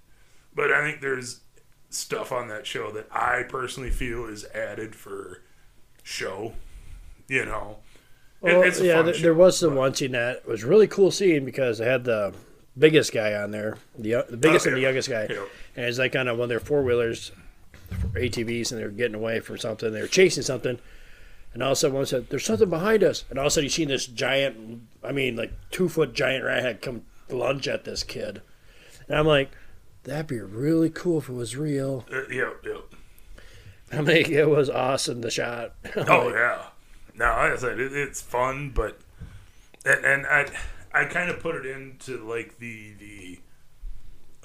but 0.53 0.71
I 0.71 0.81
think 0.81 1.01
there's 1.01 1.41
stuff 1.89 2.31
on 2.31 2.47
that 2.49 2.65
show 2.65 2.91
that 2.91 3.07
I 3.11 3.43
personally 3.43 3.89
feel 3.89 4.25
is 4.25 4.45
added 4.53 4.95
for 4.95 5.41
show. 6.03 6.53
You 7.27 7.45
know, 7.45 7.77
Well, 8.41 8.65
yeah, 8.83 9.01
there, 9.01 9.13
there 9.17 9.33
was 9.33 9.59
the 9.59 9.69
one 9.69 9.93
scene 9.95 10.11
that 10.11 10.47
was 10.47 10.63
really 10.63 10.87
cool 10.87 11.09
scene 11.11 11.45
because 11.45 11.77
they 11.79 11.85
had 11.85 12.03
the 12.03 12.33
biggest 12.77 13.11
guy 13.13 13.33
on 13.33 13.51
there, 13.51 13.77
the, 13.97 14.23
the 14.29 14.37
biggest 14.37 14.65
Oh, 14.67 14.69
and 14.69 14.77
the 14.77 14.81
youngest 14.81 15.09
guy, 15.09 15.27
Yeah. 15.29 15.45
and 15.75 15.85
it's 15.85 15.97
like 15.97 16.15
on 16.15 16.27
a, 16.27 16.33
one 16.33 16.43
of 16.43 16.49
their 16.49 16.59
four 16.59 16.83
wheelers, 16.83 17.31
ATVs, 18.13 18.71
and 18.71 18.79
they're 18.79 18.89
getting 18.89 19.15
away 19.15 19.39
from 19.39 19.57
something. 19.57 19.91
They're 19.91 20.07
chasing 20.07 20.43
something, 20.43 20.77
and 21.53 21.63
all 21.63 21.69
of 21.69 21.73
a 21.73 21.75
sudden 21.77 21.95
one 21.95 22.05
said, 22.05 22.29
"There's 22.29 22.45
something 22.45 22.69
behind 22.69 23.03
us," 23.03 23.23
and 23.29 23.39
all 23.39 23.45
of 23.45 23.47
a 23.47 23.51
sudden 23.51 23.65
you 23.65 23.69
see 23.69 23.85
this 23.85 24.05
giant, 24.05 24.81
I 25.03 25.11
mean, 25.11 25.35
like 25.35 25.53
two 25.71 25.89
foot 25.89 26.13
giant 26.13 26.43
rat 26.45 26.61
head 26.63 26.81
come 26.81 27.03
lunge 27.29 27.67
at 27.67 27.85
this 27.85 28.03
kid, 28.03 28.41
and 29.07 29.17
I'm 29.17 29.25
like, 29.25 29.51
that'd 30.03 30.27
be 30.27 30.39
really 30.41 30.89
cool 30.89 31.17
if 31.19 31.29
it 31.29 31.33
was 31.33 31.55
real. 31.55 32.05
Uh, 32.13 32.27
yeah, 32.29 32.51
yeah. 32.63 32.77
I 33.91 34.01
mean, 34.01 34.31
it 34.31 34.49
was 34.49 34.69
awesome 34.69 35.21
the 35.21 35.31
shot. 35.31 35.73
Oh 35.95 36.29
yeah. 36.29 36.63
No, 37.17 37.25
like 37.25 37.53
I 37.53 37.55
said, 37.57 37.79
it, 37.79 37.93
it's 37.93 38.21
fun, 38.21 38.71
but 38.73 38.99
and, 39.85 40.03
and 40.05 40.25
I 40.27 40.47
I 40.93 41.05
kind 41.05 41.29
of 41.29 41.39
put 41.39 41.55
it 41.55 41.65
into 41.65 42.17
like 42.23 42.57
the 42.59 42.93
the 42.99 43.39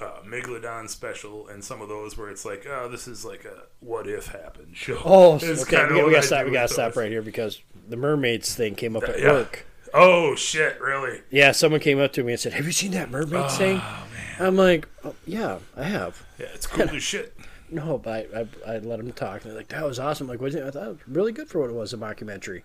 uh, 0.04 0.20
Megalodon 0.24 0.88
special 0.88 1.48
and 1.48 1.62
some 1.62 1.82
of 1.82 1.88
those 1.88 2.16
where 2.16 2.30
it's 2.30 2.44
like, 2.44 2.66
oh, 2.68 2.88
this 2.88 3.06
is 3.06 3.24
like 3.24 3.44
a 3.44 3.64
what 3.80 4.06
if 4.06 4.28
happened 4.28 4.76
show. 4.76 4.98
Oh, 5.04 5.36
It's 5.42 5.62
okay. 5.62 5.86
We, 5.92 6.02
we 6.04 6.10
gotta 6.12 6.22
stop. 6.22 6.46
We 6.46 6.52
gotta 6.52 6.68
stop 6.68 6.96
right 6.96 7.10
here 7.10 7.22
because 7.22 7.60
the 7.88 7.96
mermaids 7.96 8.54
thing 8.54 8.74
came 8.74 8.96
up 8.96 9.04
at 9.04 9.18
Yeah. 9.20 9.32
work. 9.32 9.66
Oh 9.92 10.36
shit! 10.36 10.80
Really? 10.80 11.20
Yeah, 11.30 11.50
someone 11.50 11.80
came 11.80 11.98
up 11.98 12.12
to 12.12 12.22
me 12.22 12.32
and 12.32 12.40
said, 12.40 12.52
"Have 12.52 12.64
you 12.64 12.70
seen 12.72 12.92
that 12.92 13.10
mermaid 13.10 13.50
thing?" 13.50 13.80
I'm 14.38 14.56
like, 14.56 14.86
oh, 15.04 15.16
"Yeah, 15.26 15.58
I 15.76 15.82
have." 15.82 16.24
Yeah, 16.38 16.46
it's 16.54 16.66
cool 16.68 16.88
as 16.88 17.02
shit. 17.02 17.36
No, 17.72 17.98
but 17.98 18.34
I, 18.34 18.40
I, 18.40 18.74
I 18.74 18.78
let 18.78 18.98
them 18.98 19.12
talk. 19.12 19.42
And 19.42 19.50
they're 19.50 19.58
like, 19.58 19.68
"That 19.68 19.84
was 19.84 19.98
awesome." 19.98 20.26
I'm 20.26 20.30
like, 20.30 20.40
"Was 20.40 20.54
it?" 20.54 20.64
I 20.64 20.70
thought 20.70 20.86
it 20.86 20.88
was 20.88 21.08
really 21.08 21.32
good 21.32 21.48
for 21.48 21.60
what 21.60 21.70
it 21.70 21.76
was, 21.76 21.92
a 21.92 21.96
mockumentary. 21.96 22.62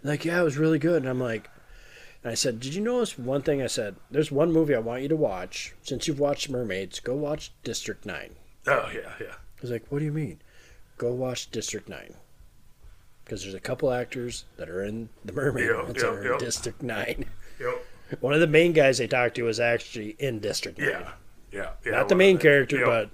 And 0.00 0.10
like, 0.10 0.24
yeah, 0.24 0.40
it 0.40 0.44
was 0.44 0.58
really 0.58 0.78
good. 0.78 1.02
And 1.02 1.08
I'm 1.08 1.20
like, 1.20 1.50
and 2.22 2.30
I 2.30 2.34
said, 2.34 2.60
"Did 2.60 2.74
you 2.74 2.82
notice 2.82 3.18
one 3.18 3.42
thing?" 3.42 3.62
I 3.62 3.66
said, 3.66 3.96
"There's 4.10 4.30
one 4.30 4.52
movie 4.52 4.74
I 4.74 4.78
want 4.78 5.02
you 5.02 5.08
to 5.08 5.16
watch. 5.16 5.74
Since 5.82 6.06
you've 6.06 6.20
watched 6.20 6.50
Mermaids, 6.50 7.00
go 7.00 7.14
watch 7.14 7.52
District 7.64 8.06
9. 8.06 8.34
Oh 8.66 8.90
yeah, 8.94 9.14
yeah. 9.20 9.34
He's 9.60 9.70
like, 9.70 9.86
"What 9.88 9.98
do 10.00 10.04
you 10.04 10.12
mean?" 10.12 10.40
Go 10.98 11.12
watch 11.12 11.50
District 11.50 11.88
Nine. 11.88 12.14
Because 13.24 13.42
there's 13.42 13.54
a 13.54 13.60
couple 13.60 13.90
actors 13.90 14.44
that 14.56 14.68
are 14.68 14.84
in 14.84 15.08
the 15.24 15.32
Mermaid 15.32 15.64
Yep, 15.64 15.86
yep, 15.86 15.94
that 15.94 16.04
are 16.04 16.22
in 16.22 16.30
yep. 16.30 16.38
District 16.38 16.82
Nine. 16.82 17.24
Yep. 17.58 17.86
One 18.20 18.34
of 18.34 18.40
the 18.40 18.46
main 18.46 18.72
guys 18.72 18.98
they 18.98 19.06
talked 19.06 19.36
to 19.36 19.42
was 19.42 19.58
actually 19.58 20.10
in 20.18 20.38
District 20.38 20.78
Nine. 20.78 20.88
Yeah. 20.88 21.12
Yeah. 21.50 21.70
yeah 21.84 21.92
Not 21.92 22.08
the 22.08 22.14
main 22.14 22.38
character, 22.38 22.78
yep. 22.78 22.86
but 22.86 23.10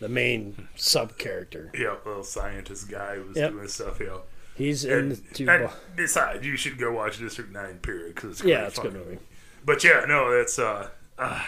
the 0.00 0.08
main 0.08 0.68
sub 0.76 1.18
character. 1.18 1.70
yeah, 1.74 1.96
little 2.06 2.22
scientist 2.24 2.88
guy 2.90 3.16
who 3.16 3.24
was 3.28 3.36
Yep. 3.36 3.50
doing 3.52 3.68
stuff. 3.68 4.00
Yeah. 4.00 4.18
He's 4.54 4.84
in 4.84 4.92
And, 4.98 5.12
the 5.12 5.34
two. 5.34 5.48
and 5.48 5.70
besides, 5.94 6.44
you 6.44 6.56
should 6.56 6.78
go 6.78 6.90
watch 6.92 7.18
District 7.18 7.52
Nine. 7.52 7.78
Period. 7.78 8.14
Because 8.14 8.40
it's 8.40 8.44
yeah, 8.44 8.66
it's 8.66 8.78
a 8.78 8.82
good 8.82 8.92
movie. 8.94 9.18
But 9.64 9.84
yeah, 9.84 10.04
no, 10.08 10.36
that's 10.36 10.58
uh, 10.58 10.88
uh 11.18 11.44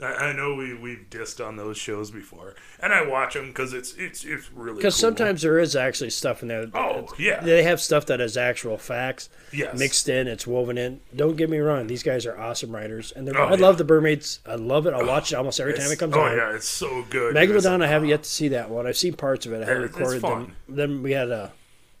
I, 0.00 0.04
I 0.04 0.32
know 0.34 0.54
we 0.54 0.74
we've 0.74 1.06
dissed 1.08 1.44
on 1.44 1.56
those 1.56 1.78
shows 1.78 2.10
before, 2.10 2.54
and 2.80 2.92
I 2.92 3.06
watch 3.06 3.32
them 3.34 3.46
because 3.48 3.72
it's 3.72 3.94
it's 3.94 4.24
it's 4.24 4.52
really 4.52 4.76
Because 4.76 4.94
cool. 4.94 5.00
sometimes 5.00 5.40
there 5.42 5.58
is 5.58 5.74
actually 5.74 6.10
stuff 6.10 6.42
in 6.42 6.48
there. 6.48 6.66
Oh 6.74 7.06
yeah, 7.18 7.40
They 7.40 7.62
have 7.62 7.80
stuff 7.80 8.04
that 8.06 8.20
is 8.20 8.36
actual 8.36 8.76
facts 8.76 9.30
yes, 9.52 9.78
mixed 9.78 10.08
in. 10.08 10.28
It's 10.28 10.46
woven 10.46 10.76
in. 10.76 11.00
Don't 11.14 11.36
get 11.36 11.48
me 11.48 11.58
wrong; 11.58 11.86
these 11.86 12.02
guys 12.02 12.26
are 12.26 12.38
awesome 12.38 12.72
writers, 12.74 13.10
and 13.12 13.26
they're, 13.26 13.38
Oh, 13.40 13.46
I 13.46 13.50
yeah. 13.54 13.56
love 13.60 13.78
the 13.78 13.84
Mermaids. 13.84 14.40
I 14.46 14.56
love 14.56 14.86
it. 14.86 14.92
I'll 14.92 15.06
watch 15.06 15.32
it 15.32 15.36
almost 15.36 15.60
every 15.60 15.72
time 15.74 15.90
it 15.90 15.98
comes 15.98 16.14
oh 16.14 16.20
on. 16.20 16.36
yeah, 16.36 16.54
it's 16.54 16.68
so 16.68 17.02
good. 17.08 17.34
Megalodon, 17.34 17.82
I 17.82 17.86
haven't 17.86 18.08
uh, 18.08 18.10
yet 18.10 18.22
to 18.24 18.28
see 18.28 18.48
that 18.48 18.68
one. 18.68 18.86
I've 18.86 18.96
seen 18.98 19.14
parts 19.14 19.46
of 19.46 19.52
it. 19.54 19.62
I 19.62 19.66
haven't 19.66 19.84
it's 19.84 19.96
recorded 19.96 20.22
them. 20.22 20.56
Then 20.68 21.02
we 21.02 21.12
had 21.12 21.26
to 21.28 21.52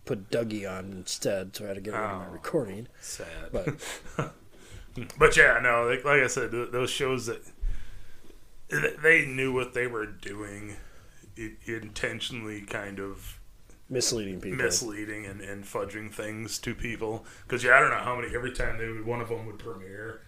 put 0.04 0.30
Dougie 0.30 0.70
on 0.70 0.92
instead, 0.92 1.56
so 1.56 1.64
I 1.64 1.68
had 1.68 1.74
to 1.76 1.80
get 1.80 1.94
rid 1.94 2.00
of 2.02 2.18
my 2.18 2.26
Oh. 2.26 2.30
recording. 2.30 2.88
sad. 3.00 3.26
But 3.52 3.68
But 5.18 5.36
yeah, 5.36 5.58
no, 5.62 5.86
like, 5.86 6.04
like 6.06 6.22
I 6.22 6.26
said, 6.26 6.50
th- 6.52 6.70
those 6.70 6.88
shows 6.90 7.26
that 7.26 7.42
th- 7.44 7.54
they 8.68 9.24
knew 9.26 9.52
what 9.52 9.74
they 9.74 9.86
were 9.86 10.06
doing, 10.06 10.76
it, 11.36 11.52
intentionally 11.66 12.62
kind 12.62 12.98
of 12.98 13.40
misleading 13.88 14.40
people. 14.40 14.64
misleading 14.64 15.26
and, 15.26 15.40
and 15.40 15.64
fudging 15.64 16.12
things 16.12 16.58
to 16.58 16.74
people. 16.74 17.24
Because 17.46 17.62
yeah, 17.62 17.76
I 17.76 17.80
don't 17.80 17.90
know 17.90 17.96
how 17.98 18.16
many. 18.16 18.34
Every 18.34 18.52
time 18.52 18.78
they 18.78 18.88
would, 18.88 19.06
one 19.06 19.20
of 19.20 19.28
them 19.28 19.46
would 19.46 19.58
premiere. 19.58 20.22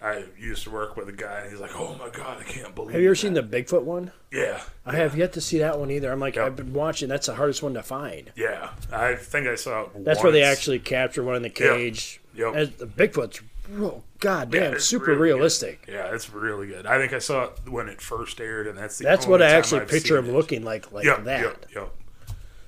I 0.00 0.26
used 0.38 0.62
to 0.62 0.70
work 0.70 0.96
with 0.96 1.08
a 1.08 1.12
guy, 1.12 1.40
and 1.40 1.50
he's 1.50 1.60
like, 1.60 1.74
"Oh 1.74 1.96
my 1.96 2.08
god, 2.08 2.38
I 2.40 2.44
can't 2.44 2.72
believe." 2.72 2.92
have 2.92 3.00
you 3.02 3.08
ever 3.08 3.14
that." 3.14 3.20
seen 3.20 3.34
the 3.34 3.42
Bigfoot 3.42 3.82
one? 3.82 4.12
Yeah, 4.30 4.60
I 4.86 4.94
have 4.94 5.16
yet 5.16 5.32
to 5.32 5.40
see 5.40 5.58
that 5.58 5.76
one 5.80 5.90
either. 5.90 6.12
I'm 6.12 6.20
like, 6.20 6.36
Yep. 6.36 6.46
I've 6.46 6.56
been 6.56 6.72
watching. 6.72 7.08
That's 7.08 7.26
the 7.26 7.34
hardest 7.34 7.64
one 7.64 7.74
to 7.74 7.82
find. 7.82 8.30
yeah. 8.36 8.70
I 8.92 9.16
think 9.16 9.48
I 9.48 9.56
saw. 9.56 9.86
It 9.86 10.04
That's 10.04 10.22
where 10.22 10.30
they 10.30 10.44
actually 10.44 10.78
capture 10.78 11.24
one 11.24 11.34
in 11.34 11.42
the 11.42 11.50
cage. 11.50 12.20
Yep. 12.36 12.54
As 12.54 12.70
the 12.76 12.86
Bigfoot's, 12.86 13.40
oh, 13.76 14.02
god 14.18 14.50
damn, 14.50 14.74
it's 14.74 14.84
super 14.84 15.06
really 15.06 15.16
good. 15.16 15.22
realistic. 15.22 15.84
Yeah, 15.88 16.14
it's 16.14 16.30
really 16.30 16.66
good. 16.66 16.86
I 16.86 16.98
think 16.98 17.12
I 17.12 17.18
saw 17.18 17.44
it 17.44 17.68
when 17.68 17.88
it 17.88 18.00
first 18.00 18.40
aired, 18.40 18.66
and 18.66 18.78
that's 18.78 18.98
the. 18.98 19.04
That's 19.04 19.26
what 19.26 19.42
I 19.42 19.50
actually 19.50 19.82
I've 19.82 19.88
picture 19.88 20.16
him 20.16 20.28
it. 20.28 20.32
looking 20.32 20.64
like, 20.64 20.92
like 20.92 21.04
Yep, 21.04 21.24
that. 21.24 21.40
Yep, 21.42 21.66
yep. 21.74 21.94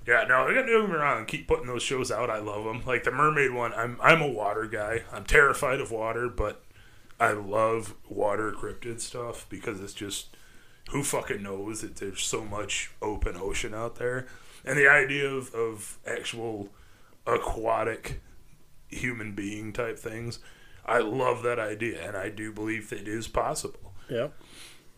Yeah, 0.07 0.25
no, 0.29 0.47
don't 0.53 0.55
get 0.55 0.67
me 0.67 0.97
wrong. 0.97 1.27
Keep 1.27 1.47
putting 1.47 1.67
those 1.67 1.83
shows 1.83 2.11
out. 2.11 2.31
I 2.31 2.39
love 2.39 2.65
them. 2.65 2.83
Like 2.85 3.05
the 3.05 3.11
Mermaid 3.13 3.53
one. 3.53 3.73
I'm 3.75 3.97
I'm 4.03 4.21
a 4.23 4.29
water 4.29 4.67
guy. 4.67 5.03
I'm 5.13 5.25
terrified 5.25 5.81
of 5.81 5.91
water, 5.93 6.29
but 6.29 6.63
I 7.21 7.33
love 7.33 7.95
water 8.09 8.51
cryptid 8.51 9.01
stuff 9.01 9.47
because 9.49 9.81
it's 9.81 9.93
just 9.93 10.37
who 10.91 11.05
fucking 11.05 11.43
knows 11.43 11.83
that 11.83 11.97
there's 11.97 12.23
so 12.23 12.45
much 12.45 12.91
open 13.01 13.37
ocean 13.37 13.75
out 13.75 13.97
there, 13.97 14.27
and 14.65 14.77
the 14.79 14.89
idea 14.89 15.29
of 15.29 15.55
of 15.55 15.99
actual 16.07 16.71
aquatic 17.27 18.21
human 18.89 19.33
being 19.35 19.73
type 19.73 19.99
things. 19.99 20.39
I 20.87 20.99
love 20.99 21.43
that 21.43 21.59
idea, 21.59 22.07
and 22.07 22.17
I 22.17 22.29
do 22.31 22.53
believe 22.53 22.93
it 22.93 23.07
is 23.09 23.29
possible. 23.29 23.93
Yep. 24.09 24.33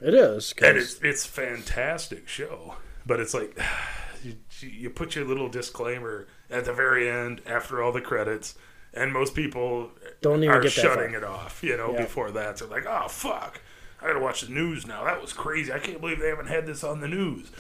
it 0.01 0.15
is, 0.15 0.55
And 0.63 0.77
it's 0.77 0.99
it's 1.03 1.27
fantastic 1.27 2.29
show, 2.29 2.77
but 3.07 3.21
it's 3.21 3.35
like 3.35 3.59
you, 4.25 4.37
you 4.61 4.91
put 4.91 5.15
your 5.17 5.25
little 5.25 5.49
disclaimer 5.49 6.27
at 6.51 6.65
the 6.65 6.73
very 6.73 7.09
end 7.11 7.41
after 7.47 7.83
all 7.83 7.93
the 7.93 8.01
credits, 8.01 8.55
and 8.95 9.13
most 9.13 9.35
people 9.35 9.91
Don't 10.21 10.43
even 10.45 10.55
are 10.57 10.61
get 10.61 10.75
that 10.75 10.81
shutting 10.81 11.15
it 11.15 11.25
off. 11.25 11.63
You 11.63 11.77
know, 11.77 11.93
Yeah. 11.93 12.03
before 12.03 12.31
that, 12.33 12.57
they're 12.59 12.69
like, 12.69 12.87
"Oh 12.87 13.09
fuck, 13.09 13.61
I 14.01 14.07
gotta 14.07 14.21
watch 14.21 14.43
the 14.43 14.53
news 14.53 14.87
now. 14.87 15.05
That 15.05 15.21
was 15.21 15.33
crazy. 15.33 15.73
I 15.73 15.79
can't 15.79 16.01
believe 16.01 16.21
they 16.21 16.29
haven't 16.29 16.47
had 16.49 16.67
this 16.67 16.83
on 16.85 17.01
the 17.01 17.09
news." 17.09 17.51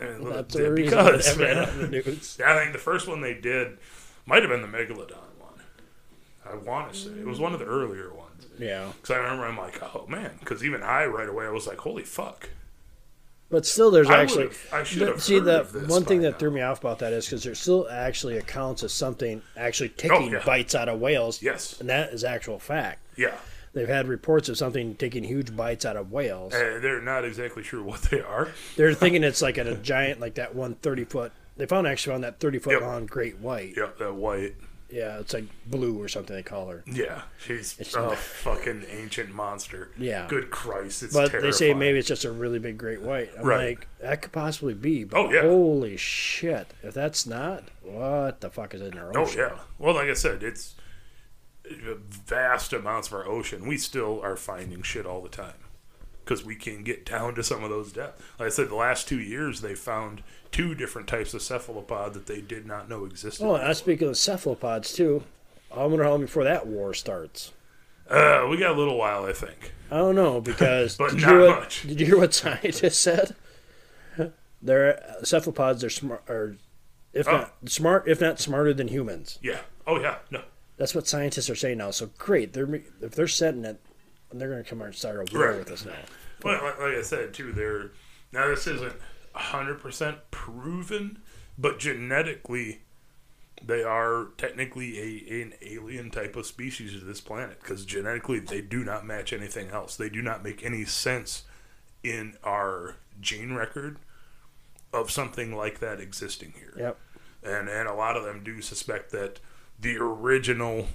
And 0.00 0.26
That's 0.26 0.54
yeah, 0.54 0.62
the 0.62 0.72
reason 0.72 0.84
because 0.90 1.36
man, 1.36 1.56
had 1.56 1.56
it 1.56 1.68
on 1.68 1.78
the 1.78 1.88
news. 1.88 2.38
I 2.44 2.58
think 2.58 2.72
the 2.72 2.78
first 2.78 3.06
one 3.06 3.20
they 3.20 3.34
did 3.34 3.78
might 4.26 4.42
have 4.42 4.50
been 4.50 4.62
the 4.62 4.68
Megalodon. 4.68 5.31
I 6.52 6.56
want 6.56 6.92
to 6.92 6.98
say 6.98 7.10
it 7.10 7.26
was 7.26 7.40
one 7.40 7.52
of 7.54 7.58
the 7.60 7.66
earlier 7.66 8.12
ones. 8.12 8.46
Yeah. 8.58 8.90
Because 9.00 9.10
I 9.10 9.18
remember 9.18 9.46
I'm 9.46 9.56
like, 9.56 9.82
oh 9.82 10.06
man. 10.08 10.32
Because 10.40 10.64
even 10.64 10.82
I 10.82 11.06
right 11.06 11.28
away 11.28 11.46
I 11.46 11.50
was 11.50 11.66
like, 11.66 11.78
holy 11.78 12.04
fuck. 12.04 12.50
But 13.50 13.66
still, 13.66 13.90
there's 13.90 14.08
I 14.08 14.22
actually. 14.22 14.48
I 14.72 14.82
should 14.82 15.02
have 15.08 15.22
see, 15.22 15.38
the 15.38 15.64
one 15.86 16.04
thing 16.06 16.22
that 16.22 16.38
threw 16.38 16.50
me 16.50 16.62
off 16.62 16.80
about 16.80 17.00
that 17.00 17.12
is 17.12 17.26
because 17.26 17.44
there's 17.44 17.60
still 17.60 17.86
actually 17.90 18.38
accounts 18.38 18.82
of 18.82 18.90
something 18.90 19.42
actually 19.58 19.90
taking 19.90 20.16
Oh, 20.16 20.30
yeah. 20.38 20.42
bites 20.44 20.74
out 20.74 20.88
of 20.88 21.00
whales. 21.00 21.42
Yes. 21.42 21.78
And 21.78 21.88
that 21.90 22.14
is 22.14 22.24
actual 22.24 22.58
fact. 22.58 23.00
Yeah. 23.16 23.34
They've 23.74 23.88
had 23.88 24.06
reports 24.08 24.48
of 24.48 24.56
something 24.56 24.94
taking 24.94 25.22
huge 25.24 25.54
bites 25.54 25.84
out 25.84 25.96
of 25.96 26.10
whales. 26.12 26.54
Uh, 26.54 26.78
they're 26.80 27.00
not 27.02 27.24
exactly 27.26 27.62
sure 27.62 27.82
what 27.82 28.02
they 28.04 28.20
are. 28.22 28.48
They're 28.76 28.94
thinking 28.94 29.22
it's 29.22 29.42
like 29.42 29.58
a 29.58 29.74
giant, 29.82 30.18
like 30.20 30.34
that 30.34 30.54
one 30.54 30.74
30 30.76 31.04
foot. 31.04 31.32
They 31.58 31.66
found 31.66 31.86
actually 31.86 32.12
found 32.14 32.24
that 32.24 32.40
30 32.40 32.58
foot 32.58 32.72
Yep. 32.72 32.80
long 32.82 33.06
great 33.06 33.38
white. 33.38 33.74
Yeah, 33.76 33.88
that 33.98 34.14
white. 34.14 34.54
Yeah, 34.92 35.18
it's 35.20 35.32
like 35.32 35.44
blue 35.66 36.00
or 36.00 36.06
something 36.06 36.36
they 36.36 36.42
call 36.42 36.68
her. 36.68 36.84
Yeah, 36.86 37.22
she's 37.38 37.78
It's- 37.80 37.94
a 37.94 38.14
fucking 38.14 38.84
ancient 38.90 39.34
monster. 39.34 39.88
Yeah. 39.96 40.26
Good 40.28 40.50
Christ, 40.50 41.02
it's 41.02 41.14
But 41.14 41.30
terrifying. 41.30 41.42
they 41.44 41.56
say 41.56 41.72
maybe 41.74 41.98
it's 41.98 42.06
just 42.08 42.26
a 42.26 42.30
really 42.30 42.58
big 42.58 42.76
great 42.76 43.00
white. 43.00 43.30
I'm 43.38 43.44
Right. 43.44 43.78
like, 43.78 43.88
that 44.00 44.20
could 44.22 44.32
possibly 44.32 44.74
be. 44.74 45.04
But 45.04 45.18
Oh, 45.18 45.30
yeah. 45.32 45.40
holy 45.40 45.96
shit. 45.96 46.74
If 46.82 46.92
that's 46.92 47.26
not, 47.26 47.64
what 47.80 48.42
the 48.42 48.50
fuck 48.50 48.74
is 48.74 48.82
in 48.82 48.98
our 48.98 49.16
Oh 49.16 49.22
ocean? 49.22 49.38
yeah. 49.38 49.58
Well, 49.78 49.94
like 49.94 50.08
I 50.08 50.14
said, 50.14 50.42
it's 50.42 50.74
uh, 51.70 51.94
vast 52.26 52.72
amounts 52.74 53.08
of 53.08 53.14
our 53.14 53.26
ocean. 53.26 53.66
We 53.66 53.78
still 53.78 54.20
are 54.22 54.36
finding 54.36 54.82
shit 54.82 55.06
all 55.06 55.22
the 55.22 55.28
time 55.30 55.54
because 56.24 56.44
we 56.44 56.54
can 56.56 56.82
get 56.82 57.04
down 57.06 57.34
to 57.34 57.42
some 57.42 57.62
of 57.64 57.70
those 57.70 57.92
depths. 57.92 58.22
Like 58.38 58.46
I 58.46 58.50
said, 58.50 58.68
the 58.68 58.74
last 58.76 59.08
two 59.08 59.20
years 59.20 59.60
they 59.60 59.74
found 59.74 60.22
two 60.50 60.74
different 60.74 61.08
types 61.08 61.34
of 61.34 61.42
cephalopod 61.42 62.14
that 62.14 62.26
they 62.26 62.40
did 62.40 62.66
not 62.66 62.88
know 62.88 63.04
existed. 63.04 63.44
Oh, 63.44 63.56
I'm 63.56 63.74
speaking 63.74 64.08
of 64.08 64.16
cephalopods 64.16 64.92
too. 64.92 65.22
I 65.74 65.84
wonder 65.86 66.04
how 66.04 66.10
long 66.10 66.20
before 66.20 66.44
that 66.44 66.66
war 66.66 66.92
starts. 66.94 67.52
Uh, 68.10 68.46
we 68.50 68.58
got 68.58 68.72
a 68.74 68.78
little 68.78 68.98
while, 68.98 69.24
I 69.24 69.32
think. 69.32 69.72
I 69.90 69.96
don't 69.98 70.14
know 70.14 70.40
because 70.40 70.96
But 70.98 71.10
did, 71.12 71.20
you 71.20 71.26
not 71.26 71.30
hear 71.32 71.40
what, 71.48 71.60
much. 71.60 71.82
did 71.82 72.00
you 72.00 72.06
hear 72.06 72.18
what 72.18 72.34
scientists 72.34 72.98
said? 72.98 73.34
They're 74.60 75.16
cephalopods 75.24 75.82
are 75.82 75.90
smart, 75.90 76.22
or 76.28 76.56
if 77.12 77.26
Oh. 77.26 77.32
not 77.32 77.54
smart, 77.68 78.06
if 78.06 78.20
not 78.20 78.38
smarter 78.38 78.72
than 78.72 78.88
humans. 78.88 79.38
Yeah. 79.42 79.60
Oh 79.86 79.98
yeah. 80.00 80.16
No. 80.30 80.42
That's 80.76 80.94
what 80.94 81.08
scientists 81.08 81.50
are 81.50 81.54
saying 81.56 81.78
now. 81.78 81.90
So 81.90 82.10
great, 82.18 82.52
they're 82.52 82.72
if 83.00 83.12
they're 83.14 83.26
setting 83.28 83.64
it 83.64 83.80
they're 84.34 84.50
going 84.50 84.62
to 84.62 84.68
come 84.68 84.80
out 84.80 84.86
and 84.88 84.94
start 84.94 85.16
a 85.16 85.34
war 85.36 85.48
Right. 85.48 85.58
with 85.58 85.70
us 85.70 85.84
now. 85.84 85.92
Well, 86.42 86.62
like, 86.62 86.78
like 86.78 86.94
I 86.96 87.02
said 87.02 87.32
too, 87.34 87.52
they're 87.52 87.90
now 88.32 88.48
this 88.48 88.66
isn't 88.66 88.94
hundred 89.34 89.80
percent 89.80 90.18
proven, 90.30 91.18
but 91.56 91.78
genetically, 91.78 92.80
they 93.64 93.82
are 93.82 94.26
technically 94.36 94.98
a 94.98 95.42
an 95.42 95.54
alien 95.62 96.10
type 96.10 96.34
of 96.36 96.46
species 96.46 96.92
to 96.92 96.98
this 97.04 97.20
planet 97.20 97.60
because 97.60 97.84
genetically 97.84 98.40
they 98.40 98.60
do 98.60 98.82
not 98.84 99.06
match 99.06 99.32
anything 99.32 99.70
else. 99.70 99.96
They 99.96 100.08
do 100.08 100.20
not 100.22 100.42
make 100.42 100.64
any 100.64 100.84
sense 100.84 101.44
in 102.02 102.34
our 102.42 102.96
gene 103.20 103.54
record 103.54 103.98
of 104.92 105.10
something 105.10 105.54
like 105.56 105.78
that 105.78 106.00
existing 106.00 106.52
here 106.58 106.74
Yep. 106.76 106.98
and 107.44 107.68
and 107.68 107.88
a 107.88 107.94
lot 107.94 108.16
of 108.16 108.24
them 108.24 108.42
do 108.42 108.60
suspect 108.60 109.10
that 109.12 109.38
the 109.80 109.96
original 109.96 110.88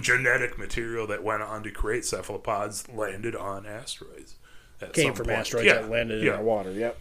genetic 0.00 0.58
material 0.58 1.06
that 1.06 1.22
went 1.22 1.42
on 1.42 1.62
to 1.62 1.70
create 1.70 2.04
cephalopods 2.04 2.88
landed 2.88 3.34
on 3.34 3.66
asteroids. 3.66 4.36
Came 4.92 5.14
from 5.14 5.26
point. 5.26 5.38
asteroids 5.38 5.66
Yeah, 5.66 5.82
that 5.82 5.90
landed 5.90 6.22
in 6.22 6.28
our 6.28 6.42
water. 6.42 6.72
Yep. 6.72 6.98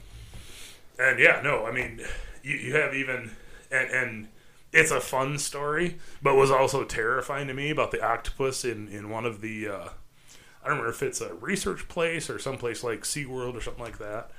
And 1.00 1.20
yeah, 1.20 1.42
no, 1.44 1.66
I 1.66 1.72
mean, 1.72 2.02
you, 2.44 2.56
you 2.56 2.76
have 2.76 2.94
even 2.94 3.32
and 3.72 3.90
and 3.90 4.28
it's 4.72 4.92
a 4.92 5.02
fun 5.02 5.38
story, 5.38 5.98
but 6.22 6.36
was 6.36 6.52
also 6.52 6.84
terrifying 6.84 7.48
to 7.48 7.54
me 7.54 7.70
about 7.70 7.92
the 7.92 8.04
octopus 8.04 8.64
in 8.64 8.88
in 8.88 9.10
one 9.10 9.26
of 9.26 9.42
the. 9.42 9.68
Uh, 9.68 9.90
I 10.64 10.68
don't 10.68 10.78
remember 10.78 10.92
if 10.92 11.04
it's 11.04 11.20
a 11.20 11.34
research 11.34 11.90
place 11.90 12.30
or 12.30 12.40
someplace 12.40 12.86
like 12.86 13.02
SeaWorld 13.02 13.56
or 13.56 13.62
something 13.62 13.84
like 13.84 13.98
that. 13.98 14.32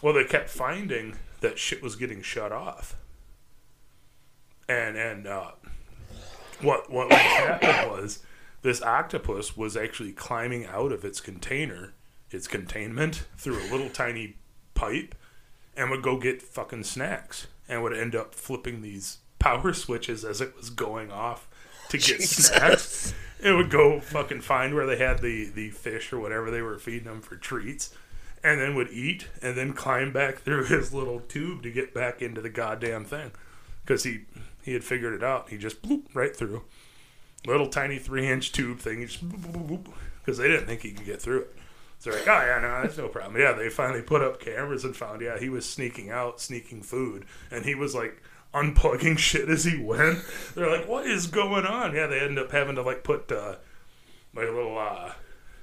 Well, 0.00 0.14
they 0.14 0.24
kept 0.24 0.48
finding 0.48 1.16
that 1.40 1.58
shit 1.58 1.82
was 1.82 1.94
getting 1.94 2.22
shut 2.22 2.52
off. 2.52 2.96
And 4.68 4.96
and 4.96 5.26
uh, 5.26 5.52
what 6.60 6.90
what 6.90 7.10
happened 7.12 7.90
was 7.90 8.20
this 8.62 8.82
octopus 8.82 9.56
was 9.56 9.76
actually 9.76 10.12
climbing 10.12 10.66
out 10.66 10.92
of 10.92 11.04
its 11.04 11.20
container, 11.20 11.92
its 12.30 12.48
containment, 12.48 13.26
through 13.36 13.58
a 13.58 13.70
little 13.70 13.88
tiny 13.88 14.36
pipe, 14.74 15.14
and 15.76 15.90
would 15.90 16.02
go 16.02 16.18
get 16.18 16.42
fucking 16.42 16.84
snacks, 16.84 17.46
and 17.68 17.82
would 17.82 17.96
end 17.96 18.16
up 18.16 18.34
flipping 18.34 18.82
these 18.82 19.18
power 19.38 19.72
switches 19.74 20.24
as 20.24 20.40
it 20.40 20.56
was 20.56 20.70
going 20.70 21.10
off 21.10 21.48
to 21.90 21.98
get 21.98 22.22
snacks. 22.22 23.14
It 23.40 23.52
would 23.52 23.70
go 23.70 24.00
fucking 24.00 24.40
find 24.40 24.74
where 24.74 24.86
they 24.86 24.96
had 24.96 25.20
the 25.20 25.48
the 25.48 25.70
fish 25.70 26.12
or 26.12 26.18
whatever 26.18 26.50
they 26.50 26.62
were 26.62 26.78
feeding 26.78 27.04
them 27.04 27.20
for 27.20 27.36
treats, 27.36 27.94
and 28.42 28.60
then 28.60 28.74
would 28.74 28.90
eat, 28.90 29.28
and 29.40 29.56
then 29.56 29.72
climb 29.72 30.12
back 30.12 30.38
through 30.38 30.64
his 30.66 30.92
little 30.92 31.20
tube 31.20 31.62
to 31.62 31.70
get 31.70 31.94
back 31.94 32.20
into 32.20 32.40
the 32.40 32.50
goddamn 32.50 33.04
thing, 33.04 33.30
because 33.84 34.02
he 34.02 34.22
he 34.68 34.74
had 34.74 34.84
figured 34.84 35.14
it 35.14 35.24
out. 35.24 35.48
He 35.48 35.56
just 35.56 35.82
bloop 35.82 36.14
right 36.14 36.36
through 36.36 36.62
little 37.46 37.68
tiny 37.68 37.98
three 37.98 38.28
inch 38.28 38.52
tube 38.52 38.80
thing. 38.80 39.00
Because 40.20 40.38
they 40.38 40.48
didn't 40.48 40.66
think 40.66 40.82
he 40.82 40.92
could 40.92 41.06
get 41.06 41.22
through 41.22 41.40
it. 41.40 41.56
So 41.98 42.10
they're 42.10 42.20
like, 42.20 42.28
oh 42.28 42.46
yeah, 42.46 42.60
no, 42.60 42.82
that's 42.82 42.98
no 42.98 43.08
problem. 43.08 43.40
Yeah, 43.40 43.52
they 43.52 43.68
finally 43.68 44.02
put 44.02 44.22
up 44.22 44.40
cameras 44.40 44.84
and 44.84 44.94
found, 44.94 45.20
yeah, 45.20 45.38
he 45.38 45.48
was 45.48 45.68
sneaking 45.68 46.10
out, 46.10 46.40
sneaking 46.40 46.82
food, 46.82 47.24
and 47.50 47.64
he 47.64 47.74
was 47.74 47.94
like 47.94 48.22
unplugging 48.54 49.18
shit 49.18 49.48
as 49.48 49.64
he 49.64 49.76
went. 49.78 50.22
They're 50.54 50.70
like, 50.70 50.86
what 50.86 51.06
is 51.06 51.26
going 51.26 51.66
on? 51.66 51.94
Yeah, 51.94 52.06
they 52.06 52.20
end 52.20 52.38
up 52.38 52.52
having 52.52 52.76
to 52.76 52.82
like 52.82 53.02
put 53.02 53.32
uh, 53.32 53.56
like 54.34 54.46
little 54.46 54.78
uh, 54.78 55.12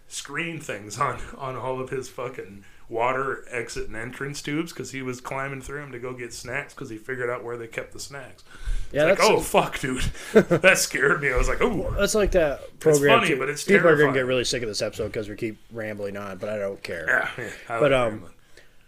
screen 0.08 0.60
things 0.60 1.00
on 1.00 1.20
on 1.38 1.56
all 1.56 1.80
of 1.80 1.90
his 1.90 2.10
fucking 2.10 2.66
water 2.88 3.44
exit 3.50 3.88
and 3.88 3.96
entrance 3.96 4.42
tubes 4.42 4.72
because 4.72 4.92
he 4.92 5.02
was 5.02 5.20
climbing 5.20 5.62
through 5.62 5.82
them 5.82 5.92
to 5.92 6.00
go 6.00 6.14
get 6.14 6.34
snacks 6.34 6.74
because 6.74 6.90
he 6.90 6.98
figured 6.98 7.30
out 7.30 7.44
where 7.44 7.58
they 7.58 7.68
kept 7.68 7.94
the 7.94 8.00
snacks. 8.00 8.44
Yeah, 8.92 9.06
Like, 9.06 9.18
that's 9.18 9.30
oh 9.30 9.40
fuck, 9.40 9.80
dude, 9.80 10.04
that 10.34 10.78
scared 10.78 11.22
me. 11.22 11.32
I 11.32 11.38
was 11.38 11.48
like, 11.48 11.62
oh, 11.62 11.94
that's 11.98 12.14
like 12.16 12.32
that 12.32 12.80
program. 12.80 13.20
funny, 13.20 13.30
too. 13.34 13.40
but 13.40 13.50
it's 13.50 13.64
people 13.64 13.88
are 13.88 13.98
going 13.98 14.14
to 14.14 14.20
get 14.20 14.26
really 14.28 14.44
sick 14.44 14.62
of 14.62 14.70
this 14.70 14.82
episode 14.82 15.08
because 15.08 15.28
we 15.28 15.36
keep 15.36 15.58
rambling 15.72 16.16
on, 16.18 16.38
but 16.38 16.50
I 16.50 16.58
don't 16.58 16.82
care. 16.84 17.06
yeah. 17.38 17.44
yeah 17.44 17.50
But, 17.80 17.92
like 17.92 18.00
um, 18.00 18.20
Gremlin. 18.22 18.30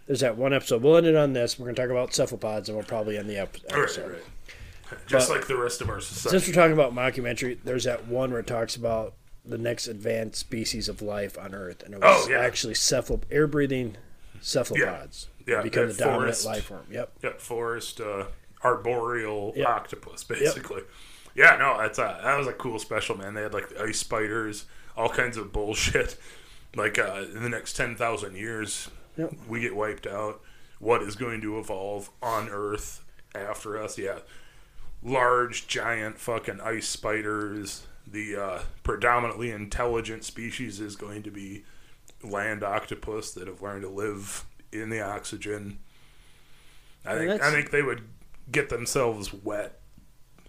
There's 0.06 0.20
that 0.22 0.38
one 0.38 0.54
episode. 0.54 0.84
We'll 0.84 0.96
end 0.96 1.08
it 1.08 1.16
on 1.18 1.34
this. 1.34 1.60
We're 1.60 1.66
going 1.66 1.76
to 1.76 1.82
talk 1.82 1.92
about 1.92 2.14
cephalopods, 2.14 2.70
and 2.70 2.78
we'll 2.78 2.86
probably 2.88 3.18
end 3.18 3.30
the 3.30 3.36
Right, 3.40 3.50
episode. 3.72 4.12
right. 4.12 4.22
Just 5.06 5.28
But- 5.28 5.40
like 5.40 5.48
the 5.48 5.58
rest 5.58 5.82
of 5.82 5.90
our 5.90 6.00
society. 6.00 6.40
Since 6.40 6.48
we're 6.48 6.62
talking 6.62 6.72
about 6.72 6.94
mockumentary, 6.94 7.58
there's 7.66 7.84
that 7.84 8.08
one 8.08 8.32
where 8.32 8.40
it 8.40 8.48
talks 8.48 8.78
about 8.78 9.16
the 9.50 9.58
next 9.58 9.88
advanced 9.88 10.40
species 10.40 10.88
of 10.90 11.02
life 11.02 11.38
on 11.38 11.54
Earth, 11.56 11.84
and 11.84 11.94
it 11.94 12.02
was 12.02 12.26
Oh, 12.26 12.30
yeah. 12.30 12.40
actually 12.40 12.74
cephalop- 12.74 13.24
air-breathing 13.32 13.98
cephalopods. 14.42 15.28
Yeah, 15.46 15.62
become 15.62 15.88
that 15.88 15.98
the 15.98 16.04
dominant 16.04 16.22
forest. 16.24 16.46
life 16.46 16.66
form. 16.66 16.86
Yep. 16.92 17.12
yeah, 17.24 17.30
forest 17.38 18.02
uh, 18.02 18.26
arboreal 18.64 19.54
Yep. 19.56 19.68
octopus, 19.68 20.24
basically. 20.24 20.82
Yeah, 21.36 21.56
no, 21.58 21.78
that's 21.78 22.00
a, 22.00 22.20
that 22.24 22.38
was 22.38 22.48
a 22.48 22.54
cool 22.54 22.80
special, 22.80 23.16
man. 23.18 23.34
They 23.34 23.44
had 23.44 23.54
like 23.54 23.70
the 23.70 23.82
ice 23.82 24.00
spiders, 24.00 24.66
all 24.96 25.10
kinds 25.10 25.38
of 25.38 25.52
bullshit. 25.54 26.18
Like 26.76 27.00
uh, 27.00 27.24
in 27.34 27.42
the 27.42 27.50
next 27.50 27.74
ten 27.74 27.96
thousand 27.96 28.36
years, 28.36 28.90
Yep. 29.16 29.34
we 29.48 29.62
get 29.62 29.76
wiped 29.76 30.06
out. 30.06 30.42
What 30.80 31.02
is 31.02 31.16
going 31.16 31.42
to 31.42 31.58
evolve 31.58 32.12
on 32.22 32.50
Earth 32.50 33.04
after 33.34 33.82
us? 33.82 33.98
Yeah, 33.98 34.20
large, 35.02 35.68
giant, 35.68 36.20
fucking 36.20 36.60
ice 36.62 36.88
spiders. 36.88 37.88
The 38.10 38.36
uh, 38.36 38.60
predominantly 38.84 39.52
intelligent 39.52 40.24
species 40.24 40.80
is 40.80 40.96
going 40.96 41.24
to 41.24 41.32
be 41.32 41.64
land 42.24 42.64
octopus 42.64 43.32
that 43.34 43.48
have 43.48 43.62
learned 43.62 43.84
to 43.84 43.90
live 43.90 44.46
in 44.72 44.90
the 44.90 45.02
oxygen. 45.02 45.80
I 47.06 47.14
And 47.14 47.20
think 47.30 47.42
I 47.42 47.52
think 47.52 47.72
they 47.72 47.82
would 47.84 48.04
get 48.52 48.70
themselves 48.70 49.34
wet 49.34 49.80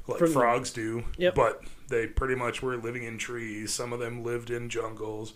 like 0.06 0.18
From- 0.18 0.32
frogs 0.32 0.70
do. 0.70 1.04
Yep. 1.16 1.34
But 1.34 1.62
they 1.88 2.06
pretty 2.06 2.34
much 2.36 2.62
were 2.62 2.76
living 2.76 3.02
in 3.04 3.18
trees. 3.18 3.72
Some 3.74 3.92
of 3.92 3.98
them 3.98 4.22
lived 4.22 4.50
in 4.50 4.68
jungles. 4.68 5.34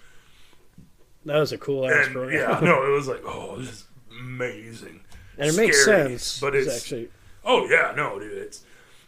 That 1.25 1.39
was 1.39 1.53
a 1.53 1.59
cool 1.59 1.89
ass 1.89 2.07
And 2.07 2.33
yeah, 2.33 2.59
no, 2.63 2.85
it 2.87 2.91
was 2.91 3.09
like, 3.09 3.23
oh, 3.25 3.57
this 3.59 3.69
is 3.69 3.85
amazing. 4.21 5.01
and 5.39 5.49
it 5.51 5.57
makes 5.57 5.85
sense. 5.85 6.41
but 6.41 6.55
it's, 6.55 6.67
it's 6.69 6.77
actually 6.85 7.09
Oh 7.45 7.67
yeah, 7.69 7.93
no, 7.97 8.19
dude, 8.21 8.33
it's 8.39 8.65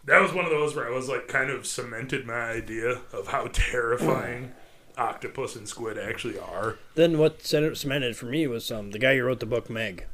that 0.06 0.20
was 0.20 0.32
one 0.32 0.44
of 0.44 0.50
those 0.50 0.74
where 0.76 0.86
I 0.86 0.90
was 0.94 1.08
like 1.08 1.28
kind 1.28 1.50
of 1.50 1.66
cemented 1.66 2.26
my 2.26 2.34
idea 2.50 3.00
of 3.12 3.28
how 3.28 3.48
terrifying 3.52 4.52
octopus 4.96 5.56
and 5.56 5.68
squid 5.68 5.98
actually 5.98 6.38
are. 6.38 6.76
then 6.94 7.18
what 7.18 7.42
cemented 7.44 8.16
for 8.16 8.26
me 8.26 8.46
was 8.46 8.70
um 8.70 8.90
the 8.92 8.98
guy 8.98 9.16
who 9.16 9.24
wrote 9.24 9.40
the 9.40 9.46
book 9.46 9.68
Meg. 9.68 10.06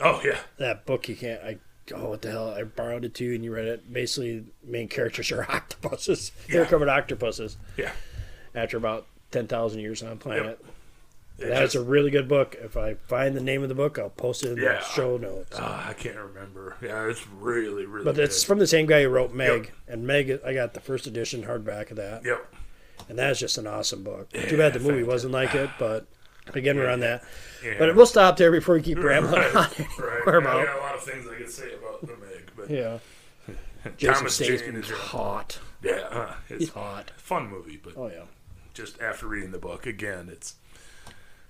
Oh 0.00 0.20
yeah, 0.24 0.38
That 0.58 0.86
book 0.86 1.08
you 1.08 1.16
can't. 1.16 1.42
I 1.42 1.58
oh 1.94 2.10
what 2.10 2.22
the 2.22 2.30
hell? 2.30 2.50
I 2.50 2.62
borrowed 2.64 3.04
it 3.04 3.14
too, 3.14 3.32
and 3.34 3.42
you 3.44 3.52
read 3.52 3.66
it. 3.66 3.92
Basically, 3.92 4.44
main 4.62 4.88
characters 4.88 5.32
are 5.32 5.42
octopuses. 5.50 6.32
They're 6.48 6.62
Yeah. 6.64 6.68
covered 6.68 6.88
octopuses. 6.88 7.56
yeah. 7.76 7.92
After 8.54 8.76
about 8.76 9.06
ten 9.30 9.46
thousand 9.46 9.80
years 9.80 10.02
on 10.02 10.18
planet. 10.18 10.58
It 10.60 10.64
That's 11.38 11.74
a 11.76 11.82
really 11.82 12.10
good 12.10 12.26
book. 12.28 12.56
If 12.60 12.76
I 12.76 12.94
find 12.94 13.36
the 13.36 13.40
name 13.40 13.62
of 13.62 13.68
the 13.68 13.74
book, 13.74 13.98
I'll 13.98 14.10
post 14.10 14.42
it 14.44 14.52
in 14.52 14.56
Yeah. 14.58 14.78
the 14.80 14.84
show 14.84 15.16
notes. 15.16 15.56
Ah, 15.60 15.88
I 15.88 15.92
can't 15.92 16.16
remember. 16.16 16.76
Yeah, 16.82 17.06
it's 17.08 17.26
really, 17.28 17.86
really. 17.86 18.04
but 18.04 18.18
it's 18.18 18.40
good. 18.42 18.46
from 18.48 18.58
the 18.58 18.66
same 18.66 18.86
guy 18.86 19.02
who 19.02 19.08
wrote 19.08 19.32
Meg, 19.32 19.64
Yep. 19.66 19.72
and 19.88 20.06
Meg. 20.06 20.40
I 20.44 20.52
got 20.52 20.74
the 20.74 20.80
first 20.80 21.06
edition 21.06 21.44
hardback 21.44 21.90
of 21.90 21.96
that, 21.98 22.24
Yep. 22.24 22.54
and 23.08 23.18
that's 23.18 23.38
just 23.38 23.56
an 23.56 23.66
awesome 23.68 24.02
book. 24.02 24.30
Too 24.32 24.56
bad 24.56 24.72
the 24.72 24.80
movie 24.80 25.04
wasn't 25.04 25.32
like 25.32 25.54
it, 25.54 25.70
but 25.78 26.06
again, 26.54 26.76
we're 26.76 26.90
on 26.90 27.00
that. 27.00 27.22
Yeah. 27.64 27.74
But 27.78 27.94
we'll 27.94 28.06
stop 28.06 28.36
there 28.36 28.50
before 28.50 28.74
we 28.74 28.82
keep 28.82 28.98
rambling 29.02 29.40
right, 29.40 29.54
on. 29.56 29.62
right. 29.98 30.26
We're 30.26 30.40
I 30.40 30.64
got 30.64 30.76
a 30.76 30.80
lot 30.80 30.94
of 30.96 31.02
things 31.04 31.26
I 31.30 31.36
could 31.36 31.50
say 31.50 31.72
about 31.74 32.00
the 32.00 32.16
Meg, 32.16 32.50
but 32.56 32.68
Yeah, 32.70 32.98
Jason 33.96 34.14
Thomas 34.16 34.38
Jane 34.38 34.74
is 34.74 34.90
hot. 34.90 35.60
yeah, 35.82 35.92
uh, 36.10 36.34
it's 36.48 36.70
hot. 36.70 37.12
fun 37.16 37.48
movie. 37.48 37.80
But 37.82 37.94
Oh 37.96 38.08
yeah. 38.08 38.22
just 38.74 39.00
after 39.00 39.28
reading 39.28 39.52
the 39.52 39.58
book 39.58 39.86
again, 39.86 40.28
it's 40.32 40.56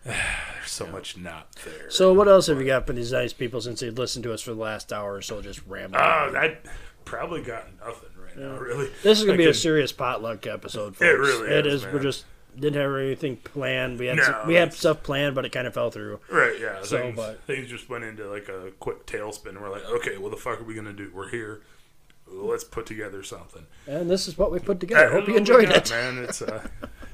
there's 0.55 0.71
so 0.71 0.87
much 0.87 1.17
not 1.17 1.53
there. 1.65 1.91
So 1.91 2.13
what 2.13 2.29
else 2.29 2.47
have 2.49 2.59
you 2.61 2.67
got 2.67 2.87
for 2.87 2.93
these 2.93 3.13
nice 3.13 3.33
people 3.33 3.61
since 3.61 3.81
they 3.81 3.91
listened 3.91 4.23
to 4.25 4.33
us 4.33 4.43
for 4.43 4.53
the 4.55 4.61
last 4.61 4.93
hour 4.93 5.15
or 5.15 5.23
so, 5.23 5.41
just 5.43 5.61
rambling? 5.67 6.01
Uh, 6.03 6.05
I 6.39 6.57
probably 7.05 7.43
got 7.43 7.65
nothing 7.85 8.11
right 8.23 8.37
now. 8.37 8.57
Really, 8.59 8.91
this 9.03 9.19
is 9.19 9.25
gonna 9.25 9.35
I 9.35 9.39
be 9.39 9.47
a 9.47 9.55
serious 9.55 9.93
potluck 9.93 10.47
episode. 10.47 10.97
Folks. 10.97 11.03
It 11.03 11.19
really 11.19 11.49
It 11.51 11.67
is, 11.67 11.85
is. 11.85 11.93
We're 11.93 12.01
just 12.01 12.25
didn't 12.59 12.81
have 12.81 12.93
anything 12.97 13.37
planned. 13.37 13.99
We 14.01 14.07
had 14.07 14.17
No, 14.17 14.23
some- 14.25 14.47
we 14.49 14.55
had 14.55 14.73
stuff 14.75 15.03
planned, 15.05 15.35
but 15.37 15.45
it 15.45 15.51
kind 15.53 15.67
of 15.69 15.75
fell 15.75 15.91
through. 15.93 16.19
Right, 16.29 16.57
yeah. 16.61 16.83
So, 16.83 16.99
things, 16.99 17.17
but- 17.17 17.43
things 17.45 17.69
just 17.69 17.89
went 17.89 18.03
into 18.05 18.29
like 18.29 18.49
a 18.49 18.73
quick 18.81 19.07
tailspin. 19.07 19.51
And 19.51 19.61
we're 19.61 19.71
like, 19.71 19.85
okay, 19.85 20.17
what 20.19 20.31
the 20.33 20.37
fuck 20.37 20.61
are 20.61 20.65
we 20.65 20.75
gonna 20.75 20.93
do? 20.93 21.11
We're 21.15 21.29
here. 21.29 21.61
Let's 22.27 22.65
put 22.65 22.85
together 22.85 23.23
something. 23.23 23.65
And 23.87 24.11
this 24.11 24.29
is 24.29 24.37
what 24.37 24.51
we 24.53 24.59
put 24.59 24.81
together. 24.81 25.09
I 25.09 25.13
Hope 25.13 25.29
you 25.29 25.35
don't 25.37 25.49
know 25.49 25.55
what 25.55 25.65
enjoyed 25.65 25.77
it. 25.77 25.91
man. 25.91 26.19
It's 26.25 26.43
uh, 26.43 26.67
it's, 26.83 26.93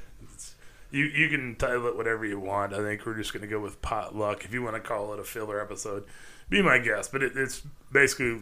you 0.95 1.05
you 1.05 1.29
can 1.29 1.55
title 1.55 1.87
it 1.87 1.97
whatever 1.97 2.25
you 2.25 2.39
want. 2.39 2.73
I 2.73 2.77
think 2.77 3.05
we're 3.05 3.17
just 3.17 3.33
gonna 3.33 3.47
go 3.47 3.59
with 3.59 3.81
potluck. 3.81 4.45
If 4.45 4.53
you 4.53 4.61
want 4.63 4.75
to 4.75 4.79
call 4.81 5.13
it 5.13 5.19
a 5.19 5.23
filler 5.23 5.61
episode, 5.61 6.05
be 6.49 6.61
my 6.61 6.77
guest. 6.77 7.11
But 7.11 7.23
it, 7.23 7.33
it's 7.35 7.61
basically 7.91 8.41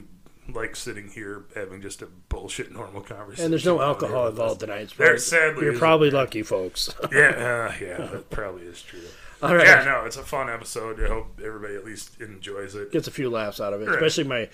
like 0.53 0.75
sitting 0.75 1.07
here 1.09 1.45
having 1.55 1.81
just 1.81 2.01
a 2.01 2.05
bullshit 2.29 2.71
normal 2.71 3.01
conversation. 3.01 3.45
And 3.45 3.53
there's 3.53 3.65
no 3.65 3.81
alcohol 3.81 4.27
involved 4.27 4.59
tonight. 4.59 4.81
It's 4.81 4.93
There 4.95 5.07
probably- 5.07 5.19
sadly 5.21 5.63
you're 5.65 5.77
probably 5.77 6.11
lucky, 6.11 6.43
folks. 6.43 6.93
Yeah, 7.11 7.29
uh, 7.29 7.73
yeah, 7.81 7.97
that 8.07 8.29
probably 8.29 8.63
is 8.63 8.81
true. 8.81 8.99
All 9.41 9.55
right. 9.55 9.65
Yeah, 9.65 9.83
no, 9.83 10.05
it's 10.05 10.15
a 10.17 10.23
fun 10.23 10.49
episode. 10.49 11.03
I 11.03 11.07
hope 11.07 11.39
everybody 11.43 11.75
at 11.75 11.83
least 11.83 12.21
enjoys 12.21 12.75
it. 12.75 12.91
Gets 12.91 13.07
a 13.07 13.11
few 13.11 13.29
laughs 13.29 13.59
out 13.59 13.73
of 13.73 13.81
it, 13.81 13.85
Right. 13.87 13.95
especially 13.95 14.23
my. 14.25 14.49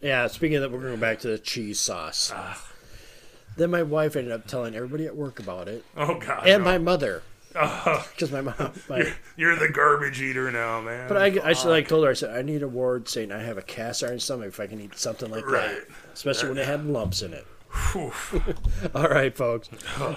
Yeah, 0.00 0.26
speaking 0.28 0.56
of 0.56 0.62
that, 0.62 0.72
we're 0.72 0.80
going 0.82 1.00
back 1.00 1.18
to 1.20 1.28
the 1.28 1.38
cheese 1.38 1.78
sauce. 1.78 2.32
Ah. 2.34 2.66
Then 3.56 3.70
my 3.70 3.82
wife 3.82 4.16
ended 4.16 4.32
up 4.32 4.46
telling 4.46 4.74
everybody 4.74 5.04
at 5.06 5.14
work 5.16 5.40
about 5.40 5.68
it, 5.68 5.84
Oh 5.96 6.18
God, 6.18 6.46
and 6.46 6.62
no. 6.64 6.70
my 6.70 6.78
mother. 6.78 7.22
because 7.52 8.30
my 8.30 8.40
mom. 8.42 8.72
My, 8.88 9.12
You're 9.36 9.56
the 9.56 9.68
garbage 9.68 10.20
eater 10.20 10.50
now, 10.52 10.80
man. 10.80 11.08
but 11.08 11.16
I, 11.16 11.48
I 11.50 11.52
should 11.52 11.70
like 11.70 11.88
told 11.88 12.04
her 12.04 12.10
I 12.10 12.14
said 12.14 12.36
I 12.36 12.42
need 12.42 12.62
a 12.62 12.68
ward 12.68 13.08
saying 13.08 13.32
I 13.32 13.42
have 13.42 13.58
a 13.58 13.62
cast 13.62 14.04
iron 14.04 14.20
stomach 14.20 14.48
if 14.48 14.60
I 14.60 14.66
can 14.68 14.80
eat 14.80 14.96
something 14.96 15.30
like 15.30 15.44
Right. 15.46 15.68
that, 15.68 15.86
especially 16.14 16.50
when 16.50 16.58
it 16.58 16.66
had 16.66 16.86
lumps 16.86 17.22
in 17.22 17.32
it. 17.34 17.46
All 18.94 19.08
right, 19.08 19.36
folks. 19.36 19.68